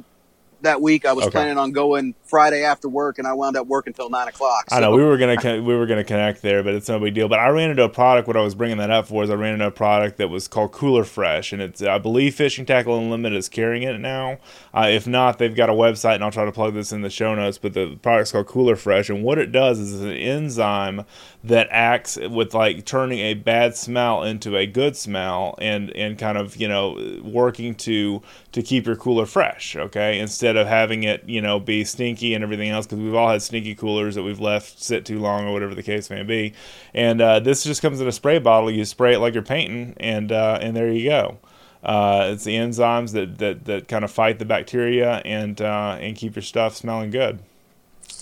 that 0.62 0.82
week. 0.82 1.06
I 1.06 1.14
was 1.14 1.26
Okay. 1.26 1.32
planning 1.32 1.58
on 1.58 1.72
going 1.72 2.16
Friday 2.26 2.64
after 2.64 2.90
work, 2.90 3.20
and 3.20 3.28
I 3.28 3.34
wound 3.34 3.56
up 3.58 3.68
working 3.68 3.94
till 3.94 4.10
nine 4.10 4.28
o'clock. 4.28 4.66
I 4.72 4.80
know 4.80 4.92
we 4.92 5.04
were 5.04 5.18
gonna 5.18 5.38
con- 5.38 5.66
we 5.66 5.76
were 5.76 5.86
gonna 5.86 6.04
connect 6.04 6.42
there, 6.42 6.64
but 6.64 6.74
it's 6.74 6.90
no 6.90 7.00
big 7.00 7.14
deal. 7.14 7.28
But 7.28 7.40
I 7.40 7.50
ran 7.50 7.70
into 7.70 7.84
a 7.84 7.90
product. 7.90 8.28
What 8.28 8.38
I 8.38 8.42
was 8.42 8.56
bringing 8.56 8.78
that 8.78 8.90
up 8.92 9.08
for 9.08 9.24
is 9.24 9.30
I 9.30 9.36
ran 9.36 9.54
into 9.54 9.68
a 9.68 9.72
product 9.72 10.18
that 10.18 10.30
was 10.30 10.48
called 10.48 10.72
Cooler 10.72 11.04
Fresh, 11.04 11.54
and 11.54 11.62
it's 11.62 11.82
I 11.82 11.98
believe 11.98 12.36
Fishing 12.36 12.66
Tackle 12.66 12.98
Unlimited 12.98 13.38
is 13.38 13.50
carrying 13.50 13.84
it 13.84 14.00
now. 14.00 14.38
Uh, 14.74 14.88
if 14.90 15.08
not, 15.08 15.38
they've 15.40 15.56
got 15.56 15.70
a 15.70 15.74
website, 15.74 16.16
and 16.16 16.24
I'll 16.24 16.32
try 16.32 16.46
to 16.46 16.52
plug 16.52 16.74
this 16.74 16.92
in 16.92 17.02
the 17.02 17.10
show 17.10 17.36
notes. 17.36 17.58
But 17.58 17.74
the 17.74 17.98
product's 18.02 18.32
called 18.32 18.48
Cooler 18.48 18.76
Fresh, 18.76 19.10
and 19.10 19.24
what 19.24 19.38
it 19.38 19.52
does 19.52 19.80
is 19.80 19.94
it's 19.94 20.04
an 20.04 20.12
enzyme 20.12 21.06
that 21.44 21.68
acts 21.72 22.18
with 22.18 22.54
like 22.54 22.84
turning 22.86 23.20
a 23.20 23.34
bad 23.34 23.76
smell 23.76 24.24
into 24.24 24.56
a 24.58 24.66
good 24.66 24.96
smell, 24.96 25.56
and 25.60 25.92
and 25.96 26.18
kind 26.18 26.38
of 26.38 26.58
you 26.58 26.68
know 26.68 26.98
working 27.24 27.76
to 27.76 28.22
to 28.52 28.62
keep 28.62 28.86
your 28.86 28.96
cooler 28.96 29.26
fresh. 29.26 29.76
Okay, 29.76 30.20
instead 30.20 30.47
of 30.56 30.68
having 30.68 31.04
it 31.04 31.28
you 31.28 31.42
know 31.42 31.60
be 31.60 31.84
stinky 31.84 32.34
and 32.34 32.44
everything 32.44 32.70
else, 32.70 32.86
because 32.86 33.00
we've 33.00 33.16
all 33.16 33.30
had 33.30 33.42
stinky 33.42 33.76
coolers 33.76 34.16
that 34.16 34.24
we've 34.24 34.40
left 34.40 34.82
sit 34.82 35.06
too 35.06 35.20
long 35.20 35.46
or 35.48 35.52
whatever 35.52 35.76
the 35.76 35.84
case 35.84 36.10
may 36.10 36.24
be. 36.24 36.54
And 36.94 37.20
uh, 37.22 37.40
this 37.40 37.64
just 37.64 37.82
comes 37.82 38.00
in 38.00 38.08
a 38.08 38.12
spray 38.12 38.40
bottle. 38.40 38.72
You 38.72 38.86
spray 38.86 39.16
it 39.16 39.20
like 39.20 39.34
you're 39.34 39.44
painting, 39.44 39.96
and 39.98 40.32
uh, 40.32 40.60
and 40.62 40.76
there 40.76 40.90
you 40.92 41.10
go. 41.10 41.38
Uh, 41.84 42.32
it's 42.34 42.44
the 42.44 42.56
enzymes 42.56 43.14
that, 43.14 43.38
that, 43.38 43.66
that 43.66 43.88
kind 43.88 44.04
of 44.04 44.12
fight 44.12 44.40
the 44.40 44.46
bacteria 44.46 45.22
and 45.24 45.62
uh, 45.62 45.98
and 46.00 46.16
keep 46.16 46.36
your 46.36 46.44
stuff 46.44 46.76
smelling 46.76 47.12
good. 47.12 47.40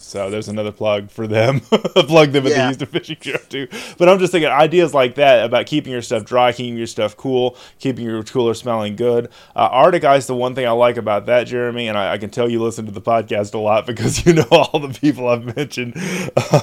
So 0.06 0.30
there's 0.30 0.48
another 0.48 0.72
plug 0.72 1.10
for 1.10 1.26
them. 1.28 1.60
plug 1.96 2.32
them 2.32 2.46
at 2.46 2.50
the 2.50 2.56
Yeah. 2.56 2.66
Houston 2.68 2.88
Fishing 2.88 3.18
Show 3.20 3.38
too. 3.50 3.68
But 3.98 4.08
I'm 4.08 4.20
just 4.20 4.32
thinking 4.32 4.50
ideas 4.52 4.94
like 4.94 5.16
that 5.16 5.44
about 5.44 5.66
keeping 5.66 5.92
your 5.92 6.04
stuff 6.04 6.24
dry, 6.26 6.52
keeping 6.52 6.78
your 6.78 6.88
stuff 6.88 7.18
cool, 7.18 7.58
keeping 7.80 8.06
your 8.06 8.24
cooler 8.24 8.54
smelling 8.54 8.96
good. 8.96 9.30
Uh, 9.56 9.68
Arctic 9.72 10.04
Ice, 10.04 10.28
the 10.28 10.36
one 10.36 10.54
thing 10.54 10.68
I 10.68 10.72
like 10.72 10.98
about 10.98 11.26
that, 11.26 11.46
Jeremy, 11.48 11.88
and 11.88 11.98
I, 11.98 12.14
I 12.14 12.18
can 12.20 12.30
tell 12.30 12.48
you 12.50 12.62
listen 12.62 12.86
to 12.86 12.92
the 12.92 13.02
podcast 13.02 13.56
a 13.56 13.58
lot 13.58 13.86
because 13.88 14.26
you 14.26 14.34
know 14.34 14.46
all 14.52 14.80
the 14.80 14.90
people 14.98 15.28
I've 15.28 15.56
mentioned. 15.56 15.96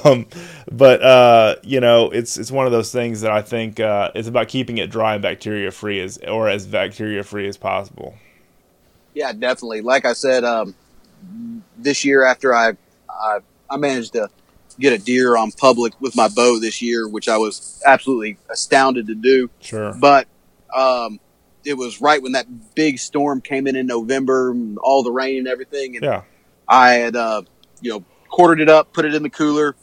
Um, 0.05 0.25
but 0.71 1.01
uh, 1.03 1.55
you 1.63 1.79
know, 1.81 2.09
it's 2.11 2.37
it's 2.37 2.51
one 2.51 2.65
of 2.65 2.71
those 2.71 2.91
things 2.91 3.21
that 3.21 3.31
I 3.31 3.41
think 3.41 3.79
uh, 3.79 4.11
it's 4.15 4.27
about 4.29 4.47
keeping 4.47 4.77
it 4.77 4.89
dry 4.89 5.13
and 5.15 5.21
bacteria 5.21 5.69
free 5.71 5.99
as 5.99 6.17
or 6.19 6.47
as 6.47 6.65
bacteria 6.65 7.23
free 7.23 7.47
as 7.47 7.57
possible. 7.57 8.15
Yeah, 9.13 9.33
definitely. 9.33 9.81
Like 9.81 10.05
I 10.05 10.13
said, 10.13 10.43
um, 10.43 10.73
this 11.77 12.03
year 12.05 12.23
after 12.23 12.55
I, 12.55 12.73
I 13.21 13.39
I 13.69 13.77
managed 13.77 14.13
to 14.13 14.29
get 14.79 14.93
a 14.93 14.97
deer 14.97 15.37
on 15.37 15.51
public 15.51 15.93
with 15.99 16.15
my 16.15 16.27
bow 16.27 16.59
this 16.59 16.81
year, 16.81 17.07
which 17.07 17.29
I 17.29 17.37
was 17.37 17.81
absolutely 17.85 18.37
astounded 18.49 19.07
to 19.07 19.15
do. 19.15 19.49
Sure. 19.59 19.93
But 19.93 20.27
um, 20.73 21.19
it 21.63 21.75
was 21.75 22.01
right 22.01 22.21
when 22.21 22.31
that 22.33 22.47
big 22.75 22.99
storm 22.99 23.41
came 23.41 23.67
in 23.67 23.75
in 23.75 23.87
November, 23.87 24.55
all 24.81 25.03
the 25.03 25.11
rain 25.11 25.39
and 25.39 25.47
everything, 25.47 25.95
and 25.95 26.03
Yeah. 26.03 26.21
I 26.67 26.93
had 26.93 27.15
uh, 27.15 27.43
you 27.81 27.91
know 27.91 28.05
quartered 28.29 28.61
it 28.61 28.69
up, 28.69 28.93
put 28.93 29.05
it 29.05 29.13
in 29.13 29.23
the 29.23 29.29
cooler. 29.29 29.75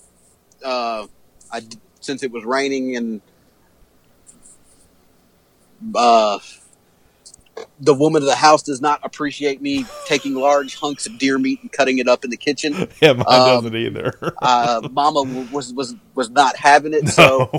Uh, 0.64 1.06
I 1.52 1.62
since 2.00 2.22
it 2.22 2.30
was 2.30 2.44
raining 2.44 2.96
and 2.96 3.20
uh, 5.94 6.38
the 7.80 7.94
woman 7.94 8.22
of 8.22 8.26
the 8.26 8.34
house 8.34 8.62
does 8.62 8.80
not 8.80 9.00
appreciate 9.02 9.60
me 9.62 9.84
taking 10.06 10.34
large 10.34 10.76
hunks 10.76 11.06
of 11.06 11.18
deer 11.18 11.38
meat 11.38 11.60
and 11.62 11.70
cutting 11.72 11.98
it 11.98 12.08
up 12.08 12.24
in 12.24 12.30
the 12.30 12.36
kitchen. 12.36 12.74
Yeah, 13.00 13.12
mine 13.14 13.24
Um, 13.28 13.62
doesn't 13.64 13.76
either. 13.76 14.14
Uh, 14.42 14.88
Mama 14.90 15.22
was 15.52 15.72
was 15.72 15.94
was 16.14 16.30
not 16.30 16.56
having 16.56 16.92
it, 16.94 17.08
so 17.08 17.50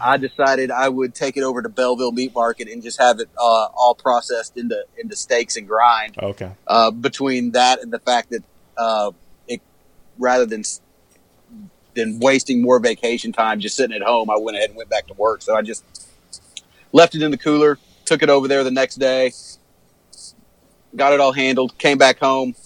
I 0.00 0.16
decided 0.16 0.70
I 0.70 0.88
would 0.88 1.14
take 1.14 1.36
it 1.36 1.42
over 1.42 1.62
to 1.62 1.68
Bellville 1.68 2.12
Meat 2.12 2.34
Market 2.34 2.68
and 2.68 2.82
just 2.82 2.98
have 3.00 3.20
it 3.20 3.28
uh, 3.38 3.66
all 3.74 3.94
processed 3.94 4.56
into 4.56 4.84
into 4.98 5.16
steaks 5.16 5.56
and 5.56 5.66
grind. 5.68 6.16
okay. 6.22 6.52
Uh, 6.66 6.90
between 6.90 7.52
that 7.52 7.82
and 7.82 7.92
the 7.92 7.98
fact 7.98 8.30
that 8.30 8.42
uh, 8.76 9.10
it 9.48 9.60
rather 10.18 10.46
than 10.46 10.62
than 11.94 12.20
wasting 12.20 12.62
more 12.62 12.78
vacation 12.78 13.32
time 13.32 13.58
just 13.60 13.76
sitting 13.76 13.94
at 13.96 14.02
home, 14.02 14.30
I 14.30 14.36
went 14.38 14.56
ahead 14.56 14.70
and 14.70 14.76
went 14.76 14.88
back 14.90 15.06
to 15.08 15.14
work. 15.14 15.42
So 15.42 15.56
I 15.56 15.62
just 15.62 15.84
left 16.92 17.14
it 17.14 17.22
in 17.22 17.30
the 17.32 17.38
cooler, 17.38 17.78
took 18.10 18.24
it 18.24 18.28
over 18.28 18.48
there 18.48 18.64
the 18.64 18.72
next 18.72 18.96
day, 18.96 19.32
got 20.96 21.12
it 21.12 21.20
all 21.20 21.30
handled, 21.30 21.78
came 21.78 21.96
back 21.96 22.18
home, 22.18 22.56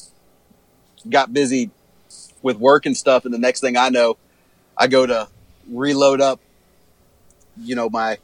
got 1.11 1.35
busy 1.35 1.71
with 2.41 2.57
work 2.57 2.87
and 2.87 2.97
stuff, 2.97 3.27
and 3.27 3.35
the 3.35 3.39
next 3.39 3.61
thing 3.61 3.77
I 3.77 3.91
know, 3.91 4.17
I 4.79 4.87
go 4.87 5.05
to 5.05 5.29
reload 5.71 6.23
up, 6.23 6.41
you 7.61 7.75
know, 7.75 7.91
my 7.91 8.17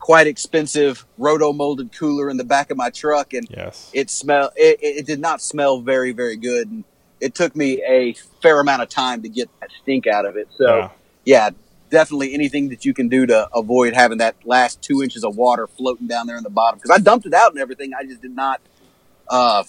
quite 0.00 0.26
expensive 0.26 1.06
roto 1.16 1.54
molded 1.54 1.92
cooler 1.98 2.28
in 2.28 2.36
the 2.36 2.44
back 2.44 2.70
of 2.70 2.76
my 2.76 2.90
truck, 2.90 3.32
and 3.32 3.48
Yes. 3.50 3.90
it 3.94 4.10
smell 4.10 4.52
it, 4.54 4.78
it 4.82 5.06
did 5.06 5.18
not 5.18 5.40
smell 5.40 5.80
very 5.80 6.12
very 6.12 6.36
good 6.36 6.68
and 6.70 6.84
it 7.20 7.34
took 7.34 7.56
me 7.56 7.82
a 7.88 8.12
fair 8.42 8.60
amount 8.60 8.82
of 8.82 8.90
time 8.90 9.22
to 9.22 9.28
get 9.30 9.48
that 9.60 9.70
stink 9.82 10.06
out 10.06 10.26
of 10.26 10.36
it 10.36 10.48
so 10.58 10.76
Yeah. 10.76 10.90
yeah, 11.24 11.50
definitely 11.90 12.34
anything 12.34 12.68
that 12.70 12.84
you 12.84 12.92
can 12.94 13.08
do 13.08 13.26
to 13.26 13.48
avoid 13.54 13.94
having 13.94 14.18
that 14.18 14.36
last 14.44 14.82
two 14.82 15.02
inches 15.02 15.24
of 15.24 15.36
water 15.36 15.66
floating 15.66 16.06
down 16.06 16.26
there 16.26 16.36
in 16.36 16.42
the 16.42 16.50
bottom. 16.50 16.78
Because 16.78 16.90
i 16.90 16.98
dumped 16.98 17.26
it 17.26 17.34
out 17.34 17.52
and 17.52 17.60
everything. 17.60 17.92
I 17.98 18.04
just 18.04 18.22
did 18.22 18.34
not 18.34 18.60
uh 19.28 19.64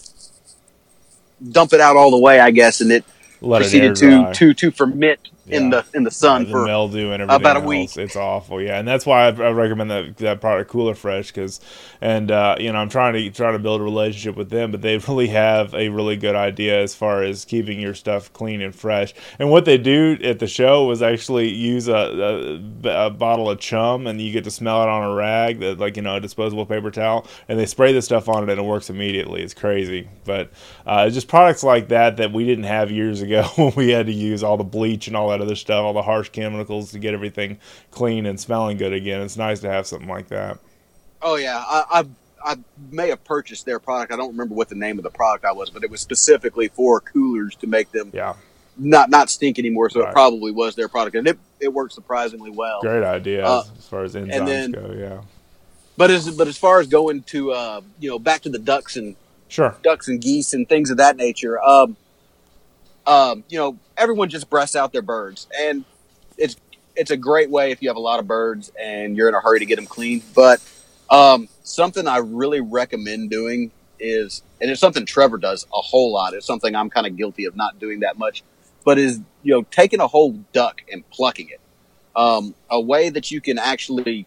dump 1.52 1.74
it 1.74 1.80
out 1.80 1.96
all 1.96 2.12
the 2.12 2.18
way 2.18 2.40
i 2.40 2.52
guess 2.52 2.82
and 2.82 2.92
it 2.92 3.04
Let 3.42 3.62
it 3.62 3.66
proceeded 3.66 3.96
to 3.98 4.34
to 4.34 4.54
to 4.54 4.72
ferment 4.72 5.20
in 5.50 5.70
the 5.70 5.86
in 5.94 6.04
the 6.04 6.12
sun 6.12 6.46
the 6.46 6.52
for 6.52 6.60
mildew 6.60 7.12
and 7.12 7.22
everything 7.22 7.42
about 7.42 7.58
a 7.58 7.62
else. 7.62 7.66
week. 7.66 7.98
It's 7.98 8.16
awful, 8.16 8.62
yeah, 8.62 8.80
and 8.80 8.88
that's 8.88 9.06
why 9.06 9.28
I, 9.28 9.28
I 9.30 9.52
recommend 9.52 9.92
that 9.92 10.18
that 10.18 10.42
product 10.42 10.70
Cooler 10.70 10.96
Fresh 10.96 11.28
because, 11.28 11.60
and 12.02 12.32
uh, 12.32 12.56
you 12.60 12.72
know, 12.72 12.80
I'm 12.80 12.90
trying 12.90 13.14
to 13.14 13.30
trying 13.32 13.54
to 13.54 13.60
build 13.60 13.82
a 13.82 13.84
relationship 13.84 14.36
with 14.36 14.50
them, 14.50 14.72
but 14.72 14.82
they 14.82 14.98
really 15.08 15.28
have 15.28 15.74
a 15.74 15.90
really 15.90 16.18
good 16.18 16.36
idea 16.36 16.82
as 16.82 16.96
far 16.96 17.24
as 17.24 17.46
keeping 17.46 17.80
your 17.80 17.94
stuff 17.94 18.32
clean 18.34 18.62
and 18.62 18.76
fresh. 18.76 19.14
And 19.40 19.50
what 19.50 19.66
they 19.66 19.78
do 19.78 20.18
at 20.24 20.40
the 20.40 20.48
show 20.48 20.86
was 20.86 21.02
actually 21.02 21.50
use 21.50 21.88
a, 21.88 22.62
a, 22.84 23.08
a 23.08 23.10
bottle 23.10 23.50
of 23.50 23.60
chum, 23.60 24.08
and 24.08 24.20
you 24.22 24.32
get 24.32 24.44
to 24.46 24.52
smell 24.52 24.84
it 24.84 24.90
on 24.90 25.04
a 25.04 25.14
rag, 25.14 25.60
that 25.62 25.80
like 25.80 25.96
you 25.96 26.02
know, 26.04 26.16
a 26.16 26.22
disposable 26.22 26.66
paper 26.66 26.92
towel, 26.92 27.28
and 27.48 27.60
they 27.60 27.66
spray 27.66 27.94
the 27.94 28.02
stuff 28.02 28.30
on 28.30 28.44
it, 28.44 28.50
and 28.50 28.60
it 28.60 28.64
works 28.64 28.90
immediately. 28.90 29.42
It's 29.42 29.54
crazy, 29.54 30.10
but 30.26 30.52
uh, 30.86 31.10
just 31.10 31.28
products 31.28 31.64
like 31.64 31.90
that 31.90 32.18
that 32.18 32.32
we 32.34 32.46
didn't 32.46 32.66
have 32.66 32.92
years 32.92 33.22
ago 33.28 33.44
when 33.56 33.74
we 33.76 33.90
had 33.90 34.08
to 34.08 34.14
use 34.14 34.44
all 34.44 34.58
the 34.58 34.64
bleach 34.64 35.08
and 35.08 35.16
all 35.16 35.30
that 35.30 35.37
other 35.42 35.56
stuff, 35.56 35.84
all 35.84 35.94
the 35.94 36.02
harsh 36.02 36.30
chemicals 36.30 36.92
to 36.92 37.00
get 37.00 37.14
everything 37.14 37.58
clean 37.92 38.26
and 38.26 38.40
smelling 38.40 38.78
good 38.78 38.94
again. 38.94 39.22
It's 39.22 39.38
nice 39.38 39.60
to 39.62 39.70
have 39.70 39.88
something 39.88 40.10
like 40.10 40.28
that. 40.30 40.58
Oh 41.22 41.36
yeah, 41.36 41.58
I, 41.66 41.84
I 42.44 42.52
I 42.52 42.56
may 42.92 43.10
have 43.10 43.24
purchased 43.24 43.66
their 43.66 43.80
product. 43.80 44.12
I 44.14 44.16
don't 44.16 44.30
remember 44.30 44.54
what 44.56 44.70
the 44.70 44.76
name 44.76 44.98
of 45.00 45.04
the 45.04 45.10
product 45.10 45.44
I 45.46 45.52
was, 45.52 45.70
but 45.70 45.84
it 45.84 45.90
was 45.90 46.02
specifically 46.02 46.68
for 46.68 47.02
coolers 47.02 47.56
to 47.58 47.68
make 47.68 47.92
them 47.92 48.12
Yeah, 48.14 48.36
not 48.78 49.10
not 49.10 49.30
stink 49.30 49.58
anymore. 49.58 49.90
So 49.90 50.02
Right. 50.02 50.10
it 50.10 50.14
probably 50.14 50.52
was 50.52 50.76
their 50.76 50.88
product, 50.88 51.16
and 51.16 51.28
it 51.28 51.38
it 51.60 51.74
worked 51.74 51.94
surprisingly 51.94 52.52
well. 52.52 52.82
great 52.82 53.04
idea 53.04 53.44
Uh, 53.46 53.64
as 53.78 53.88
far 53.88 54.04
as 54.04 54.14
enzymes 54.14 54.46
then- 54.46 54.72
go. 54.72 54.96
Yeah, 54.98 55.22
But 55.98 56.12
as 56.12 56.30
but 56.30 56.48
as 56.48 56.58
far 56.58 56.80
as 56.80 56.88
going 56.88 57.24
to 57.24 57.52
uh, 57.52 57.82
you 58.00 58.10
know 58.10 58.20
back 58.20 58.42
to 58.42 58.50
the 58.50 58.60
ducks 58.60 58.96
and 58.96 59.16
sure. 59.48 59.76
ducks 59.82 60.08
and 60.08 60.22
geese 60.22 60.54
and 60.54 60.70
things 60.70 60.92
of 60.92 60.98
that 60.98 61.18
nature, 61.18 61.60
um, 61.64 61.98
um, 63.08 63.44
you 63.50 63.58
know 63.58 63.80
everyone 63.96 64.30
just 64.30 64.50
breasts 64.50 64.76
out 64.76 64.92
their 64.94 65.02
birds, 65.02 65.48
and 65.58 65.84
it's 66.38 66.58
it's 66.96 67.10
a 67.10 67.18
great 67.18 67.50
way 67.50 67.72
if 67.72 67.82
you 67.82 67.90
have 67.90 67.96
a 67.96 68.02
lot 68.02 68.20
of 68.20 68.28
birds 68.28 68.72
and 68.80 69.16
you're 69.16 69.30
in 69.30 69.36
a 69.36 69.40
hurry 69.40 69.60
to 69.60 69.66
get 69.66 69.78
them 69.78 69.86
clean. 69.86 70.22
But 70.36 70.62
um, 71.10 71.48
something 71.64 72.08
I 72.08 72.18
really 72.18 72.60
recommend 72.60 73.30
doing 73.30 73.72
is, 74.00 74.42
and 74.60 74.70
it's 74.70 74.82
something 74.82 75.06
Trevor 75.06 75.38
does 75.38 75.66
a 75.74 75.82
whole 75.82 76.12
lot. 76.12 76.34
It's 76.34 76.46
something 76.46 76.76
I'm 76.76 76.90
kind 76.90 77.08
of 77.08 77.16
guilty 77.16 77.46
of 77.46 77.56
not 77.56 77.80
doing 77.80 78.02
that 78.02 78.18
much, 78.18 78.44
but 78.84 79.00
is 79.00 79.22
you 79.42 79.54
know 79.54 79.62
taking 79.72 80.02
a 80.02 80.08
whole 80.08 80.34
duck 80.54 80.82
and 80.92 81.10
plucking 81.10 81.50
it. 81.50 81.62
Um, 82.16 82.56
a 82.70 82.82
way 82.82 83.10
that 83.10 83.32
you 83.32 83.40
can 83.40 83.58
actually 83.58 84.26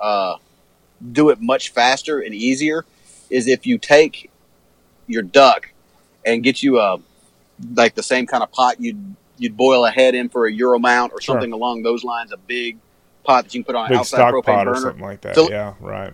uh, 0.00 0.36
do 1.12 1.28
it 1.28 1.40
much 1.40 1.70
faster 1.70 2.18
and 2.18 2.34
easier 2.34 2.84
is 3.30 3.46
if 3.46 3.66
you 3.66 3.78
take 3.78 4.30
your 5.06 5.22
duck 5.22 5.68
and 6.24 6.42
get 6.42 6.62
you 6.62 6.80
a 6.80 6.98
like 7.74 7.94
the 7.94 8.02
same 8.02 8.26
kind 8.26 8.42
of 8.42 8.50
pot 8.52 8.80
you'd 8.80 9.16
you'd 9.38 9.56
boil 9.56 9.84
a 9.84 9.90
head 9.90 10.14
in 10.14 10.28
for 10.28 10.46
a 10.46 10.52
Euro 10.52 10.78
mount 10.78 11.12
or 11.12 11.20
Sure. 11.20 11.34
something 11.34 11.52
along 11.52 11.82
those 11.82 12.04
lines, 12.04 12.32
a 12.32 12.36
big 12.36 12.76
pot 13.24 13.44
that 13.44 13.54
you 13.54 13.62
can 13.62 13.66
put 13.66 13.74
on 13.76 13.86
an 13.86 13.88
Big 13.90 13.98
outside 13.98 14.16
stock 14.18 14.34
propane 14.34 14.44
pot 14.44 14.68
or 14.68 14.72
burner. 14.74 14.80
something 14.86 15.02
like 15.02 15.20
that. 15.22 15.34
Fill- 15.34 15.50
yeah, 15.50 15.74
right. 15.80 16.12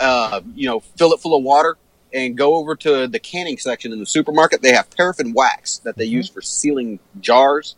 Uh, 0.00 0.40
you 0.54 0.66
know, 0.68 0.80
fill 0.80 1.12
it 1.12 1.20
full 1.20 1.36
of 1.36 1.42
water 1.44 1.76
and 2.14 2.36
go 2.36 2.56
over 2.56 2.74
to 2.76 3.06
the 3.08 3.18
canning 3.18 3.58
section 3.58 3.92
in 3.92 3.98
the 4.00 4.06
supermarket. 4.06 4.62
They 4.62 4.72
have 4.72 4.88
paraffin 4.90 5.32
wax 5.34 5.78
that 5.78 5.96
they 5.96 6.06
Mhm. 6.06 6.10
use 6.12 6.28
for 6.28 6.40
sealing 6.42 6.98
jars, 7.20 7.74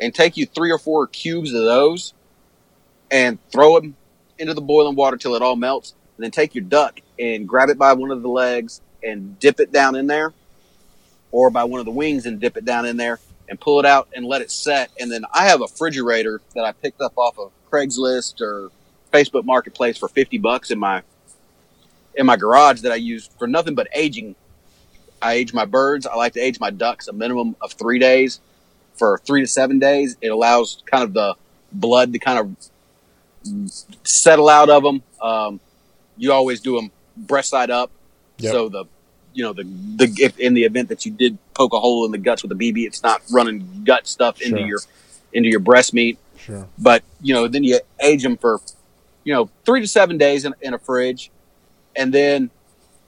and 0.00 0.14
take 0.14 0.36
you 0.36 0.44
three 0.46 0.70
or 0.70 0.78
four 0.78 1.06
cubes 1.06 1.52
of 1.54 1.62
those 1.64 2.12
and 3.10 3.38
throw 3.50 3.78
them 3.80 3.96
into 4.38 4.52
the 4.54 4.60
boiling 4.60 4.94
water 4.96 5.16
till 5.16 5.34
it 5.34 5.42
all 5.42 5.56
melts. 5.56 5.94
And 6.16 6.24
then 6.24 6.30
take 6.30 6.54
your 6.54 6.64
duck 6.64 7.00
and 7.18 7.46
grab 7.48 7.68
it 7.70 7.78
by 7.78 7.92
one 7.92 8.10
of 8.10 8.22
the 8.22 8.28
legs 8.28 8.80
and 9.02 9.38
dip 9.38 9.60
it 9.60 9.72
down 9.72 9.94
in 9.94 10.06
there, 10.06 10.32
or 11.32 11.50
by 11.50 11.64
one 11.64 11.80
of 11.80 11.86
the 11.86 11.92
wings 11.92 12.26
and 12.26 12.40
dip 12.40 12.56
it 12.56 12.64
down 12.64 12.86
in 12.86 12.96
there 12.96 13.18
and 13.48 13.60
pull 13.60 13.78
it 13.78 13.86
out 13.86 14.08
and 14.14 14.24
let 14.26 14.42
it 14.42 14.50
set. 14.50 14.90
And 14.98 15.10
then 15.10 15.24
I 15.32 15.46
have 15.46 15.60
a 15.60 15.64
refrigerator 15.64 16.40
that 16.54 16.64
I 16.64 16.72
picked 16.72 17.00
up 17.00 17.16
off 17.16 17.38
of 17.38 17.52
Craigslist 17.70 18.40
or 18.40 18.70
Facebook 19.12 19.44
Marketplace 19.44 19.96
for 19.98 20.08
fifty 20.08 20.38
bucks 20.38 20.70
in 20.70 20.78
my 20.78 21.02
in 22.14 22.26
my 22.26 22.36
garage 22.36 22.80
that 22.80 22.92
I 22.92 22.96
use 22.96 23.28
for 23.38 23.46
nothing 23.46 23.74
but 23.74 23.88
aging 23.94 24.34
I 25.22 25.34
age 25.34 25.52
my 25.54 25.64
birds. 25.64 26.06
I 26.06 26.14
like 26.16 26.34
to 26.34 26.40
age 26.40 26.60
my 26.60 26.70
ducks 26.70 27.08
a 27.08 27.12
minimum 27.12 27.56
of 27.60 27.72
three 27.72 27.98
days 27.98 28.40
for 28.94 29.18
three 29.24 29.40
to 29.42 29.46
seven 29.46 29.78
days. 29.78 30.16
It 30.20 30.28
allows 30.28 30.82
kind 30.86 31.04
of 31.04 31.12
the 31.14 31.34
blood 31.72 32.12
to 32.12 32.18
kind 32.18 32.38
of 32.38 32.56
settle 34.04 34.48
out 34.48 34.68
of 34.70 34.82
them. 34.82 35.02
Um, 35.20 35.60
you 36.16 36.32
always 36.32 36.60
do 36.60 36.76
them 36.76 36.90
breast 37.16 37.50
side 37.50 37.70
up, 37.70 37.90
Yep. 38.38 38.52
so 38.52 38.68
the 38.68 38.84
you 39.36 39.42
know 39.44 39.52
the 39.52 39.64
the 39.64 40.12
if 40.18 40.38
in 40.38 40.54
the 40.54 40.64
event 40.64 40.88
that 40.88 41.04
you 41.04 41.12
did 41.12 41.36
poke 41.54 41.72
a 41.74 41.78
hole 41.80 42.04
in 42.06 42.10
the 42.12 42.18
guts 42.18 42.42
with 42.42 42.50
a 42.52 42.54
BB, 42.54 42.86
it's 42.86 43.02
not 43.02 43.20
running 43.30 43.82
gut 43.84 44.06
stuff 44.06 44.40
into 44.40 44.58
Sure. 44.58 44.66
your 44.66 44.78
into 45.32 45.48
your 45.48 45.60
breast 45.60 45.92
meat. 45.92 46.18
Sure. 46.38 46.66
But 46.78 47.02
you 47.20 47.34
know, 47.34 47.46
then 47.46 47.62
you 47.62 47.78
age 48.00 48.22
them 48.22 48.36
for 48.36 48.60
you 49.24 49.34
know 49.34 49.50
three 49.64 49.80
to 49.80 49.86
seven 49.86 50.16
days 50.18 50.44
in, 50.44 50.54
in 50.62 50.72
a 50.74 50.78
fridge, 50.78 51.30
and 51.94 52.12
then 52.14 52.50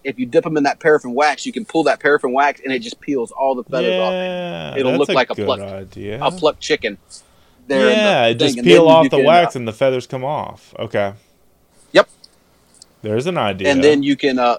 if 0.05 0.19
you 0.19 0.27
dip 0.27 0.45
them 0.45 0.57
in 0.57 0.63
that 0.65 0.79
paraffin 0.81 1.13
wax, 1.15 1.45
you 1.47 1.53
can 1.53 1.65
pull 1.65 1.83
that 1.85 1.99
paraffin 2.01 2.33
wax 2.33 2.61
and 2.65 2.73
it 2.73 2.79
just 2.81 3.01
peels 3.01 3.31
all 3.33 3.55
the 3.55 3.65
feathers 3.65 3.95
off. 4.01 4.13
Yeah, 4.13 4.77
It'll 4.77 4.93
that's 4.93 5.01
look 5.01 5.09
like 5.11 5.31
a 5.31 5.35
good 5.35 5.47
pluck- 5.47 5.61
idea. 5.61 6.23
A 6.23 6.31
plucked 6.31 6.61
chicken. 6.61 6.99
There 7.67 7.91
yeah, 7.91 8.29
the 8.29 8.35
just 8.35 8.63
peel 8.63 8.87
off 8.89 9.05
the 9.11 9.17
can, 9.19 9.27
wax 9.27 9.55
uh, 9.55 9.59
and 9.61 9.69
the 9.69 9.73
feathers 9.73 10.07
come 10.07 10.25
off. 10.25 10.75
Okay. 10.79 11.13
Yep. 11.93 12.09
There's 13.03 13.27
an 13.27 13.37
idea. 13.39 13.69
and 13.69 13.83
then 13.85 14.03
you 14.03 14.17
can. 14.17 14.39
Uh, 14.39 14.59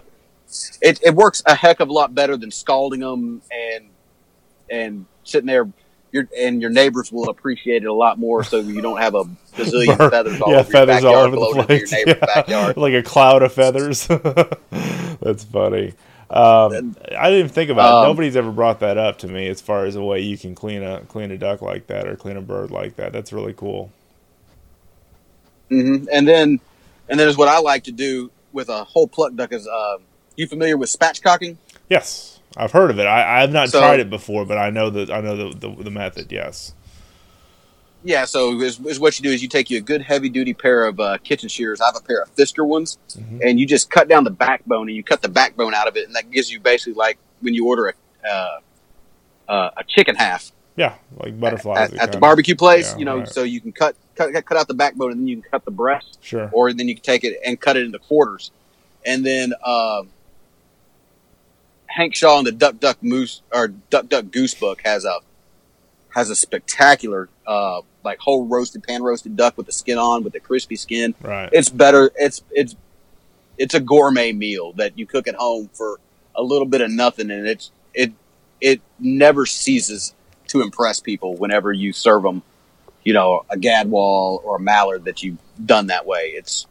it 0.81 0.99
it 1.03 1.15
works 1.15 1.43
a 1.45 1.55
heck 1.55 1.79
of 1.79 1.89
a 1.89 1.93
lot 1.93 2.15
better 2.15 2.37
than 2.37 2.51
scalding 2.51 3.01
them 3.01 3.41
and 3.51 3.89
and 4.69 5.07
sitting 5.23 5.47
there. 5.47 5.71
Your 6.11 6.27
and 6.37 6.61
your 6.61 6.71
neighbors 6.71 7.11
will 7.11 7.29
appreciate 7.29 7.83
it 7.83 7.87
a 7.87 7.93
lot 7.93 8.17
more, 8.19 8.43
so 8.43 8.59
you 8.61 8.81
don't 8.81 8.99
have 8.99 9.15
a 9.15 9.25
bazillion 9.57 9.97
Burn- 9.97 10.09
feathers 10.09 10.41
all 10.41 10.53
yeah, 10.53 10.59
over 10.59 10.71
feathers 10.71 11.03
your 11.03 11.05
all 11.05 11.15
over 11.17 11.37
the 11.37 11.47
place. 11.65 11.69
your 11.77 11.87
neighbor's 11.91 12.15
Yeah. 12.21 12.25
backyard. 12.25 12.77
like 12.77 12.93
a 12.95 13.03
cloud 13.03 13.43
of 13.43 13.53
feathers. 13.53 14.07
That's 15.21 15.43
funny. 15.43 15.93
Um, 16.29 16.95
I 17.17 17.29
didn't 17.31 17.51
think 17.51 17.69
about 17.71 17.93
it. 17.93 17.97
Um, 17.97 18.03
Nobody's 18.03 18.35
ever 18.35 18.51
brought 18.51 18.79
that 18.81 18.97
up 18.97 19.19
to 19.19 19.27
me 19.27 19.47
as 19.47 19.61
far 19.61 19.85
as 19.85 19.95
a 19.95 20.03
way 20.03 20.21
you 20.21 20.37
can 20.37 20.55
clean 20.55 20.83
a 20.83 21.01
clean 21.01 21.31
a 21.31 21.37
duck 21.37 21.61
like 21.61 21.87
that 21.87 22.07
or 22.07 22.15
clean 22.15 22.37
a 22.37 22.41
bird 22.41 22.71
like 22.71 22.95
that. 22.97 23.13
That's 23.13 23.33
really 23.33 23.53
cool. 23.53 23.91
hmm 25.69 26.05
And 26.11 26.27
then, 26.27 26.59
and 27.07 27.19
then 27.19 27.27
is 27.27 27.37
what 27.37 27.47
I 27.47 27.59
like 27.59 27.83
to 27.85 27.91
do 27.91 28.31
with 28.51 28.69
a 28.69 28.83
whole 28.83 29.07
pluck 29.07 29.35
duck 29.35 29.53
is. 29.53 29.67
Uh, 29.67 29.97
you 30.39 30.47
familiar 30.47 30.77
with 30.77 30.89
spatchcocking? 30.89 31.57
Yes, 31.89 32.39
I've 32.55 32.71
heard 32.71 32.89
of 32.91 32.99
it. 32.99 33.05
I, 33.05 33.43
I've 33.43 33.51
not 33.51 33.69
So- 33.69 33.79
tried 33.79 33.99
it 33.99 34.09
before, 34.09 34.45
but 34.45 34.57
I 34.57 34.69
know 34.69 34.89
that 34.89 35.09
I 35.11 35.21
know 35.21 35.49
the, 35.51 35.57
the 35.69 35.83
the 35.83 35.91
method. 35.91 36.31
Yes. 36.31 36.73
Yeah. 38.03 38.23
So 38.25 38.59
is, 38.61 38.79
is 38.79 38.99
what 38.99 39.19
you 39.19 39.23
do 39.23 39.29
is 39.31 39.41
you 39.41 39.49
take 39.49 39.69
you 39.69 39.77
a 39.77 39.81
good 39.81 40.01
heavy 40.01 40.29
duty 40.29 40.53
pair 40.53 40.85
of 40.85 40.99
uh, 40.99 41.17
kitchen 41.17 41.49
shears. 41.49 41.81
I 41.81 41.87
have 41.87 41.97
a 41.97 42.01
pair 42.01 42.21
of 42.21 42.33
Fiskars 42.35 42.65
ones, 42.67 42.97
Mhm. 43.17 43.41
and 43.43 43.59
you 43.59 43.65
just 43.65 43.89
cut 43.89 44.07
down 44.07 44.23
the 44.23 44.31
backbone 44.31 44.87
and 44.87 44.95
you 44.95 45.03
cut 45.03 45.21
the 45.21 45.27
backbone 45.29 45.73
out 45.73 45.87
of 45.87 45.97
it, 45.97 46.07
and 46.07 46.15
that 46.15 46.31
gives 46.31 46.49
you 46.51 46.59
basically 46.61 46.93
like 46.93 47.17
when 47.41 47.53
you 47.53 47.67
order 47.67 47.87
a 47.89 48.27
uh, 48.27 48.59
uh, 49.49 49.71
a 49.77 49.83
chicken 49.87 50.15
half 50.15 50.51
Yeah, 50.77 50.93
like 51.17 51.37
butterflies. 51.39 51.91
at, 51.93 51.99
at 51.99 52.11
the 52.11 52.19
barbecue 52.19 52.55
place. 52.55 52.91
yeah, 52.93 52.99
you 52.99 53.05
know, 53.05 53.17
right. 53.19 53.27
so 53.27 53.43
you 53.43 53.59
can 53.59 53.71
cut, 53.71 53.95
cut 54.15 54.31
cut 54.45 54.57
out 54.57 54.67
the 54.67 54.73
backbone 54.75 55.11
and 55.11 55.19
then 55.21 55.27
you 55.27 55.41
can 55.41 55.49
cut 55.51 55.65
the 55.65 55.71
breast. 55.71 56.19
Sure. 56.21 56.49
or 56.53 56.71
then 56.71 56.87
you 56.87 56.95
can 56.95 57.03
take 57.03 57.23
it 57.23 57.37
and 57.45 57.59
cut 57.59 57.75
it 57.75 57.83
into 57.85 57.97
quarters. 57.99 58.51
And 59.05 59.25
then 59.25 59.53
um, 59.65 60.09
Hank 61.99 62.15
Shaw 62.15 62.39
in 62.39 62.45
the 62.45 62.53
Duck 62.53 62.79
Duck 62.79 63.03
Moose 63.03 63.41
or 63.53 63.67
Duck 63.67 64.07
Duck 64.07 64.31
Goose 64.31 64.53
book 64.53 64.81
has 64.85 65.03
a 65.03 65.19
has 66.15 66.29
a 66.29 66.35
spectacular 66.35 67.27
uh, 67.45 67.81
like 68.05 68.19
whole 68.19 68.47
roasted 68.47 68.83
pan 68.83 69.03
roasted 69.03 69.35
duck 69.35 69.57
with 69.57 69.65
the 69.65 69.73
skin 69.73 69.97
on 69.97 70.23
with 70.23 70.31
the 70.31 70.39
crispy 70.39 70.77
skin. 70.77 71.13
Right. 71.21 71.49
It's 71.51 71.67
better. 71.67 72.09
It's 72.15 72.41
it's 72.51 72.77
it's 73.57 73.73
a 73.73 73.81
gourmet 73.81 74.31
meal 74.31 74.71
that 74.73 74.97
you 74.97 75.05
cook 75.05 75.27
at 75.27 75.35
home 75.35 75.69
for 75.73 75.99
a 76.35 76.41
little 76.41 76.65
bit 76.65 76.79
of 76.79 76.89
nothing, 76.89 77.29
and 77.31 77.45
it's 77.45 77.69
it 77.93 78.13
it 78.61 78.79
never 78.97 79.45
ceases 79.45 80.13
to 80.47 80.61
impress 80.61 81.01
people 81.01 81.35
whenever 81.35 81.73
you 81.73 81.91
serve 81.91 82.23
them. 82.23 82.43
You 83.03 83.11
know, 83.11 83.43
a 83.49 83.57
gadwall 83.57 84.41
or 84.45 84.55
a 84.55 84.59
mallard 84.61 85.03
that 85.03 85.21
you've 85.21 85.39
done 85.65 85.87
that 85.87 86.05
way. 86.05 86.31
It's 86.33 86.65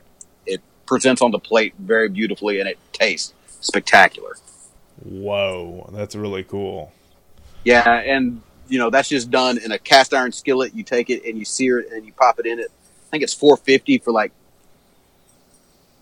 it 0.46 0.62
presents 0.86 1.20
on 1.20 1.32
the 1.32 1.38
plate 1.38 1.74
very 1.78 2.08
beautifully, 2.08 2.60
and 2.60 2.68
it 2.68 2.78
tastes 2.94 3.34
spectacular. 3.60 4.36
Whoa, 5.04 5.90
that's 5.92 6.14
really 6.14 6.44
cool. 6.44 6.92
Yeah, 7.64 7.88
and 7.88 8.40
you 8.68 8.78
know 8.78 8.90
that's 8.90 9.08
just 9.08 9.30
done 9.30 9.58
in 9.58 9.72
a 9.72 9.78
cast 9.78 10.14
iron 10.14 10.32
skillet. 10.32 10.74
You 10.74 10.82
take 10.82 11.10
it 11.10 11.24
and 11.24 11.38
you 11.38 11.44
sear 11.44 11.78
it 11.80 11.92
and 11.92 12.04
you 12.06 12.12
pop 12.12 12.38
it 12.38 12.46
in 12.46 12.58
it. 12.58 12.68
I 12.70 13.10
think 13.10 13.22
it's 13.22 13.34
four 13.34 13.56
fifty 13.56 13.98
for 13.98 14.12
like 14.12 14.32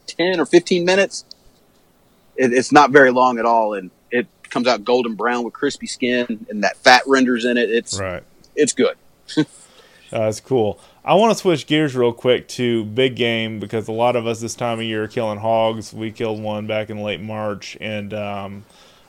ten 0.06 0.40
or 0.40 0.46
fifteen 0.46 0.84
minutes. 0.84 1.24
It, 2.36 2.52
it's 2.52 2.72
not 2.72 2.90
very 2.90 3.10
long 3.10 3.38
at 3.38 3.44
all, 3.46 3.74
and 3.74 3.90
it 4.10 4.26
comes 4.50 4.66
out 4.68 4.84
golden 4.84 5.14
brown 5.14 5.44
with 5.44 5.54
crispy 5.54 5.86
skin 5.86 6.46
and 6.48 6.64
that 6.64 6.76
fat 6.78 7.02
renders 7.06 7.44
in 7.44 7.56
it. 7.56 7.70
It's 7.70 7.98
Right. 7.98 8.22
it's 8.54 8.72
good. 8.72 8.96
Uh, 9.36 9.44
that's 10.10 10.40
cool. 10.40 10.78
I 11.04 11.14
want 11.14 11.30
to 11.30 11.38
switch 11.38 11.66
gears 11.66 11.94
real 11.94 12.12
quick 12.12 12.48
to 12.48 12.84
big 12.84 13.14
game 13.14 13.60
because 13.60 13.86
a 13.86 13.92
lot 13.92 14.16
of 14.16 14.26
us 14.26 14.40
this 14.40 14.54
time 14.54 14.80
of 14.80 14.84
year 14.84 15.04
are 15.04 15.08
killing 15.08 15.38
hogs. 15.38 15.92
We 15.92 16.10
killed 16.10 16.42
one 16.42 16.66
back 16.66 16.90
in 16.90 16.98
late 17.00 17.20
March, 17.20 17.76
and 17.80 18.12
um, 18.12 18.64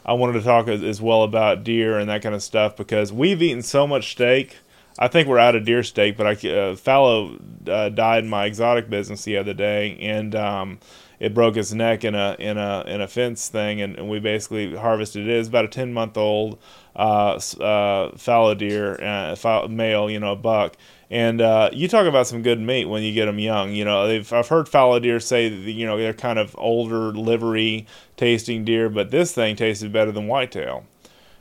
I 0.07 0.13
wanted 0.13 0.33
to 0.33 0.41
talk 0.41 0.67
as, 0.67 0.83
as 0.83 1.01
well 1.01 1.23
about 1.23 1.63
deer 1.63 1.99
and 1.99 2.09
that 2.09 2.21
kind 2.21 2.33
of 2.33 2.41
stuff 2.41 2.77
because 2.77 3.11
we've 3.11 3.41
eaten 3.41 3.61
so 3.61 3.85
much 3.85 4.11
steak. 4.11 4.57
I 4.99 5.07
think 5.07 5.27
we're 5.27 5.37
out 5.37 5.55
of 5.55 5.65
deer 5.65 5.83
steak, 5.83 6.17
but 6.17 6.25
I 6.25 6.49
uh, 6.49 6.75
fallow 6.75 7.37
uh, 7.67 7.89
died 7.89 8.23
in 8.23 8.29
my 8.29 8.45
exotic 8.45 8.89
business 8.89 9.23
the 9.25 9.37
other 9.37 9.53
day, 9.53 9.95
and 9.99 10.33
um, 10.33 10.79
it 11.19 11.33
broke 11.35 11.55
his 11.55 11.73
neck 11.73 12.03
in 12.03 12.15
a 12.15 12.35
in 12.39 12.57
a 12.57 12.83
in 12.87 13.01
a 13.01 13.07
fence 13.07 13.47
thing, 13.47 13.79
and, 13.81 13.95
and 13.95 14.09
we 14.09 14.19
basically 14.19 14.75
harvested 14.75 15.27
it. 15.27 15.37
It's 15.37 15.49
about 15.49 15.65
a 15.65 15.67
ten 15.67 15.93
month 15.93 16.17
old 16.17 16.57
uh, 16.95 17.39
uh, 17.59 18.17
fallow 18.17 18.55
deer, 18.55 18.99
uh, 18.99 19.35
fall- 19.35 19.67
male, 19.67 20.09
you 20.09 20.19
know, 20.19 20.31
a 20.31 20.35
buck. 20.35 20.77
And 21.09 21.39
uh, 21.39 21.69
you 21.71 21.87
talk 21.87 22.05
about 22.05 22.27
some 22.27 22.41
good 22.41 22.59
meat 22.59 22.85
when 22.85 23.01
you 23.01 23.13
get 23.13 23.25
them 23.27 23.39
young. 23.39 23.71
You 23.71 23.85
know, 23.85 24.07
they've, 24.07 24.33
I've 24.33 24.49
heard 24.49 24.67
fallow 24.67 24.99
deer 24.99 25.21
say 25.21 25.47
that 25.47 25.71
you 25.71 25.85
know 25.85 25.97
they're 25.97 26.13
kind 26.13 26.37
of 26.37 26.53
older, 26.57 27.13
livery 27.13 27.87
tasting 28.17 28.65
deer, 28.65 28.89
but 28.89 29.09
this 29.09 29.33
thing 29.33 29.55
tasted 29.55 29.93
better 29.93 30.11
than 30.11 30.27
whitetail. 30.27 30.85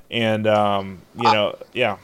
And 0.08 0.46
um, 0.46 1.02
you 1.16 1.24
know, 1.24 1.58
yeah, 1.72 1.98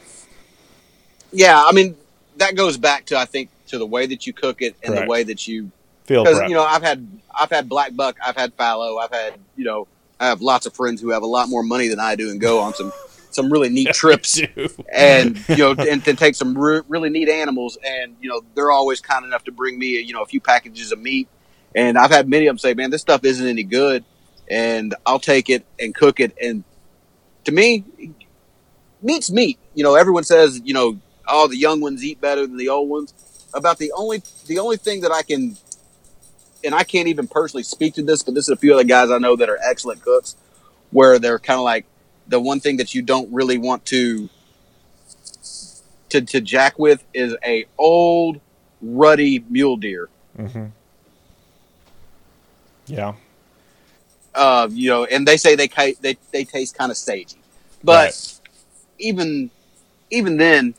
Yeah, 1.31 1.63
I 1.65 1.71
mean 1.71 1.95
that 2.37 2.55
goes 2.55 2.77
back 2.77 3.05
to 3.05 3.17
I 3.17 3.25
think 3.25 3.49
to 3.67 3.77
the 3.77 3.85
way 3.85 4.05
that 4.07 4.27
you 4.27 4.33
cook 4.33 4.61
it 4.61 4.75
and 4.83 4.93
Correct. 4.93 5.05
the 5.05 5.09
way 5.09 5.23
that 5.23 5.47
you 5.47 5.71
feel. 6.03 6.23
because 6.23 6.41
you 6.49 6.55
know 6.55 6.63
I've 6.63 6.83
had 6.83 7.07
I've 7.33 7.49
had 7.49 7.69
black 7.69 7.95
buck, 7.95 8.17
I've 8.25 8.35
had 8.35 8.53
fallow, 8.55 8.97
I've 8.97 9.11
had 9.11 9.35
you 9.55 9.63
know 9.63 9.87
I 10.19 10.27
have 10.27 10.41
lots 10.41 10.65
of 10.65 10.73
friends 10.73 10.99
who 11.01 11.11
have 11.11 11.23
a 11.23 11.27
lot 11.27 11.47
more 11.47 11.63
money 11.63 11.87
than 11.87 11.99
I 11.99 12.15
do 12.15 12.29
and 12.29 12.41
go 12.41 12.59
on 12.59 12.73
some 12.73 12.91
some 13.33 13.51
really 13.51 13.69
neat 13.69 13.93
trips 13.93 14.39
and 14.93 15.43
you 15.49 15.57
know 15.57 15.71
and 15.77 16.03
to 16.05 16.13
take 16.13 16.35
some 16.35 16.57
re- 16.57 16.81
really 16.87 17.09
neat 17.09 17.29
animals. 17.29 17.77
And 17.83 18.15
you 18.21 18.29
know 18.29 18.41
they're 18.55 18.71
always 18.71 19.01
kind 19.01 19.25
enough 19.25 19.43
to 19.45 19.51
bring 19.51 19.77
me 19.77 19.99
you 19.99 20.13
know 20.13 20.21
a 20.21 20.25
few 20.25 20.39
packages 20.39 20.91
of 20.91 20.99
meat. 20.99 21.27
And 21.75 21.97
I've 21.97 22.11
had 22.11 22.29
many 22.29 22.47
of 22.47 22.51
them 22.51 22.57
say 22.59 22.73
man 22.73 22.91
this 22.91 23.01
stuff 23.01 23.23
isn't 23.23 23.45
any 23.45 23.63
good. 23.63 24.05
And 24.49 24.93
I'll 25.05 25.19
take 25.19 25.49
it 25.49 25.65
and 25.79 25.95
cook 25.95 26.19
it. 26.19 26.35
And 26.41 26.63
to 27.45 27.51
me 27.51 27.83
meat's 29.01 29.31
meat. 29.31 29.59
You 29.73 29.83
know 29.83 29.95
everyone 29.95 30.23
says 30.23 30.61
you 30.63 30.73
know 30.73 30.99
oh 31.27 31.47
the 31.47 31.57
young 31.57 31.81
ones 31.81 32.03
eat 32.03 32.21
better 32.21 32.45
than 32.45 32.57
the 32.57 32.69
old 32.69 32.89
ones. 32.89 33.13
About 33.53 33.77
the 33.77 33.91
only 33.95 34.21
the 34.47 34.59
only 34.59 34.77
thing 34.77 35.01
that 35.01 35.11
I 35.11 35.21
can 35.21 35.57
and 36.63 36.73
I 36.73 36.83
can't 36.83 37.07
even 37.07 37.27
personally 37.27 37.63
speak 37.63 37.95
to 37.95 38.03
this 38.03 38.23
but 38.23 38.35
this 38.35 38.45
is 38.45 38.49
a 38.49 38.55
few 38.55 38.73
other 38.73 38.83
guys 38.83 39.11
I 39.11 39.17
know 39.17 39.35
that 39.35 39.49
are 39.49 39.59
excellent 39.63 40.01
cooks 40.01 40.35
where 40.91 41.19
they're 41.19 41.39
kind 41.39 41.59
of 41.59 41.63
like 41.63 41.85
the 42.27 42.39
one 42.39 42.59
thing 42.59 42.77
that 42.77 42.93
you 42.93 43.01
don't 43.01 43.31
really 43.33 43.57
want 43.57 43.85
to 43.87 44.29
to, 46.09 46.21
to 46.21 46.41
jack 46.41 46.77
with 46.79 47.03
is 47.13 47.35
a 47.45 47.65
old 47.77 48.39
ruddy 48.81 49.43
mule 49.49 49.77
deer. 49.77 50.09
hmm 50.37 50.65
Yeah, 52.87 53.13
Uh, 54.35 54.67
you 54.71 54.89
know, 54.89 55.05
and 55.05 55.27
they 55.27 55.37
say 55.37 55.55
they 55.55 55.67
they 56.01 56.17
they 56.31 56.43
taste 56.43 56.75
kind 56.77 56.91
of 56.91 56.97
sagey, 56.97 57.35
but 57.83 57.95
Right. 58.05 58.39
even 58.99 59.51
even 60.09 60.37
then, 60.37 60.75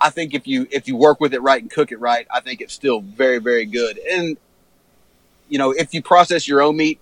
I 0.00 0.10
think 0.10 0.34
if 0.34 0.46
you 0.46 0.66
if 0.70 0.86
you 0.86 0.96
work 0.96 1.20
with 1.20 1.34
it 1.34 1.42
right 1.42 1.60
and 1.60 1.70
cook 1.70 1.90
it 1.92 1.98
right, 2.00 2.26
I 2.32 2.40
think 2.40 2.60
it's 2.60 2.74
still 2.74 3.00
very 3.00 3.38
very 3.38 3.66
good. 3.66 3.98
And 3.98 4.36
you 5.48 5.58
know, 5.58 5.72
if 5.72 5.94
you 5.94 6.02
process 6.02 6.46
your 6.48 6.62
own 6.62 6.76
meat, 6.76 7.00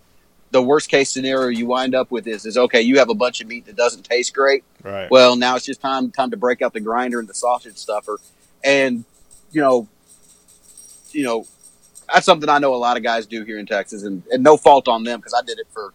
the 0.54 0.62
worst 0.62 0.88
case 0.88 1.10
scenario 1.10 1.48
you 1.48 1.66
wind 1.66 1.96
up 1.96 2.12
with 2.12 2.28
is 2.28 2.46
is 2.46 2.56
okay, 2.56 2.80
you 2.80 3.00
have 3.00 3.10
a 3.10 3.14
bunch 3.14 3.40
of 3.40 3.48
meat 3.48 3.66
that 3.66 3.74
doesn't 3.74 4.04
taste 4.04 4.32
great. 4.32 4.62
right. 4.84 5.10
Well, 5.10 5.34
now 5.34 5.56
it's 5.56 5.66
just 5.66 5.80
time 5.80 6.12
time 6.12 6.30
to 6.30 6.36
break 6.36 6.62
out 6.62 6.72
the 6.72 6.80
grinder 6.80 7.18
and 7.18 7.28
the 7.28 7.34
sausage 7.34 7.76
stuffer, 7.76 8.20
and 8.62 9.04
you 9.50 9.60
know, 9.60 9.88
you 11.10 11.24
know, 11.24 11.44
that's 12.12 12.24
something 12.24 12.48
I 12.48 12.58
know 12.58 12.72
a 12.72 12.76
lot 12.76 12.96
of 12.96 13.02
guys 13.02 13.26
do 13.26 13.42
here 13.42 13.58
in 13.58 13.66
Texas, 13.66 14.04
and, 14.04 14.22
and 14.30 14.44
no 14.44 14.56
fault 14.56 14.86
on 14.86 15.02
them 15.02 15.18
because 15.18 15.34
I 15.34 15.44
did 15.44 15.58
it 15.58 15.66
for 15.72 15.92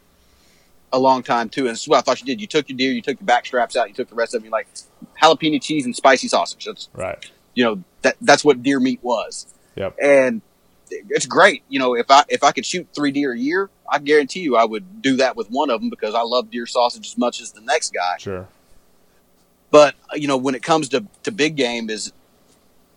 a 0.92 1.00
long 1.00 1.24
time 1.24 1.48
too, 1.48 1.62
and 1.62 1.70
this 1.70 1.84
is 1.84 1.88
what 1.88 2.00
I 2.00 2.02
thought 2.02 2.20
you 2.20 2.26
did. 2.26 2.42
You 2.42 2.48
took 2.48 2.68
your 2.68 2.78
deer, 2.78 2.92
you 2.92 3.02
took 3.02 3.18
your 3.18 3.26
back 3.26 3.46
straps 3.46 3.78
out, 3.78 3.88
you 3.88 3.96
took 3.96 4.10
the 4.10 4.16
rest 4.16 4.36
of 4.36 4.42
them, 4.42 4.48
you 4.48 4.52
like 4.52 4.68
jalapeno 5.22 5.62
cheese 5.62 5.86
and 5.86 5.96
spicy 5.96 6.28
sausage. 6.28 6.66
That's 6.66 6.90
right. 6.94 7.32
you 7.54 7.64
know 7.64 7.82
that 8.02 8.18
that's 8.20 8.44
what 8.44 8.62
deer 8.62 8.82
meat 8.82 9.00
was. 9.02 9.48
Yep. 9.78 9.96
And 10.04 10.42
it's 10.92 11.28
great. 11.28 11.64
You 11.70 11.80
know, 11.80 11.96
if 11.96 12.12
I 12.12 12.26
if 12.28 12.44
I 12.44 12.52
could 12.52 12.66
shoot 12.66 12.90
three 12.94 13.12
deer 13.12 13.32
a 13.32 13.40
year, 13.40 13.70
I 13.92 14.00
guarantee 14.00 14.42
you, 14.42 14.56
I 14.56 14.66
would 14.66 15.02
do 15.02 15.18
that 15.18 15.36
with 15.36 15.50
one 15.50 15.70
of 15.70 15.82
them 15.82 15.90
because 15.90 16.14
I 16.16 16.22
love 16.22 16.52
deer 16.52 16.66
sausage 16.66 17.08
as 17.08 17.18
much 17.18 17.42
as 17.42 17.52
the 17.52 17.62
next 17.62 17.94
guy. 17.94 18.18
Sure. 18.18 18.48
But 19.72 19.96
you 20.16 20.28
know, 20.28 20.38
when 20.38 20.56
it 20.56 20.64
comes 20.64 20.90
to 20.90 21.06
to 21.24 21.32
big 21.32 21.56
game, 21.56 21.90
is 21.90 22.12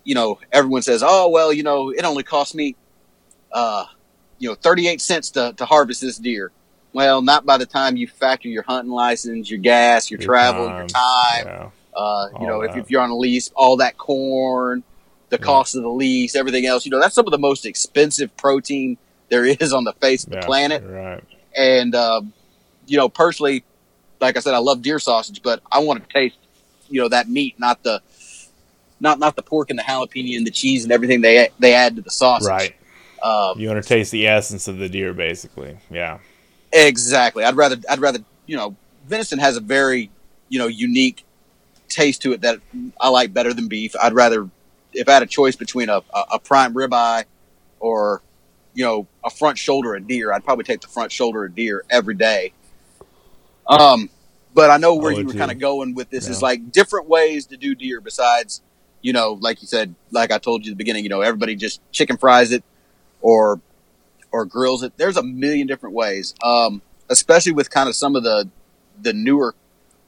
you 0.03 0.15
know 0.15 0.39
everyone 0.51 0.81
says, 0.81 1.03
oh 1.05 1.29
well, 1.29 1.53
you 1.53 1.63
know 1.63 1.89
it 1.91 2.03
only 2.03 2.23
cost 2.23 2.55
me, 2.55 2.75
uh, 3.51 3.85
you 4.39 4.49
know, 4.49 4.55
thirty 4.55 4.87
eight 4.87 5.01
cents 5.01 5.29
to 5.31 5.53
to 5.57 5.65
harvest 5.65 6.01
this 6.01 6.17
deer. 6.17 6.51
Well, 6.93 7.21
not 7.21 7.45
by 7.45 7.57
the 7.57 7.65
time 7.65 7.97
you 7.97 8.07
factor 8.07 8.47
your 8.47 8.63
hunting 8.63 8.91
license, 8.91 9.49
your 9.49 9.59
gas, 9.59 10.11
your, 10.11 10.19
Your 10.19 10.27
travel, 10.27 10.67
time, 10.67 10.77
your 10.77 10.87
time. 10.87 11.45
Yeah. 11.45 11.69
Uh, 11.95 12.27
you 12.33 12.37
All 12.37 12.47
know, 12.47 12.61
if, 12.61 12.75
if 12.75 12.91
you're 12.91 13.01
on 13.01 13.09
a 13.09 13.15
lease, 13.17 13.51
all 13.55 13.77
that 13.77 13.97
corn, 13.97 14.83
the 15.29 15.37
Yeah. 15.37 15.43
cost 15.45 15.75
of 15.75 15.81
the 15.81 15.89
lease, 15.89 16.35
everything 16.35 16.65
else. 16.67 16.85
You 16.85 16.91
know, 16.91 16.99
that's 16.99 17.15
some 17.15 17.25
of 17.25 17.31
the 17.31 17.39
most 17.39 17.65
expensive 17.65 18.35
protein 18.37 18.97
there 19.33 19.45
is 19.45 19.73
on 19.73 19.83
the 19.83 19.93
face 19.93 20.23
of 20.23 20.29
the 20.29 20.37
yeah. 20.37 20.45
planet. 20.45 20.83
Right. 20.85 21.23
And 21.57 21.95
um, 21.95 22.33
you 22.85 22.97
know, 22.97 23.09
personally, 23.09 23.63
like 24.21 24.37
I 24.37 24.39
said, 24.39 24.53
I 24.53 24.59
love 24.59 24.81
deer 24.81 24.99
sausage, 24.99 25.41
but 25.41 25.61
I 25.71 25.79
want 25.79 26.07
to 26.07 26.13
taste, 26.13 26.37
you 26.89 27.01
know, 27.01 27.09
that 27.09 27.27
meat, 27.27 27.59
not 27.59 27.83
the, 27.83 28.01
not 28.99 29.19
not 29.19 29.35
the 29.35 29.41
pork 29.41 29.69
and 29.69 29.79
the 29.79 29.83
jalapeno 29.83 30.37
and 30.37 30.45
the 30.45 30.51
cheese 30.51 30.83
and 30.83 30.91
everything 30.91 31.21
they 31.21 31.49
they 31.59 31.73
add 31.73 31.95
to 31.95 32.01
the 32.01 32.11
sausage. 32.11 32.47
Right. 32.47 32.75
Um, 33.23 33.59
You 33.59 33.69
want 33.69 33.81
to 33.81 33.87
taste 33.87 34.11
the 34.11 34.27
essence 34.27 34.67
of 34.67 34.77
the 34.77 34.89
deer, 34.89 35.13
basically. 35.13 35.77
Yeah. 35.89 36.19
Exactly. 36.71 37.43
I'd 37.43 37.55
rather 37.55 37.77
I'd 37.89 37.99
rather 37.99 38.19
you 38.45 38.55
know 38.55 38.75
venison 39.07 39.39
has 39.39 39.57
a 39.57 39.61
very 39.61 40.11
you 40.49 40.59
know 40.59 40.67
unique 40.67 41.25
taste 41.89 42.21
to 42.23 42.33
it 42.33 42.41
that 42.41 42.59
I 42.99 43.09
like 43.09 43.33
better 43.33 43.53
than 43.53 43.67
beef. 43.67 43.95
I'd 44.01 44.13
rather 44.13 44.49
if 44.93 45.09
I 45.09 45.13
had 45.13 45.23
a 45.23 45.27
choice 45.27 45.55
between 45.55 45.89
a, 45.89 46.03
a, 46.13 46.23
a 46.33 46.39
prime 46.39 46.73
ribeye 46.73 47.25
or 47.79 48.21
you 48.73 48.83
know 48.83 49.07
a 49.25 49.29
front 49.29 49.57
shoulder 49.57 49.95
of 49.95 50.07
deer, 50.07 50.33
I'd 50.33 50.43
probably 50.43 50.63
take 50.63 50.81
the 50.81 50.87
front 50.87 51.11
shoulder 51.11 51.45
of 51.45 51.55
deer 51.55 51.83
every 51.89 52.15
day. 52.15 52.53
Um, 53.67 54.09
but 54.53 54.69
I 54.69 54.77
know 54.77 54.95
where 54.95 55.13
I 55.13 55.19
you 55.19 55.25
were 55.25 55.33
kind 55.33 55.51
of 55.51 55.59
going 55.59 55.95
with 55.95 56.09
this 56.09 56.27
is 56.27 56.41
like 56.41 56.71
different 56.71 57.07
ways 57.07 57.47
to 57.47 57.57
do 57.57 57.73
deer 57.75 58.01
besides 58.01 58.61
you 59.01 59.13
know 59.13 59.37
like 59.41 59.61
you 59.61 59.67
said 59.67 59.95
like 60.11 60.31
I 60.31 60.37
told 60.37 60.65
you 60.65 60.71
at 60.71 60.73
the 60.73 60.77
beginning 60.77 61.03
you 61.03 61.09
know 61.09 61.21
everybody 61.21 61.55
just 61.55 61.81
chicken 61.91 62.17
fries 62.17 62.51
it 62.51 62.63
or 63.21 63.61
or 64.31 64.45
grills 64.45 64.83
it. 64.83 64.93
There's 64.97 65.15
a 65.15 65.23
million 65.23 65.67
different 65.67 65.95
ways, 65.95 66.35
um, 66.43 66.81
especially 67.09 67.53
with 67.53 67.69
kind 67.69 67.87
of 67.87 67.95
some 67.95 68.15
of 68.15 68.23
the 68.23 68.49
the 69.01 69.13
newer 69.13 69.55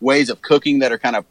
ways 0.01 0.30
of 0.30 0.41
cooking 0.41 0.80
that 0.80 0.91
are 0.91 0.97
kind 0.99 1.16
of 1.16 1.26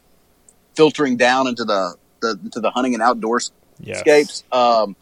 filtering 0.75 1.15
down 1.17 1.47
into 1.47 1.63
the, 1.63 1.95
the 2.21 2.39
into 2.43 2.59
the 2.59 2.71
hunting 2.71 2.93
and 2.93 3.03
outdoor 3.03 3.39
Yes. 3.79 3.99
scapes. 3.99 4.43
Um, 4.51 4.95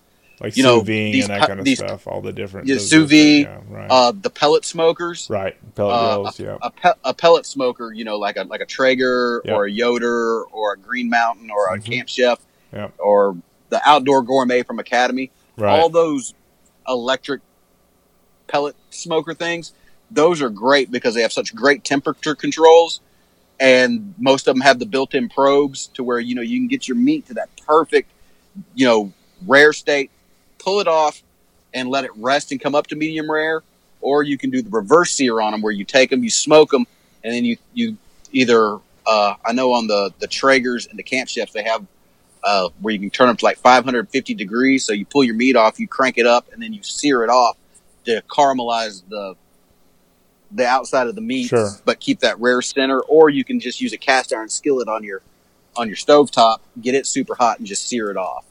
Like 0.43 0.57
you 0.57 0.63
sous 0.63 0.69
know, 0.77 0.81
these 0.81 1.23
and 1.29 1.33
that 1.33 1.47
kind 1.47 1.59
of 1.59 1.65
these- 1.65 1.79
stuff. 1.79 2.05
All 2.05 2.21
the 2.21 2.33
different. 2.33 2.67
Yeah, 2.67 2.77
sous 2.77 3.09
vide, 3.09 3.43
Yeah. 3.43 3.59
Right. 3.69 3.87
uh, 3.89 4.11
the 4.11 4.29
pellet 4.29 4.65
smokers, 4.65 5.27
right. 5.29 5.55
Pellet 5.75 5.95
uh, 5.95 6.15
grills. 6.17 6.39
Yeah. 6.39 6.57
a, 6.61 6.69
pe- 6.69 6.99
a 7.05 7.13
pellet 7.13 7.45
smoker, 7.45 7.93
you 7.93 8.03
know, 8.03 8.17
like 8.17 8.35
a 8.37 8.43
like 8.43 8.59
a 8.61 8.65
Traeger 8.65 9.41
Yep. 9.45 9.55
or 9.55 9.65
a 9.65 9.71
Yoder 9.71 10.43
or 10.45 10.73
a 10.73 10.77
Green 10.77 11.09
Mountain 11.09 11.49
or 11.49 11.73
a 11.73 11.79
Mhm. 11.79 11.85
Camp 11.85 12.09
Chef 12.09 12.39
Yep. 12.73 12.93
or 12.99 13.37
the 13.69 13.81
Outdoor 13.85 14.21
Gourmet 14.21 14.63
from 14.63 14.79
Academy. 14.79 15.31
Right. 15.55 15.79
all 15.79 15.87
those 15.89 16.33
electric 16.87 17.41
pellet 18.47 18.75
smoker 18.89 19.33
things 19.33 19.71
those 20.11 20.41
are 20.41 20.49
great 20.49 20.91
because 20.91 21.13
they 21.15 21.21
have 21.21 21.31
such 21.31 21.55
great 21.55 21.83
temperature 21.83 22.35
controls 22.35 22.99
and 23.59 24.13
most 24.19 24.47
of 24.47 24.55
them 24.55 24.61
have 24.61 24.79
the 24.79 24.85
built-in 24.85 25.29
probes 25.29 25.87
to 25.93 26.03
where 26.03 26.19
you 26.19 26.35
know 26.35 26.41
you 26.41 26.59
can 26.59 26.67
get 26.67 26.87
your 26.87 26.97
meat 26.97 27.25
to 27.27 27.33
that 27.35 27.49
perfect 27.67 28.09
you 28.75 28.85
know 28.85 29.11
rare 29.47 29.71
state 29.73 30.09
pull 30.63 30.79
it 30.79 30.87
off 30.87 31.21
and 31.73 31.89
let 31.89 32.05
it 32.05 32.11
rest 32.15 32.51
and 32.51 32.61
come 32.61 32.75
up 32.75 32.87
to 32.87 32.95
medium 32.95 33.29
rare 33.29 33.61
or 34.01 34.23
you 34.23 34.37
can 34.37 34.49
do 34.49 34.61
the 34.61 34.69
reverse 34.69 35.11
sear 35.11 35.41
on 35.41 35.51
them 35.51 35.61
where 35.61 35.71
you 35.71 35.83
take 35.85 36.09
them 36.09 36.23
you 36.23 36.29
smoke 36.29 36.69
them 36.71 36.85
and 37.23 37.33
then 37.33 37.45
you 37.45 37.57
you 37.73 37.97
either 38.31 38.77
uh, 39.07 39.35
i 39.45 39.51
know 39.51 39.73
on 39.73 39.87
the 39.87 40.13
the 40.19 40.27
traegers 40.27 40.89
and 40.89 40.97
the 40.97 41.03
camp 41.03 41.27
chefs 41.29 41.53
they 41.53 41.63
have 41.63 41.85
uh, 42.43 42.69
where 42.81 42.93
you 42.93 42.99
can 42.99 43.09
turn 43.09 43.27
them 43.27 43.37
to 43.37 43.45
like 43.45 43.57
550 43.57 44.33
degrees. 44.33 44.85
So 44.85 44.93
you 44.93 45.05
pull 45.05 45.23
your 45.23 45.35
meat 45.35 45.55
off, 45.55 45.79
you 45.79 45.87
crank 45.87 46.17
it 46.17 46.25
up, 46.25 46.51
and 46.51 46.61
then 46.61 46.73
you 46.73 46.83
sear 46.83 47.23
it 47.23 47.29
off 47.29 47.57
to 48.05 48.21
caramelize 48.29 49.01
the 49.09 49.35
the 50.51 50.67
outside 50.67 51.07
of 51.07 51.15
the 51.15 51.21
meat, 51.21 51.47
Sure. 51.47 51.71
but 51.83 51.99
keep 51.99 52.19
that 52.19 52.39
rare 52.39 52.61
center. 52.61 52.99
Or 52.99 53.29
you 53.29 53.43
can 53.43 53.59
just 53.59 53.81
use 53.81 53.91
a 53.93 53.97
cast 53.97 54.33
iron 54.33 54.49
skillet 54.49 54.87
on 54.87 55.03
your 55.03 55.21
on 55.75 55.87
your 55.87 55.95
stovetop, 55.97 56.57
get 56.81 56.93
it 56.93 57.07
super 57.07 57.33
hot, 57.33 57.57
and 57.57 57.67
just 57.67 57.87
sear 57.87 58.11
it 58.11 58.17
off. 58.17 58.45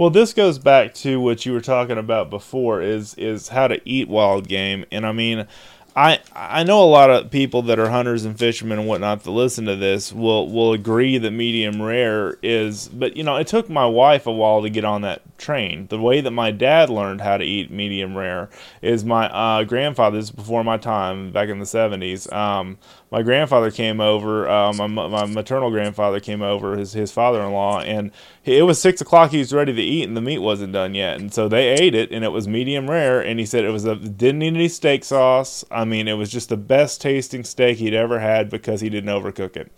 Well, 0.00 0.08
this 0.08 0.32
goes 0.32 0.58
back 0.58 0.94
to 0.94 1.20
what 1.20 1.44
you 1.44 1.52
were 1.52 1.60
talking 1.60 1.98
about 1.98 2.30
before 2.30 2.80
is 2.80 3.12
is 3.16 3.48
how 3.48 3.68
to 3.68 3.86
eat 3.86 4.08
wild 4.08 4.48
game, 4.48 4.86
and 4.90 5.04
I 5.04 5.12
mean, 5.12 5.46
I 5.94 6.20
I 6.34 6.64
know 6.64 6.82
a 6.82 6.88
lot 6.88 7.10
of 7.10 7.30
people 7.30 7.60
that 7.64 7.78
are 7.78 7.90
hunters 7.90 8.24
and 8.24 8.38
fishermen 8.38 8.78
and 8.78 8.88
whatnot 8.88 9.24
that 9.24 9.30
listen 9.30 9.66
to 9.66 9.76
this 9.76 10.10
will 10.10 10.48
will 10.50 10.72
agree 10.72 11.18
that 11.18 11.32
medium 11.32 11.82
rare 11.82 12.38
is, 12.42 12.88
but 12.88 13.14
you 13.14 13.22
know, 13.22 13.36
it 13.36 13.46
took 13.46 13.68
my 13.68 13.84
wife 13.84 14.26
a 14.26 14.32
while 14.32 14.62
to 14.62 14.70
get 14.70 14.86
on 14.86 15.02
that 15.02 15.20
train. 15.36 15.86
The 15.88 16.00
way 16.00 16.22
that 16.22 16.30
my 16.30 16.50
dad 16.50 16.88
learned 16.88 17.20
how 17.20 17.36
to 17.36 17.44
eat 17.44 17.70
medium 17.70 18.16
rare 18.16 18.48
is 18.80 19.04
my 19.04 19.28
uh, 19.28 19.64
grandfather. 19.64 20.16
This 20.16 20.26
is 20.26 20.30
before 20.30 20.64
my 20.64 20.78
time, 20.78 21.30
back 21.30 21.50
in 21.50 21.58
the 21.58 21.66
seventies. 21.66 22.30
Um, 22.32 22.78
my 23.10 23.22
grandfather 23.22 23.70
came 23.70 24.00
over. 24.00 24.48
Uh, 24.48 24.72
my 24.72 24.86
my 24.86 25.26
maternal 25.26 25.70
grandfather 25.70 26.20
came 26.20 26.42
over. 26.42 26.76
His 26.76 26.92
his 26.92 27.10
father 27.10 27.42
in 27.42 27.52
law, 27.52 27.80
and 27.80 28.12
it 28.44 28.62
was 28.62 28.80
six 28.80 29.00
o'clock. 29.00 29.30
He 29.32 29.38
was 29.38 29.52
ready 29.52 29.72
to 29.72 29.82
eat, 29.82 30.04
and 30.04 30.16
the 30.16 30.20
meat 30.20 30.38
wasn't 30.38 30.72
done 30.72 30.94
yet. 30.94 31.20
And 31.20 31.32
so 31.32 31.48
they 31.48 31.68
ate 31.70 31.94
it, 31.94 32.12
and 32.12 32.24
it 32.24 32.30
was 32.30 32.46
medium 32.46 32.88
rare. 32.88 33.20
And 33.20 33.40
he 33.40 33.46
said 33.46 33.64
it 33.64 33.70
was 33.70 33.84
a 33.84 33.96
didn't 33.96 34.38
need 34.38 34.54
any 34.54 34.68
steak 34.68 35.04
sauce. 35.04 35.64
I 35.70 35.84
mean, 35.84 36.08
it 36.08 36.14
was 36.14 36.30
just 36.30 36.48
the 36.48 36.56
best 36.56 37.00
tasting 37.00 37.44
steak 37.44 37.78
he'd 37.78 37.94
ever 37.94 38.20
had 38.20 38.48
because 38.48 38.80
he 38.80 38.88
didn't 38.88 39.10
overcook 39.10 39.56
it 39.56 39.72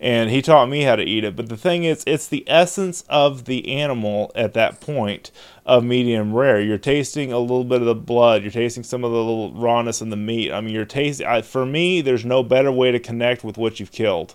and 0.00 0.30
he 0.30 0.42
taught 0.42 0.68
me 0.68 0.82
how 0.82 0.96
to 0.96 1.02
eat 1.02 1.24
it. 1.24 1.36
But 1.36 1.48
the 1.48 1.56
thing 1.56 1.84
is, 1.84 2.04
it's 2.06 2.26
the 2.26 2.44
essence 2.46 3.04
of 3.08 3.44
the 3.46 3.68
animal 3.68 4.30
at 4.34 4.54
that 4.54 4.80
point 4.80 5.30
of 5.66 5.84
medium 5.84 6.32
rare. 6.32 6.60
You're 6.60 6.78
tasting 6.78 7.32
a 7.32 7.38
little 7.38 7.64
bit 7.64 7.80
of 7.80 7.86
the 7.86 7.94
blood. 7.94 8.42
You're 8.42 8.50
tasting 8.50 8.84
some 8.84 9.04
of 9.04 9.10
the 9.10 9.16
little 9.16 9.52
rawness 9.52 10.00
in 10.00 10.10
the 10.10 10.16
meat. 10.16 10.52
I 10.52 10.60
mean, 10.60 10.74
you're 10.74 10.84
tasting. 10.84 11.42
For 11.42 11.66
me, 11.66 12.00
there's 12.00 12.24
no 12.24 12.42
better 12.42 12.72
way 12.72 12.92
to 12.92 13.00
connect 13.00 13.44
with 13.44 13.58
what 13.58 13.80
you've 13.80 13.92
killed. 13.92 14.34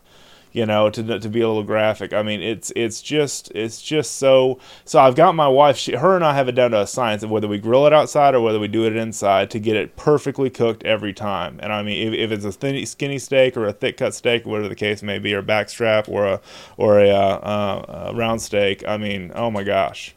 You 0.53 0.67
know, 0.67 0.91
to 0.91 1.19
to 1.19 1.29
be 1.29 1.41
a 1.41 1.47
little 1.47 1.63
graphic. 1.63 2.13
I 2.13 2.21
mean, 2.21 2.39
it's 2.39 2.71
it's 2.75 3.01
just 3.01 3.51
it's 3.55 3.81
just 3.81 4.17
so. 4.17 4.59
So 4.85 4.99
I've 4.99 5.15
got 5.15 5.33
my 5.33 5.47
wife. 5.47 5.77
She, 5.77 5.95
her 5.95 6.15
and 6.15 6.23
I 6.23 6.35
have 6.35 6.47
it 6.47 6.51
down 6.53 6.71
to 6.71 6.81
a 6.81 6.87
science 6.87 7.23
of 7.23 7.31
whether 7.31 7.47
we 7.47 7.57
grill 7.57 7.87
it 7.87 7.93
outside 7.93 8.35
or 8.35 8.41
whether 8.41 8.59
we 8.59 8.67
do 8.67 8.85
it 8.85 8.95
inside 8.95 9.49
to 9.49 9.59
get 9.59 9.75
it 9.75 9.95
perfectly 9.95 10.51
cooked 10.51 10.83
every 10.83 11.11
time. 11.11 11.59
And 11.59 11.73
I 11.73 11.81
mean, 11.81 12.07
if, 12.07 12.13
if 12.13 12.31
it's 12.31 12.45
a 12.45 12.51
thin, 12.51 12.85
skinny 12.85 13.17
steak 13.17 13.57
or 13.57 13.65
a 13.65 13.73
thick 13.73 13.97
cut 13.97 14.13
steak, 14.13 14.45
whatever 14.45 14.69
the 14.69 14.75
case 14.75 15.01
may 15.01 15.17
be, 15.17 15.33
or 15.33 15.41
backstrap 15.41 16.07
or 16.07 16.25
a 16.27 16.41
or 16.77 16.99
a, 16.99 17.09
uh, 17.09 18.11
a 18.11 18.15
round 18.15 18.39
steak. 18.41 18.87
I 18.87 18.97
mean, 18.97 19.31
oh 19.33 19.49
my 19.49 19.63
gosh. 19.63 20.13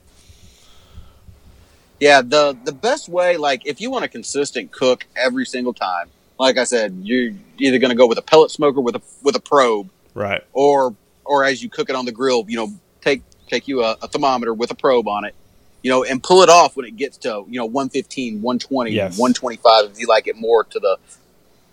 Yeah, 1.98 2.20
the 2.20 2.56
the 2.64 2.72
best 2.72 3.08
way, 3.08 3.38
like 3.38 3.66
if 3.66 3.80
you 3.80 3.90
want 3.90 4.04
a 4.04 4.08
consistent 4.08 4.70
cook 4.70 5.06
every 5.16 5.46
single 5.46 5.72
time, 5.72 6.10
like 6.38 6.58
I 6.58 6.64
said, 6.64 6.94
you're 7.02 7.32
either 7.58 7.78
going 7.78 7.90
to 7.90 7.96
go 7.96 8.06
with 8.06 8.18
a 8.18 8.22
pellet 8.22 8.50
smoker 8.50 8.80
with 8.80 8.96
a 8.96 9.02
with 9.22 9.34
a 9.34 9.40
probe, 9.40 9.88
Right. 10.16 10.42
or 10.52 10.94
or 11.24 11.44
as 11.44 11.62
you 11.62 11.68
cook 11.68 11.90
it 11.90 11.96
on 11.96 12.04
the 12.06 12.12
grill, 12.12 12.44
you 12.48 12.56
know, 12.56 12.72
take 13.02 13.22
take 13.48 13.68
you 13.68 13.82
a, 13.84 13.96
a 14.02 14.08
thermometer 14.08 14.52
with 14.54 14.70
a 14.70 14.74
probe 14.74 15.06
on 15.08 15.24
it, 15.24 15.34
you 15.82 15.90
know, 15.90 16.02
and 16.04 16.22
pull 16.22 16.42
it 16.42 16.48
off 16.48 16.76
when 16.76 16.86
it 16.86 16.96
gets 16.96 17.18
to 17.18 17.44
you 17.48 17.58
know 17.58 17.66
115, 17.66 18.40
120, 18.42 18.90
Yes. 18.92 19.18
125 19.18 19.92
if 19.92 20.00
you 20.00 20.06
like 20.06 20.26
it 20.26 20.36
more 20.36 20.64
to 20.64 20.80
the 20.80 20.98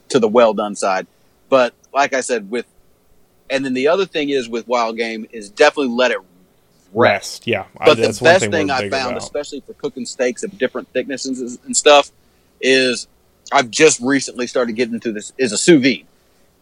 to 0.09 0.19
the 0.19 0.27
well 0.27 0.53
done 0.53 0.75
side. 0.75 1.07
But 1.49 1.73
like 1.93 2.13
I 2.13 2.21
said, 2.21 2.49
with 2.51 2.65
and 3.49 3.63
then 3.63 3.73
the 3.73 3.87
other 3.87 4.05
thing 4.05 4.29
is 4.29 4.49
with 4.49 4.67
wild 4.67 4.97
game 4.97 5.25
is 5.31 5.49
definitely 5.49 5.93
let 5.95 6.11
it 6.11 6.17
rest. 6.17 6.27
Rest. 6.93 7.47
Yeah. 7.47 7.65
I- 7.79 7.85
But 7.85 7.97
the 7.97 8.19
best 8.23 8.49
thing 8.51 8.67
we're 8.67 8.73
I 8.73 8.89
found, 8.89 9.11
about. 9.13 9.23
especially 9.23 9.61
for 9.61 9.73
cooking 9.73 10.05
steaks 10.05 10.43
of 10.43 10.57
different 10.57 10.89
thicknesses 10.89 11.57
and 11.65 11.75
stuff, 11.75 12.11
is 12.61 13.07
I've 13.51 13.69
just 13.71 13.99
recently 13.99 14.47
started 14.47 14.73
getting 14.73 14.93
into 14.95 15.11
this 15.11 15.33
is 15.37 15.51
a 15.51 15.57
sous 15.57 15.81
vide. 15.81 16.05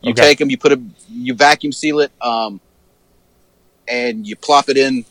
You 0.01 0.11
Okay. 0.11 0.21
take 0.21 0.39
them, 0.39 0.49
you 0.49 0.57
put 0.57 0.71
a, 0.71 0.81
you 1.09 1.33
vacuum 1.35 1.71
seal 1.71 1.99
it, 1.99 2.11
um, 2.21 2.59
and 3.87 4.25
you 4.27 4.35
plop 4.35 4.69
it 4.69 4.77
in 4.77 5.05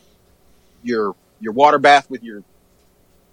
your 0.83 1.15
your 1.39 1.53
water 1.53 1.77
bath 1.79 2.09
with 2.09 2.23
your 2.23 2.43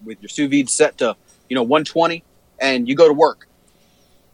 with 0.04 0.20
your 0.22 0.28
sous 0.28 0.48
vide 0.48 0.68
set 0.70 0.98
to 0.98 1.16
you 1.48 1.56
know 1.56 1.62
120, 1.62 2.22
and 2.60 2.88
you 2.88 2.94
go 2.94 3.08
to 3.08 3.14
work, 3.14 3.48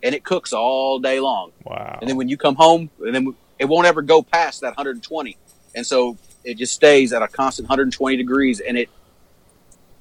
and 0.03 0.15
it 0.15 0.23
cooks 0.25 0.53
all 0.53 0.99
day 0.99 1.19
long. 1.21 1.53
Wow. 1.65 1.99
And 2.01 2.09
then 2.09 2.17
when 2.17 2.29
you 2.29 2.37
come 2.37 2.57
home, 2.57 2.91
and 3.01 3.15
then 3.15 3.35
it 3.59 3.65
won't 3.67 3.87
ever 3.87 4.03
go 4.03 4.23
past 4.23 4.61
that 4.61 4.69
120, 4.77 5.37
and 5.75 5.87
so 5.87 6.19
it 6.45 6.59
just 6.59 6.75
stays 6.75 7.13
at 7.15 7.23
a 7.23 7.29
constant 7.29 7.69
120 7.69 8.17
degrees, 8.17 8.61
and 8.61 8.77
it 8.77 8.91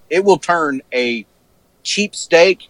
it 0.09 0.26
will 0.26 0.38
turn 0.38 0.82
a 0.93 1.26
cheap 1.84 2.15
steak 2.15 2.69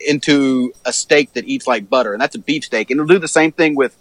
into 0.00 0.72
a 0.84 0.92
steak 0.92 1.32
that 1.34 1.44
eats 1.44 1.66
like 1.66 1.88
butter, 1.88 2.12
and 2.12 2.20
that's 2.20 2.34
a 2.36 2.38
beef 2.40 2.64
steak. 2.64 2.90
And 2.90 2.98
it'll 3.00 3.08
do 3.08 3.18
the 3.18 3.28
same 3.28 3.52
thing 3.52 3.74
with 3.74 3.96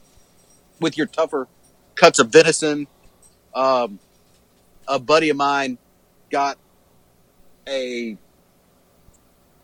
with 0.80 0.98
your 0.98 1.08
tougher 1.08 1.48
cuts 1.96 2.20
of 2.20 2.30
venison. 2.30 2.88
Um, 3.54 4.00
a 4.88 5.00
buddy 5.00 5.30
of 5.30 5.38
mine 5.38 5.78
got 6.32 6.58
a 7.68 8.18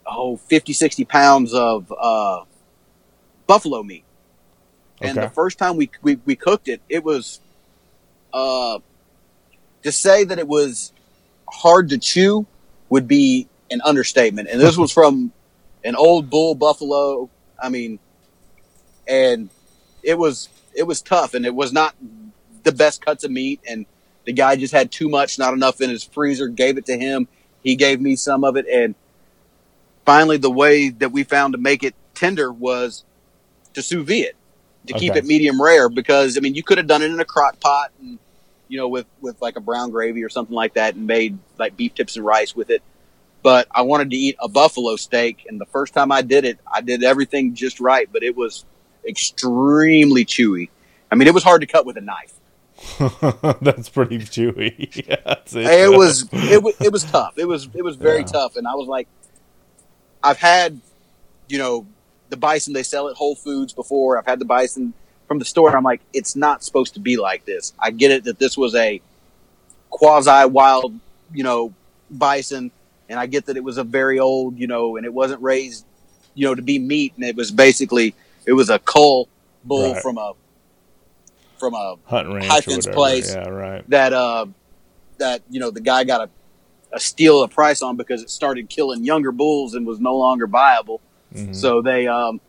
oh 0.06 0.38
50, 0.38 0.74
60 0.74 1.06
pounds 1.06 1.54
of 1.54 1.92
uh, 2.00 2.44
buffalo 3.48 3.84
meat. 3.84 4.06
And 5.02 5.18
Okay. 5.18 5.28
the 5.28 5.34
first 5.34 5.58
time 5.58 5.78
we, 5.78 5.90
we 6.02 6.18
we 6.26 6.36
cooked 6.36 6.68
it, 6.68 6.82
it 6.90 7.04
was 7.04 7.42
uh, 8.34 8.80
to 9.84 9.92
say 9.92 10.24
that 10.24 10.40
it 10.40 10.48
was 10.48 10.94
hard 11.52 11.90
to 11.90 11.98
chew 11.98 12.48
would 12.90 13.08
be 13.08 13.50
an 13.72 13.82
understatement. 13.84 14.50
And 14.50 14.62
this 14.62 14.78
was 14.78 14.92
from 14.94 15.34
an 15.84 15.96
old 15.96 16.30
bull 16.30 16.56
buffalo. 16.56 17.30
I 17.62 17.70
mean, 17.70 18.00
and 19.08 19.50
it 20.04 20.18
was 20.18 20.50
it 20.74 20.84
was 20.84 21.02
tough, 21.02 21.34
and 21.34 21.46
it 21.46 21.56
was 21.56 21.74
not 21.74 21.96
the 22.64 22.72
best 22.72 23.04
cuts 23.04 23.24
of 23.24 23.32
meat. 23.32 23.62
And 23.68 23.86
the 24.26 24.34
guy 24.34 24.56
just 24.56 24.74
had 24.74 24.92
too 24.92 25.10
much, 25.10 25.40
not 25.40 25.54
enough 25.54 25.82
in 25.82 25.90
his 25.90 26.04
freezer. 26.04 26.48
Gave 26.48 26.78
it 26.78 26.86
to 26.88 26.98
him. 26.98 27.28
He 27.64 27.76
gave 27.76 28.02
me 28.02 28.16
some 28.16 28.44
of 28.44 28.56
it, 28.56 28.66
and 28.68 28.96
finally, 30.06 30.38
the 30.38 30.52
way 30.52 30.90
that 30.90 31.12
we 31.12 31.24
found 31.24 31.54
to 31.54 31.60
make 31.60 31.84
it 31.84 31.96
tender 32.14 32.52
was 32.52 33.04
to 33.74 33.82
sous 33.82 34.08
vide 34.08 34.26
it 34.26 34.36
to 34.88 34.94
keep 34.94 35.16
it 35.16 35.26
medium 35.26 35.62
rare. 35.62 35.90
Because 35.90 36.38
I 36.38 36.42
mean, 36.42 36.56
you 36.56 36.64
could 36.64 36.78
have 36.78 36.88
done 36.88 37.02
it 37.02 37.12
in 37.12 37.20
a 37.20 37.26
crock 37.26 37.60
pot, 37.60 37.92
and 38.00 38.20
you 38.68 38.78
know, 38.78 38.88
with 38.88 39.06
with 39.20 39.42
like 39.42 39.58
a 39.58 39.62
brown 39.62 39.92
gravy 39.92 40.24
or 40.24 40.30
something 40.30 40.56
like 40.56 40.76
that, 40.76 40.96
and 40.96 41.06
made 41.08 41.38
like 41.58 41.78
beef 41.78 41.94
tips 41.94 42.16
and 42.16 42.26
rice 42.26 42.56
with 42.56 42.70
it. 42.70 42.82
But 43.44 43.68
I 43.72 43.82
wanted 43.82 44.12
to 44.12 44.16
eat 44.18 44.36
a 44.40 44.48
buffalo 44.48 44.96
steak, 44.96 45.46
and 45.50 45.60
the 45.60 45.66
first 45.66 45.94
time 45.94 46.12
I 46.12 46.22
did 46.22 46.46
it, 46.46 46.60
I 46.72 46.82
did 46.82 47.04
everything 47.04 47.56
just 47.56 47.80
right, 47.80 48.08
but 48.12 48.22
it 48.24 48.36
was 48.36 48.66
extremely 49.08 50.26
chewy. 50.26 50.70
I 51.12 51.16
mean, 51.16 51.28
it 51.28 51.34
was 51.34 51.44
hard 51.44 51.62
to 51.62 51.68
cut 51.68 51.86
with 51.86 51.98
a 51.98 52.02
knife. 52.02 52.34
That's 53.62 53.90
pretty 53.90 54.20
chewy. 54.20 55.08
yeah, 55.08 55.36
it 55.54 55.98
was 55.98 56.28
it 56.32 56.62
was 56.64 56.76
it 56.82 56.92
was 56.92 57.04
tough. 57.04 57.38
It 57.38 57.46
was 57.46 57.68
it 57.74 57.84
was 57.84 57.96
very 57.96 58.20
Yeah. 58.20 58.26
tough, 58.26 58.56
and 58.58 58.68
I 58.68 58.74
was 58.76 58.88
like, 58.88 59.08
I've 60.24 60.38
had, 60.38 60.80
you 61.48 61.58
know, 61.58 61.86
the 62.30 62.38
bison 62.38 62.74
they 62.74 62.84
sell 62.84 63.10
at 63.10 63.16
Whole 63.16 63.36
Foods 63.36 63.74
before. 63.74 64.18
I've 64.18 64.26
had 64.26 64.40
the 64.40 64.46
bison 64.46 64.94
from 65.28 65.40
the 65.40 65.46
store. 65.46 65.76
I'm 65.76 65.84
like, 65.84 66.02
it's 66.14 66.36
not 66.36 66.64
supposed 66.64 66.94
to 66.96 67.00
be 67.00 67.18
like 67.18 67.46
this. 67.46 67.74
I 67.80 67.92
get 67.92 68.12
it 68.12 68.24
that 68.26 68.40
this 68.40 68.58
was 68.58 68.74
a 68.76 69.02
quasi 69.90 70.46
wild, 70.48 70.94
you 71.34 71.44
know, 71.44 71.74
bison, 72.10 72.72
and 73.12 73.20
I 73.20 73.26
get 73.28 73.46
that 73.48 73.58
it 73.58 73.64
was 73.64 73.78
a 73.78 73.84
very 73.84 74.20
old, 74.20 74.58
you 74.58 74.66
know, 74.68 74.96
and 74.96 75.06
it 75.06 75.14
wasn't 75.14 75.42
raised, 75.42 75.86
you 76.34 76.48
know, 76.48 76.56
to 76.56 76.62
be 76.62 76.80
meat, 76.80 77.14
and 77.18 77.26
it 77.26 77.36
was 77.36 77.52
basically 77.52 78.16
it 78.48 78.54
was 78.54 78.70
a 78.72 78.80
cull 78.80 79.28
bull 79.66 79.94
Right. 79.94 80.02
from 80.02 80.18
a 80.18 80.34
from 81.60 81.74
a 81.76 81.98
high 82.08 82.62
fence 82.62 82.88
place. 82.88 83.34
Yeah, 83.36 83.50
right. 83.50 83.88
that 83.90 84.14
uh 84.14 84.46
that 85.20 85.44
you 85.50 85.60
know 85.60 85.70
the 85.70 85.82
guy 85.82 86.04
got 86.06 86.22
a, 86.22 86.96
a 86.96 87.00
steal 87.00 87.44
a 87.44 87.48
price 87.48 87.82
on 87.84 87.98
because 87.98 88.24
it 88.24 88.30
started 88.32 88.70
killing 88.70 89.04
younger 89.04 89.32
bulls 89.32 89.76
and 89.76 89.86
was 89.86 90.00
no 90.00 90.16
longer 90.16 90.48
viable. 90.48 91.02
Mhm. 91.36 91.56
So 91.56 91.82
they 91.82 92.08
um 92.08 92.40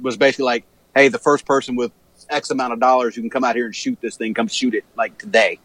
was 0.00 0.16
basically 0.16 0.44
like, 0.46 0.64
hey, 0.94 1.08
the 1.08 1.18
first 1.18 1.44
person 1.44 1.74
with 1.76 1.90
X 2.28 2.50
amount 2.50 2.72
of 2.72 2.80
dollars 2.80 3.14
who 3.14 3.20
can 3.22 3.30
come 3.30 3.44
out 3.44 3.56
here 3.56 3.66
and 3.66 3.74
shoot 3.74 3.98
this 4.00 4.16
thing, 4.16 4.34
come 4.34 4.46
shoot 4.48 4.74
it 4.74 4.84
like 4.96 5.18
today. 5.18 5.58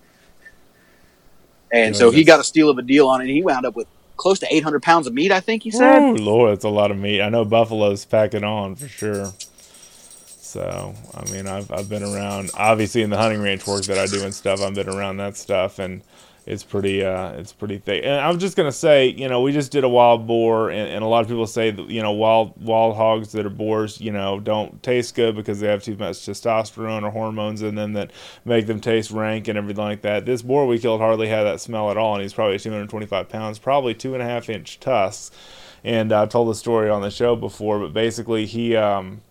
And 1.72 1.96
Yeah, 1.96 2.00
so 2.00 2.12
he 2.12 2.24
got 2.24 2.40
a 2.40 2.44
steal 2.44 2.70
of 2.70 2.78
a 2.78 2.82
deal 2.82 3.08
on 3.08 3.22
it. 3.22 3.26
and 3.26 3.34
He 3.34 3.42
wound 3.42 3.66
up 3.66 3.76
with 3.76 3.88
close 4.18 4.40
to 4.40 4.54
800 4.54 4.82
pounds 4.82 5.08
of 5.08 5.14
meat, 5.14 5.32
I 5.32 5.40
think 5.40 5.64
he 5.64 5.72
said. 5.72 6.00
Ooh, 6.00 6.16
Lord, 6.16 6.52
that's 6.52 6.66
a 6.66 6.70
lot 6.70 6.92
of 6.92 6.98
meat. 6.98 7.22
I 7.22 7.30
know 7.30 7.46
buffaloes 7.46 8.06
pack 8.06 8.34
it 8.34 8.44
on 8.44 8.76
for 8.76 8.88
sure. 8.88 9.34
So, 10.28 10.94
I 11.14 11.30
mean, 11.32 11.48
I've 11.48 11.70
I've 11.72 11.90
been 11.90 12.04
around, 12.04 12.52
obviously 12.54 13.02
in 13.02 13.10
the 13.10 13.18
hunting 13.18 13.42
ranch 13.42 13.68
work 13.68 13.84
that 13.86 13.98
I 13.98 14.08
do 14.08 14.24
and 14.24 14.34
stuff. 14.34 14.62
I've 14.62 14.76
been 14.76 14.88
around 14.90 15.18
that 15.18 15.36
stuff, 15.36 15.80
and 15.80 16.02
it's 16.46 16.64
pretty 16.64 17.04
uh, 17.04 17.32
it's 17.32 17.52
pretty 17.52 17.80
thick. 17.80 18.04
And 18.04 18.14
I'm 18.14 18.38
just 18.38 18.56
gonna 18.56 18.72
say, 18.72 19.08
you 19.08 19.28
know, 19.28 19.42
we 19.42 19.52
just 19.52 19.72
did 19.72 19.84
a 19.84 19.90
wild 19.90 20.28
boar, 20.28 20.70
and, 20.70 20.90
and 20.90 21.04
a 21.04 21.08
lot 21.08 21.22
of 21.22 21.28
people 21.28 21.48
say 21.48 21.72
that 21.72 21.90
you 21.90 22.02
know 22.02 22.12
wild 22.12 22.54
wild 22.64 22.96
hogs 22.96 23.32
that 23.32 23.46
are 23.46 23.50
boars, 23.50 24.00
you 24.00 24.12
know, 24.12 24.40
don't 24.40 24.82
taste 24.84 25.16
good 25.16 25.36
because 25.36 25.60
they 25.60 25.68
have 25.68 25.82
too 25.82 25.96
much 25.96 26.18
testosterone 26.18 27.04
or 27.04 27.10
hormones 27.10 27.62
in 27.64 27.76
them 27.76 27.94
that 27.94 28.12
make 28.46 28.68
them 28.68 28.80
taste 28.80 29.10
rank 29.10 29.48
and 29.48 29.58
everything 29.58 29.84
like 29.84 30.02
that. 30.04 30.26
This 30.26 30.44
boar 30.44 30.68
we 30.68 30.78
killed 30.78 31.02
hardly 31.02 31.28
had 31.28 31.44
that 31.44 31.62
smell 31.62 31.90
at 31.90 31.98
all, 31.98 32.14
and 32.14 32.22
he's 32.22 32.34
probably 32.34 32.60
225 32.60 33.28
pounds, 33.28 33.58
probably 33.58 33.96
two 33.96 34.14
and 34.14 34.22
a 34.22 34.26
half 34.26 34.50
inch 34.50 34.80
tusks. 34.80 35.36
And 35.84 36.12
I've 36.12 36.30
told 36.30 36.50
the 36.50 36.56
story 36.56 36.90
on 36.90 37.04
the 37.04 37.12
show 37.12 37.36
before, 37.36 37.80
but 37.80 37.94
basically 37.94 38.48
he 38.48 38.76
um, 38.76 39.22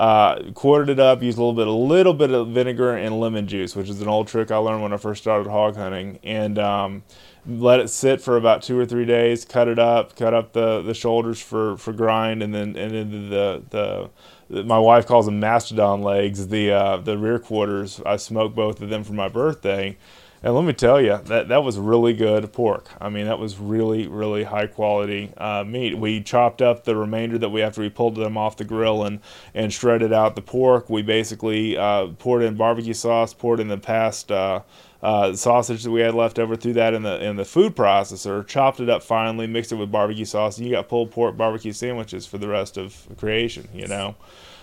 uh, 0.00 0.50
quartered 0.54 0.88
it 0.88 0.98
up, 0.98 1.22
used 1.22 1.36
a 1.36 1.42
little 1.42 1.52
bit, 1.52 1.66
a 1.66 1.70
little 1.70 2.14
bit 2.14 2.30
of 2.30 2.48
vinegar 2.48 2.96
and 2.96 3.20
lemon 3.20 3.46
juice, 3.46 3.76
which 3.76 3.90
is 3.90 4.00
an 4.00 4.08
old 4.08 4.28
trick 4.28 4.50
I 4.50 4.56
learned 4.56 4.82
when 4.82 4.94
I 4.94 4.96
first 4.96 5.20
started 5.20 5.50
hog 5.50 5.76
hunting, 5.76 6.18
and 6.24 6.58
um, 6.58 7.02
let 7.46 7.80
it 7.80 7.88
sit 7.88 8.22
for 8.22 8.38
about 8.38 8.62
two 8.62 8.78
or 8.78 8.86
three 8.86 9.04
days. 9.04 9.44
Cut 9.44 9.68
it 9.68 9.78
up, 9.78 10.16
cut 10.16 10.32
up 10.32 10.54
the, 10.54 10.80
the 10.80 10.94
shoulders 10.94 11.38
for, 11.38 11.76
for 11.76 11.92
grind, 11.92 12.42
and 12.42 12.54
then 12.54 12.76
and 12.78 12.94
then 12.94 13.28
the 13.28 13.62
the 13.68 14.10
the 14.48 14.64
my 14.64 14.78
wife 14.78 15.06
calls 15.06 15.26
them 15.26 15.38
mastodon 15.38 16.00
legs, 16.00 16.48
the 16.48 16.70
uh, 16.70 16.96
the 16.96 17.18
rear 17.18 17.38
quarters. 17.38 18.00
I 18.06 18.16
smoked 18.16 18.56
both 18.56 18.80
of 18.80 18.88
them 18.88 19.04
for 19.04 19.12
my 19.12 19.28
birthday. 19.28 19.98
And 20.42 20.54
let 20.54 20.64
me 20.64 20.72
tell 20.72 21.02
you, 21.02 21.18
that, 21.24 21.48
that 21.48 21.62
was 21.62 21.76
really 21.76 22.14
good 22.14 22.50
pork. 22.54 22.88
I 22.98 23.10
mean, 23.10 23.26
that 23.26 23.38
was 23.38 23.58
really, 23.58 24.08
really 24.08 24.44
high 24.44 24.68
quality 24.68 25.34
uh, 25.36 25.64
meat. 25.64 25.98
We 25.98 26.22
chopped 26.22 26.62
up 26.62 26.84
the 26.84 26.96
remainder 26.96 27.36
that 27.36 27.50
we, 27.50 27.60
after 27.60 27.82
we 27.82 27.90
pulled 27.90 28.14
them 28.14 28.38
off 28.38 28.56
the 28.56 28.64
grill 28.64 29.04
and, 29.04 29.20
and 29.52 29.70
shredded 29.70 30.14
out 30.14 30.36
the 30.36 30.42
pork, 30.42 30.88
we 30.88 31.02
basically 31.02 31.76
uh, 31.76 32.06
poured 32.18 32.42
in 32.42 32.56
barbecue 32.56 32.94
sauce, 32.94 33.34
poured 33.34 33.60
in 33.60 33.68
the 33.68 33.76
past 33.76 34.32
uh, 34.32 34.60
uh, 35.02 35.34
sausage 35.34 35.82
that 35.82 35.90
we 35.90 36.00
had 36.00 36.14
left 36.14 36.38
over, 36.38 36.56
threw 36.56 36.72
that 36.72 36.94
in 36.94 37.02
the 37.02 37.22
in 37.22 37.36
the 37.36 37.44
food 37.44 37.76
processor, 37.76 38.46
chopped 38.46 38.80
it 38.80 38.88
up 38.88 39.02
finely, 39.02 39.46
mixed 39.46 39.72
it 39.72 39.76
with 39.76 39.90
barbecue 39.90 40.24
sauce, 40.24 40.58
and 40.58 40.66
you 40.66 40.72
got 40.72 40.88
pulled 40.88 41.10
pork 41.10 41.36
barbecue 41.36 41.72
sandwiches 41.72 42.26
for 42.26 42.38
the 42.38 42.48
rest 42.48 42.76
of 42.76 43.06
creation, 43.16 43.68
you 43.74 43.86
know. 43.86 44.14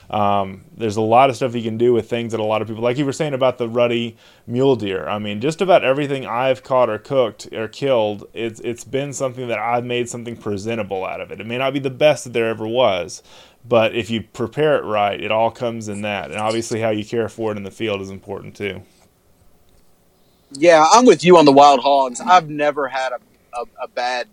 Um, 0.09 0.63
there's 0.77 0.95
a 0.95 1.01
lot 1.01 1.29
of 1.29 1.35
stuff 1.35 1.53
you 1.53 1.63
can 1.63 1.77
do 1.77 1.91
with 1.91 2.09
things 2.09 2.31
that 2.31 2.39
a 2.39 2.43
lot 2.43 2.61
of 2.61 2.67
people, 2.67 2.83
like 2.83 2.97
you 2.97 3.05
were 3.05 3.13
saying 3.13 3.33
about 3.33 3.57
the 3.57 3.67
ruddy 3.67 4.15
mule 4.45 4.75
deer. 4.77 5.07
I 5.07 5.19
mean, 5.19 5.41
just 5.41 5.61
about 5.61 5.83
everything 5.83 6.25
I've 6.25 6.63
caught 6.63 6.89
or 6.89 6.97
cooked 6.97 7.49
or 7.51 7.67
killed, 7.67 8.25
it's 8.33 8.61
it's 8.61 8.85
been 8.85 9.11
something 9.11 9.47
that 9.49 9.59
I've 9.59 9.85
made 9.85 10.07
something 10.07 10.37
presentable 10.37 11.05
out 11.05 11.19
of 11.19 11.31
it. 11.31 11.41
It 11.41 11.47
may 11.47 11.57
not 11.57 11.73
be 11.73 11.79
the 11.79 11.89
best 11.89 12.23
that 12.23 12.33
there 12.33 12.47
ever 12.47 12.65
was, 12.67 13.21
but 13.67 13.93
if 13.95 14.09
you 14.09 14.21
prepare 14.23 14.77
it 14.77 14.85
right, 14.85 15.19
it 15.19 15.31
all 15.31 15.51
comes 15.51 15.89
in 15.89 16.03
that. 16.03 16.31
And 16.31 16.39
obviously, 16.39 16.79
how 16.79 16.89
you 16.91 17.03
care 17.03 17.27
for 17.27 17.51
it 17.51 17.57
in 17.57 17.63
the 17.63 17.71
field 17.71 17.99
is 18.01 18.09
important 18.09 18.55
too. 18.55 18.83
Yeah, 20.51 20.85
I'm 20.89 21.05
with 21.05 21.23
you 21.25 21.37
on 21.37 21.45
the 21.45 21.51
wild 21.51 21.81
hogs. 21.81 22.21
I've 22.21 22.49
never 22.49 22.87
had 22.87 23.11
a, 23.11 23.19
a, 23.59 23.65
a 23.83 23.87
bad, 23.89 24.27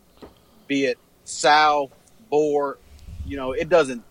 be 0.68 0.86
it 0.86 0.98
sow, 1.24 1.90
boar, 2.30 2.78
you 3.26 3.36
know, 3.36 3.52
it 3.52 3.68
doesn't, 3.68 4.04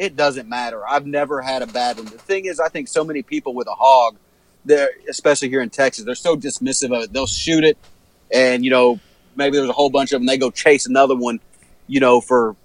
it 0.00 0.16
doesn't 0.16 0.48
matter. 0.48 0.82
I've 0.88 1.06
never 1.06 1.42
had 1.42 1.60
a 1.60 1.66
bad 1.66 1.98
one. 1.98 2.06
The 2.06 2.12
thing 2.12 2.46
is, 2.46 2.58
I 2.58 2.68
think 2.70 2.88
so 2.88 3.04
many 3.04 3.22
people 3.22 3.52
with 3.52 3.68
a 3.68 3.74
hog, 3.74 4.16
they're, 4.64 4.88
especially 5.10 5.50
here 5.50 5.60
in 5.60 5.68
Texas, 5.68 6.06
they're 6.06 6.14
so 6.14 6.36
dismissive 6.36 6.96
of 6.96 7.04
it. 7.04 7.12
They'll 7.12 7.26
shoot 7.26 7.64
it 7.64 7.76
and, 8.32 8.64
you 8.64 8.70
know, 8.70 8.98
maybe 9.36 9.58
there's 9.58 9.68
a 9.68 9.74
whole 9.74 9.90
bunch 9.90 10.12
of 10.12 10.20
them. 10.20 10.26
They 10.26 10.38
go 10.38 10.50
chase 10.50 10.86
another 10.86 11.14
one, 11.14 11.38
you 11.86 12.00
know, 12.00 12.22
for 12.22 12.56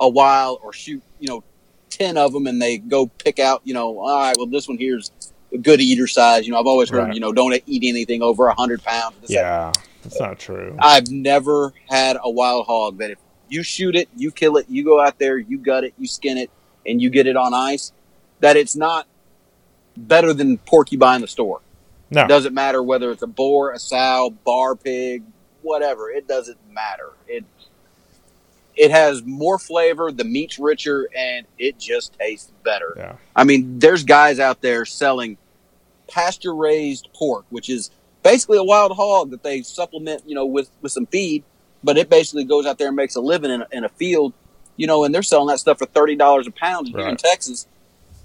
a 0.00 0.08
while 0.08 0.58
or 0.64 0.72
shoot, 0.72 1.00
you 1.20 1.28
know, 1.28 1.44
10 1.90 2.16
of 2.16 2.32
them 2.32 2.48
and 2.48 2.60
they 2.60 2.78
go 2.78 3.06
pick 3.06 3.38
out, 3.38 3.62
you 3.62 3.72
know, 3.72 3.96
all 4.00 4.18
right, 4.18 4.36
well, 4.36 4.46
this 4.46 4.66
one 4.66 4.76
here's 4.76 5.12
a 5.52 5.58
good 5.58 5.80
eater 5.80 6.08
size. 6.08 6.44
You 6.44 6.52
know, 6.52 6.58
I've 6.58 6.66
always 6.66 6.90
heard, 6.90 7.04
Right. 7.04 7.14
you 7.14 7.20
know, 7.20 7.30
don't 7.32 7.54
eat 7.66 7.84
anything 7.84 8.20
over 8.20 8.48
a 8.48 8.54
hundred 8.54 8.82
pounds. 8.82 9.14
Yeah, 9.28 9.72
that's 10.02 10.18
not 10.18 10.40
true. 10.40 10.74
I've 10.80 11.08
never 11.08 11.72
had 11.88 12.16
a 12.20 12.28
wild 12.30 12.66
hog 12.66 12.98
that 12.98 13.12
if 13.12 13.18
you 13.48 13.62
shoot 13.62 13.94
it, 13.94 14.08
you 14.16 14.32
kill 14.32 14.56
it, 14.56 14.66
you 14.68 14.82
go 14.84 15.00
out 15.00 15.20
there, 15.20 15.38
you 15.38 15.56
gut 15.58 15.84
it, 15.84 15.94
you 15.96 16.08
skin 16.08 16.36
it, 16.36 16.50
and 16.86 17.00
you 17.00 17.10
get 17.10 17.26
it 17.26 17.36
on 17.36 17.54
ice, 17.54 17.92
that 18.40 18.56
it's 18.56 18.76
not 18.76 19.06
better 19.96 20.32
than 20.32 20.58
pork 20.58 20.92
you 20.92 20.98
buy 20.98 21.14
in 21.16 21.20
the 21.20 21.28
store. 21.28 21.60
No, 22.10 22.22
It 22.24 22.28
doesn't 22.28 22.54
matter 22.54 22.82
whether 22.82 23.10
it's 23.10 23.22
a 23.22 23.26
boar, 23.26 23.72
a 23.72 23.78
sow, 23.78 24.30
bar 24.44 24.74
pig, 24.74 25.22
whatever. 25.62 26.10
It 26.10 26.26
doesn't 26.26 26.58
matter. 26.72 27.10
It 27.28 27.44
it 28.76 28.90
has 28.90 29.22
more 29.24 29.58
flavor, 29.58 30.10
the 30.10 30.24
meat's 30.24 30.58
richer, 30.58 31.08
and 31.14 31.46
it 31.58 31.78
just 31.78 32.14
tastes 32.18 32.50
better. 32.64 32.94
yeah, 32.96 33.16
I 33.36 33.44
mean, 33.44 33.78
there's 33.78 34.04
guys 34.04 34.40
out 34.40 34.62
there 34.62 34.86
selling 34.86 35.36
pasture 36.08 36.54
raised 36.54 37.08
pork, 37.14 37.44
which 37.50 37.68
is 37.68 37.90
basically 38.22 38.58
a 38.58 38.64
wild 38.64 38.92
hog 38.96 39.30
that 39.30 39.42
they 39.42 39.62
supplement, 39.62 40.22
you 40.26 40.34
know, 40.34 40.46
with, 40.46 40.70
with 40.80 40.92
some 40.92 41.06
feed, 41.06 41.42
but 41.84 41.98
it 41.98 42.08
basically 42.08 42.44
goes 42.44 42.64
out 42.64 42.78
there 42.78 42.88
and 42.88 42.96
makes 42.96 43.16
a 43.16 43.20
living 43.20 43.50
in 43.50 43.62
a, 43.62 43.66
in 43.72 43.84
a 43.84 43.88
field, 43.90 44.32
you 44.80 44.86
know, 44.86 45.04
and 45.04 45.14
they're 45.14 45.22
selling 45.22 45.48
that 45.48 45.58
stuff 45.58 45.78
for 45.78 45.86
$30 45.86 46.46
a 46.46 46.50
pound 46.52 46.88
here 46.88 47.00
in 47.00 47.16
Texas. 47.18 47.66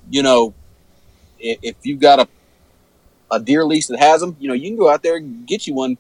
You 0.10 0.24
know, 0.24 0.53
if, 1.38 1.60
if 1.62 1.76
you've 1.84 1.99
got 1.99 2.20
a, 2.20 2.30
a 3.30 3.41
deer 3.41 3.66
lease 3.66 3.88
that 3.88 3.99
has 3.99 4.22
them, 4.22 4.38
you 4.39 4.47
know, 4.47 4.53
you 4.53 4.70
can 4.70 4.78
go 4.78 4.89
out 4.89 5.03
there 5.03 5.18
and 5.18 5.45
get 5.45 5.68
you 5.68 5.74
one 5.74 5.97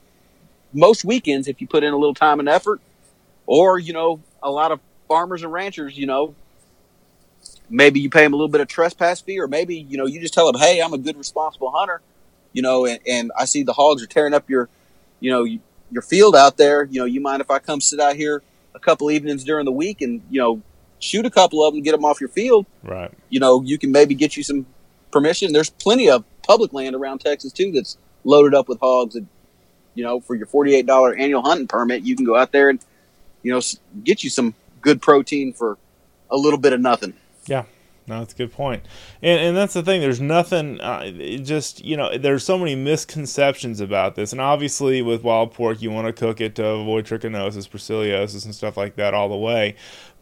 most 0.71 1.03
weekends 1.03 1.49
if 1.49 1.59
you 1.59 1.67
put 1.67 1.83
in 1.83 1.91
a 1.91 1.97
little 1.97 2.13
time 2.13 2.39
and 2.39 2.47
effort. 2.47 2.79
Or, 3.45 3.77
you 3.77 3.91
know, 3.91 4.21
a 4.41 4.49
lot 4.49 4.71
of 4.71 4.79
farmers 5.09 5.43
and 5.43 5.51
ranchers, 5.51 5.97
you 5.97 6.05
know, 6.05 6.35
maybe 7.69 7.99
you 7.99 8.09
pay 8.09 8.23
them 8.23 8.31
a 8.31 8.37
little 8.37 8.47
bit 8.47 8.61
of 8.61 8.69
trespass 8.69 9.19
fee, 9.19 9.37
or 9.41 9.49
maybe 9.49 9.75
you 9.75 9.97
know 9.97 10.05
you 10.05 10.21
just 10.21 10.33
tell 10.33 10.49
them, 10.49 10.59
"Hey, 10.61 10.81
I'm 10.81 10.93
a 10.93 10.97
good, 10.97 11.17
responsible 11.17 11.71
hunter," 11.71 12.01
you 12.53 12.61
know, 12.61 12.85
and, 12.85 12.99
and 13.05 13.31
I 13.37 13.43
see 13.43 13.63
the 13.63 13.73
hogs 13.73 14.01
are 14.01 14.07
tearing 14.07 14.33
up 14.33 14.49
your, 14.49 14.69
you 15.19 15.31
know, 15.31 15.45
your 15.91 16.01
field 16.01 16.35
out 16.35 16.57
there. 16.57 16.85
You 16.85 17.01
know, 17.01 17.05
you 17.05 17.19
mind 17.19 17.41
if 17.41 17.51
I 17.51 17.59
come 17.59 17.81
sit 17.81 17.99
out 17.99 18.15
here 18.15 18.41
a 18.75 18.79
couple 18.79 19.09
evenings 19.09 19.43
during 19.43 19.65
the 19.65 19.71
week 19.71 20.01
and 20.01 20.21
you 20.29 20.39
know 20.39 20.61
shoot 20.99 21.25
a 21.25 21.29
couple 21.29 21.65
of 21.65 21.73
them, 21.73 21.83
get 21.83 21.91
them 21.91 22.05
off 22.05 22.19
your 22.19 22.29
field. 22.29 22.65
Right. 22.83 23.11
You 23.29 23.39
know, 23.39 23.61
you 23.61 23.77
can 23.77 23.91
maybe 23.91 24.15
get 24.15 24.37
you 24.37 24.43
some 24.43 24.65
permission. 25.11 25.53
There's 25.53 25.69
plenty 25.69 26.09
of 26.09 26.23
public 26.43 26.73
land 26.73 26.95
around 26.95 27.19
Texas 27.19 27.51
too 27.51 27.71
that's 27.71 27.97
loaded 28.23 28.53
up 28.53 28.67
with 28.67 28.79
hogs. 28.79 29.15
And 29.15 29.27
you 29.93 30.03
know, 30.03 30.19
for 30.19 30.35
your 30.35 30.47
forty 30.47 30.75
eight 30.75 30.85
dollar 30.85 31.15
annual 31.15 31.41
hunting 31.41 31.67
permit, 31.67 32.03
you 32.03 32.15
can 32.15 32.25
go 32.25 32.35
out 32.35 32.51
there 32.51 32.69
and 32.69 32.79
you 33.43 33.51
know 33.51 33.61
get 34.03 34.23
you 34.23 34.29
some 34.29 34.53
good 34.81 35.01
protein 35.01 35.53
for 35.53 35.77
a 36.29 36.37
little 36.37 36.59
bit 36.59 36.73
of 36.73 36.81
nothing. 36.81 37.13
Yeah. 37.47 37.63
No, 38.07 38.19
that's 38.19 38.33
a 38.33 38.37
good 38.37 38.51
point. 38.51 38.83
And 39.23 39.39
and 39.39 39.57
that's 39.57 39.73
the 39.73 39.81
thing. 39.81 39.99
There's 39.99 40.21
nothing. 40.21 40.79
Uh, 40.79 41.09
just 41.39 41.83
you 41.83 41.97
know, 41.97 42.17
there's 42.17 42.43
so 42.43 42.57
many 42.57 42.75
misconceptions 42.75 43.81
about 43.81 44.15
this. 44.15 44.31
And 44.31 44.39
obviously, 44.39 45.01
with 45.01 45.23
wild 45.23 45.53
pork, 45.53 45.81
you 45.81 45.89
want 45.89 46.07
to 46.07 46.13
cook 46.13 46.39
it 46.39 46.55
to 46.55 46.65
avoid 46.65 47.05
trichinosis, 47.05 47.67
brucellosis, 47.67 48.45
and 48.45 48.53
stuff 48.53 48.77
like 48.77 48.95
that 48.95 49.13
all 49.13 49.29
the 49.29 49.35
way. 49.35 49.75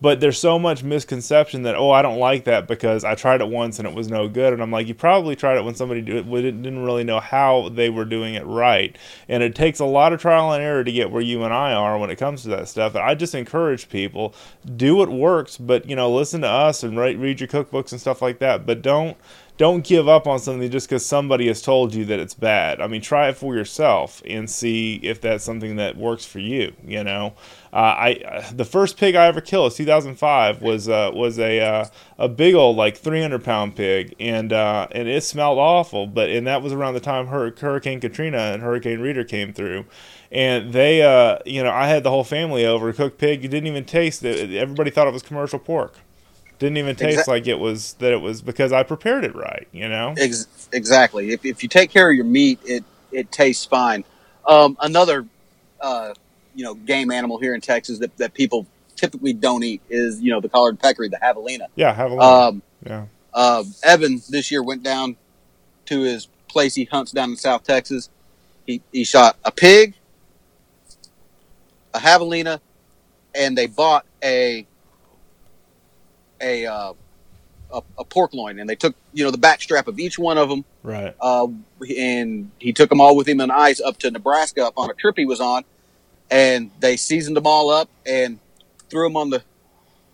But 0.04 0.20
there's 0.20 0.38
so 0.38 0.60
much 0.60 0.84
misconception 0.84 1.64
that 1.64 1.76
oh, 1.76 1.90
I 1.90 2.02
don't 2.02 2.20
like 2.20 2.44
that 2.44 2.68
because 2.68 3.06
I 3.06 3.16
tried 3.16 3.40
it 3.40 3.48
once 3.48 3.80
and 3.80 3.88
it 3.88 3.94
was 3.94 4.10
no 4.10 4.28
good. 4.28 4.52
And 4.52 4.62
I'm 4.62 4.70
like, 4.70 4.86
you 4.86 4.94
probably 4.94 5.34
tried 5.34 5.56
it 5.56 5.64
when 5.64 5.76
somebody 5.76 6.02
didn't 6.02 6.84
really 6.84 7.06
know 7.06 7.22
how 7.22 7.70
they 7.70 7.90
were 7.90 8.04
doing 8.04 8.34
it 8.34 8.46
right. 8.46 8.98
And 9.30 9.42
it 9.42 9.56
takes 9.56 9.80
a 9.80 9.86
lot 9.86 10.12
of 10.12 10.20
trial 10.20 10.52
and 10.52 10.62
error 10.62 10.84
to 10.84 10.92
get 10.92 11.10
where 11.10 11.22
you 11.22 11.46
and 11.46 11.54
I 11.54 11.72
are 11.72 11.98
when 11.98 12.10
it 12.10 12.18
comes 12.18 12.42
to 12.42 12.50
that 12.50 12.68
stuff. 12.68 12.96
And 12.96 13.04
I 13.06 13.16
just 13.16 13.34
encourage 13.34 13.88
people 13.88 14.36
do 14.76 14.98
what 14.98 15.08
works, 15.08 15.56
but 15.56 15.88
you 15.90 15.96
know, 15.96 16.14
listen 16.14 16.42
to 16.42 16.50
us 16.50 16.84
and 16.84 16.98
write, 16.98 17.18
read 17.18 17.40
your 17.40 17.48
cookbooks 17.48 17.94
and 17.94 18.02
stuff 18.02 18.22
like 18.22 18.40
that. 18.40 18.66
But 18.66 18.82
don't 18.82 19.16
don't 19.58 19.84
give 19.84 20.08
up 20.08 20.26
on 20.26 20.40
something 20.40 20.70
just 20.72 20.90
because 20.90 21.06
somebody 21.06 21.48
has 21.48 21.62
told 21.62 21.94
you 21.94 22.06
that 22.06 22.20
it's 22.20 22.34
bad. 22.34 22.82
I 22.82 22.88
mean, 22.88 23.02
try 23.02 23.30
it 23.30 23.38
for 23.38 23.56
yourself 23.56 24.22
and 24.26 24.50
see 24.50 24.96
if 25.04 25.22
that's 25.22 25.44
something 25.44 25.76
that 25.76 25.96
works 25.96 26.26
for 26.26 26.40
you. 26.40 26.74
You 26.84 27.04
know, 27.04 27.34
uh, 27.72 27.76
I 27.76 28.14
uh, 28.26 28.52
the 28.52 28.66
first 28.66 28.98
pig 28.98 29.16
I 29.16 29.28
ever 29.28 29.42
killed, 29.42 29.66
was 29.66 29.76
2005, 29.76 30.62
was 30.62 30.90
uh, 30.90 31.12
was 31.14 31.38
a 31.38 31.60
uh, 31.60 31.86
a 32.18 32.28
big 32.28 32.56
old 32.56 32.78
like 32.78 32.98
300 32.98 33.44
pound 33.44 33.76
pig, 33.76 34.16
and 34.20 34.52
uh, 34.52 34.88
and 34.92 35.08
it 35.08 35.24
smelled 35.24 35.60
awful. 35.60 36.08
But 36.08 36.30
and 36.30 36.48
that 36.48 36.64
was 36.64 36.74
around 36.74 36.96
the 36.96 37.00
time 37.00 37.28
Hurricane 37.28 38.00
Katrina 38.00 38.38
and 38.38 38.64
Hurricane 38.64 39.02
Rita 39.02 39.24
came 39.24 39.54
through, 39.54 39.86
and 40.32 40.74
they 40.74 41.04
uh, 41.04 41.38
you 41.46 41.64
know 41.64 41.72
I 41.72 41.88
had 41.88 42.04
the 42.04 42.10
whole 42.10 42.24
family 42.24 42.66
over 42.66 42.92
to 42.92 42.98
cook 42.98 43.20
pig. 43.20 43.44
You 43.44 43.50
didn't 43.50 43.68
even 43.68 43.86
taste 43.86 44.24
it. 44.24 44.52
Everybody 44.52 44.90
thought 44.90 45.08
it 45.08 45.14
was 45.14 45.22
commercial 45.22 45.60
pork. 45.60 46.00
Didn't 46.60 46.78
even 46.78 46.96
taste 46.96 47.28
like 47.28 47.48
it 47.48 47.60
was 47.60 47.94
that 47.96 48.14
it 48.14 48.22
was 48.22 48.42
because 48.42 48.72
I 48.72 48.84
prepared 48.84 49.26
it 49.26 49.36
right, 49.36 49.68
you 49.72 49.90
know. 49.90 50.14
Ex- 50.18 50.70
exactly. 50.72 51.32
If, 51.32 51.46
if 51.46 51.64
you 51.64 51.70
take 51.70 51.90
care 51.90 52.10
of 52.10 52.16
your 52.16 52.26
meat, 52.26 52.60
it 52.66 52.84
it 53.12 53.32
tastes 53.32 53.66
fine. 53.66 54.04
Um, 54.48 54.78
another, 54.82 55.26
uh, 55.82 56.14
you 56.56 56.64
know, 56.64 56.74
game 56.74 57.12
animal 57.12 57.38
here 57.38 57.54
in 57.54 57.62
Texas 57.62 58.00
that, 58.00 58.16
that 58.18 58.34
people 58.34 58.68
typically 58.96 59.34
don't 59.34 59.64
eat 59.64 59.82
is 59.90 60.22
you 60.22 60.32
know 60.32 60.40
the 60.40 60.50
collared 60.50 60.80
peccary, 60.80 61.10
the 61.10 61.18
javelina. 61.18 61.68
Yeah, 61.76 61.96
javelina. 61.96 62.48
Um, 62.50 62.62
yeah. 62.86 63.06
Uh, 63.34 63.64
Evan 63.84 64.22
this 64.30 64.52
year 64.52 64.64
went 64.64 64.84
down 64.84 65.18
to 65.86 66.02
his 66.02 66.28
place 66.48 66.76
he 66.76 66.86
hunts 66.86 67.12
down 67.12 67.32
in 67.32 67.36
South 67.36 67.64
Texas. 67.64 68.10
He 68.66 68.82
he 68.92 69.04
shot 69.04 69.38
a 69.44 69.52
pig, 69.52 69.96
a 71.94 72.00
javelina, 72.00 72.60
and 73.36 73.58
they 73.58 73.68
bought 73.68 74.06
a 74.24 74.66
a, 76.44 76.66
uh, 76.66 76.94
a, 77.72 77.82
a 78.00 78.06
pork 78.06 78.34
loin, 78.34 78.60
and 78.60 78.70
they 78.70 78.76
took 78.76 78.96
you 79.14 79.24
know 79.24 79.32
the 79.32 79.38
back 79.38 79.62
strap 79.62 79.88
of 79.88 80.00
each 80.00 80.20
one 80.20 80.38
of 80.38 80.50
them. 80.50 80.66
Right. 80.84 81.16
Uh, 81.20 81.48
and 81.98 82.52
he 82.60 82.74
took 82.74 82.90
them 82.90 83.02
all 83.02 83.16
with 83.16 83.28
him 83.28 83.42
on 83.42 83.50
ice 83.50 83.82
up 83.82 83.98
to 84.00 84.12
Nebraska 84.12 84.66
up 84.66 84.74
on 84.78 84.90
a 84.90 84.94
trip 84.94 85.18
he 85.18 85.26
was 85.26 85.40
on, 85.40 85.64
and 86.30 86.72
they 86.80 86.98
seasoned 86.98 87.36
them 87.36 87.48
all 87.48 87.70
up 87.70 87.90
and 88.06 88.40
threw 88.90 89.08
them 89.08 89.18
on 89.18 89.30
the 89.30 89.44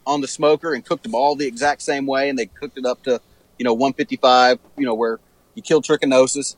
on 0.06 0.22
the 0.22 0.28
smoker 0.28 0.74
and 0.74 0.86
cooked 0.86 1.04
them 1.04 1.14
all 1.14 1.36
the 1.36 1.46
exact 1.46 1.82
same 1.82 2.06
way, 2.06 2.30
and 2.30 2.40
they 2.40 2.46
cooked 2.46 2.78
it 2.78 2.86
up 2.86 3.04
to 3.04 3.22
you 3.58 3.66
know 3.66 3.74
155, 3.74 4.60
you 4.78 4.86
know 4.86 4.96
where 4.96 5.20
you 5.56 5.62
kill 5.62 5.82
trichinosis, 5.82 6.56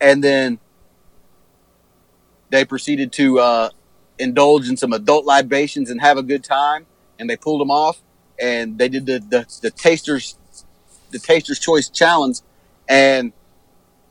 and 0.00 0.22
then 0.22 0.58
they 2.50 2.64
proceeded 2.64 3.12
to 3.12 3.38
uh, 3.38 3.70
indulge 4.18 4.68
in 4.68 4.76
some 4.76 4.92
adult 4.92 5.24
libations 5.24 5.90
and 5.90 6.00
have 6.00 6.18
a 6.18 6.22
good 6.22 6.44
time, 6.44 6.86
and 7.18 7.30
they 7.30 7.36
pulled 7.36 7.60
them 7.60 7.70
off 7.70 8.02
and 8.42 8.76
they 8.76 8.88
did 8.88 9.06
the, 9.06 9.20
the, 9.20 9.58
the 9.62 9.70
tasters 9.70 10.36
the 11.10 11.18
taster's 11.18 11.58
choice 11.58 11.88
challenge. 11.88 12.38
And 12.88 13.32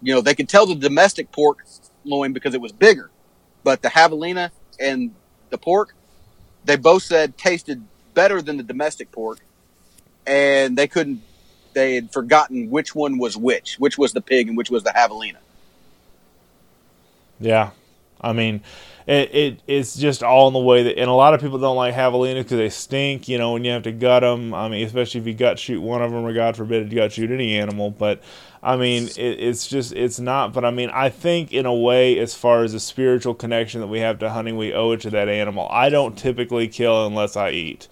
you 0.02 0.14
know 0.14 0.22
they 0.22 0.34
could 0.34 0.50
tell 0.50 0.66
the 0.66 0.76
domestic 0.76 1.32
pork 1.32 1.66
loin 2.04 2.34
because 2.34 2.56
it 2.56 2.62
was 2.62 2.72
bigger 2.72 3.12
but 3.64 3.82
the 3.84 3.90
javelina 3.90 4.50
and 4.80 5.14
the 5.52 5.58
pork 5.58 5.94
they 6.66 6.76
both 6.76 7.04
said 7.04 7.38
tasted 7.38 7.84
better 8.16 8.42
than 8.42 8.58
the 8.58 8.64
domestic 8.64 9.12
pork 9.12 9.40
and 10.26 10.78
they 10.78 10.88
couldn't 10.88 11.22
they 11.74 11.96
had 11.96 12.12
forgotten 12.12 12.70
which 12.70 12.94
one 12.96 13.18
was 13.18 13.38
which 13.38 13.80
which 13.80 13.98
was 13.98 14.14
the 14.14 14.22
pig 14.22 14.48
and 14.48 14.58
which 14.58 14.70
was 14.70 14.84
the 14.84 14.92
javelina. 14.92 15.38
Yeah. 17.40 17.72
I 18.20 18.34
mean 18.34 18.62
it, 19.12 19.36
it 19.36 19.62
it's 19.68 19.98
just 19.98 20.24
all 20.24 20.48
in 20.48 20.54
the 20.54 20.60
way 20.60 20.84
that, 20.84 20.98
and 20.98 21.10
a 21.10 21.14
lot 21.14 21.34
of 21.34 21.42
people 21.42 21.60
don't 21.60 21.76
like 21.76 21.94
javelina 21.94 22.36
because 22.36 22.58
they 22.58 22.70
stink. 22.70 23.28
You 23.28 23.38
know, 23.38 23.54
when 23.54 23.66
you 23.66 23.72
have 23.72 23.84
to 23.84 23.92
gut 23.92 24.22
them. 24.22 24.54
I 24.54 24.70
mean, 24.70 24.86
especially 24.86 25.22
if 25.22 25.28
you 25.28 25.34
gut 25.34 25.60
shoot 25.60 25.82
one 25.82 26.02
of 26.02 26.12
them, 26.12 26.24
or 26.24 26.34
God 26.34 26.56
forbid, 26.56 26.92
you 26.92 27.00
gut 27.00 27.12
shoot 27.12 27.30
any 27.30 27.58
animal. 27.58 27.92
But 27.92 28.24
I 28.64 28.78
mean, 28.78 29.08
it, 29.08 29.20
it's 29.20 29.68
just 29.68 29.92
it's 29.94 30.20
not. 30.20 30.54
But 30.54 30.64
I 30.64 30.72
mean, 30.72 30.90
I 30.92 31.10
think 31.10 31.52
in 31.52 31.66
a 31.66 31.74
way, 31.74 32.18
as 32.20 32.36
far 32.36 32.64
as 32.64 32.72
the 32.72 32.80
spiritual 32.80 33.34
connection 33.34 33.82
that 33.82 33.88
we 33.88 34.00
have 34.00 34.20
to 34.20 34.30
hunting, 34.30 34.56
we 34.56 34.74
owe 34.74 34.92
it 34.92 35.02
to 35.02 35.10
that 35.10 35.28
animal. 35.28 35.68
I 35.70 35.90
don't 35.90 36.18
typically 36.18 36.68
kill 36.70 37.06
unless 37.06 37.36
I 37.36 37.52
eat 37.52 37.90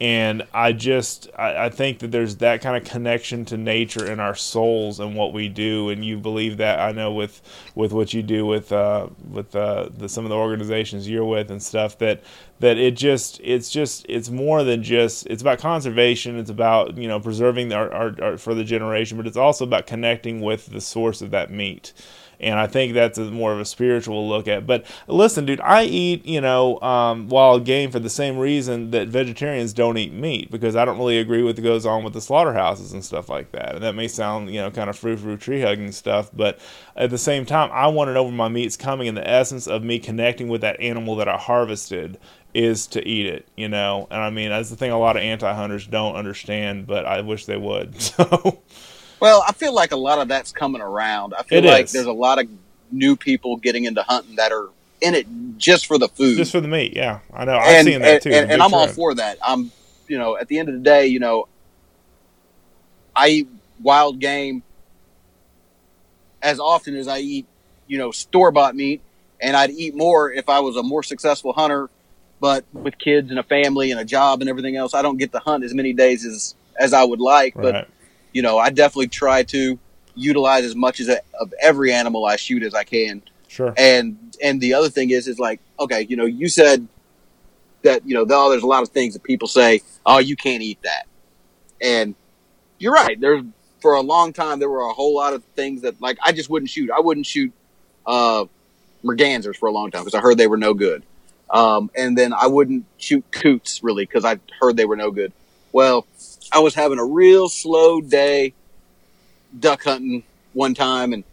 and 0.00 0.46
I 0.54 0.72
just 0.72 1.28
I, 1.36 1.66
I, 1.66 1.68
think 1.68 1.98
that 1.98 2.10
there's 2.10 2.36
that 2.36 2.62
kind 2.62 2.74
of 2.74 2.90
connection 2.90 3.44
to 3.46 3.58
nature 3.58 4.10
in 4.10 4.18
our 4.18 4.34
souls 4.34 4.98
and 4.98 5.14
what 5.14 5.34
we 5.34 5.48
do, 5.48 5.90
and 5.90 6.02
you 6.02 6.16
believe 6.16 6.56
that 6.56 6.80
I 6.80 6.92
know 6.92 7.12
with 7.12 7.42
with 7.74 7.92
what 7.92 8.14
you 8.14 8.22
do 8.22 8.46
with 8.46 8.72
uh, 8.72 9.08
with 9.28 9.54
uh, 9.54 9.90
the, 9.94 10.08
some 10.08 10.24
of 10.24 10.30
the 10.30 10.36
organizations 10.36 11.06
you're 11.06 11.24
with 11.24 11.50
and 11.50 11.62
stuff 11.62 11.98
that 11.98 12.22
that 12.60 12.78
it 12.78 12.96
just 12.96 13.40
it's 13.44 13.68
just 13.68 14.06
it's 14.08 14.30
more 14.30 14.64
than 14.64 14.82
just 14.82 15.26
it's 15.26 15.42
about 15.42 15.58
conservation. 15.58 16.38
It's 16.38 16.50
about 16.50 16.96
you 16.96 17.06
know 17.06 17.20
preserving 17.20 17.70
our, 17.74 17.92
our, 17.92 18.14
our 18.22 18.36
for 18.38 18.54
the 18.54 18.64
generation, 18.64 19.18
but 19.18 19.26
it's 19.26 19.36
also 19.36 19.64
about 19.64 19.86
connecting 19.86 20.40
with 20.40 20.66
the 20.66 20.80
source 20.80 21.20
of 21.20 21.30
that 21.32 21.50
meat 21.50 21.92
and 22.40 22.58
I 22.58 22.66
think 22.66 22.94
that's 22.94 23.18
a, 23.18 23.24
more 23.24 23.52
of 23.52 23.60
a 23.60 23.64
spiritual 23.64 24.28
look 24.28 24.48
at. 24.48 24.66
But 24.66 24.86
listen, 25.06 25.46
dude, 25.46 25.60
I 25.60 25.84
eat 25.84 26.24
you 26.26 26.40
know 26.40 26.80
um, 26.80 27.28
wild 27.28 27.64
game 27.64 27.90
for 27.90 27.98
the 27.98 28.10
same 28.10 28.38
reason 28.38 28.90
that 28.90 29.08
vegetarians 29.08 29.72
don't 29.72 29.98
eat 29.98 30.12
meat 30.12 30.50
because 30.50 30.76
I 30.76 30.84
don't 30.84 30.98
really 30.98 31.18
agree 31.18 31.42
with 31.42 31.58
what 31.58 31.64
goes 31.64 31.86
on 31.86 32.04
with 32.04 32.12
the 32.12 32.20
slaughterhouses 32.20 32.92
and 32.92 33.04
stuff 33.04 33.28
like 33.28 33.52
that. 33.52 33.76
And 33.76 33.84
that 33.84 33.94
may 33.94 34.08
sound 34.08 34.50
you 34.50 34.60
know 34.60 34.70
kind 34.70 34.90
of 34.90 34.98
frou 34.98 35.16
frou 35.16 35.36
tree 35.36 35.60
hugging 35.60 35.92
stuff, 35.92 36.30
but 36.32 36.58
at 36.96 37.10
the 37.10 37.18
same 37.18 37.46
time, 37.46 37.70
I 37.72 37.86
want 37.86 38.08
to 38.08 38.14
know 38.14 38.24
where 38.24 38.32
my 38.32 38.48
meat's 38.48 38.76
coming, 38.76 39.08
and 39.08 39.16
the 39.16 39.28
essence 39.28 39.66
of 39.66 39.82
me 39.82 39.98
connecting 39.98 40.48
with 40.48 40.60
that 40.62 40.80
animal 40.80 41.16
that 41.16 41.28
I 41.28 41.36
harvested 41.36 42.18
is 42.54 42.86
to 42.88 43.06
eat 43.06 43.26
it, 43.26 43.46
you 43.56 43.68
know. 43.68 44.06
And 44.10 44.20
I 44.20 44.30
mean, 44.30 44.50
that's 44.50 44.70
the 44.70 44.76
thing 44.76 44.90
a 44.90 44.98
lot 44.98 45.16
of 45.16 45.22
anti 45.22 45.52
hunters 45.52 45.86
don't 45.86 46.16
understand, 46.16 46.86
but 46.86 47.06
I 47.06 47.20
wish 47.20 47.46
they 47.46 47.56
would. 47.56 47.94
So. 48.00 48.62
Well, 49.20 49.44
I 49.46 49.52
feel 49.52 49.74
like 49.74 49.92
a 49.92 49.96
lot 49.96 50.18
of 50.18 50.28
that's 50.28 50.50
coming 50.50 50.80
around. 50.80 51.34
I 51.38 51.42
feel 51.42 51.64
it 51.64 51.68
like 51.68 51.84
is. 51.84 51.92
there's 51.92 52.06
a 52.06 52.12
lot 52.12 52.40
of 52.40 52.48
new 52.90 53.16
people 53.16 53.56
getting 53.56 53.84
into 53.84 54.02
hunting 54.02 54.36
that 54.36 54.50
are 54.50 54.68
in 55.00 55.14
it 55.14 55.26
just 55.56 55.86
for 55.86 55.98
the 55.98 56.08
food, 56.08 56.36
just 56.36 56.52
for 56.52 56.60
the 56.60 56.68
meat. 56.68 56.94
Yeah, 56.94 57.20
I 57.32 57.44
know. 57.44 57.56
I've 57.56 57.84
seen 57.84 58.00
that 58.00 58.22
too. 58.22 58.30
And, 58.30 58.44
and, 58.44 58.52
and 58.52 58.62
I'm 58.62 58.74
all 58.74 58.88
for 58.88 59.14
that. 59.14 59.38
I'm, 59.42 59.70
you 60.08 60.18
know, 60.18 60.36
at 60.36 60.48
the 60.48 60.58
end 60.58 60.68
of 60.68 60.74
the 60.74 60.80
day, 60.80 61.06
you 61.06 61.18
know, 61.18 61.48
I 63.14 63.28
eat 63.28 63.48
wild 63.82 64.18
game 64.18 64.62
as 66.42 66.58
often 66.58 66.96
as 66.96 67.08
I 67.08 67.18
eat, 67.18 67.46
you 67.86 67.98
know, 67.98 68.10
store 68.10 68.50
bought 68.50 68.74
meat, 68.74 69.02
and 69.40 69.56
I'd 69.56 69.70
eat 69.70 69.94
more 69.94 70.32
if 70.32 70.48
I 70.48 70.60
was 70.60 70.76
a 70.76 70.82
more 70.82 71.02
successful 71.02 71.52
hunter. 71.52 71.90
But 72.40 72.64
with 72.72 72.98
kids 72.98 73.28
and 73.28 73.38
a 73.38 73.42
family 73.42 73.90
and 73.90 74.00
a 74.00 74.04
job 74.04 74.40
and 74.40 74.48
everything 74.48 74.74
else, 74.74 74.94
I 74.94 75.02
don't 75.02 75.18
get 75.18 75.30
to 75.32 75.38
hunt 75.40 75.62
as 75.62 75.74
many 75.74 75.92
days 75.92 76.24
as 76.24 76.54
as 76.78 76.94
I 76.94 77.04
would 77.04 77.20
like. 77.20 77.54
Right. 77.54 77.72
But 77.72 77.88
you 78.32 78.42
know, 78.42 78.58
I 78.58 78.70
definitely 78.70 79.08
try 79.08 79.42
to 79.44 79.78
utilize 80.14 80.64
as 80.64 80.74
much 80.74 81.00
as 81.00 81.08
a, 81.08 81.20
of 81.38 81.52
every 81.60 81.92
animal 81.92 82.24
I 82.24 82.36
shoot 82.36 82.62
as 82.62 82.74
I 82.74 82.84
can. 82.84 83.22
Sure. 83.48 83.74
And 83.76 84.36
and 84.42 84.60
the 84.60 84.74
other 84.74 84.88
thing 84.88 85.10
is, 85.10 85.26
is 85.26 85.38
like, 85.38 85.60
okay, 85.78 86.06
you 86.08 86.16
know, 86.16 86.24
you 86.24 86.48
said 86.48 86.86
that 87.82 88.06
you 88.06 88.14
know, 88.14 88.24
though 88.24 88.50
there's 88.50 88.62
a 88.62 88.68
lot 88.68 88.82
of 88.82 88.90
things 88.90 89.14
that 89.14 89.22
people 89.22 89.48
say, 89.48 89.80
oh, 90.06 90.18
you 90.18 90.36
can't 90.36 90.62
eat 90.62 90.80
that, 90.82 91.06
and 91.80 92.14
you're 92.78 92.92
right. 92.92 93.20
There's 93.20 93.44
for 93.80 93.94
a 93.94 94.00
long 94.00 94.32
time 94.32 94.58
there 94.58 94.68
were 94.68 94.82
a 94.82 94.92
whole 94.92 95.14
lot 95.14 95.32
of 95.32 95.42
things 95.56 95.82
that 95.82 96.00
like 96.00 96.18
I 96.22 96.32
just 96.32 96.50
wouldn't 96.50 96.70
shoot. 96.70 96.90
I 96.90 97.00
wouldn't 97.00 97.26
shoot 97.26 97.52
uh, 98.06 98.44
mergansers 99.04 99.56
for 99.56 99.68
a 99.68 99.72
long 99.72 99.90
time 99.90 100.02
because 100.02 100.14
I 100.14 100.20
heard 100.20 100.38
they 100.38 100.46
were 100.46 100.56
no 100.56 100.74
good. 100.74 101.02
Um, 101.50 101.90
and 101.96 102.16
then 102.16 102.32
I 102.32 102.46
wouldn't 102.46 102.84
shoot 102.96 103.24
coots 103.32 103.82
really 103.82 104.04
because 104.04 104.24
I 104.24 104.38
heard 104.60 104.76
they 104.76 104.84
were 104.84 104.96
no 104.96 105.10
good. 105.10 105.32
Well, 105.72 106.06
I 106.52 106.58
was 106.60 106.74
having 106.74 106.98
a 106.98 107.04
real 107.04 107.48
slow 107.48 108.00
day 108.00 108.54
duck 109.58 109.84
hunting 109.84 110.24
one 110.52 110.74
time, 110.74 111.12
and 111.12 111.24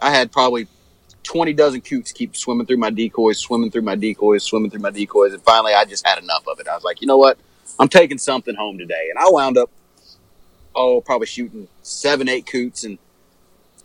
I 0.00 0.10
had 0.10 0.30
probably 0.30 0.68
20 1.24 1.52
dozen 1.54 1.80
coots 1.80 2.12
keep 2.12 2.36
swimming 2.36 2.66
through 2.66 2.76
my 2.76 2.90
decoys, 2.90 3.38
swimming 3.38 3.70
through 3.70 3.82
my 3.82 3.96
decoys, 3.96 4.42
swimming 4.44 4.70
through 4.70 4.80
my 4.80 4.90
decoys. 4.90 5.32
And 5.32 5.42
finally, 5.42 5.72
I 5.74 5.84
just 5.84 6.06
had 6.06 6.18
enough 6.18 6.46
of 6.46 6.60
it. 6.60 6.68
I 6.68 6.74
was 6.74 6.84
like, 6.84 7.00
you 7.00 7.06
know 7.06 7.16
what? 7.18 7.38
I'm 7.78 7.88
taking 7.88 8.18
something 8.18 8.54
home 8.54 8.78
today. 8.78 9.08
And 9.10 9.18
I 9.18 9.28
wound 9.28 9.58
up, 9.58 9.70
oh, 10.74 11.00
probably 11.00 11.26
shooting 11.26 11.66
seven, 11.82 12.28
eight 12.28 12.46
coots. 12.46 12.84
And, 12.84 12.98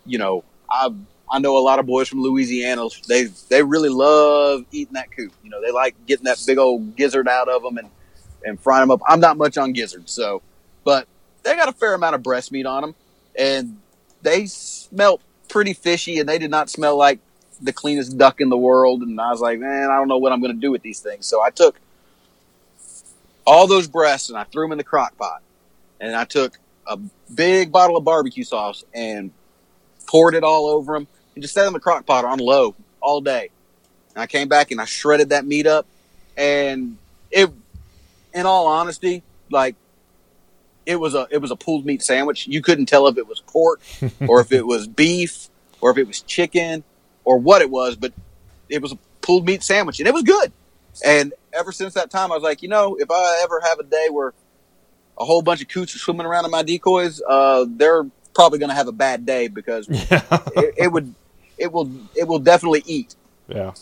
you 0.05 0.17
know, 0.17 0.43
I 0.70 0.89
I 1.32 1.39
know 1.39 1.57
a 1.57 1.59
lot 1.59 1.80
of 1.80 1.86
boys 1.86 2.07
from 2.07 2.22
Louisiana. 2.22 2.88
They 3.07 3.26
they 3.49 3.63
really 3.63 3.89
love 3.89 4.65
eating 4.72 4.93
that 4.93 5.11
coot. 5.11 5.32
You 5.43 5.49
know, 5.49 5.61
they 5.61 5.72
like 5.72 5.95
getting 6.05 6.26
that 6.26 6.41
big 6.45 6.57
old 6.57 6.95
gizzard 6.95 7.28
out 7.28 7.47
of 7.49 7.63
them 7.63 7.78
and 7.78 7.89
and 8.45 8.59
frying 8.59 8.82
them 8.82 8.91
up. 8.91 9.01
I'm 9.07 9.20
not 9.20 9.38
much 9.38 9.57
on 9.57 9.74
gizzards, 9.74 10.11
so 10.11 10.41
but 10.90 11.08
they 11.44 11.56
got 11.56 11.70
a 11.70 11.72
fair 11.72 11.94
amount 11.94 12.16
of 12.16 12.24
breast 12.24 12.52
meat 12.52 12.66
on 12.66 12.82
them, 12.82 12.96
and 13.38 13.78
they 14.24 14.48
smelt 14.48 15.22
pretty 15.48 15.74
fishy, 15.74 16.18
and 16.18 16.28
they 16.28 16.40
did 16.40 16.50
not 16.50 16.68
smell 16.68 16.98
like 16.98 17.20
the 17.62 17.72
cleanest 17.72 18.18
duck 18.18 18.42
in 18.42 18.50
the 18.50 18.58
world. 18.58 19.04
And 19.04 19.22
I 19.22 19.30
was 19.30 19.40
like, 19.40 19.60
man, 19.60 19.92
I 19.92 19.98
don't 19.98 20.08
know 20.08 20.18
what 20.18 20.32
I'm 20.32 20.42
going 20.42 20.56
to 20.56 20.60
do 20.60 20.72
with 20.72 20.82
these 20.82 21.00
things. 21.00 21.28
So 21.28 21.44
I 21.44 21.52
took 21.52 21.80
all 23.46 23.68
those 23.68 23.88
breasts 23.88 24.30
and 24.30 24.38
I 24.40 24.46
threw 24.46 24.64
them 24.64 24.72
in 24.72 24.80
the 24.80 24.84
crock 24.84 25.16
pot, 25.16 25.44
and 26.00 26.16
I 26.16 26.26
took 26.26 26.58
a 26.88 26.98
big 27.36 27.72
bottle 27.72 27.96
of 27.96 28.04
barbecue 28.04 28.44
sauce 28.44 28.84
and 28.92 29.30
poured 30.08 30.34
it 30.34 30.44
all 30.44 30.70
over 30.70 30.94
them 30.94 31.08
and 31.36 31.44
just 31.44 31.54
sat 31.54 31.68
in 31.68 31.74
the 31.74 31.80
crock 31.80 32.08
pot 32.08 32.26
on 32.26 32.40
low 32.40 32.74
all 33.00 33.22
day. 33.22 33.52
And 34.16 34.24
I 34.24 34.26
came 34.26 34.48
back 34.48 34.72
and 34.72 34.82
I 34.82 34.86
shredded 34.86 35.30
that 35.30 35.46
meat 35.46 35.68
up, 35.68 35.86
and 36.36 36.98
it, 37.30 37.52
in 38.34 38.48
all 38.48 38.66
honesty, 38.66 39.22
like 39.52 39.76
it 40.90 41.00
was 41.00 41.14
a 41.14 41.28
it 41.30 41.38
was 41.38 41.52
a 41.52 41.56
pulled 41.56 41.86
meat 41.86 42.02
sandwich. 42.02 42.48
You 42.48 42.64
couldn't 42.64 42.88
tell 42.88 43.08
if 43.08 43.18
it 43.20 43.28
was 43.28 43.42
pork 43.42 43.80
or 44.28 44.42
if 44.42 44.52
it 44.52 44.66
was 44.66 44.88
beef 44.88 45.48
or 45.82 45.92
if 45.92 45.98
it 46.00 46.08
was 46.08 46.22
chicken 46.22 46.84
or 47.24 47.38
what 47.38 47.62
it 47.62 47.70
was, 47.70 47.96
but 47.96 48.12
it 48.70 48.82
was 48.82 48.92
a 48.92 48.98
pulled 49.22 49.46
meat 49.46 49.62
sandwich 49.62 50.00
and 50.00 50.08
it 50.08 50.14
was 50.16 50.24
good. 50.24 50.52
And 51.06 51.32
ever 51.54 51.72
since 51.72 51.94
that 51.94 52.10
time, 52.10 52.32
I 52.32 52.36
was 52.36 52.44
like, 52.44 52.64
you 52.64 52.70
know, 52.70 52.96
if 52.96 53.12
I 53.12 53.42
ever 53.44 53.62
have 53.62 53.78
a 53.78 53.84
day 53.84 54.08
where 54.10 54.34
a 55.20 55.26
whole 55.26 55.44
bunch 55.44 55.62
of 55.62 55.68
coots 55.68 55.96
are 55.96 56.00
swimming 56.00 56.26
around 56.26 56.46
in 56.46 56.52
my 56.52 56.64
decoys, 56.64 57.22
uh, 57.22 57.66
they're 57.70 58.08
probably 58.34 58.58
going 58.58 58.70
to 58.70 58.76
have 58.76 58.88
a 58.88 58.92
bad 58.92 59.28
day 59.28 59.48
because 59.48 59.88
yeah. 60.12 60.24
it, 60.56 60.74
it, 60.76 60.92
would, 60.92 61.14
it 61.60 61.72
will, 61.72 61.92
it 62.16 62.28
will 62.28 62.40
definitely 62.40 62.82
eat. 62.88 63.16
Yeah. 63.48 63.74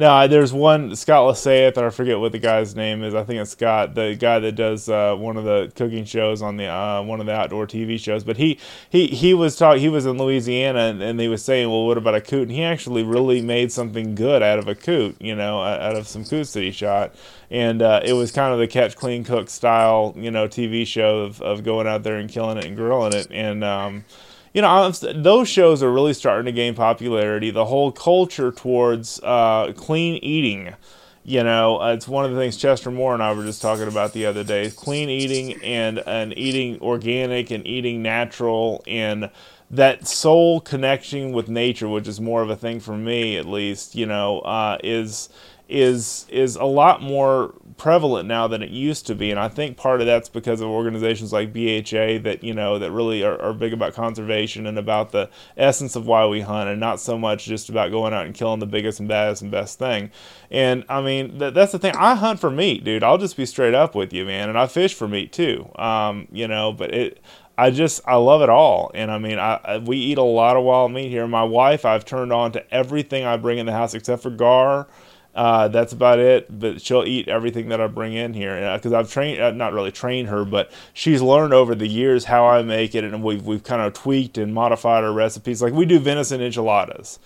Now, 0.00 0.26
there's 0.26 0.50
one 0.50 0.96
Scott 0.96 1.34
Leysath, 1.34 1.76
or 1.76 1.88
I 1.88 1.90
forget 1.90 2.18
what 2.18 2.32
the 2.32 2.38
guy's 2.38 2.74
name 2.74 3.04
is. 3.04 3.14
I 3.14 3.22
think 3.22 3.38
it's 3.38 3.50
Scott, 3.50 3.94
the 3.94 4.14
guy 4.14 4.38
that 4.38 4.52
does 4.52 4.88
uh, 4.88 5.14
one 5.14 5.36
of 5.36 5.44
the 5.44 5.70
cooking 5.74 6.06
shows 6.06 6.40
on 6.40 6.56
the 6.56 6.68
uh, 6.68 7.02
one 7.02 7.20
of 7.20 7.26
the 7.26 7.34
outdoor 7.34 7.66
TV 7.66 8.00
shows. 8.00 8.24
But 8.24 8.38
he 8.38 8.58
he 8.88 9.08
he 9.08 9.34
was 9.34 9.56
talking. 9.56 9.82
He 9.82 9.90
was 9.90 10.06
in 10.06 10.16
Louisiana, 10.16 10.78
and, 10.78 11.02
and 11.02 11.20
he 11.20 11.28
was 11.28 11.44
saying, 11.44 11.68
"Well, 11.68 11.86
what 11.86 11.98
about 11.98 12.14
a 12.14 12.22
coot?" 12.22 12.48
And 12.48 12.50
he 12.50 12.62
actually 12.62 13.02
really 13.02 13.42
made 13.42 13.72
something 13.72 14.14
good 14.14 14.42
out 14.42 14.58
of 14.58 14.68
a 14.68 14.74
coot. 14.74 15.16
You 15.20 15.34
know, 15.34 15.62
out 15.62 15.94
of 15.94 16.08
some 16.08 16.24
coots 16.24 16.54
that 16.54 16.62
he 16.62 16.70
shot, 16.70 17.14
and 17.50 17.82
uh, 17.82 18.00
it 18.02 18.14
was 18.14 18.32
kind 18.32 18.54
of 18.54 18.58
the 18.58 18.68
catch, 18.68 18.96
clean, 18.96 19.22
cook 19.22 19.50
style. 19.50 20.14
You 20.16 20.30
know, 20.30 20.48
TV 20.48 20.86
show 20.86 21.18
of, 21.18 21.42
of 21.42 21.62
going 21.62 21.86
out 21.86 22.04
there 22.04 22.16
and 22.16 22.30
killing 22.30 22.56
it 22.56 22.64
and 22.64 22.74
grilling 22.74 23.12
it, 23.12 23.26
and 23.30 23.62
um, 23.62 24.06
you 24.52 24.62
know, 24.62 24.90
those 24.90 25.48
shows 25.48 25.82
are 25.82 25.92
really 25.92 26.12
starting 26.12 26.46
to 26.46 26.52
gain 26.52 26.74
popularity. 26.74 27.50
The 27.50 27.66
whole 27.66 27.92
culture 27.92 28.50
towards 28.50 29.20
uh, 29.22 29.72
clean 29.76 30.16
eating, 30.16 30.74
you 31.22 31.44
know, 31.44 31.80
uh, 31.80 31.92
it's 31.92 32.08
one 32.08 32.24
of 32.24 32.32
the 32.32 32.36
things 32.36 32.56
Chester 32.56 32.90
Moore 32.90 33.14
and 33.14 33.22
I 33.22 33.32
were 33.32 33.44
just 33.44 33.62
talking 33.62 33.86
about 33.86 34.12
the 34.12 34.26
other 34.26 34.42
day. 34.42 34.70
Clean 34.70 35.08
eating 35.08 35.62
and 35.62 35.98
and 36.00 36.36
eating 36.36 36.80
organic 36.80 37.50
and 37.50 37.64
eating 37.66 38.02
natural 38.02 38.82
and 38.86 39.30
that 39.70 40.08
soul 40.08 40.60
connection 40.60 41.30
with 41.30 41.48
nature, 41.48 41.88
which 41.88 42.08
is 42.08 42.20
more 42.20 42.42
of 42.42 42.50
a 42.50 42.56
thing 42.56 42.80
for 42.80 42.96
me 42.96 43.36
at 43.36 43.46
least, 43.46 43.94
you 43.94 44.04
know, 44.04 44.40
uh, 44.40 44.78
is 44.82 45.28
is 45.70 46.26
is 46.28 46.56
a 46.56 46.64
lot 46.64 47.00
more 47.00 47.54
prevalent 47.76 48.28
now 48.28 48.46
than 48.46 48.62
it 48.62 48.70
used 48.70 49.06
to 49.06 49.14
be. 49.14 49.30
And 49.30 49.40
i 49.40 49.48
think 49.48 49.76
part 49.76 50.00
of 50.00 50.06
that's 50.06 50.28
because 50.28 50.60
of 50.60 50.68
organizations 50.68 51.32
like 51.32 51.52
bha 51.52 52.18
that 52.18 52.38
you 52.42 52.52
know 52.52 52.78
that 52.78 52.90
really 52.90 53.22
are, 53.22 53.40
are, 53.40 53.54
big 53.54 53.72
about 53.72 53.94
conservation 53.94 54.66
and 54.66 54.78
about 54.78 55.12
the 55.12 55.30
essence 55.56 55.96
of 55.96 56.06
why 56.06 56.26
we 56.26 56.40
hunt 56.40 56.68
and 56.68 56.80
not 56.80 57.00
so 57.00 57.16
much 57.16 57.44
just 57.44 57.68
about 57.68 57.90
going 57.90 58.12
out 58.12 58.26
and 58.26 58.34
killing 58.34 58.58
the 58.58 58.66
biggest 58.66 59.00
and 59.00 59.08
baddest 59.08 59.42
and 59.42 59.50
best 59.50 59.78
thing. 59.78 60.10
And 60.50 60.84
i 60.88 61.00
mean 61.00 61.38
th- 61.38 61.54
that's 61.54 61.72
the 61.72 61.78
thing. 61.78 61.94
I 61.96 62.14
hunt 62.16 62.40
for 62.40 62.50
meat 62.50 62.84
dude. 62.84 63.02
I'll 63.02 63.18
just 63.18 63.36
be 63.36 63.46
straight 63.46 63.74
up 63.74 63.94
with 63.94 64.12
you 64.12 64.24
man. 64.24 64.48
And 64.48 64.58
i 64.58 64.66
fish 64.66 64.94
for 64.94 65.08
meat 65.08 65.32
too. 65.32 65.70
Um, 65.76 66.28
you 66.32 66.48
know 66.48 66.72
but 66.72 66.92
it 66.92 67.22
I 67.56 67.70
just 67.70 68.00
I 68.06 68.16
love 68.16 68.40
it 68.40 68.48
all, 68.48 68.90
and 68.94 69.10
I 69.10 69.18
mean 69.18 69.38
I, 69.38 69.82
we 69.84 69.98
eat 69.98 70.16
a 70.16 70.22
lot 70.22 70.56
of 70.56 70.64
wild 70.64 70.92
meat 70.92 71.10
here. 71.10 71.26
My 71.26 71.44
wife 71.44 71.84
I've 71.84 72.06
turned 72.06 72.32
on 72.32 72.52
to 72.52 72.74
everything 72.74 73.26
I 73.26 73.36
bring 73.36 73.58
in 73.58 73.66
the 73.66 73.72
house 73.72 73.92
except 73.92 74.22
for 74.22 74.30
gar 74.30 74.88
uh, 75.34 75.68
that's 75.68 75.92
about 75.92 76.18
it. 76.18 76.58
But 76.58 76.82
she'll 76.82 77.04
eat 77.04 77.28
everything 77.28 77.68
that 77.68 77.80
I 77.80 77.86
bring 77.86 78.14
in 78.14 78.34
here 78.34 78.74
because 78.76 78.92
uh, 78.92 78.98
I've 78.98 79.10
trained, 79.10 79.40
uh, 79.40 79.50
not 79.52 79.72
really 79.72 79.92
trained 79.92 80.28
her, 80.28 80.44
but 80.44 80.70
she's 80.92 81.22
learned 81.22 81.52
over 81.54 81.74
the 81.74 81.88
years 81.88 82.24
how 82.24 82.46
I 82.46 82.62
make 82.62 82.94
it, 82.94 83.04
and 83.04 83.22
we've 83.22 83.44
we've 83.44 83.62
kind 83.62 83.82
of 83.82 83.92
tweaked 83.92 84.38
and 84.38 84.54
modified 84.54 85.04
our 85.04 85.12
recipes. 85.12 85.62
Like 85.62 85.72
we 85.72 85.86
do 85.86 85.98
venison 85.98 86.40
enchiladas, 86.40 87.18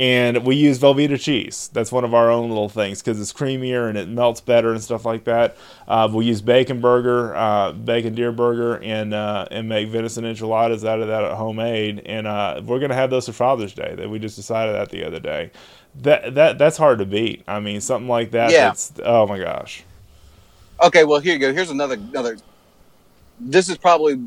and 0.00 0.44
we 0.44 0.56
use 0.56 0.78
Velveeta 0.78 1.20
cheese. 1.20 1.70
That's 1.72 1.92
one 1.92 2.04
of 2.04 2.14
our 2.14 2.30
own 2.30 2.48
little 2.48 2.68
things 2.68 3.00
because 3.00 3.20
it's 3.20 3.32
creamier 3.32 3.88
and 3.88 3.96
it 3.96 4.08
melts 4.08 4.40
better 4.40 4.72
and 4.72 4.82
stuff 4.82 5.04
like 5.04 5.24
that. 5.24 5.56
Uh, 5.86 6.08
we 6.12 6.26
use 6.26 6.40
bacon 6.40 6.80
burger, 6.80 7.34
uh, 7.36 7.72
bacon 7.72 8.14
deer 8.14 8.32
burger, 8.32 8.82
and 8.82 9.14
uh, 9.14 9.46
and 9.50 9.68
make 9.68 9.88
venison 9.88 10.24
enchiladas 10.24 10.84
out 10.84 11.00
of 11.00 11.08
that 11.08 11.24
at 11.24 11.36
homemade. 11.36 12.02
And 12.06 12.26
we're 12.66 12.80
gonna 12.80 12.94
have 12.94 13.10
those 13.10 13.26
for 13.26 13.32
Father's 13.32 13.74
Day. 13.74 13.94
That 13.94 14.10
we 14.10 14.18
just 14.18 14.36
decided 14.36 14.74
that 14.74 14.90
the 14.90 15.04
other 15.04 15.20
day 15.20 15.50
that 16.02 16.34
that 16.34 16.58
that's 16.58 16.76
hard 16.76 16.98
to 16.98 17.06
beat. 17.06 17.42
I 17.46 17.60
mean, 17.60 17.80
something 17.80 18.08
like 18.08 18.32
that. 18.32 18.50
Yeah. 18.50 18.66
That's, 18.66 18.92
oh 19.04 19.26
my 19.26 19.38
gosh. 19.38 19.84
Okay, 20.82 21.04
well 21.04 21.20
here 21.20 21.34
you 21.34 21.38
go. 21.38 21.52
Here's 21.52 21.70
another 21.70 21.94
another. 21.94 22.36
This 23.38 23.68
is 23.68 23.76
probably 23.76 24.20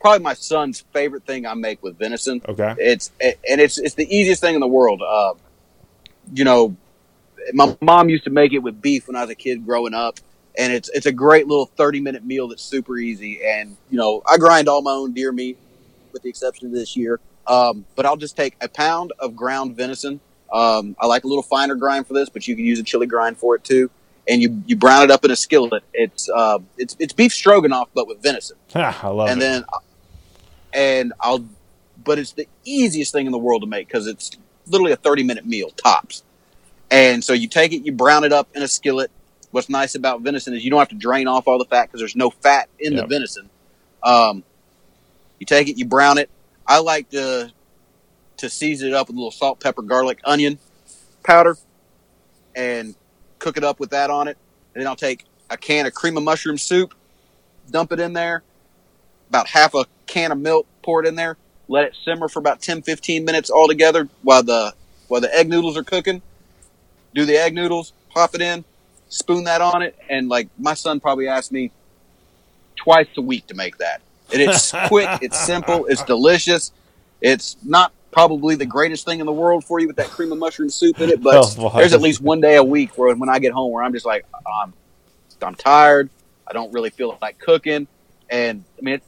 probably 0.00 0.22
my 0.22 0.34
son's 0.34 0.80
favorite 0.92 1.24
thing 1.24 1.46
I 1.46 1.54
make 1.54 1.82
with 1.82 1.98
venison. 1.98 2.40
Okay. 2.48 2.74
It's 2.78 3.10
and 3.20 3.60
it's 3.60 3.78
it's 3.78 3.94
the 3.94 4.06
easiest 4.14 4.40
thing 4.40 4.54
in 4.54 4.60
the 4.60 4.68
world. 4.68 5.02
Uh, 5.02 5.34
you 6.32 6.44
know, 6.44 6.76
my 7.52 7.76
mom 7.80 8.08
used 8.08 8.24
to 8.24 8.30
make 8.30 8.52
it 8.52 8.58
with 8.58 8.80
beef 8.80 9.06
when 9.06 9.16
I 9.16 9.22
was 9.22 9.30
a 9.30 9.34
kid 9.34 9.64
growing 9.64 9.94
up, 9.94 10.18
and 10.56 10.72
it's 10.72 10.88
it's 10.90 11.06
a 11.06 11.12
great 11.12 11.46
little 11.46 11.66
thirty 11.66 12.00
minute 12.00 12.24
meal 12.24 12.48
that's 12.48 12.62
super 12.62 12.98
easy. 12.98 13.40
And 13.44 13.76
you 13.90 13.98
know, 13.98 14.22
I 14.26 14.38
grind 14.38 14.68
all 14.68 14.82
my 14.82 14.92
own 14.92 15.12
deer 15.12 15.32
meat, 15.32 15.58
with 16.12 16.22
the 16.22 16.28
exception 16.28 16.66
of 16.66 16.72
this 16.72 16.96
year. 16.96 17.20
Um, 17.46 17.86
but 17.96 18.04
I'll 18.04 18.18
just 18.18 18.36
take 18.36 18.56
a 18.60 18.68
pound 18.68 19.12
of 19.18 19.34
ground 19.34 19.74
venison 19.74 20.20
um, 20.52 20.96
I 20.98 21.06
like 21.06 21.24
a 21.24 21.26
little 21.26 21.42
finer 21.42 21.74
grind 21.74 22.06
for 22.06 22.14
this, 22.14 22.28
but 22.28 22.48
you 22.48 22.56
can 22.56 22.64
use 22.64 22.78
a 22.78 22.82
chili 22.82 23.06
grind 23.06 23.38
for 23.38 23.54
it 23.54 23.64
too. 23.64 23.90
And 24.26 24.42
you, 24.42 24.62
you 24.66 24.76
brown 24.76 25.04
it 25.04 25.10
up 25.10 25.24
in 25.24 25.30
a 25.30 25.36
skillet. 25.36 25.82
It's 25.94 26.28
uh, 26.28 26.58
it's 26.76 26.94
it's 26.98 27.14
beef 27.14 27.32
stroganoff, 27.32 27.88
but 27.94 28.06
with 28.06 28.22
venison. 28.22 28.58
I 28.74 29.08
love 29.08 29.30
and 29.30 29.40
it. 29.40 29.44
And 29.44 29.64
then, 29.64 29.64
and 30.72 31.12
I'll, 31.20 31.44
but 32.04 32.18
it's 32.18 32.32
the 32.32 32.46
easiest 32.64 33.12
thing 33.12 33.26
in 33.26 33.32
the 33.32 33.38
world 33.38 33.62
to 33.62 33.68
make 33.68 33.88
because 33.88 34.06
it's 34.06 34.30
literally 34.66 34.92
a 34.92 34.96
thirty 34.96 35.22
minute 35.22 35.46
meal 35.46 35.70
tops. 35.70 36.22
And 36.90 37.22
so 37.22 37.32
you 37.32 37.48
take 37.48 37.72
it, 37.72 37.84
you 37.84 37.92
brown 37.92 38.24
it 38.24 38.32
up 38.32 38.48
in 38.54 38.62
a 38.62 38.68
skillet. 38.68 39.10
What's 39.50 39.68
nice 39.68 39.94
about 39.94 40.20
venison 40.22 40.54
is 40.54 40.64
you 40.64 40.70
don't 40.70 40.78
have 40.78 40.88
to 40.88 40.94
drain 40.94 41.26
off 41.26 41.48
all 41.48 41.58
the 41.58 41.64
fat 41.64 41.86
because 41.86 42.00
there's 42.00 42.16
no 42.16 42.30
fat 42.30 42.68
in 42.78 42.92
yep. 42.92 43.02
the 43.02 43.06
venison. 43.08 43.50
Um, 44.02 44.44
you 45.38 45.46
take 45.46 45.68
it, 45.68 45.76
you 45.76 45.84
brown 45.84 46.18
it. 46.18 46.30
I 46.66 46.80
like 46.80 47.10
to 47.10 47.52
to 48.38 48.48
season 48.48 48.88
it 48.88 48.94
up 48.94 49.08
with 49.08 49.16
a 49.16 49.18
little 49.18 49.30
salt, 49.30 49.60
pepper, 49.60 49.82
garlic, 49.82 50.20
onion 50.24 50.58
powder, 51.22 51.56
and 52.54 52.94
cook 53.38 53.56
it 53.56 53.64
up 53.64 53.80
with 53.80 53.90
that 53.90 54.10
on 54.10 54.28
it. 54.28 54.36
And 54.74 54.82
then 54.82 54.88
I'll 54.88 54.96
take 54.96 55.24
a 55.50 55.56
can 55.56 55.86
of 55.86 55.94
cream 55.94 56.16
of 56.16 56.22
mushroom 56.22 56.58
soup, 56.58 56.94
dump 57.70 57.92
it 57.92 58.00
in 58.00 58.12
there, 58.12 58.42
about 59.28 59.48
half 59.48 59.74
a 59.74 59.84
can 60.06 60.32
of 60.32 60.38
milk, 60.38 60.66
pour 60.82 61.02
it 61.04 61.06
in 61.08 61.14
there, 61.14 61.36
let 61.68 61.84
it 61.84 61.96
simmer 62.04 62.28
for 62.28 62.38
about 62.38 62.60
10, 62.60 62.82
15 62.82 63.24
minutes 63.24 63.50
all 63.50 63.68
together 63.68 64.08
while 64.22 64.42
the 64.42 64.74
while 65.08 65.20
the 65.20 65.34
egg 65.34 65.48
noodles 65.48 65.76
are 65.76 65.84
cooking. 65.84 66.22
Do 67.14 67.24
the 67.24 67.36
egg 67.36 67.54
noodles, 67.54 67.92
pop 68.10 68.34
it 68.34 68.42
in, 68.42 68.64
spoon 69.08 69.44
that 69.44 69.60
on 69.60 69.82
it, 69.82 69.96
and 70.08 70.28
like 70.28 70.48
my 70.58 70.74
son 70.74 71.00
probably 71.00 71.28
asked 71.28 71.52
me 71.52 71.70
twice 72.76 73.08
a 73.16 73.22
week 73.22 73.46
to 73.48 73.54
make 73.54 73.78
that. 73.78 74.00
And 74.32 74.42
it's 74.42 74.72
quick, 74.88 75.08
it's 75.22 75.38
simple, 75.38 75.86
it's 75.86 76.02
delicious. 76.04 76.72
It's 77.20 77.56
not 77.64 77.92
probably 78.10 78.54
the 78.54 78.66
greatest 78.66 79.04
thing 79.04 79.20
in 79.20 79.26
the 79.26 79.32
world 79.32 79.64
for 79.64 79.80
you 79.80 79.86
with 79.86 79.96
that 79.96 80.08
cream 80.08 80.32
of 80.32 80.38
mushroom 80.38 80.70
soup 80.70 81.00
in 81.00 81.10
it. 81.10 81.22
But 81.22 81.54
oh, 81.58 81.70
there's 81.76 81.92
at 81.92 82.00
least 82.00 82.20
one 82.20 82.40
day 82.40 82.56
a 82.56 82.64
week 82.64 82.96
where 82.96 83.14
when 83.14 83.28
I 83.28 83.38
get 83.38 83.52
home 83.52 83.72
where 83.72 83.82
I'm 83.82 83.92
just 83.92 84.06
like 84.06 84.24
I'm 84.46 84.72
I'm 85.42 85.54
tired. 85.54 86.10
I 86.46 86.52
don't 86.52 86.72
really 86.72 86.90
feel 86.90 87.16
like 87.20 87.38
cooking, 87.38 87.86
and 88.30 88.64
I 88.78 88.82
mean 88.82 88.94
it, 88.96 89.02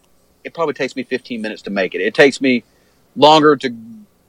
it 0.44 0.54
probably 0.54 0.74
takes 0.74 0.96
me 0.96 1.02
15 1.02 1.40
minutes 1.42 1.62
to 1.62 1.70
make 1.70 1.94
it. 1.94 2.00
It 2.00 2.14
takes 2.14 2.40
me 2.40 2.64
longer 3.16 3.56
to 3.56 3.74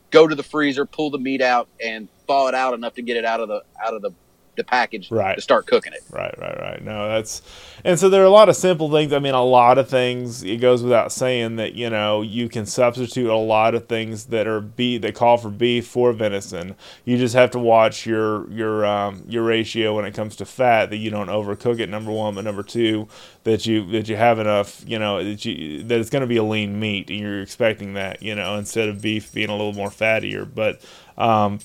go 0.09 0.27
to 0.27 0.35
the 0.35 0.43
freezer, 0.43 0.85
pull 0.85 1.09
the 1.09 1.17
meat 1.17 1.41
out, 1.41 1.67
and 1.83 2.07
thaw 2.27 2.47
it 2.47 2.55
out 2.55 2.73
enough 2.73 2.95
to 2.95 3.01
get 3.01 3.17
it 3.17 3.25
out 3.25 3.39
of 3.39 3.47
the 3.47 3.63
out 3.83 3.93
of 3.93 4.01
the 4.01 4.11
the 4.55 4.63
package 4.63 5.09
Right. 5.11 5.35
to 5.35 5.41
start 5.41 5.65
cooking 5.65 5.93
it. 5.93 6.01
Right, 6.11 6.33
right, 6.37 6.59
right. 6.59 6.83
No, 6.83 7.07
that's 7.07 7.41
and 7.83 7.97
so 7.99 8.09
there 8.09 8.21
are 8.21 8.25
a 8.25 8.29
lot 8.29 8.49
of 8.49 8.55
simple 8.55 8.91
things. 8.91 9.11
I 9.13 9.19
mean, 9.19 9.33
a 9.33 9.43
lot 9.43 9.77
of 9.77 9.89
things. 9.89 10.43
It 10.43 10.57
goes 10.57 10.83
without 10.83 11.11
saying 11.11 11.55
that 11.55 11.73
you 11.73 11.89
know 11.89 12.21
you 12.21 12.49
can 12.49 12.65
substitute 12.65 13.29
a 13.29 13.35
lot 13.35 13.75
of 13.75 13.87
things 13.87 14.25
that 14.25 14.47
are 14.47 14.59
beef 14.61 15.01
that 15.01 15.15
call 15.15 15.37
for 15.37 15.49
beef 15.49 15.87
for 15.87 16.11
venison. 16.13 16.75
You 17.05 17.17
just 17.17 17.33
have 17.33 17.51
to 17.51 17.59
watch 17.59 18.05
your 18.05 18.49
your 18.51 18.85
um, 18.85 19.23
your 19.27 19.43
ratio 19.43 19.95
when 19.95 20.05
it 20.05 20.13
comes 20.13 20.35
to 20.37 20.45
fat 20.45 20.89
that 20.89 20.97
you 20.97 21.09
don't 21.09 21.27
overcook 21.29 21.79
it. 21.79 21.89
Number 21.89 22.11
one, 22.11 22.35
but 22.35 22.43
number 22.43 22.63
two, 22.63 23.07
that 23.45 23.65
you 23.65 23.85
that 23.91 24.09
you 24.09 24.15
have 24.17 24.37
enough. 24.39 24.83
You 24.85 24.99
know 24.99 25.23
that 25.23 25.45
you 25.45 25.83
that 25.83 25.99
it's 25.99 26.09
going 26.09 26.21
to 26.21 26.27
be 26.27 26.37
a 26.37 26.43
lean 26.43 26.79
meat, 26.79 27.09
and 27.09 27.19
you're 27.19 27.41
expecting 27.41 27.93
that. 27.93 28.21
You 28.21 28.35
know, 28.35 28.55
instead 28.57 28.89
of 28.89 29.01
beef 29.01 29.31
being 29.33 29.49
a 29.49 29.53
little 29.55 29.73
more 29.73 29.89
fattier, 29.89 30.47
but. 30.53 30.81
Um, 31.17 31.59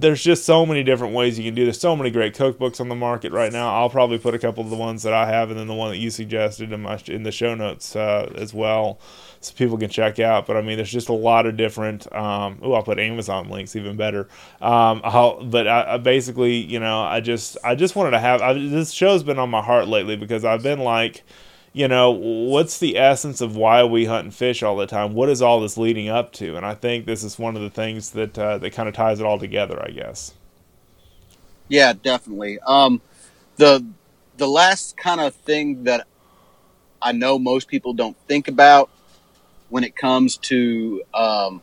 there's 0.00 0.22
just 0.22 0.44
so 0.44 0.66
many 0.66 0.82
different 0.82 1.14
ways 1.14 1.38
you 1.38 1.44
can 1.44 1.54
do. 1.54 1.64
There's 1.64 1.80
so 1.80 1.96
many 1.96 2.10
great 2.10 2.34
cookbooks 2.34 2.80
on 2.80 2.88
the 2.88 2.94
market 2.94 3.32
right 3.32 3.52
now. 3.52 3.74
I'll 3.74 3.90
probably 3.90 4.18
put 4.18 4.34
a 4.34 4.38
couple 4.38 4.62
of 4.64 4.70
the 4.70 4.76
ones 4.76 5.02
that 5.02 5.12
I 5.12 5.26
have, 5.26 5.50
and 5.50 5.58
then 5.58 5.66
the 5.66 5.74
one 5.74 5.90
that 5.90 5.98
you 5.98 6.10
suggested 6.10 6.72
in 6.72 6.82
my 6.82 7.00
in 7.06 7.22
the 7.22 7.32
show 7.32 7.54
notes 7.54 7.96
uh, 7.96 8.32
as 8.36 8.52
well, 8.52 8.98
so 9.40 9.54
people 9.54 9.78
can 9.78 9.90
check 9.90 10.18
out. 10.18 10.46
But 10.46 10.56
I 10.56 10.62
mean, 10.62 10.76
there's 10.76 10.92
just 10.92 11.08
a 11.08 11.14
lot 11.14 11.46
of 11.46 11.56
different. 11.56 12.12
Um, 12.14 12.58
oh, 12.62 12.72
I'll 12.72 12.82
put 12.82 12.98
Amazon 12.98 13.48
links, 13.48 13.76
even 13.76 13.96
better. 13.96 14.28
Um, 14.60 15.00
but 15.50 15.66
I, 15.66 15.94
I 15.94 15.98
basically, 15.98 16.56
you 16.56 16.80
know, 16.80 17.00
I 17.00 17.20
just 17.20 17.56
I 17.64 17.74
just 17.74 17.96
wanted 17.96 18.12
to 18.12 18.18
have 18.18 18.42
I, 18.42 18.52
this 18.54 18.92
show's 18.92 19.22
been 19.22 19.38
on 19.38 19.50
my 19.50 19.62
heart 19.62 19.88
lately 19.88 20.16
because 20.16 20.44
I've 20.44 20.62
been 20.62 20.80
like 20.80 21.24
you 21.74 21.88
know, 21.88 22.12
what's 22.12 22.78
the 22.78 22.96
essence 22.96 23.40
of 23.40 23.56
why 23.56 23.82
we 23.82 24.04
hunt 24.04 24.24
and 24.24 24.34
fish 24.34 24.62
all 24.62 24.76
the 24.76 24.86
time? 24.86 25.12
What 25.12 25.28
is 25.28 25.42
all 25.42 25.60
this 25.60 25.76
leading 25.76 26.08
up 26.08 26.32
to? 26.34 26.56
And 26.56 26.64
I 26.64 26.74
think 26.74 27.04
this 27.04 27.22
is 27.24 27.36
one 27.38 27.56
of 27.56 27.62
the 27.62 27.68
things 27.68 28.12
that 28.12 28.38
uh, 28.38 28.58
that 28.58 28.72
kind 28.72 28.88
of 28.88 28.94
ties 28.94 29.18
it 29.18 29.26
all 29.26 29.38
together, 29.40 29.82
I 29.84 29.90
guess. 29.90 30.32
Yeah, 31.68 31.92
definitely. 31.92 32.58
Um, 32.60 33.00
the 33.56 33.84
the 34.36 34.46
last 34.46 34.96
kind 34.96 35.20
of 35.20 35.34
thing 35.34 35.84
that 35.84 36.06
I 37.02 37.12
know 37.12 37.38
most 37.38 37.68
people 37.68 37.92
don't 37.92 38.16
think 38.28 38.48
about 38.48 38.88
when 39.68 39.82
it 39.82 39.96
comes 39.96 40.36
to 40.36 41.02
um, 41.12 41.60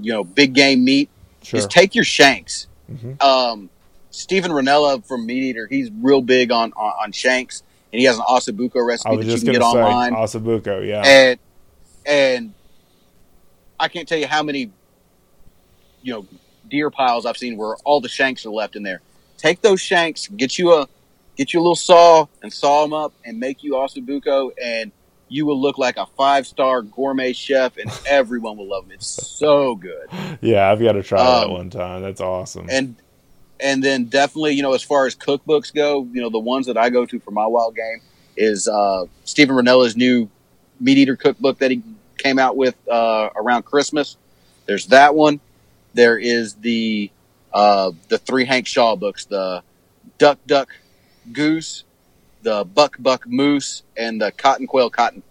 you 0.00 0.12
know 0.12 0.24
big 0.24 0.52
game 0.52 0.84
meat 0.84 1.10
Sure. 1.44 1.58
is 1.58 1.66
take 1.66 1.94
your 1.94 2.04
shanks. 2.04 2.66
Mhm. 2.92 3.22
Um, 3.22 3.70
Steven 4.10 4.50
Rinella 4.50 5.04
from 5.06 5.26
Meat 5.26 5.44
Eater, 5.44 5.68
he's 5.68 5.90
real 6.00 6.22
big 6.22 6.50
on, 6.50 6.72
on, 6.72 6.92
on 7.04 7.12
shanks, 7.12 7.62
and 7.92 8.00
he 8.00 8.04
has 8.06 8.16
an 8.16 8.24
ossobuco 8.28 8.76
I 8.76 8.86
recipe 8.86 9.16
that 9.16 9.26
you 9.26 9.36
can 9.40 9.52
get 9.52 9.62
online. 9.62 10.12
Ossobuco, 10.12 10.86
yeah. 10.86 11.02
and 11.04 11.38
and 12.06 12.54
I 13.80 13.88
can't 13.88 14.08
tell 14.08 14.18
you 14.18 14.26
how 14.26 14.42
many 14.42 14.70
you 16.02 16.12
know 16.12 16.26
deer 16.68 16.90
piles 16.90 17.26
I've 17.26 17.36
seen 17.36 17.56
where 17.56 17.76
all 17.84 18.00
the 18.00 18.08
shanks 18.08 18.44
are 18.46 18.50
left 18.50 18.76
in 18.76 18.82
there. 18.82 19.00
Take 19.36 19.62
those 19.62 19.80
shanks, 19.80 20.26
get 20.28 20.58
you 20.58 20.74
a 20.74 20.88
get 21.36 21.52
you 21.54 21.60
a 21.60 21.62
little 21.62 21.76
saw 21.76 22.26
and 22.42 22.52
saw 22.52 22.82
them 22.82 22.92
up 22.92 23.12
and 23.24 23.38
make 23.38 23.62
you 23.62 23.72
ossobuco 23.72 24.50
and 24.62 24.90
you 25.30 25.44
will 25.46 25.60
look 25.60 25.78
like 25.78 25.96
a 25.96 26.06
five 26.16 26.46
star 26.46 26.82
gourmet 26.82 27.32
chef 27.32 27.76
and 27.76 27.90
everyone 28.06 28.56
will 28.56 28.68
love 28.68 28.84
them. 28.84 28.92
It's 28.92 29.06
so 29.06 29.74
good. 29.76 30.08
yeah, 30.40 30.70
I've 30.70 30.80
got 30.80 30.92
to 30.92 31.02
try 31.02 31.22
that 31.22 31.46
Um, 31.46 31.52
one 31.52 31.70
time. 31.70 32.02
That's 32.02 32.20
awesome. 32.20 32.66
And 32.70 32.96
and 33.60 33.82
then 33.82 34.04
definitely, 34.04 34.54
you 34.54 34.62
know, 34.62 34.74
as 34.74 34.82
far 34.82 35.06
as 35.06 35.14
cookbooks 35.14 35.74
go, 35.74 36.06
you 36.12 36.20
know, 36.20 36.30
the 36.30 36.38
ones 36.38 36.66
that 36.66 36.76
I 36.76 36.90
go 36.90 37.06
to 37.06 37.18
for 37.20 37.30
my 37.30 37.46
wild 37.46 37.74
game 37.74 38.00
is 38.36 38.68
uh, 38.68 39.04
Steven 39.24 39.56
Rinella's 39.56 39.96
new 39.96 40.28
meat 40.80 40.98
eater 40.98 41.16
cookbook 41.16 41.58
that 41.58 41.70
he 41.70 41.82
came 42.16 42.38
out 42.38 42.56
with 42.56 42.76
uh, 42.88 43.30
around 43.36 43.64
Christmas. 43.64 44.16
There's 44.66 44.86
that 44.86 45.14
one. 45.14 45.40
There 45.94 46.18
is 46.18 46.54
the 46.54 47.10
uh, 47.52 47.92
the 48.08 48.18
three 48.18 48.44
Hank 48.44 48.66
Shaw 48.66 48.96
books, 48.96 49.24
the 49.24 49.62
Duck 50.18 50.38
Duck 50.46 50.68
Goose, 51.32 51.84
the 52.42 52.64
Buck 52.64 52.96
Buck 52.98 53.26
Moose, 53.26 53.82
and 53.96 54.20
the 54.20 54.30
Cotton 54.30 54.66
Quail 54.66 54.90
Cotton. 54.90 55.22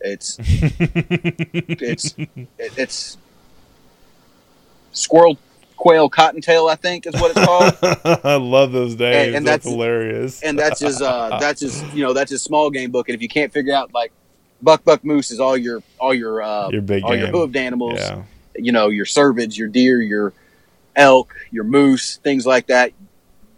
It's 0.00 0.36
it's 0.40 2.14
it's 2.58 3.16
Squirrel 4.92 5.38
Quail 5.80 6.10
Cottontail, 6.10 6.68
I 6.68 6.74
think 6.74 7.06
is 7.06 7.14
what 7.14 7.32
it's 7.34 7.44
called. 7.46 8.20
I 8.24 8.36
love 8.36 8.70
those 8.70 8.94
days. 8.96 9.28
And- 9.28 9.36
and 9.36 9.46
that's, 9.46 9.64
that's- 9.64 9.72
hilarious. 9.72 10.42
and 10.42 10.58
that's 10.58 10.78
his 10.80 11.00
uh 11.00 11.38
that's 11.40 11.60
his 11.62 11.82
you 11.94 12.02
know 12.04 12.12
that's 12.12 12.30
his 12.30 12.42
small 12.42 12.68
game 12.70 12.90
book 12.90 13.08
and 13.08 13.14
if 13.16 13.22
you 13.22 13.28
can't 13.28 13.50
figure 13.52 13.74
out 13.74 13.92
like 13.94 14.12
buck 14.60 14.84
buck 14.84 15.02
moose 15.04 15.30
is 15.30 15.40
all 15.40 15.56
your 15.56 15.82
all 15.98 16.12
your 16.12 16.42
uh 16.42 16.68
your 16.68 16.82
big 16.82 17.02
all 17.02 17.16
your 17.16 17.26
game. 17.26 17.34
hooved 17.34 17.56
animals 17.56 17.98
Yeah. 17.98 18.22
you 18.56 18.72
know 18.72 18.88
your 18.88 19.06
cervids 19.06 19.56
your 19.56 19.68
deer 19.68 20.02
your 20.02 20.34
elk 20.96 21.34
your 21.50 21.64
moose 21.64 22.16
things 22.18 22.44
like 22.44 22.66
that 22.66 22.92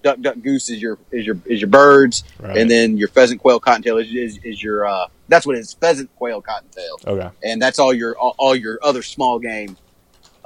duck 0.04 0.20
duck 0.20 0.36
goose 0.42 0.70
is 0.70 0.80
your 0.80 0.98
is 1.10 1.26
your 1.26 1.38
is 1.46 1.60
your 1.60 1.70
birds 1.70 2.22
Right. 2.38 2.56
and 2.56 2.70
then 2.70 2.96
your 2.98 3.08
pheasant 3.08 3.40
quail 3.40 3.58
cottontail 3.58 3.98
is, 3.98 4.14
is, 4.14 4.38
is 4.44 4.62
your 4.62 4.86
uh 4.86 5.06
that's 5.28 5.44
what 5.44 5.56
it 5.56 5.60
is 5.60 5.72
pheasant 5.74 6.08
quail 6.14 6.40
cottontail 6.40 6.98
okay. 7.04 7.30
and 7.42 7.60
that's 7.60 7.80
all 7.80 7.92
your 7.92 8.16
all, 8.16 8.36
all 8.38 8.54
your 8.54 8.78
other 8.82 9.02
small 9.02 9.40
game. 9.40 9.76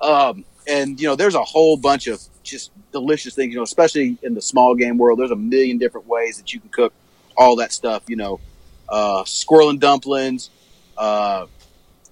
Um, 0.00 0.44
and 0.66 1.00
you 1.00 1.06
know, 1.06 1.16
there's 1.16 1.34
a 1.34 1.44
whole 1.44 1.76
bunch 1.76 2.06
of 2.06 2.20
just 2.42 2.70
delicious 2.92 3.34
things. 3.34 3.52
You 3.52 3.58
know, 3.58 3.64
especially 3.64 4.18
in 4.22 4.34
the 4.34 4.42
small 4.42 4.74
game 4.74 4.98
world, 4.98 5.18
there's 5.18 5.30
a 5.30 5.36
million 5.36 5.78
different 5.78 6.06
ways 6.06 6.36
that 6.38 6.52
you 6.52 6.60
can 6.60 6.70
cook 6.70 6.92
all 7.36 7.56
that 7.56 7.72
stuff. 7.72 8.02
You 8.08 8.16
know, 8.16 8.40
uh, 8.88 9.24
squirrel 9.24 9.70
and 9.70 9.80
dumplings. 9.80 10.50
Uh, 10.96 11.46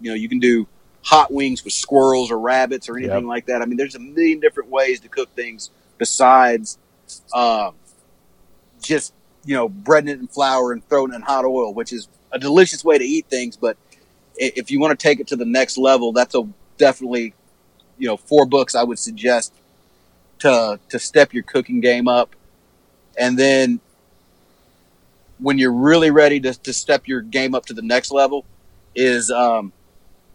you 0.00 0.10
know, 0.10 0.14
you 0.14 0.28
can 0.28 0.38
do 0.38 0.66
hot 1.02 1.32
wings 1.32 1.64
with 1.64 1.72
squirrels 1.72 2.30
or 2.30 2.38
rabbits 2.38 2.88
or 2.88 2.96
anything 2.96 3.16
Yep. 3.16 3.24
like 3.24 3.46
that. 3.46 3.62
I 3.62 3.66
mean, 3.66 3.76
there's 3.76 3.94
a 3.94 3.98
million 4.00 4.40
different 4.40 4.70
ways 4.70 5.00
to 5.00 5.08
cook 5.08 5.28
things 5.34 5.70
besides 5.98 6.78
uh, 7.32 7.70
just 8.82 9.12
you 9.44 9.54
know 9.54 9.68
breading 9.68 10.08
it 10.08 10.20
in 10.20 10.26
flour 10.26 10.72
and 10.72 10.86
throwing 10.88 11.12
it 11.12 11.16
in 11.16 11.22
hot 11.22 11.44
oil, 11.44 11.72
which 11.74 11.92
is 11.92 12.08
a 12.32 12.38
delicious 12.38 12.84
way 12.84 12.98
to 12.98 13.04
eat 13.04 13.26
things. 13.28 13.56
But 13.56 13.76
if 14.36 14.70
you 14.70 14.80
want 14.80 14.98
to 14.98 15.02
take 15.02 15.20
it 15.20 15.28
to 15.28 15.36
the 15.36 15.44
next 15.44 15.78
level, 15.78 16.12
that's 16.12 16.34
a 16.34 16.42
definitely 16.78 17.34
you 17.98 18.08
know 18.08 18.16
four 18.16 18.46
books 18.46 18.74
I 18.74 18.82
would 18.82 18.98
suggest 18.98 19.52
to 20.40 20.78
to 20.88 20.98
step 20.98 21.32
your 21.32 21.42
cooking 21.42 21.80
game 21.80 22.08
up, 22.08 22.34
and 23.18 23.38
then 23.38 23.80
when 25.38 25.58
you're 25.58 25.72
really 25.72 26.10
ready 26.10 26.40
to, 26.40 26.54
to 26.54 26.72
step 26.72 27.08
your 27.08 27.20
game 27.20 27.54
up 27.54 27.66
to 27.66 27.74
the 27.74 27.82
next 27.82 28.10
level, 28.10 28.44
is 28.94 29.30
um, 29.30 29.72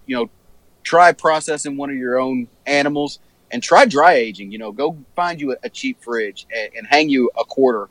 you 0.05 0.16
know 0.16 0.30
try 0.84 1.12
processing 1.12 1.78
one 1.78 1.89
of 1.89 1.95
your 1.95 2.20
own 2.20 2.47
animals 2.66 3.20
and 3.51 3.62
try 3.62 3.86
dry 3.86 4.14
aging. 4.14 4.51
You 4.51 4.57
know, 4.57 4.72
go 4.72 4.97
find 5.16 5.39
you 5.39 5.53
a, 5.53 5.57
a 5.64 5.70
cheap 5.70 6.01
fridge 6.01 6.45
and, 6.55 6.72
and 6.76 6.88
hang 6.88 7.10
you 7.10 7.30
a 7.38 7.43
quarter, 7.43 7.89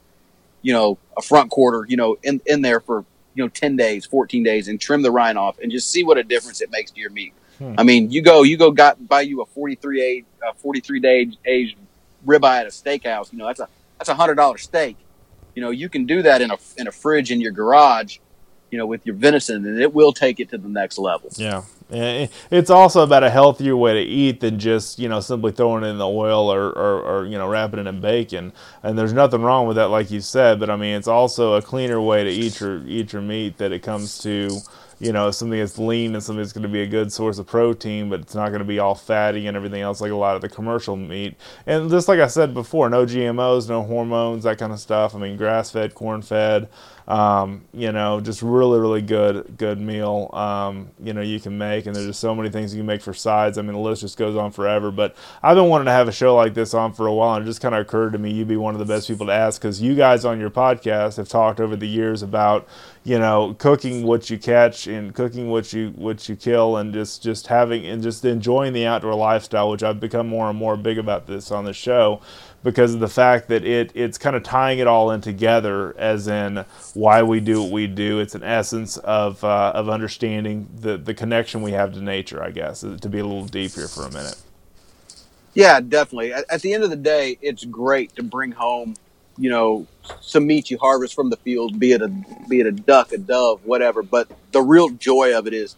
you 0.63 0.73
know, 0.73 0.99
a 1.17 1.23
front 1.23 1.51
quarter, 1.51 1.87
you 1.89 1.97
know, 1.97 2.17
in 2.23 2.41
in 2.47 2.63
there 2.63 2.81
for 2.81 3.05
you 3.35 3.45
know 3.45 3.49
ten 3.49 3.77
days, 3.77 4.07
fourteen 4.07 4.43
days, 4.43 4.69
and 4.69 4.81
trim 4.81 5.03
the 5.03 5.11
rind 5.11 5.39
off, 5.39 5.59
and 5.61 5.71
just 5.71 5.91
see 5.91 6.05
what 6.05 6.19
a 6.19 6.25
difference 6.25 6.61
it 6.61 6.71
makes 6.71 6.91
to 6.91 7.01
your 7.01 7.11
meat. 7.11 7.33
Hmm. 7.59 7.75
I 7.77 7.83
mean, 7.83 8.11
you 8.11 8.23
go, 8.23 8.43
you 8.43 8.57
go, 8.57 8.71
got 8.71 9.07
buy 9.07 9.23
you 9.23 9.43
a 9.43 9.47
forty 9.47 9.75
three 9.75 10.03
age, 10.03 10.25
uh, 10.47 10.53
forty 10.55 10.81
three 10.81 11.01
day 11.01 11.29
aged 11.45 11.77
ribeye 12.27 12.61
at 12.61 12.67
a 12.67 12.71
steakhouse. 12.71 13.33
You 13.33 13.39
know, 13.39 13.47
that's 13.47 13.61
a 13.61 13.69
that's 13.99 14.09
a 14.09 14.15
hundred 14.15 14.37
dollar 14.37 14.59
steak. 14.59 14.97
You 15.55 15.63
know, 15.63 15.71
you 15.71 15.89
can 15.89 16.07
do 16.07 16.23
that 16.23 16.41
in 16.41 16.51
a 16.51 16.59
in 16.77 16.87
a 16.89 16.93
fridge 16.93 17.31
in 17.31 17.41
your 17.41 17.53
garage. 17.53 18.19
You 18.71 18.77
know, 18.77 18.85
with 18.85 19.07
your 19.07 19.15
venison, 19.15 19.65
and 19.67 19.81
it 19.81 19.95
will 19.95 20.13
take 20.13 20.41
it 20.41 20.51
to 20.51 20.59
the 20.59 20.69
next 20.69 20.99
level. 20.99 21.31
Yeah. 21.37 21.63
It's 21.91 22.69
also 22.69 23.03
about 23.03 23.25
a 23.25 23.31
healthier 23.31 23.75
way 23.75 23.95
to 23.95 24.01
eat 24.01 24.41
than 24.41 24.59
just, 24.59 24.99
you 24.99 25.09
know, 25.09 25.21
simply 25.21 25.53
throwing 25.53 25.85
it 25.85 25.87
in 25.87 25.97
the 25.97 26.07
oil 26.07 26.53
or, 26.53 26.69
or, 26.69 27.01
or, 27.01 27.25
you 27.25 27.39
know, 27.39 27.49
wrapping 27.49 27.81
it 27.81 27.87
in 27.87 28.03
bacon. 28.03 28.53
And 28.83 28.99
there's 28.99 29.15
nothing 29.15 29.41
wrong 29.41 29.67
with 29.67 29.77
that, 29.77 29.87
like 29.87 30.11
you 30.11 30.21
said, 30.21 30.61
but 30.61 30.69
I 30.69 30.77
mean, 30.77 30.97
it's 30.97 31.09
also 31.09 31.55
a 31.55 31.63
cleaner 31.63 31.99
way 31.99 32.25
to 32.25 32.31
eat 32.31 32.61
your, 32.61 32.87
eat 32.87 33.15
your 33.15 33.23
meat 33.23 33.57
that 33.57 33.73
it 33.73 33.83
comes 33.83 34.19
to, 34.19 34.51
you 35.01 35.13
know, 35.13 35.31
something 35.31 35.59
that's 35.59 35.79
lean 35.79 36.15
and 36.15 36.23
something 36.23 36.43
that's 36.43 36.53
going 36.53 36.63
to 36.63 36.69
be 36.69 36.83
a 36.83 36.87
good 36.87 37.13
source 37.13 37.39
of 37.39 37.47
protein, 37.47 38.09
but 38.11 38.21
it's 38.21 38.35
not 38.35 38.49
going 38.49 38.59
to 38.59 38.65
be 38.65 38.79
all 38.79 38.95
fatty 38.95 39.47
and 39.47 39.57
everything 39.57 39.81
else 39.81 40.01
like 40.01 40.11
a 40.11 40.17
lot 40.17 40.35
of 40.35 40.43
the 40.43 40.49
commercial 40.49 40.97
meat. 40.97 41.37
And 41.67 41.89
just 41.91 42.09
like 42.09 42.21
I 42.21 42.27
said 42.27 42.53
before, 42.53 42.91
no 42.91 43.07
GMOs, 43.07 43.69
no 43.69 43.83
hormones, 43.83 44.45
that 44.45 44.59
kind 44.59 44.73
of 44.73 44.81
stuff. 44.81 45.15
I 45.15 45.19
mean, 45.19 45.37
grass 45.37 45.71
fed, 45.71 45.95
corn 45.95 46.23
fed. 46.23 46.69
Um, 47.09 47.65
you 47.73 47.91
know, 47.91 48.21
just 48.21 48.43
really, 48.43 48.79
really 48.79 49.01
good, 49.01 49.57
good 49.57 49.81
meal. 49.81 50.29
Um, 50.35 50.91
you 51.03 51.15
know, 51.15 51.23
you 51.23 51.41
can 51.41 51.57
make, 51.57 51.87
and 51.87 51.97
there's 51.97 52.07
just 52.07 52.21
so 52.21 52.35
many 52.35 52.51
things 52.51 52.75
you 52.75 52.81
can 52.81 52.87
make 52.87 53.01
for 53.01 53.15
sides. 53.15 53.57
I 53.57 53.63
mean, 53.63 53.73
the 53.73 53.79
list 53.79 54.03
just 54.03 54.19
goes 54.19 54.37
on 54.37 54.53
forever. 54.53 54.91
But 54.91 55.17
I've 55.43 55.57
been 55.57 55.71
wanting 55.71 55.87
to 55.87 55.93
have 55.93 56.07
a 56.07 56.13
show 56.13 56.37
like 56.37 56.53
this 56.53 56.75
on 56.75 56.93
for 56.93 57.07
a 57.07 57.15
while, 57.15 57.37
and 57.37 57.47
it 57.47 57.49
just 57.49 57.63
kind 57.63 57.75
of 57.75 57.81
occurred 57.81 58.13
to 58.13 58.19
me 58.19 58.31
you'd 58.31 58.47
be 58.47 58.59
one 58.59 58.75
of 58.75 58.79
the 58.79 58.85
best 58.85 59.09
people 59.09 59.25
to 59.25 59.33
ask 59.33 59.59
because 59.59 59.81
you 59.81 59.95
guys 59.95 60.27
on 60.27 60.39
your 60.39 60.51
podcast 60.51 61.17
have 61.17 61.31
talked 61.31 61.61
over 61.61 61.77
the 61.77 61.89
years 61.89 62.21
about, 62.21 62.69
you 63.05 63.19
know, 63.19 63.57
cooking 63.59 64.05
what 64.05 64.29
you 64.29 64.37
catch 64.37 64.87
and 64.87 65.15
cooking 65.15 65.49
what 65.49 65.73
you 65.73 65.95
what 65.97 66.29
you 66.29 66.37
kill, 66.37 66.77
and 66.77 66.93
just 66.93 67.23
just 67.23 67.47
having 67.47 67.87
and 67.87 68.03
just 68.03 68.23
enjoying 68.27 68.75
the 68.75 68.85
outdoor 68.85 69.15
lifestyle, 69.15 69.71
which 69.71 69.83
I've 69.83 69.99
become 69.99 70.29
more 70.29 70.51
and 70.51 70.59
more 70.59 70.77
big 70.77 70.99
about 70.99 71.27
this 71.27 71.51
on 71.51 71.65
the 71.65 71.73
show 71.73 72.21
because 72.71 72.95
of 72.95 73.01
the 73.01 73.09
fact 73.09 73.49
that 73.49 73.65
it 73.65 73.93
it's 73.95 74.19
kind 74.19 74.37
of 74.37 74.43
tying 74.43 74.79
it 74.79 74.87
all 74.87 75.11
in 75.11 75.21
together 75.21 75.97
as 75.99 76.29
in 76.29 76.65
why 76.95 77.23
we 77.23 77.41
do 77.41 77.63
what 77.63 77.73
we 77.73 77.87
do 77.87 78.21
it's 78.21 78.35
an 78.35 78.45
essence 78.45 78.99
of 78.99 79.43
uh, 79.45 79.73
of 79.75 79.89
understanding 79.89 80.69
the 80.81 80.99
the 80.99 81.15
connection 81.15 81.63
we 81.63 81.73
have 81.73 81.93
to 81.95 82.01
nature 82.03 82.43
i 82.43 82.51
guess 82.51 82.81
to 82.81 83.09
be 83.09 83.21
a 83.21 83.25
little 83.25 83.47
deep 83.47 83.75
here 83.75 83.89
for 83.89 84.05
a 84.05 84.13
minute 84.13 84.37
Yeah, 85.55 85.81
definitely. 85.81 86.33
At, 86.33 86.47
at 86.51 86.63
the 86.63 86.75
end 86.75 86.85
of 86.85 86.91
the 86.91 86.97
day, 86.97 87.39
it's 87.43 87.65
great 87.65 88.17
to 88.17 88.23
bring 88.23 88.53
home 88.53 88.97
you 89.39 89.51
know, 89.51 89.87
some 90.21 90.47
meat 90.47 90.71
you 90.71 90.79
harvest 90.79 91.15
from 91.15 91.31
the 91.31 91.37
field, 91.39 91.79
be 91.79 91.93
it 91.93 92.03
a 92.03 92.09
be 92.49 92.61
it 92.61 92.67
a 92.67 92.73
duck, 92.73 93.13
a 93.13 93.19
dove, 93.19 93.65
whatever. 93.65 94.03
But 94.03 94.29
the 94.53 94.61
real 94.63 94.91
joy 94.91 95.37
of 95.39 95.47
it 95.47 95.55
is 95.55 95.77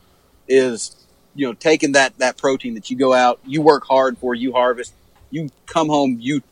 is 0.48 0.96
you 1.34 1.46
know 1.46 1.54
taking 1.54 1.92
that 1.92 2.18
that 2.18 2.38
protein 2.38 2.74
that 2.74 2.90
you 2.90 2.96
go 2.96 3.12
out, 3.12 3.40
you 3.46 3.62
work 3.62 3.84
hard 3.86 4.18
for, 4.18 4.34
you 4.34 4.52
harvest, 4.52 4.94
you 5.30 5.50
come 5.66 5.88
home, 5.88 6.16
you 6.20 6.42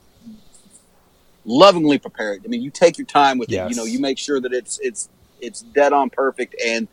lovingly 1.49 1.99
prepare 1.99 2.35
it. 2.35 2.43
I 2.45 2.49
mean, 2.49 2.63
you 2.63 2.71
take 2.71 2.99
your 2.99 3.07
time 3.07 3.39
with 3.39 3.51
Yes. 3.51 3.67
it. 3.67 3.71
You 3.71 3.77
know, 3.77 3.85
you 3.85 3.99
make 3.99 4.19
sure 4.19 4.41
that 4.41 4.53
it's 4.53 4.79
it's 4.83 5.09
it's 5.41 5.63
dead 5.63 5.93
on 5.93 6.11
perfect, 6.11 6.55
and 6.65 6.87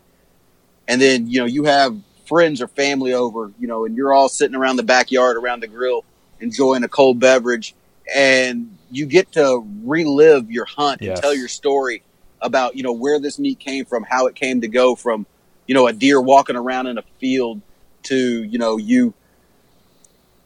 and 0.87 1.01
then 1.01 1.27
you 1.27 1.39
know 1.39 1.45
you 1.45 1.65
have 1.65 1.95
friends 2.25 2.61
or 2.61 2.67
family 2.67 3.13
over, 3.13 3.51
you 3.59 3.67
know, 3.67 3.85
and 3.85 3.95
you're 3.95 4.13
all 4.13 4.29
sitting 4.29 4.55
around 4.55 4.77
the 4.77 4.83
backyard 4.83 5.37
around 5.37 5.59
the 5.61 5.67
grill 5.67 6.03
enjoying 6.39 6.83
a 6.83 6.87
cold 6.87 7.19
beverage, 7.19 7.75
and 8.15 8.75
you 8.91 9.05
get 9.05 9.31
to 9.33 9.63
relive 9.83 10.49
your 10.49 10.65
hunt 10.65 11.01
Yes. 11.01 11.09
and 11.13 11.21
tell 11.21 11.35
your 11.35 11.47
story 11.47 12.01
about 12.41 12.75
you 12.75 12.83
know 12.83 12.93
where 12.93 13.19
this 13.19 13.37
meat 13.39 13.59
came 13.59 13.85
from, 13.85 14.03
how 14.03 14.27
it 14.27 14.35
came 14.35 14.61
to 14.61 14.67
go 14.67 14.95
from 14.95 15.25
you 15.67 15.75
know 15.75 15.87
a 15.87 15.93
deer 15.93 16.21
walking 16.21 16.55
around 16.55 16.87
in 16.87 16.97
a 16.97 17.03
field 17.19 17.61
to 18.03 18.43
you 18.43 18.59
know 18.59 18.77
you 18.77 19.13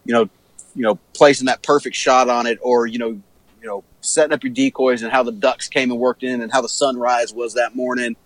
you 0.04 0.14
know 0.14 0.28
you 0.74 0.82
know 0.82 0.98
placing 1.14 1.46
that 1.46 1.62
perfect 1.62 1.94
shot 1.94 2.28
on 2.28 2.46
it 2.46 2.58
or 2.62 2.86
you 2.86 2.98
know 2.98 3.20
setting 4.00 4.32
up 4.32 4.42
your 4.42 4.52
decoys 4.52 5.02
and 5.02 5.12
how 5.12 5.22
the 5.22 5.32
ducks 5.32 5.68
came 5.68 5.90
and 5.90 6.00
worked 6.00 6.22
in 6.22 6.40
and 6.40 6.50
how 6.52 6.60
the 6.62 6.68
sunrise 6.68 7.32
was 7.32 7.54
that 7.54 7.74
morning 7.76 8.16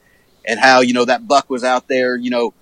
and 0.47 0.61
how 0.61 0.81
you 0.81 0.93
know 0.93 1.05
that 1.05 1.27
buck 1.27 1.49
was 1.51 1.65
out 1.65 1.89
there 1.89 2.17
you 2.17 2.31
know 2.31 2.53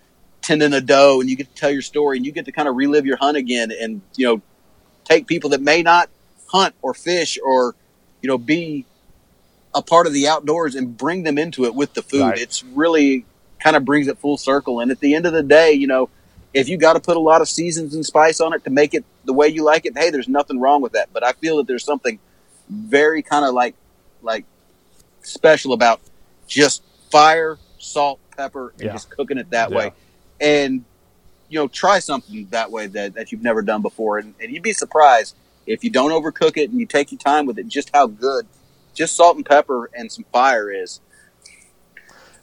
tending 0.41 0.73
a 0.73 0.81
doe 0.81 1.21
and 1.21 1.29
you 1.31 1.37
get 1.37 1.49
to 1.49 1.61
tell 1.61 1.71
your 1.71 1.83
story 1.83 2.17
and 2.17 2.27
you 2.27 2.33
get 2.33 2.45
to 2.47 2.53
kind 2.53 2.69
of 2.69 2.75
relive 2.77 3.05
your 3.07 3.17
hunt 3.17 3.37
again 3.37 3.71
and 3.71 4.01
you 4.17 4.27
know 4.27 4.41
take 5.05 5.27
people 5.27 5.51
that 5.51 5.61
may 5.61 5.83
not 5.83 6.09
hunt 6.49 6.75
or 6.83 6.95
fish 6.95 7.39
or 7.45 7.75
you 8.23 8.29
know 8.29 8.39
be 8.39 8.85
a 9.75 9.83
part 9.83 10.07
of 10.07 10.13
the 10.13 10.27
outdoors 10.29 10.75
and 10.75 10.97
bring 10.97 11.23
them 11.23 11.39
into 11.39 11.65
it 11.65 11.75
with 11.75 11.95
the 11.95 12.03
food 12.03 12.21
Right. 12.21 12.39
it's 12.39 12.63
really 12.65 13.25
kind 13.61 13.77
of 13.77 13.85
brings 13.85 14.07
it 14.09 14.19
full 14.19 14.37
circle 14.37 14.81
and 14.81 14.91
at 14.91 15.01
the 15.01 15.15
end 15.15 15.27
of 15.27 15.33
the 15.33 15.43
day 15.43 15.73
you 15.73 15.87
know 15.87 16.09
if 16.55 16.69
you 16.69 16.77
got 16.77 16.93
to 16.95 17.01
put 17.01 17.17
a 17.17 17.21
lot 17.21 17.41
of 17.41 17.49
seasons 17.49 17.95
and 17.95 18.05
spice 18.05 18.41
on 18.41 18.53
it 18.53 18.63
to 18.65 18.71
make 18.71 18.93
it 18.95 19.05
the 19.25 19.33
way 19.33 19.49
you 19.49 19.63
like 19.65 19.87
it 19.87 19.97
hey 19.97 20.11
there's 20.11 20.29
nothing 20.29 20.61
wrong 20.61 20.83
with 20.83 20.93
that 20.93 21.09
but 21.13 21.25
i 21.25 21.33
feel 21.33 21.57
that 21.59 21.67
there's 21.67 21.85
something 21.85 22.19
very 22.69 23.23
kind 23.23 23.45
of 23.45 23.55
like 23.55 23.75
like 24.23 24.45
special 25.23 25.73
about 25.73 26.01
just 26.47 26.83
fire 27.11 27.59
salt 27.79 28.21
pepper 28.37 28.73
and 28.79 28.89
Yeah. 28.89 28.93
just 28.93 29.11
cooking 29.11 29.39
it 29.39 29.51
that 29.51 29.71
Yeah. 29.71 29.77
way 29.77 29.93
and 30.41 30.85
you 31.49 31.59
know 31.59 31.69
try 31.69 31.99
something 31.99 32.47
that 32.51 32.71
way 32.71 32.87
that, 32.87 33.15
that 33.15 33.33
you've 33.33 33.43
never 33.43 33.63
done 33.63 33.83
before 33.83 34.19
and, 34.19 34.35
and 34.41 34.53
you'd 34.53 34.63
be 34.63 34.73
surprised 34.73 35.37
if 35.67 35.85
you 35.85 35.91
don't 35.91 36.11
overcook 36.11 36.57
it 36.57 36.71
and 36.71 36.79
you 36.81 36.87
take 36.87 37.13
your 37.13 37.19
time 37.19 37.47
with 37.47 37.59
it 37.59 37.69
just 37.69 37.91
how 37.95 38.07
good 38.07 38.47
just 38.95 39.15
salt 39.17 39.37
and 39.37 39.47
pepper 39.47 39.91
and 39.95 40.11
some 40.11 40.25
fire 40.33 40.71
is 40.71 41.01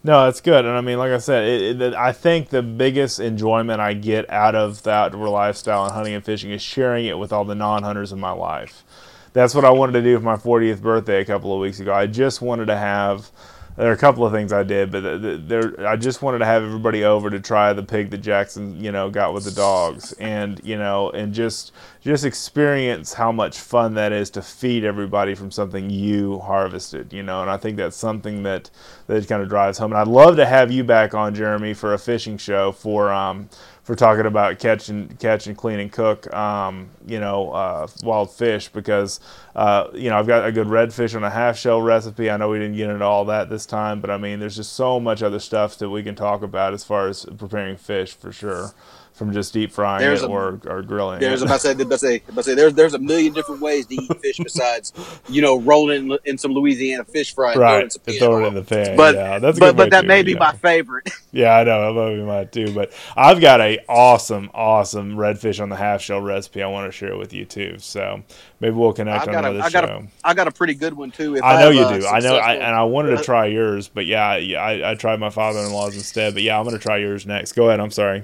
No, 0.01 0.29
it's 0.29 0.39
good, 0.39 0.63
and 0.63 0.77
I 0.77 0.81
mean, 0.81 0.97
like 0.97 1.11
I 1.11 1.17
said, 1.17 1.43
it, 1.43 1.81
it, 1.81 1.93
I 1.93 2.13
think 2.13 2.49
the 2.49 2.63
biggest 2.63 3.19
enjoyment 3.19 3.81
I 3.81 3.93
get 3.93 4.29
out 4.29 4.55
of 4.55 4.83
the 4.83 4.91
outdoor 4.91 5.27
lifestyle 5.27 5.83
and 5.83 5.93
hunting 5.93 6.13
and 6.13 6.23
fishing 6.23 6.51
is 6.51 6.61
sharing 6.61 7.05
it 7.05 7.17
with 7.19 7.33
all 7.33 7.43
the 7.43 7.53
non-hunters 7.55 8.13
in 8.13 8.19
my 8.19 8.31
life. 8.31 8.85
That's 9.33 9.55
what 9.55 9.65
I 9.65 9.69
wanted 9.69 9.93
to 9.93 10.01
do 10.01 10.17
for 10.17 10.23
my 10.23 10.35
40th 10.35 10.81
birthday 10.81 11.21
a 11.21 11.25
couple 11.25 11.53
of 11.53 11.59
weeks 11.61 11.79
ago. 11.79 11.93
I 11.93 12.07
just 12.07 12.41
wanted 12.41 12.65
to 12.67 12.77
have. 12.77 13.31
There 13.77 13.89
are 13.89 13.93
a 13.93 13.97
couple 13.97 14.25
of 14.25 14.33
things 14.33 14.51
I 14.51 14.63
did, 14.63 14.91
but 14.91 15.01
th- 15.01 15.21
th- 15.21 15.39
there 15.45 15.87
I 15.87 15.95
just 15.95 16.21
wanted 16.21 16.39
to 16.39 16.45
have 16.45 16.63
everybody 16.63 17.05
over 17.05 17.29
to 17.29 17.39
try 17.39 17.71
the 17.71 17.83
pig 17.83 18.09
that 18.09 18.17
Jackson, 18.17 18.83
you 18.83 18.91
know, 18.91 19.09
got 19.09 19.33
with 19.33 19.45
the 19.45 19.51
dogs, 19.51 20.11
and 20.13 20.59
you 20.65 20.77
know, 20.77 21.11
and 21.11 21.33
just 21.33 21.71
just 22.01 22.25
experience 22.25 23.13
how 23.13 23.31
much 23.31 23.57
fun 23.57 23.93
that 23.93 24.11
is 24.11 24.29
to 24.31 24.41
feed 24.41 24.83
everybody 24.83 25.33
from 25.33 25.49
something 25.49 25.89
you 25.89 26.39
harvested, 26.39 27.13
you 27.13 27.23
know. 27.23 27.41
And 27.41 27.49
I 27.49 27.55
think 27.55 27.77
that's 27.77 27.95
something 27.95 28.43
that 28.43 28.69
that 29.07 29.25
kind 29.29 29.41
of 29.41 29.47
drives 29.47 29.77
home. 29.77 29.93
And 29.93 29.99
I'd 30.01 30.07
love 30.09 30.35
to 30.37 30.45
have 30.45 30.71
you 30.73 30.83
back 30.83 31.13
on, 31.13 31.33
Jeremy, 31.33 31.73
for 31.73 31.93
a 31.93 31.99
fishing 31.99 32.37
show 32.37 32.73
for 32.73 33.13
um 33.13 33.49
for 33.89 33.95
talking 33.95 34.27
about 34.27 34.59
catch 34.59 34.89
and 34.89 35.17
catch 35.17 35.47
and 35.47 35.57
clean 35.57 35.79
and 35.79 35.91
cook, 35.91 36.31
um, 36.31 36.91
you 37.07 37.19
know, 37.19 37.49
uh, 37.49 37.87
wild 38.03 38.31
fish 38.31 38.69
because 38.69 39.19
uh, 39.55 39.87
you 39.95 40.11
know 40.11 40.19
I've 40.19 40.27
got 40.27 40.45
a 40.45 40.51
good 40.51 40.67
redfish 40.67 41.15
on 41.15 41.23
a 41.23 41.29
half 41.31 41.57
shell 41.57 41.81
recipe. 41.81 42.29
I 42.29 42.37
know 42.37 42.49
we 42.49 42.59
didn't 42.59 42.77
get 42.77 42.91
into 42.91 43.03
all 43.03 43.25
that 43.25 43.49
this 43.49 43.65
time, 43.65 43.99
but 43.99 44.11
I 44.11 44.17
mean, 44.17 44.39
there's 44.39 44.55
just 44.57 44.73
so 44.73 44.99
much 44.99 45.23
other 45.23 45.39
stuff 45.39 45.79
that 45.79 45.89
we 45.89 46.03
can 46.03 46.13
talk 46.13 46.43
about 46.43 46.75
as 46.75 46.83
far 46.83 47.07
as 47.07 47.25
preparing 47.35 47.77
fish 47.77 48.13
for 48.13 48.31
sure, 48.31 48.73
from 49.19 49.31
just 49.31 49.53
deep 49.53 49.71
frying 49.71 49.99
There's 50.01 50.23
it 50.23 50.29
a- 50.29 50.33
or, 50.33 50.59
or 50.65 50.81
grilling. 50.81 51.19
There's 51.19 51.43
it. 51.43 51.45
about 51.45 51.61
say, 51.61 51.73
about 51.73 51.99
say, 51.99 52.23
about 52.27 52.45
say 52.45 52.55
there's 52.55 52.73
there's 52.73 52.95
a 52.95 52.99
million 52.99 53.33
different 53.33 53.61
ways 53.61 53.85
to 53.85 53.95
eat 53.95 54.19
fish 54.21 54.37
besides 54.37 54.93
you 55.29 55.43
know 55.43 55.59
rolling 55.59 56.09
in, 56.11 56.17
in 56.25 56.37
some 56.39 56.51
Louisiana 56.53 57.03
fish 57.05 57.35
fry 57.35 57.51
and 57.51 57.55
throwing 57.55 57.81
right, 57.83 57.93
some 57.93 58.01
to 58.05 58.17
throw 58.17 58.43
it 58.43 58.47
in 58.47 58.55
the 58.55 58.63
pan. 58.63 58.97
But 58.97 59.13
yeah, 59.13 59.37
that's 59.37 59.57
a 59.57 59.59
but 59.59 59.65
good 59.67 59.77
but 59.77 59.89
that 59.91 60.01
too, 60.01 60.07
may 60.07 60.23
be 60.23 60.31
yeah. 60.31 60.39
my 60.39 60.53
favorite. 60.53 61.09
Yeah, 61.31 61.57
I 61.57 61.63
know. 61.63 61.93
That 61.93 62.01
would 62.09 62.15
be 62.15 62.23
mine 62.23 62.47
too. 62.47 62.73
But 62.73 62.91
I've 63.15 63.39
got 63.39 63.61
a 63.61 63.77
awesome, 63.87 64.49
awesome 64.51 65.15
redfish 65.15 65.61
on 65.61 65.69
the 65.69 65.75
half 65.75 66.01
shell 66.01 66.19
recipe 66.21 66.63
I 66.63 66.67
want 66.67 66.87
to 66.87 66.91
share 66.91 67.15
with 67.17 67.33
you 67.33 67.45
too. 67.45 67.75
So 67.77 68.23
maybe 68.59 68.73
we'll 68.75 68.93
connect 68.93 69.27
on 69.27 69.35
a- 69.35 69.37
another 69.37 69.61
I 69.61 69.69
got 69.69 69.83
a- 69.83 69.87
show. 69.87 70.07
I 70.23 70.33
got 70.33 70.47
a 70.47 70.51
pretty 70.51 70.73
good 70.73 70.93
one 70.95 71.11
too. 71.11 71.35
If 71.35 71.43
I 71.43 71.61
know 71.61 71.71
have 71.71 71.93
you 71.93 71.99
do. 72.01 72.07
I 72.07 72.19
know, 72.21 72.35
I, 72.35 72.53
and 72.55 72.75
I 72.75 72.81
wanted 72.85 73.15
to 73.15 73.23
try 73.23 73.45
yours, 73.45 73.87
but 73.89 74.07
yeah, 74.07 74.37
yeah, 74.37 74.59
I, 74.59 74.91
I 74.91 74.95
tried 74.95 75.19
my 75.19 75.29
father-in-law's 75.29 75.95
instead. 75.95 76.33
But 76.33 76.41
yeah, 76.41 76.57
I'm 76.57 76.65
gonna 76.65 76.79
try 76.79 76.97
yours 76.97 77.27
next. 77.27 77.51
Go 77.51 77.67
ahead. 77.67 77.79
I'm 77.79 77.91
sorry. 77.91 78.23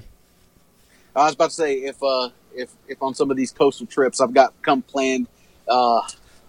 I 1.16 1.24
was 1.24 1.34
about 1.34 1.50
to 1.50 1.54
say 1.54 1.74
if 1.76 2.02
uh 2.02 2.28
if 2.54 2.70
if 2.88 3.02
on 3.02 3.14
some 3.14 3.30
of 3.30 3.36
these 3.36 3.52
coastal 3.52 3.86
trips 3.86 4.20
I've 4.20 4.34
got 4.34 4.54
come 4.62 4.82
planned, 4.82 5.28
uh, 5.68 6.00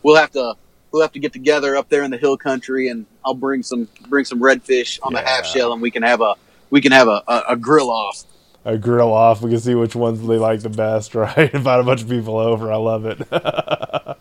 we'll 0.04 0.16
have 0.16 0.32
to 0.32 0.56
we'll 0.92 1.02
have 1.02 1.12
to 1.14 1.20
get 1.20 1.34
together 1.34 1.76
up 1.76 1.90
there 1.90 2.04
in 2.04 2.12
the 2.12 2.18
hill 2.18 2.38
country 2.38 2.90
and 2.90 3.06
I'll 3.26 3.34
bring 3.34 3.64
some 3.64 3.88
bring 4.08 4.26
some 4.26 4.40
redfish 4.40 5.00
on 5.04 5.14
the 5.14 5.22
half 5.22 5.46
shell 5.46 5.74
and 5.74 5.82
we 5.82 5.92
can 5.92 6.04
have 6.04 6.22
a 6.22 6.36
we 6.70 6.82
can 6.82 6.92
have 6.92 7.08
a, 7.08 7.24
a, 7.28 7.44
a 7.50 7.56
grill 7.56 7.90
off. 7.90 8.24
A 8.66 8.78
grill 8.78 9.14
off. 9.14 9.42
We 9.42 9.50
can 9.52 9.60
see 9.62 9.76
which 9.76 9.96
ones 9.96 10.20
they 10.28 10.38
like 10.38 10.60
the 10.60 10.70
best, 10.70 11.16
right? 11.16 11.54
Invite 11.54 11.80
a 11.80 11.84
bunch 11.84 12.02
of 12.02 12.10
people 12.10 12.38
over. 12.38 12.72
I 12.72 12.78
love 12.78 13.06
it. 13.06 13.28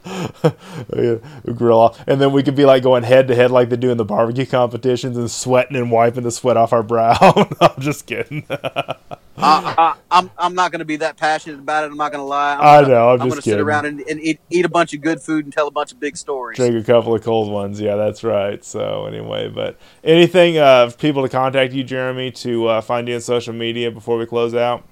Yeah, 0.95 1.17
grill 1.53 1.79
off, 1.79 2.07
and 2.07 2.21
then 2.21 2.33
we 2.33 2.43
could 2.43 2.55
be 2.55 2.65
like 2.65 2.83
going 2.83 3.03
head 3.03 3.29
to 3.29 3.35
head 3.35 3.51
like 3.51 3.69
they 3.69 3.77
do 3.77 3.91
in 3.91 3.97
the 3.97 4.05
barbecue 4.05 4.47
competitions 4.47 5.17
and 5.17 5.29
sweating 5.31 5.77
and 5.77 5.91
wiping 5.91 6.23
the 6.23 6.31
sweat 6.31 6.57
off 6.57 6.73
our 6.73 6.85
brow. 6.85 7.17
I'm 7.61 7.81
just 7.81 8.07
kidding. 8.07 8.47
I, 9.39 9.75
I, 9.79 9.95
I'm 10.11 10.31
I'm 10.39 10.55
not 10.55 10.73
going 10.73 10.79
to 10.79 10.87
be 10.87 10.97
that 10.97 11.17
passionate 11.17 11.59
about 11.59 11.85
it. 11.85 11.91
I'm 11.91 11.97
not 11.97 12.11
going 12.13 12.23
to 12.23 12.27
lie. 12.27 12.55
I'm 12.55 12.85
I 12.85 12.89
know. 12.89 13.11
I'm, 13.11 13.21
I'm 13.21 13.29
just 13.29 13.31
going 13.31 13.43
to 13.43 13.51
sit 13.51 13.61
around 13.61 13.87
and, 13.87 14.01
and 14.01 14.21
eat, 14.21 14.41
eat 14.51 14.65
a 14.65 14.69
bunch 14.69 14.95
of 14.95 15.03
good 15.03 15.21
food 15.21 15.45
and 15.45 15.53
tell 15.53 15.67
a 15.67 15.71
bunch 15.71 15.93
of 15.93 16.01
big 16.01 16.17
stories. 16.17 16.57
Drink 16.57 16.75
a 16.77 16.83
couple 16.83 17.15
of 17.15 17.23
cold 17.23 17.53
ones. 17.53 17.81
Yeah, 17.81 17.97
that's 17.97 18.25
right. 18.25 18.65
So 18.65 19.07
anyway, 19.07 19.49
but 19.49 19.79
anything 20.03 20.59
uh, 20.59 20.91
people 20.99 21.23
to 21.23 21.29
contact 21.29 21.73
you, 21.73 21.85
Jeremy, 21.85 22.31
to 22.33 22.67
uh, 22.67 22.81
find 22.81 23.09
you 23.09 23.15
on 23.15 23.21
social 23.21 23.53
media 23.53 23.91
before 23.91 24.17
we 24.17 24.27
close 24.27 24.55
out. 24.55 24.85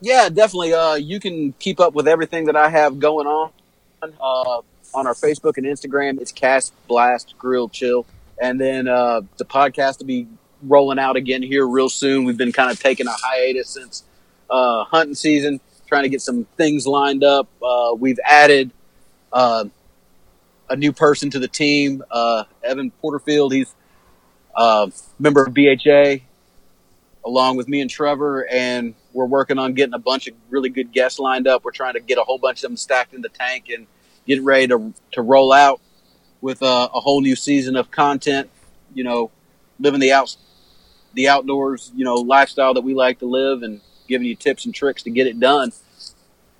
Yeah, 0.00 0.28
definitely. 0.28 0.74
Uh, 0.74 0.94
you 0.94 1.20
can 1.20 1.52
keep 1.54 1.80
up 1.80 1.94
with 1.94 2.08
everything 2.08 2.46
that 2.46 2.56
I 2.56 2.68
have 2.68 2.98
going 2.98 3.26
on 3.26 3.50
uh, 4.02 4.60
on 4.94 5.06
our 5.06 5.14
Facebook 5.14 5.56
and 5.56 5.66
Instagram. 5.66 6.20
It's 6.20 6.32
Cast 6.32 6.72
Blast 6.86 7.34
Grill 7.38 7.68
Chill, 7.68 8.06
and 8.40 8.60
then 8.60 8.88
uh, 8.88 9.22
the 9.36 9.44
podcast 9.44 9.98
will 9.98 10.06
be 10.06 10.26
rolling 10.62 10.98
out 10.98 11.16
again 11.16 11.42
here 11.42 11.66
real 11.66 11.88
soon. 11.88 12.24
We've 12.24 12.36
been 12.36 12.52
kind 12.52 12.70
of 12.70 12.80
taking 12.80 13.06
a 13.06 13.12
hiatus 13.12 13.70
since 13.70 14.04
uh, 14.50 14.84
hunting 14.84 15.14
season, 15.14 15.60
trying 15.86 16.04
to 16.04 16.08
get 16.08 16.22
some 16.22 16.44
things 16.56 16.86
lined 16.86 17.24
up. 17.24 17.48
Uh, 17.62 17.94
we've 17.98 18.18
added 18.24 18.70
uh, 19.32 19.64
a 20.68 20.76
new 20.76 20.92
person 20.92 21.30
to 21.30 21.38
the 21.38 21.48
team, 21.48 22.02
uh, 22.10 22.44
Evan 22.62 22.90
Porterfield. 22.90 23.52
He's 23.52 23.74
a 24.56 24.90
member 25.18 25.44
of 25.44 25.54
BHA, 25.54 26.24
along 27.24 27.56
with 27.56 27.68
me 27.68 27.80
and 27.80 27.90
Trevor, 27.90 28.46
and 28.48 28.94
we're 29.12 29.26
working 29.26 29.58
on 29.58 29.74
getting 29.74 29.94
a 29.94 29.98
bunch 29.98 30.26
of 30.26 30.34
really 30.50 30.68
good 30.68 30.92
guests 30.92 31.18
lined 31.18 31.46
up. 31.46 31.64
We're 31.64 31.72
trying 31.72 31.94
to 31.94 32.00
get 32.00 32.18
a 32.18 32.22
whole 32.22 32.38
bunch 32.38 32.58
of 32.58 32.62
them 32.62 32.76
stacked 32.76 33.14
in 33.14 33.22
the 33.22 33.28
tank 33.28 33.68
and 33.68 33.86
getting 34.26 34.44
ready 34.44 34.68
to 34.68 34.92
to 35.12 35.22
roll 35.22 35.52
out 35.52 35.80
with 36.40 36.62
a, 36.62 36.88
a 36.92 37.00
whole 37.00 37.20
new 37.20 37.36
season 37.36 37.76
of 37.76 37.90
content. 37.90 38.50
You 38.94 39.04
know, 39.04 39.30
living 39.78 40.00
the 40.00 40.12
out 40.12 40.36
the 41.16 41.28
outdoors, 41.28 41.90
you 41.96 42.04
know, 42.04 42.14
lifestyle 42.14 42.74
that 42.74 42.82
we 42.82 42.94
like 42.94 43.18
to 43.18 43.26
live, 43.26 43.62
and 43.62 43.80
giving 44.06 44.28
you 44.28 44.36
tips 44.36 44.64
and 44.64 44.74
tricks 44.74 45.02
to 45.02 45.10
get 45.10 45.26
it 45.26 45.40
done. 45.40 45.72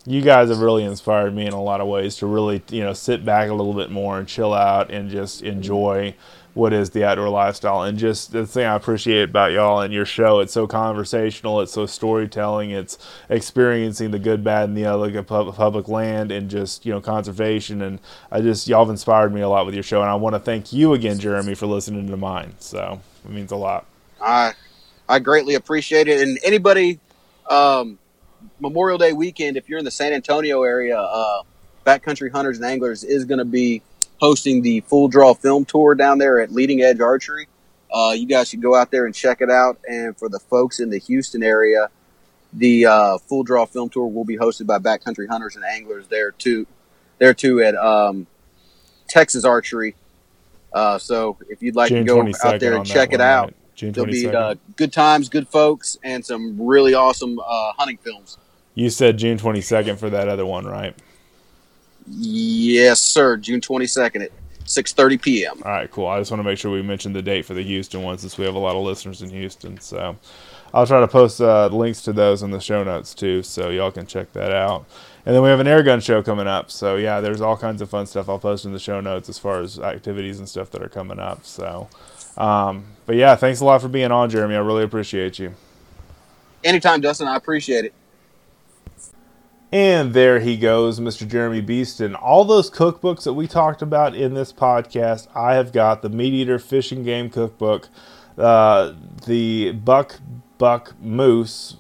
You 0.05 0.20
guys 0.20 0.49
have 0.49 0.61
really 0.61 0.85
inspired 0.85 1.35
me 1.35 1.47
in 1.47 1.53
a 1.53 1.62
lot 1.62 1.81
of 1.81 1.89
ways 1.89 2.16
to 2.16 2.27
really, 2.27 2.62
you 2.70 2.83
know, 2.83 2.93
sit 2.93 3.24
back 3.24 3.49
a 3.49 3.55
little 3.55 3.74
bit 3.74 3.91
more 3.91 4.19
and 4.19 4.27
chill 4.27 4.55
out 4.55 4.91
and 4.91 5.11
just 5.11 5.43
enjoy 5.43 6.15
what 6.55 6.73
is 6.73 6.91
the 6.91 7.05
outdoor 7.05 7.28
lifestyle. 7.28 7.83
And 7.83 7.99
just 7.99 8.33
the 8.33 8.47
thing 8.47 8.65
I 8.65 8.74
appreciate 8.74 9.24
about 9.24 9.53
y'all 9.53 9.81
and 9.81 9.93
your 9.93 10.07
show, 10.07 10.41
it's 10.41 10.53
so 10.53 10.66
conversational, 10.66 11.61
it's 11.61 11.73
so 11.73 11.87
storytelling, 11.87 12.70
it's 12.70 12.99
experiencing 13.28 14.12
the 14.12 14.19
good, 14.19 14.43
bad, 14.43 14.69
and 14.69 14.77
the 14.77 14.87
ugly 14.87 15.15
of 15.16 15.27
public 15.27 15.89
land 15.89 16.33
and 16.33 16.49
just, 16.49 16.87
you 16.87 16.93
know, 16.93 17.01
conservation. 17.01 17.83
And 17.83 18.01
I 18.31 18.41
just, 18.41 18.69
y'all 18.69 18.85
have 18.85 18.91
inspired 18.91 19.35
me 19.35 19.41
a 19.41 19.49
lot 19.49 19.66
with 19.66 19.74
your 19.74 19.83
show. 19.83 20.01
And 20.01 20.11
I 20.11 20.15
want 20.15 20.35
to 20.35 20.41
thank 20.41 20.73
you 20.73 20.95
again, 20.95 21.19
Jeremy, 21.19 21.55
for 21.55 21.66
listening 21.66 22.09
to 22.09 22.16
mine. 22.16 22.55
So 22.59 23.01
it 23.24 23.31
means 23.31 23.53
a 23.53 23.57
lot. 23.57 23.87
I 24.21 24.55
I 25.09 25.19
greatly 25.19 25.55
appreciate 25.55 26.09
it. 26.09 26.21
And 26.21 26.39
anybody, 26.45 26.99
um, 27.49 27.99
Memorial 28.61 28.99
Day 28.99 29.13
weekend, 29.13 29.57
if 29.57 29.69
you're 29.69 29.79
in 29.79 29.85
the 29.85 29.91
San 29.91 30.13
Antonio 30.13 30.63
area, 30.63 30.99
uh, 30.99 31.43
Backcountry 31.85 32.31
Hunters 32.33 32.57
and 32.57 32.67
Anglers 32.67 33.05
is 33.05 33.25
going 33.25 33.39
to 33.39 33.45
be 33.45 33.83
hosting 34.21 34.63
the 34.63 34.81
full 34.81 35.09
draw 35.09 35.35
film 35.35 35.65
tour 35.65 35.95
down 35.95 36.19
there 36.19 36.41
at 36.41 36.53
Leading 36.53 36.83
Edge 36.83 37.01
Archery. 37.01 37.49
Uh, 37.93 38.13
you 38.17 38.27
guys 38.27 38.49
should 38.49 38.63
go 38.63 38.75
out 38.75 38.91
there 38.91 39.07
and 39.07 39.15
check 39.15 39.41
it 39.41 39.51
out. 39.51 39.79
And 39.89 40.17
for 40.17 40.29
the 40.29 40.41
folks 40.41 40.81
in 40.81 40.91
the 40.91 40.99
Houston 40.99 41.43
area, 41.43 41.89
the 42.53 42.87
uh, 42.87 43.19
full 43.19 43.45
draw 43.45 43.67
film 43.67 43.89
tour 43.89 44.07
will 44.07 44.25
be 44.25 44.37
hosted 44.37 44.67
by 44.67 44.79
backcountry 44.79 45.29
hunters 45.29 45.57
and 45.57 45.65
anglers 45.65 46.09
there 46.09 46.33
too. 46.33 46.67
There 47.19 47.35
too 47.35 47.63
at 47.63 47.75
um, 47.77 48.27
Texas 49.09 49.45
Archery. 49.45 49.95
Uh, 50.73 50.99
so 50.99 51.37
if 51.49 51.63
you'd 51.63 51.77
like 51.77 51.89
June 51.91 52.05
to 52.05 52.33
go 52.33 52.33
out 52.45 52.61
there 52.61 52.77
and 52.77 52.85
check 52.85 53.13
it 53.13 53.21
out? 53.21 53.55
June 53.77 53.93
there'll 53.93 54.11
be 54.11 54.24
22nd. 54.24 54.35
uh, 54.35 54.55
good 54.74 54.93
times, 54.93 55.28
good 55.28 55.47
folks, 55.48 55.97
and 56.03 56.24
some 56.24 56.57
really 56.61 56.94
awesome 56.94 57.39
uh, 57.39 57.73
hunting 57.74 57.98
films. 57.98 58.39
you 58.74 58.90
said 58.90 59.16
June 59.19 59.39
22nd 59.39 59.98
for 59.98 60.11
that 60.11 60.28
other 60.28 60.44
one, 60.47 60.65
right? 60.66 60.94
Yes, 62.09 63.01
sir. 63.01 63.36
June 63.36 63.61
twenty 63.61 63.86
second 63.86 64.23
at 64.23 64.31
six 64.65 64.93
thirty 64.93 65.19
p.m. 65.19 65.61
All 65.65 65.73
right, 65.73 65.90
cool. 65.90 66.07
I 66.07 66.19
just 66.20 66.31
want 66.31 66.39
to 66.40 66.44
make 66.44 66.59
sure 66.59 66.70
we 66.70 66.82
mention 66.82 67.12
the 67.12 67.23
date 67.23 67.44
for 67.44 67.55
the 67.55 67.62
Houston 67.62 68.03
one 68.03 68.19
since 68.19 68.39
we 68.39 68.44
have 68.44 68.55
a 68.55 68.59
lot 68.61 68.77
of 68.77 68.82
listeners 68.85 69.23
in 69.23 69.31
Houston. 69.31 69.81
So 69.81 70.16
I'll 70.73 70.86
try 70.86 71.01
to 71.01 71.09
post 71.09 71.40
uh, 71.40 71.66
links 71.69 72.03
to 72.03 72.12
those 72.12 72.43
in 72.44 72.53
the 72.53 72.61
show 72.61 72.85
notes 72.85 73.12
too, 73.12 73.43
so 73.43 73.70
y'all 73.70 73.90
can 73.90 74.07
check 74.07 74.32
that 74.35 74.53
out. 74.53 74.86
And 75.24 75.35
then 75.35 75.43
we 75.43 75.48
have 75.48 75.59
an 75.59 75.66
air 75.66 75.82
gun 75.82 75.98
show 76.01 76.23
coming 76.23 76.47
up. 76.47 76.70
So 76.70 76.94
yeah, 76.94 77.20
there's 77.20 77.40
all 77.40 77.57
kinds 77.57 77.82
of 77.82 77.90
fun 77.90 78.07
stuff 78.07 78.28
I'll 78.28 78.39
post 78.39 78.65
in 78.65 78.73
the 78.73 78.78
show 78.78 79.01
notes 79.01 79.28
as 79.28 79.36
far 79.39 79.61
as 79.61 79.81
activities 79.81 80.39
and 80.39 80.48
stuff 80.48 80.70
that 80.70 80.82
are 80.82 80.89
coming 80.89 81.19
up. 81.19 81.44
So, 81.44 81.89
um, 82.37 82.87
but 83.07 83.17
yeah, 83.17 83.37
thanks 83.37 83.61
a 83.61 83.65
lot 83.65 83.81
for 83.81 83.89
being 83.89 84.11
on, 84.11 84.31
Jeremy. 84.31 84.55
I 84.57 84.59
really 84.59 84.85
appreciate 84.85 85.39
you. 85.39 85.55
Anytime, 86.65 87.01
Dustin. 87.01 87.29
I 87.29 87.37
appreciate 87.37 87.85
it. 87.85 87.95
And 89.73 90.15
there 90.15 90.41
he 90.41 90.57
goes, 90.57 91.01
Mr. 91.01 91.27
Jeremy 91.29 91.61
Beaston. 91.61 92.15
All 92.21 92.45
those 92.45 92.71
cookbooks 92.71 93.25
that 93.25 93.35
we 93.35 93.47
talked 93.47 93.83
about 93.83 94.15
in 94.15 94.35
this 94.35 94.53
podcast, 94.53 95.29
I 95.35 95.55
have 95.55 95.73
got 95.73 96.03
the 96.03 96.09
Meat 96.09 96.33
Eater 96.33 96.59
Fishing 96.59 97.03
Game 97.03 97.31
Cookbook, 97.31 97.89
uh, 98.39 98.93
the 99.27 99.73
Buck 99.73 100.21
Buck 100.59 100.95
Moose 101.01 101.77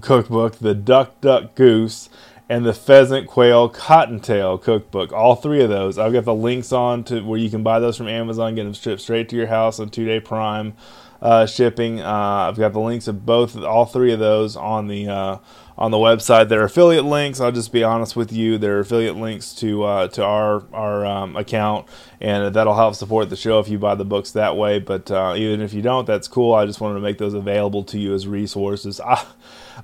Cookbook, 0.00 0.56
the 0.56 0.74
Duck 0.74 1.20
Duck 1.20 1.54
Goose, 1.54 2.08
and 2.52 2.66
the 2.66 2.74
Pheasant 2.74 3.26
Quail 3.28 3.70
Cottontail 3.70 4.58
Cookbook. 4.58 5.10
All 5.10 5.36
three 5.36 5.62
of 5.62 5.70
those. 5.70 5.96
I've 5.96 6.12
got 6.12 6.26
the 6.26 6.34
links 6.34 6.70
on 6.70 7.02
to 7.04 7.22
where 7.22 7.38
you 7.38 7.48
can 7.48 7.62
buy 7.62 7.80
those 7.80 7.96
from 7.96 8.08
Amazon, 8.08 8.54
get 8.54 8.64
them 8.64 8.74
shipped 8.74 9.00
straight 9.00 9.30
to 9.30 9.36
your 9.36 9.46
house 9.46 9.80
on 9.80 9.88
two 9.88 10.04
day 10.04 10.20
Prime 10.20 10.74
uh, 11.22 11.46
shipping. 11.46 12.02
Uh, 12.02 12.50
I've 12.50 12.58
got 12.58 12.74
the 12.74 12.80
links 12.80 13.08
of 13.08 13.24
both, 13.24 13.56
all 13.56 13.86
three 13.86 14.12
of 14.12 14.18
those 14.18 14.54
on 14.54 14.88
the 14.88 15.08
uh, 15.08 15.38
on 15.78 15.92
the 15.92 15.96
website. 15.96 16.50
They're 16.50 16.64
affiliate 16.64 17.06
links. 17.06 17.40
I'll 17.40 17.52
just 17.52 17.72
be 17.72 17.84
honest 17.84 18.16
with 18.16 18.30
you. 18.30 18.58
They're 18.58 18.80
affiliate 18.80 19.16
links 19.16 19.54
to 19.54 19.84
uh, 19.84 20.08
to 20.08 20.22
our 20.22 20.62
our 20.74 21.06
um, 21.06 21.38
account, 21.38 21.88
and 22.20 22.54
that'll 22.54 22.74
help 22.74 22.96
support 22.96 23.30
the 23.30 23.36
show 23.36 23.60
if 23.60 23.68
you 23.70 23.78
buy 23.78 23.94
the 23.94 24.04
books 24.04 24.32
that 24.32 24.58
way. 24.58 24.78
But 24.78 25.10
uh, 25.10 25.32
even 25.38 25.62
if 25.62 25.72
you 25.72 25.80
don't, 25.80 26.06
that's 26.06 26.28
cool. 26.28 26.52
I 26.52 26.66
just 26.66 26.82
wanted 26.82 26.96
to 26.96 27.00
make 27.00 27.16
those 27.16 27.32
available 27.32 27.82
to 27.84 27.98
you 27.98 28.12
as 28.12 28.26
resources. 28.26 29.00
I, 29.06 29.24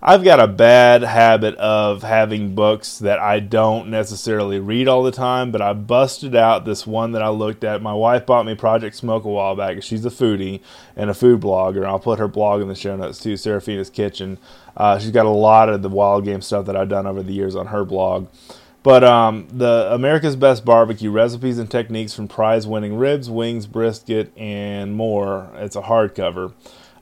I've 0.03 0.23
got 0.23 0.39
a 0.39 0.47
bad 0.47 1.03
habit 1.03 1.55
of 1.57 2.03
having 2.03 2.55
books 2.55 2.99
that 2.99 3.19
I 3.19 3.41
don't 3.41 3.89
necessarily 3.89 4.61
read 4.61 4.87
all 4.87 5.03
the 5.03 5.11
time, 5.11 5.51
but 5.51 5.61
I 5.61 5.73
busted 5.73 6.37
out 6.37 6.65
this 6.65 6.87
one 6.87 7.13
that 7.13 7.23
I 7.23 7.31
looked 7.31 7.65
at. 7.65 7.83
My 7.83 7.95
wife 7.95 8.27
bought 8.27 8.47
me 8.47 8.55
Project 8.55 8.95
Smoke 8.97 9.25
a 9.25 9.29
while 9.29 9.57
back. 9.57 9.83
She's 9.83 10.05
a 10.05 10.11
foodie 10.11 10.61
and 10.95 11.11
a 11.11 11.15
food 11.15 11.41
blogger. 11.41 11.85
I'll 11.85 11.99
put 11.99 12.19
her 12.19 12.29
blog 12.29 12.63
in 12.63 12.69
the 12.69 12.75
show 12.75 12.97
notes 12.97 13.19
too, 13.19 13.37
Seraphina's 13.37 13.91
Kitchen. 13.91 14.39
Uh, 14.77 14.99
she's 14.99 15.11
got 15.11 15.27
a 15.27 15.31
lot 15.31 15.69
of 15.69 15.83
the 15.83 15.89
wild 15.89 16.25
game 16.25 16.43
stuff 16.43 16.67
that 16.67 16.77
I've 16.77 16.89
done 16.89 17.07
over 17.07 17.23
the 17.23 17.33
years 17.33 17.57
on 17.57 17.67
her 17.67 17.85
blog. 17.85 18.29
But 18.83 19.03
um, 19.03 19.49
the 19.51 19.89
America's 19.91 20.37
Best 20.37 20.65
Barbecue 20.65 21.11
Recipes 21.11 21.59
and 21.59 21.71
Techniques 21.71 22.15
from 22.15 22.29
Prize 22.29 22.67
Winning 22.67 22.97
Ribs, 22.97 23.29
Wings, 23.29 23.67
Brisket, 23.67 24.33
and 24.37 24.95
More. 24.95 25.51
It's 25.57 25.77
a 25.77 25.83
hardcover 25.83 26.53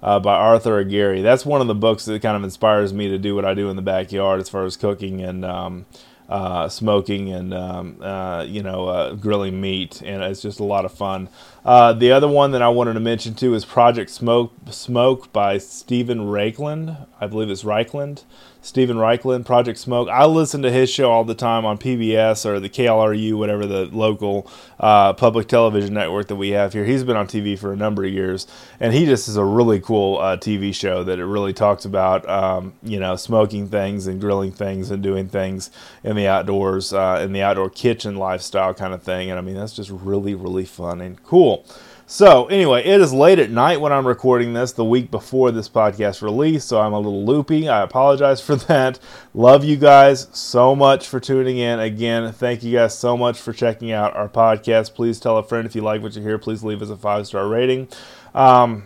uh, 0.02 0.20
by 0.20 0.34
Arthur 0.34 0.78
Aguirre. 0.78 1.22
That's 1.22 1.46
one 1.46 1.60
of 1.60 1.66
the 1.66 1.74
books 1.74 2.04
that 2.06 2.22
kind 2.22 2.36
of 2.36 2.44
inspires 2.44 2.92
me 2.92 3.08
to 3.08 3.18
do 3.18 3.34
what 3.34 3.44
I 3.44 3.54
do 3.54 3.70
in 3.70 3.76
the 3.76 3.82
backyard 3.82 4.40
as 4.40 4.48
far 4.48 4.64
as 4.64 4.76
cooking 4.76 5.20
and 5.20 5.44
um, 5.44 5.86
uh, 6.28 6.68
smoking 6.68 7.32
and 7.32 7.54
um, 7.54 8.02
uh, 8.02 8.44
you 8.46 8.62
know 8.62 8.88
uh, 8.88 9.14
grilling 9.14 9.60
meat, 9.60 10.02
and 10.02 10.22
it's 10.22 10.42
just 10.42 10.60
a 10.60 10.64
lot 10.64 10.84
of 10.84 10.92
fun. 10.92 11.28
Uh, 11.64 11.92
the 11.92 12.12
other 12.12 12.28
one 12.28 12.50
that 12.52 12.62
I 12.62 12.68
wanted 12.68 12.94
to 12.94 13.00
mention 13.00 13.34
too 13.34 13.54
is 13.54 13.64
Project 13.64 14.10
Smoke 14.10 14.52
Smoke 14.70 15.32
by 15.32 15.58
Stephen 15.58 16.20
Reichland. 16.20 17.06
I 17.20 17.26
believe 17.26 17.50
it's 17.50 17.62
Reichland. 17.62 18.24
Steven 18.66 18.96
Raichlen, 18.96 19.44
Project 19.44 19.78
Smoke. 19.78 20.08
I 20.08 20.26
listen 20.26 20.60
to 20.62 20.72
his 20.72 20.90
show 20.90 21.12
all 21.12 21.22
the 21.22 21.36
time 21.36 21.64
on 21.64 21.78
PBS 21.78 22.44
or 22.44 22.58
the 22.58 22.68
KLRU, 22.68 23.38
whatever 23.38 23.64
the 23.64 23.86
local 23.86 24.50
uh, 24.80 25.12
public 25.12 25.46
television 25.46 25.94
network 25.94 26.26
that 26.26 26.34
we 26.34 26.50
have 26.50 26.72
here. 26.72 26.84
He's 26.84 27.04
been 27.04 27.16
on 27.16 27.28
TV 27.28 27.56
for 27.56 27.72
a 27.72 27.76
number 27.76 28.04
of 28.04 28.12
years, 28.12 28.48
and 28.80 28.92
he 28.92 29.06
just 29.06 29.28
is 29.28 29.36
a 29.36 29.44
really 29.44 29.80
cool 29.80 30.18
uh, 30.18 30.36
TV 30.36 30.74
show 30.74 31.04
that 31.04 31.20
it 31.20 31.26
really 31.26 31.52
talks 31.52 31.84
about, 31.84 32.28
um, 32.28 32.72
you 32.82 32.98
know, 32.98 33.14
smoking 33.14 33.68
things 33.68 34.08
and 34.08 34.20
grilling 34.20 34.50
things 34.50 34.90
and 34.90 35.00
doing 35.00 35.28
things 35.28 35.70
in 36.02 36.16
the 36.16 36.26
outdoors, 36.26 36.92
uh, 36.92 37.20
in 37.22 37.32
the 37.32 37.42
outdoor 37.42 37.70
kitchen 37.70 38.16
lifestyle 38.16 38.74
kind 38.74 38.92
of 38.92 39.00
thing. 39.00 39.30
And 39.30 39.38
I 39.38 39.42
mean, 39.42 39.54
that's 39.54 39.74
just 39.74 39.90
really, 39.90 40.34
really 40.34 40.64
fun 40.64 41.00
and 41.00 41.22
cool. 41.22 41.64
So, 42.08 42.46
anyway, 42.46 42.84
it 42.84 43.00
is 43.00 43.12
late 43.12 43.40
at 43.40 43.50
night 43.50 43.80
when 43.80 43.92
I'm 43.92 44.06
recording 44.06 44.52
this 44.52 44.70
the 44.70 44.84
week 44.84 45.10
before 45.10 45.50
this 45.50 45.68
podcast 45.68 46.22
release, 46.22 46.64
so 46.64 46.80
I'm 46.80 46.92
a 46.92 47.00
little 47.00 47.26
loopy. 47.26 47.68
I 47.68 47.82
apologize 47.82 48.40
for 48.40 48.54
that. 48.68 49.00
Love 49.34 49.64
you 49.64 49.74
guys 49.74 50.28
so 50.30 50.76
much 50.76 51.08
for 51.08 51.18
tuning 51.18 51.58
in. 51.58 51.80
Again, 51.80 52.32
thank 52.32 52.62
you 52.62 52.72
guys 52.72 52.96
so 52.96 53.16
much 53.16 53.40
for 53.40 53.52
checking 53.52 53.90
out 53.90 54.14
our 54.14 54.28
podcast. 54.28 54.94
Please 54.94 55.18
tell 55.18 55.36
a 55.36 55.42
friend 55.42 55.66
if 55.66 55.74
you 55.74 55.82
like 55.82 56.00
what 56.00 56.14
you 56.14 56.22
hear. 56.22 56.38
Please 56.38 56.62
leave 56.62 56.80
us 56.80 56.90
a 56.90 56.96
five 56.96 57.26
star 57.26 57.48
rating. 57.48 57.88
Um, 58.36 58.84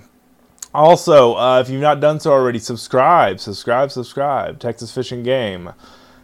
also, 0.72 1.34
uh, 1.34 1.60
if 1.60 1.68
you've 1.68 1.82
not 1.82 2.00
done 2.00 2.20
so 2.20 2.32
already, 2.32 2.58
subscribe, 2.58 3.38
subscribe, 3.38 3.90
subscribe. 3.90 4.58
Texas 4.58 4.92
Fishing 4.92 5.22
Game 5.22 5.74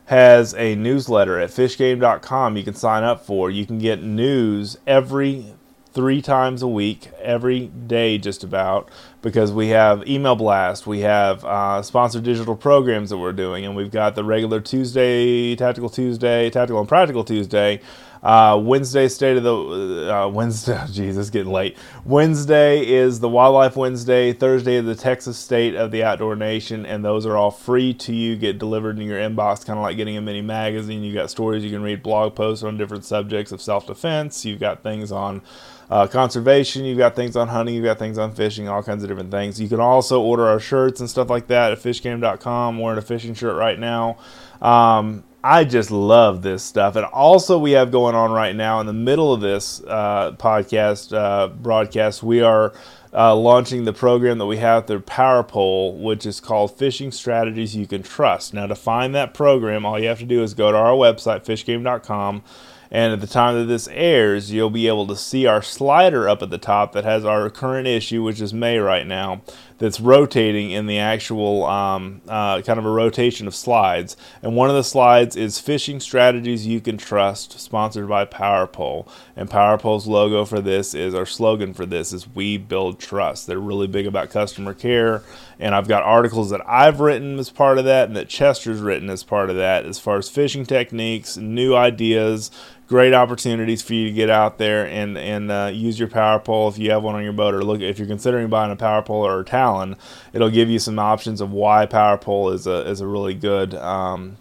has 0.06 0.54
a 0.54 0.74
newsletter 0.76 1.38
at 1.38 1.50
fishgame.com 1.50 2.56
you 2.56 2.64
can 2.64 2.74
sign 2.74 3.04
up 3.04 3.26
for. 3.26 3.50
You 3.50 3.66
can 3.66 3.78
get 3.78 4.02
news 4.02 4.78
every 4.86 5.52
three 5.96 6.20
times 6.20 6.60
a 6.60 6.68
week, 6.68 7.08
every 7.22 7.68
day 7.68 8.18
just 8.18 8.44
about, 8.44 8.90
because 9.22 9.50
we 9.50 9.68
have 9.68 10.06
email 10.06 10.36
blast, 10.36 10.86
we 10.86 11.00
have 11.00 11.42
uh, 11.42 11.80
sponsored 11.80 12.22
digital 12.22 12.54
programs 12.54 13.08
that 13.08 13.16
we're 13.16 13.32
doing, 13.32 13.64
and 13.64 13.74
we've 13.74 13.90
got 13.90 14.14
the 14.14 14.22
regular 14.22 14.60
Tuesday, 14.60 15.56
Tactical 15.56 15.88
Tuesday, 15.88 16.50
Tactical 16.50 16.80
and 16.80 16.88
Practical 16.88 17.24
Tuesday. 17.24 17.80
Uh, 18.26 18.58
Wednesday, 18.58 19.06
state 19.06 19.36
of 19.36 19.44
the 19.44 20.12
uh, 20.12 20.26
Wednesday. 20.26 20.84
Jesus, 20.90 21.30
getting 21.30 21.52
late. 21.52 21.76
Wednesday 22.04 22.84
is 22.84 23.20
the 23.20 23.28
Wildlife 23.28 23.76
Wednesday. 23.76 24.32
Thursday 24.32 24.74
is 24.74 24.84
the 24.84 24.96
Texas 24.96 25.38
State 25.38 25.76
of 25.76 25.92
the 25.92 26.02
Outdoor 26.02 26.34
Nation, 26.34 26.84
and 26.84 27.04
those 27.04 27.24
are 27.24 27.36
all 27.36 27.52
free 27.52 27.94
to 27.94 28.12
you. 28.12 28.34
Get 28.34 28.58
delivered 28.58 28.98
in 28.98 29.06
your 29.06 29.20
inbox, 29.20 29.64
kind 29.64 29.78
of 29.78 29.84
like 29.84 29.96
getting 29.96 30.16
a 30.16 30.20
mini 30.20 30.42
magazine. 30.42 31.04
You 31.04 31.14
got 31.14 31.30
stories 31.30 31.62
you 31.62 31.70
can 31.70 31.84
read, 31.84 32.02
blog 32.02 32.34
posts 32.34 32.64
on 32.64 32.76
different 32.76 33.04
subjects 33.04 33.52
of 33.52 33.62
self-defense. 33.62 34.44
You've 34.44 34.58
got 34.58 34.82
things 34.82 35.12
on 35.12 35.40
uh, 35.88 36.08
conservation. 36.08 36.84
You've 36.84 36.98
got 36.98 37.14
things 37.14 37.36
on 37.36 37.46
hunting. 37.46 37.76
You've 37.76 37.84
got 37.84 38.00
things 38.00 38.18
on 38.18 38.32
fishing. 38.32 38.68
All 38.68 38.82
kinds 38.82 39.04
of 39.04 39.08
different 39.08 39.30
things. 39.30 39.60
You 39.60 39.68
can 39.68 39.78
also 39.78 40.20
order 40.20 40.46
our 40.48 40.58
shirts 40.58 40.98
and 40.98 41.08
stuff 41.08 41.30
like 41.30 41.46
that 41.46 41.70
at 41.70 41.78
fishgame.com. 41.78 42.80
Wearing 42.80 42.98
a 42.98 43.02
fishing 43.02 43.34
shirt 43.34 43.54
right 43.54 43.78
now. 43.78 44.18
Um, 44.60 45.22
I 45.48 45.62
just 45.62 45.92
love 45.92 46.42
this 46.42 46.64
stuff. 46.64 46.96
And 46.96 47.04
also, 47.04 47.56
we 47.56 47.70
have 47.70 47.92
going 47.92 48.16
on 48.16 48.32
right 48.32 48.56
now 48.56 48.80
in 48.80 48.86
the 48.86 48.92
middle 48.92 49.32
of 49.32 49.40
this 49.40 49.80
uh, 49.86 50.32
podcast 50.32 51.16
uh, 51.16 51.46
broadcast, 51.46 52.24
we 52.24 52.40
are 52.40 52.74
uh, 53.14 53.32
launching 53.36 53.84
the 53.84 53.92
program 53.92 54.38
that 54.38 54.46
we 54.46 54.56
have 54.56 54.88
through 54.88 55.02
PowerPole, 55.02 56.00
which 56.00 56.26
is 56.26 56.40
called 56.40 56.76
Fishing 56.76 57.12
Strategies 57.12 57.76
You 57.76 57.86
Can 57.86 58.02
Trust. 58.02 58.54
Now, 58.54 58.66
to 58.66 58.74
find 58.74 59.14
that 59.14 59.34
program, 59.34 59.86
all 59.86 60.00
you 60.00 60.08
have 60.08 60.18
to 60.18 60.24
do 60.24 60.42
is 60.42 60.52
go 60.52 60.72
to 60.72 60.78
our 60.78 60.94
website, 60.94 61.44
fishgame.com. 61.44 62.42
And 62.90 63.12
at 63.12 63.20
the 63.20 63.28
time 63.28 63.56
that 63.56 63.66
this 63.66 63.88
airs, 63.88 64.50
you'll 64.50 64.70
be 64.70 64.88
able 64.88 65.06
to 65.06 65.16
see 65.16 65.46
our 65.46 65.62
slider 65.62 66.28
up 66.28 66.42
at 66.42 66.50
the 66.50 66.58
top 66.58 66.92
that 66.92 67.04
has 67.04 67.24
our 67.24 67.50
current 67.50 67.86
issue, 67.86 68.22
which 68.24 68.40
is 68.40 68.52
May 68.52 68.78
right 68.78 69.06
now, 69.06 69.42
that's 69.78 70.00
rotating 70.00 70.70
in 70.70 70.86
the 70.86 70.98
actual 70.98 71.64
um, 71.64 72.22
uh, 72.28 72.62
kind 72.62 72.78
of 72.78 72.86
a 72.86 72.90
rotation 72.90 73.46
of 73.46 73.54
slides. 73.54 74.16
And 74.42 74.56
one 74.56 74.70
of 74.70 74.76
the 74.76 74.84
slides 74.84 75.36
is 75.36 75.58
Fishing 75.58 76.00
Strategies 76.00 76.66
You 76.66 76.80
Can 76.80 76.96
Trust, 76.96 77.60
sponsored 77.60 78.08
by 78.08 78.24
PowerPole. 78.24 79.08
And 79.36 79.50
PowerPole's 79.50 80.06
logo 80.06 80.44
for 80.44 80.60
this 80.60 80.94
is 80.94 81.14
our 81.14 81.26
slogan 81.26 81.74
for 81.74 81.84
this 81.84 82.12
is 82.12 82.28
We 82.34 82.56
Build 82.56 82.98
Trust. 82.98 83.46
They're 83.46 83.58
really 83.58 83.86
big 83.86 84.06
about 84.06 84.30
customer 84.30 84.72
care. 84.72 85.22
And 85.58 85.74
I've 85.74 85.88
got 85.88 86.02
articles 86.02 86.50
that 86.50 86.66
I've 86.66 87.00
written 87.00 87.38
as 87.38 87.50
part 87.50 87.78
of 87.78 87.84
that 87.84 88.08
and 88.08 88.16
that 88.16 88.28
Chester's 88.28 88.80
written 88.80 89.10
as 89.10 89.22
part 89.22 89.50
of 89.50 89.56
that 89.56 89.86
as 89.86 89.98
far 89.98 90.18
as 90.18 90.28
fishing 90.28 90.66
techniques, 90.66 91.36
new 91.36 91.74
ideas, 91.74 92.50
great 92.86 93.12
opportunities 93.12 93.82
for 93.82 93.94
you 93.94 94.06
to 94.06 94.12
get 94.12 94.30
out 94.30 94.58
there 94.58 94.86
and 94.86 95.18
and 95.18 95.50
uh, 95.50 95.70
use 95.72 95.98
your 95.98 96.08
power 96.08 96.38
pole 96.38 96.68
if 96.68 96.78
you 96.78 96.90
have 96.90 97.02
one 97.02 97.14
on 97.14 97.24
your 97.24 97.32
boat 97.32 97.54
or 97.54 97.64
look 97.64 97.80
if 97.80 97.98
you're 97.98 98.06
considering 98.06 98.48
buying 98.48 98.70
a 98.70 98.76
power 98.76 99.02
pole 99.02 99.26
or 99.26 99.40
a 99.40 99.44
talon 99.44 99.96
it'll 100.32 100.50
give 100.50 100.70
you 100.70 100.78
some 100.78 100.98
options 100.98 101.40
of 101.40 101.50
why 101.50 101.84
power 101.84 102.16
pole 102.16 102.50
is 102.50 102.66
a 102.66 102.88
is 102.88 103.00
a 103.00 103.06
really 103.06 103.34
good 103.34 103.74
um, 103.74 104.36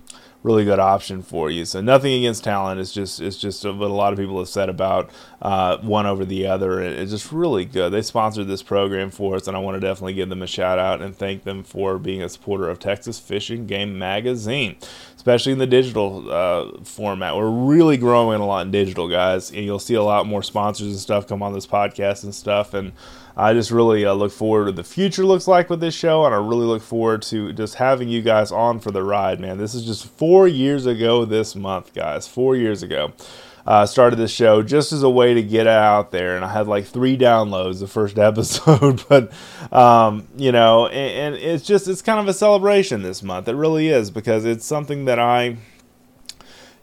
really 0.45 0.63
good 0.63 0.77
option 0.77 1.23
for 1.23 1.49
you. 1.49 1.65
So 1.65 1.81
nothing 1.81 2.13
against 2.13 2.43
talon 2.43 2.77
It's 2.77 2.93
just 2.93 3.19
it's 3.19 3.37
just 3.37 3.65
what 3.65 3.73
a 3.73 3.87
lot 3.87 4.13
of 4.13 4.19
people 4.19 4.37
have 4.37 4.47
said 4.47 4.69
about 4.69 5.09
uh, 5.41 5.77
one 5.79 6.05
over 6.05 6.23
the 6.23 6.45
other. 6.45 6.79
It's 6.81 7.11
just 7.11 7.31
really 7.31 7.65
good. 7.65 7.91
They 7.91 8.03
sponsored 8.03 8.47
this 8.47 8.61
program 8.61 9.09
for 9.09 9.35
us, 9.35 9.47
and 9.47 9.57
I 9.57 9.59
want 9.59 9.75
to 9.75 9.85
definitely 9.85 10.13
give 10.13 10.29
them 10.29 10.43
a 10.43 10.47
shout 10.47 10.77
out 10.77 11.01
and 11.01 11.15
thank 11.15 11.43
them 11.43 11.63
for 11.63 11.97
being 11.97 12.21
a 12.21 12.29
supporter 12.29 12.69
of 12.69 12.77
Texas 12.77 13.19
Fishing 13.19 13.65
Game 13.65 13.97
Magazine, 13.97 14.75
especially 15.25 15.53
in 15.53 15.57
the 15.57 15.65
digital 15.65 16.31
uh, 16.31 16.69
format. 16.83 17.35
We're 17.35 17.49
really 17.49 17.97
growing 17.97 18.39
a 18.41 18.45
lot 18.45 18.67
in 18.67 18.71
digital, 18.71 19.09
guys, 19.09 19.49
and 19.49 19.65
you'll 19.65 19.79
see 19.79 19.95
a 19.95 20.03
lot 20.03 20.27
more 20.27 20.43
sponsors 20.43 20.89
and 20.89 20.99
stuff 20.99 21.27
come 21.27 21.41
on 21.41 21.51
this 21.51 21.65
podcast 21.65 22.23
and 22.25 22.35
stuff. 22.35 22.75
And 22.75 22.91
I 23.35 23.53
just 23.53 23.71
really 23.71 24.05
uh, 24.05 24.13
look 24.13 24.31
forward 24.31 24.67
to 24.67 24.71
the 24.71 24.83
future 24.83 25.25
looks 25.25 25.47
like 25.47 25.67
with 25.67 25.79
this 25.79 25.95
show, 25.95 26.25
and 26.25 26.35
I 26.35 26.37
really 26.37 26.67
look 26.67 26.83
forward 26.83 27.23
to 27.23 27.53
just 27.53 27.73
having 27.73 28.07
you 28.07 28.21
guys 28.21 28.51
on 28.51 28.79
for 28.79 28.91
the 28.91 29.01
ride, 29.01 29.39
man. 29.39 29.57
This 29.57 29.73
is 29.73 29.83
just 29.83 30.05
four 30.05 30.47
years 30.47 30.85
ago 30.85 31.25
this 31.25 31.55
month, 31.55 31.95
guys. 31.95 32.27
Four 32.27 32.55
years 32.55 32.83
ago. 32.83 33.11
Uh, 33.65 33.83
started 33.83 34.17
this 34.17 34.29
show 34.29 34.61
just 34.61 34.93
as 34.93 35.01
a 35.01 35.09
way 35.09 35.33
to 35.33 35.41
get 35.41 35.65
out 35.65 36.11
there, 36.11 36.35
and 36.35 36.45
I 36.45 36.53
had 36.53 36.67
like 36.67 36.85
three 36.85 37.17
downloads 37.17 37.79
the 37.79 37.87
first 37.87 38.19
episode. 38.29 39.03
but 39.09 39.31
um, 39.71 40.27
you 40.37 40.51
know, 40.51 40.85
and, 40.87 41.35
and 41.35 41.43
it's 41.43 41.65
just 41.65 41.87
it's 41.87 42.03
kind 42.03 42.19
of 42.19 42.27
a 42.27 42.33
celebration 42.33 43.01
this 43.01 43.23
month. 43.23 43.47
It 43.47 43.55
really 43.55 43.89
is 43.89 44.11
because 44.11 44.45
it's 44.45 44.65
something 44.65 45.05
that 45.05 45.17
I 45.17 45.57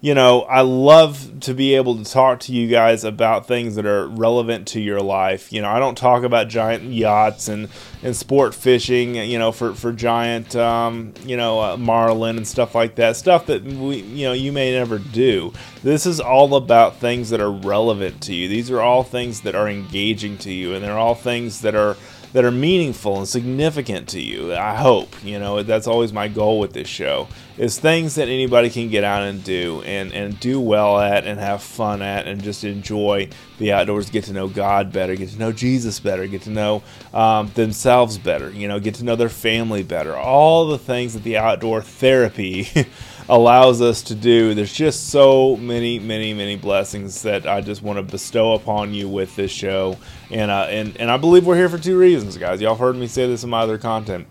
you 0.02 0.14
know, 0.14 0.42
I 0.42 0.62
love 0.62 1.40
to 1.42 1.54
be 1.54 1.76
able 1.76 1.96
to 1.96 2.04
talk 2.04 2.40
to 2.40 2.52
you 2.52 2.66
guys 2.66 3.04
about 3.04 3.46
things 3.46 3.76
that 3.76 3.86
are 3.86 4.08
relevant 4.08 4.66
to 4.68 4.80
your 4.80 4.98
life. 4.98 5.52
You 5.52 5.62
know, 5.62 5.70
I 5.70 5.78
don't 5.78 5.96
talk 5.96 6.24
about 6.24 6.48
giant 6.48 6.82
yachts 6.82 7.46
and, 7.46 7.68
and 8.02 8.16
sport 8.16 8.52
fishing, 8.52 9.14
you 9.14 9.38
know, 9.38 9.52
for, 9.52 9.74
for 9.74 9.92
giant, 9.92 10.56
um, 10.56 11.14
you 11.24 11.36
know, 11.36 11.60
uh, 11.60 11.76
marlin 11.76 12.36
and 12.36 12.48
stuff 12.48 12.74
like 12.74 12.96
that. 12.96 13.16
Stuff 13.16 13.46
that, 13.46 13.62
we, 13.62 13.98
you 13.98 14.26
know, 14.26 14.32
you 14.32 14.50
may 14.50 14.72
never 14.72 14.98
do. 14.98 15.52
This 15.84 16.04
is 16.04 16.18
all 16.18 16.56
about 16.56 16.96
things 16.96 17.30
that 17.30 17.40
are 17.40 17.52
relevant 17.52 18.20
to 18.22 18.34
you. 18.34 18.48
These 18.48 18.72
are 18.72 18.80
all 18.80 19.04
things 19.04 19.42
that 19.42 19.54
are 19.54 19.68
engaging 19.68 20.36
to 20.38 20.52
you, 20.52 20.74
and 20.74 20.82
they're 20.82 20.98
all 20.98 21.14
things 21.14 21.60
that 21.60 21.76
are 21.76 21.96
that 22.32 22.44
are 22.44 22.50
meaningful 22.50 23.18
and 23.18 23.28
significant 23.28 24.09
to 24.09 24.20
you. 24.20 24.54
I 24.54 24.74
hope, 24.74 25.14
you 25.24 25.38
know, 25.38 25.62
that's 25.62 25.86
always 25.86 26.12
my 26.12 26.28
goal 26.28 26.59
with 26.59 26.72
this 26.72 26.88
show 26.88 27.28
is 27.59 27.78
things 27.78 28.14
that 28.14 28.28
anybody 28.28 28.70
can 28.70 28.88
get 28.88 29.04
out 29.04 29.22
and 29.22 29.44
do 29.44 29.82
and, 29.82 30.12
and 30.12 30.40
do 30.40 30.59
well 30.59 30.98
at 30.98 31.26
and 31.26 31.38
have 31.38 31.62
fun 31.62 32.00
at 32.00 32.26
and 32.26 32.42
just 32.42 32.64
enjoy 32.64 33.28
the 33.59 33.72
outdoors, 33.72 34.09
get 34.09 34.24
to 34.24 34.32
know 34.32 34.48
God 34.48 34.92
better, 34.92 35.14
get 35.14 35.28
to 35.30 35.38
know 35.38 35.52
Jesus 35.52 36.00
better, 36.00 36.26
get 36.26 36.42
to 36.42 36.50
know 36.50 36.82
um, 37.12 37.50
themselves 37.54 38.16
better, 38.16 38.50
you 38.50 38.66
know, 38.66 38.80
get 38.80 38.94
to 38.96 39.04
know 39.04 39.16
their 39.16 39.28
family 39.28 39.82
better. 39.82 40.16
All 40.16 40.66
the 40.68 40.78
things 40.78 41.12
that 41.12 41.22
the 41.22 41.36
outdoor 41.36 41.82
therapy 41.82 42.68
allows 43.28 43.80
us 43.80 44.02
to 44.02 44.14
do. 44.14 44.54
There's 44.54 44.72
just 44.72 45.10
so 45.10 45.56
many, 45.56 45.98
many, 45.98 46.34
many 46.34 46.56
blessings 46.56 47.22
that 47.22 47.46
I 47.46 47.60
just 47.60 47.82
want 47.82 47.98
to 47.98 48.02
bestow 48.02 48.54
upon 48.54 48.92
you 48.94 49.08
with 49.08 49.34
this 49.36 49.50
show. 49.50 49.96
And, 50.30 50.50
uh, 50.50 50.66
and, 50.68 50.96
and 50.98 51.10
I 51.10 51.16
believe 51.16 51.46
we're 51.46 51.56
here 51.56 51.68
for 51.68 51.78
two 51.78 51.98
reasons, 51.98 52.36
guys. 52.36 52.60
Y'all 52.60 52.74
heard 52.74 52.96
me 52.96 53.06
say 53.06 53.26
this 53.26 53.44
in 53.44 53.50
my 53.50 53.60
other 53.60 53.78
content. 53.78 54.26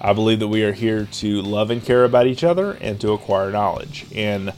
I 0.00 0.12
believe 0.12 0.38
that 0.40 0.48
we 0.48 0.62
are 0.62 0.72
here 0.72 1.06
to 1.06 1.42
love 1.42 1.70
and 1.70 1.82
care 1.82 2.04
about 2.04 2.26
each 2.26 2.44
other 2.44 2.72
and 2.72 3.00
to 3.00 3.12
acquire 3.12 3.50
knowledge. 3.50 4.06
And 4.14 4.52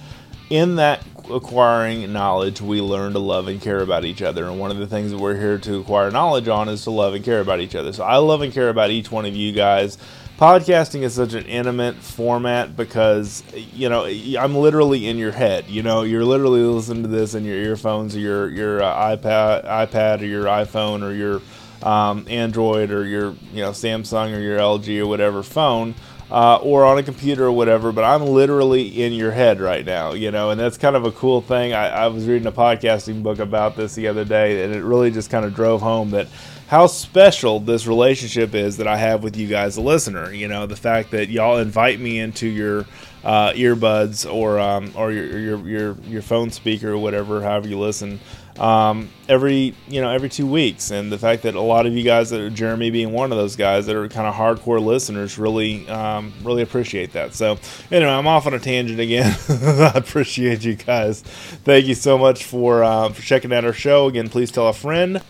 in 0.51 0.77
that 0.77 1.03
acquiring 1.31 2.13
knowledge, 2.13 2.61
we 2.61 2.81
learn 2.81 3.13
to 3.13 3.19
love 3.19 3.49
and 3.49 3.61
care 3.61 3.81
about 3.81 4.05
each 4.05 4.21
other. 4.21 4.47
And 4.47 4.59
one 4.59 4.71
of 4.71 4.79
the 4.79 4.87
things 4.87 5.13
that 5.13 5.19
we're 5.19 5.39
here 5.39 5.59
to 5.59 5.81
acquire 5.81 6.11
knowledge 6.11 6.49
on 6.49 6.69
is 6.69 6.85
to 6.85 6.91
love 6.91 7.15
and 7.15 7.25
care 7.25 7.41
about 7.41 7.61
each 7.61 7.75
other. 7.75 7.93
So 7.93 8.05
I 8.05 8.17
love 8.17 8.43
and 8.43 8.53
care 8.53 8.69
about 8.69 8.91
each 8.91 9.11
one 9.11 9.25
of 9.25 9.35
you 9.35 9.53
guys. 9.53 9.97
Podcasting 10.41 11.03
is 11.03 11.13
such 11.13 11.35
an 11.35 11.45
intimate 11.45 11.97
format 11.97 12.75
because 12.75 13.45
you 13.75 13.91
know 13.91 14.07
I'm 14.07 14.55
literally 14.55 15.07
in 15.07 15.19
your 15.19 15.33
head. 15.33 15.69
You 15.69 15.83
know, 15.83 16.01
you're 16.01 16.25
literally 16.25 16.63
listening 16.63 17.03
to 17.03 17.11
this 17.11 17.35
in 17.35 17.45
your 17.45 17.59
earphones 17.59 18.17
or 18.17 18.21
your 18.21 18.49
your 18.49 18.83
uh, 18.83 19.15
iPad, 19.15 19.67
iPad 19.67 20.23
or 20.23 20.25
your 20.25 20.47
iPhone 20.47 21.03
or 21.03 21.13
your 21.13 21.43
um, 21.87 22.25
Android 22.27 22.91
or 22.91 23.05
your 23.05 23.35
you 23.53 23.61
know 23.61 23.73
Samsung 23.73 24.35
or 24.35 24.41
your 24.41 24.59
LG 24.59 25.01
or 25.01 25.07
whatever 25.07 25.43
phone. 25.43 25.95
Uh, 26.31 26.61
or 26.63 26.85
on 26.85 26.97
a 26.97 27.03
computer 27.03 27.47
or 27.47 27.51
whatever, 27.51 27.91
but 27.91 28.05
I'm 28.05 28.25
literally 28.25 29.03
in 29.03 29.13
your 29.13 29.33
head 29.33 29.61
right 29.61 29.85
now, 29.85 30.13
you 30.13 30.31
know, 30.31 30.51
and 30.51 30.61
that's 30.61 30.79
kind 30.79 30.95
of 30.95 31.05
a 31.05 31.11
cool 31.11 31.41
thing. 31.41 31.73
I, 31.73 31.89
I 31.89 32.07
was 32.07 32.25
reading 32.29 32.47
a 32.47 32.53
podcasting 32.53 33.25
book 33.25 33.41
about 33.41 33.75
this 33.75 33.97
the 33.97 34.07
other 34.07 34.25
day, 34.25 34.63
and 34.63 34.73
it 34.73 34.85
really 34.85 35.11
just 35.11 35.29
kind 35.29 35.45
of 35.45 35.57
drove 35.57 35.83
home 35.83 36.11
that 36.11 36.29
how 36.71 36.87
special 36.87 37.59
this 37.59 37.85
relationship 37.89 38.55
is 38.55 38.77
that 38.77 38.87
I 38.87 38.97
have 38.97 39.25
with 39.25 39.37
you 39.37 39.49
guys, 39.49 39.75
the 39.75 39.81
listener. 39.81 40.33
You 40.33 40.47
know, 40.47 40.67
the 40.67 40.77
fact 40.77 41.11
that 41.11 41.29
y'all 41.29 41.59
invite 41.59 41.99
me 41.99 42.21
into 42.21 42.47
your 42.47 42.87
uh, 43.25 43.51
earbuds 43.55 44.33
or 44.33 44.61
um, 44.61 44.93
or 44.95 45.11
your, 45.11 45.37
your 45.37 45.69
your 45.69 45.97
your 46.03 46.23
phone 46.23 46.53
speaker 46.53 46.93
or 46.93 46.99
whatever, 46.99 47.43
however 47.43 47.67
you 47.67 47.77
listen, 47.77 48.21
um, 48.61 49.11
every 49.29 49.75
you 49.89 50.01
know 50.01 50.11
every 50.11 50.29
two 50.29 50.47
weeks, 50.47 50.93
and 50.93 51.11
the 51.11 51.19
fact 51.19 51.43
that 51.43 51.57
a 51.57 51.61
lot 51.61 51.87
of 51.87 51.93
you 51.93 52.05
guys, 52.05 52.31
that 52.31 52.41
are, 52.41 52.51
Jeremy 52.51 52.91
being 52.91 53.11
one 53.11 53.33
of 53.33 53.37
those 53.37 53.57
guys 53.57 53.87
that 53.87 53.97
are 53.97 54.09
kind 54.09 54.29
of 54.29 54.35
hardcore 54.37 54.81
listeners, 54.81 55.39
really 55.39 55.89
um, 55.89 56.33
really 56.45 56.63
appreciate 56.63 57.15
that. 57.15 57.35
So 57.35 57.59
anyway, 57.91 58.13
I'm 58.13 58.29
off 58.29 58.47
on 58.47 58.55
a 58.55 58.61
tangent 58.61 59.01
again. 59.01 59.37
I 59.49 59.91
appreciate 59.97 60.65
you 60.65 60.77
guys. 60.77 61.23
Thank 61.23 61.87
you 61.87 61.97
so 61.97 62.17
much 62.17 62.45
for 62.45 62.85
uh, 62.85 63.09
for 63.09 63.23
checking 63.23 63.53
out 63.53 63.65
our 63.65 63.73
show. 63.73 64.07
Again, 64.07 64.29
please 64.29 64.53
tell 64.53 64.69
a 64.69 64.73
friend. 64.73 65.21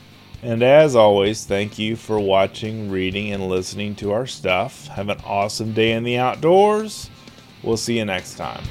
And 0.42 0.62
as 0.62 0.96
always, 0.96 1.44
thank 1.44 1.78
you 1.78 1.96
for 1.96 2.18
watching, 2.18 2.90
reading, 2.90 3.30
and 3.30 3.48
listening 3.48 3.94
to 3.96 4.12
our 4.12 4.26
stuff. 4.26 4.86
Have 4.88 5.10
an 5.10 5.20
awesome 5.24 5.74
day 5.74 5.92
in 5.92 6.02
the 6.02 6.16
outdoors. 6.16 7.10
We'll 7.62 7.76
see 7.76 7.98
you 7.98 8.06
next 8.06 8.36
time. 8.36 8.64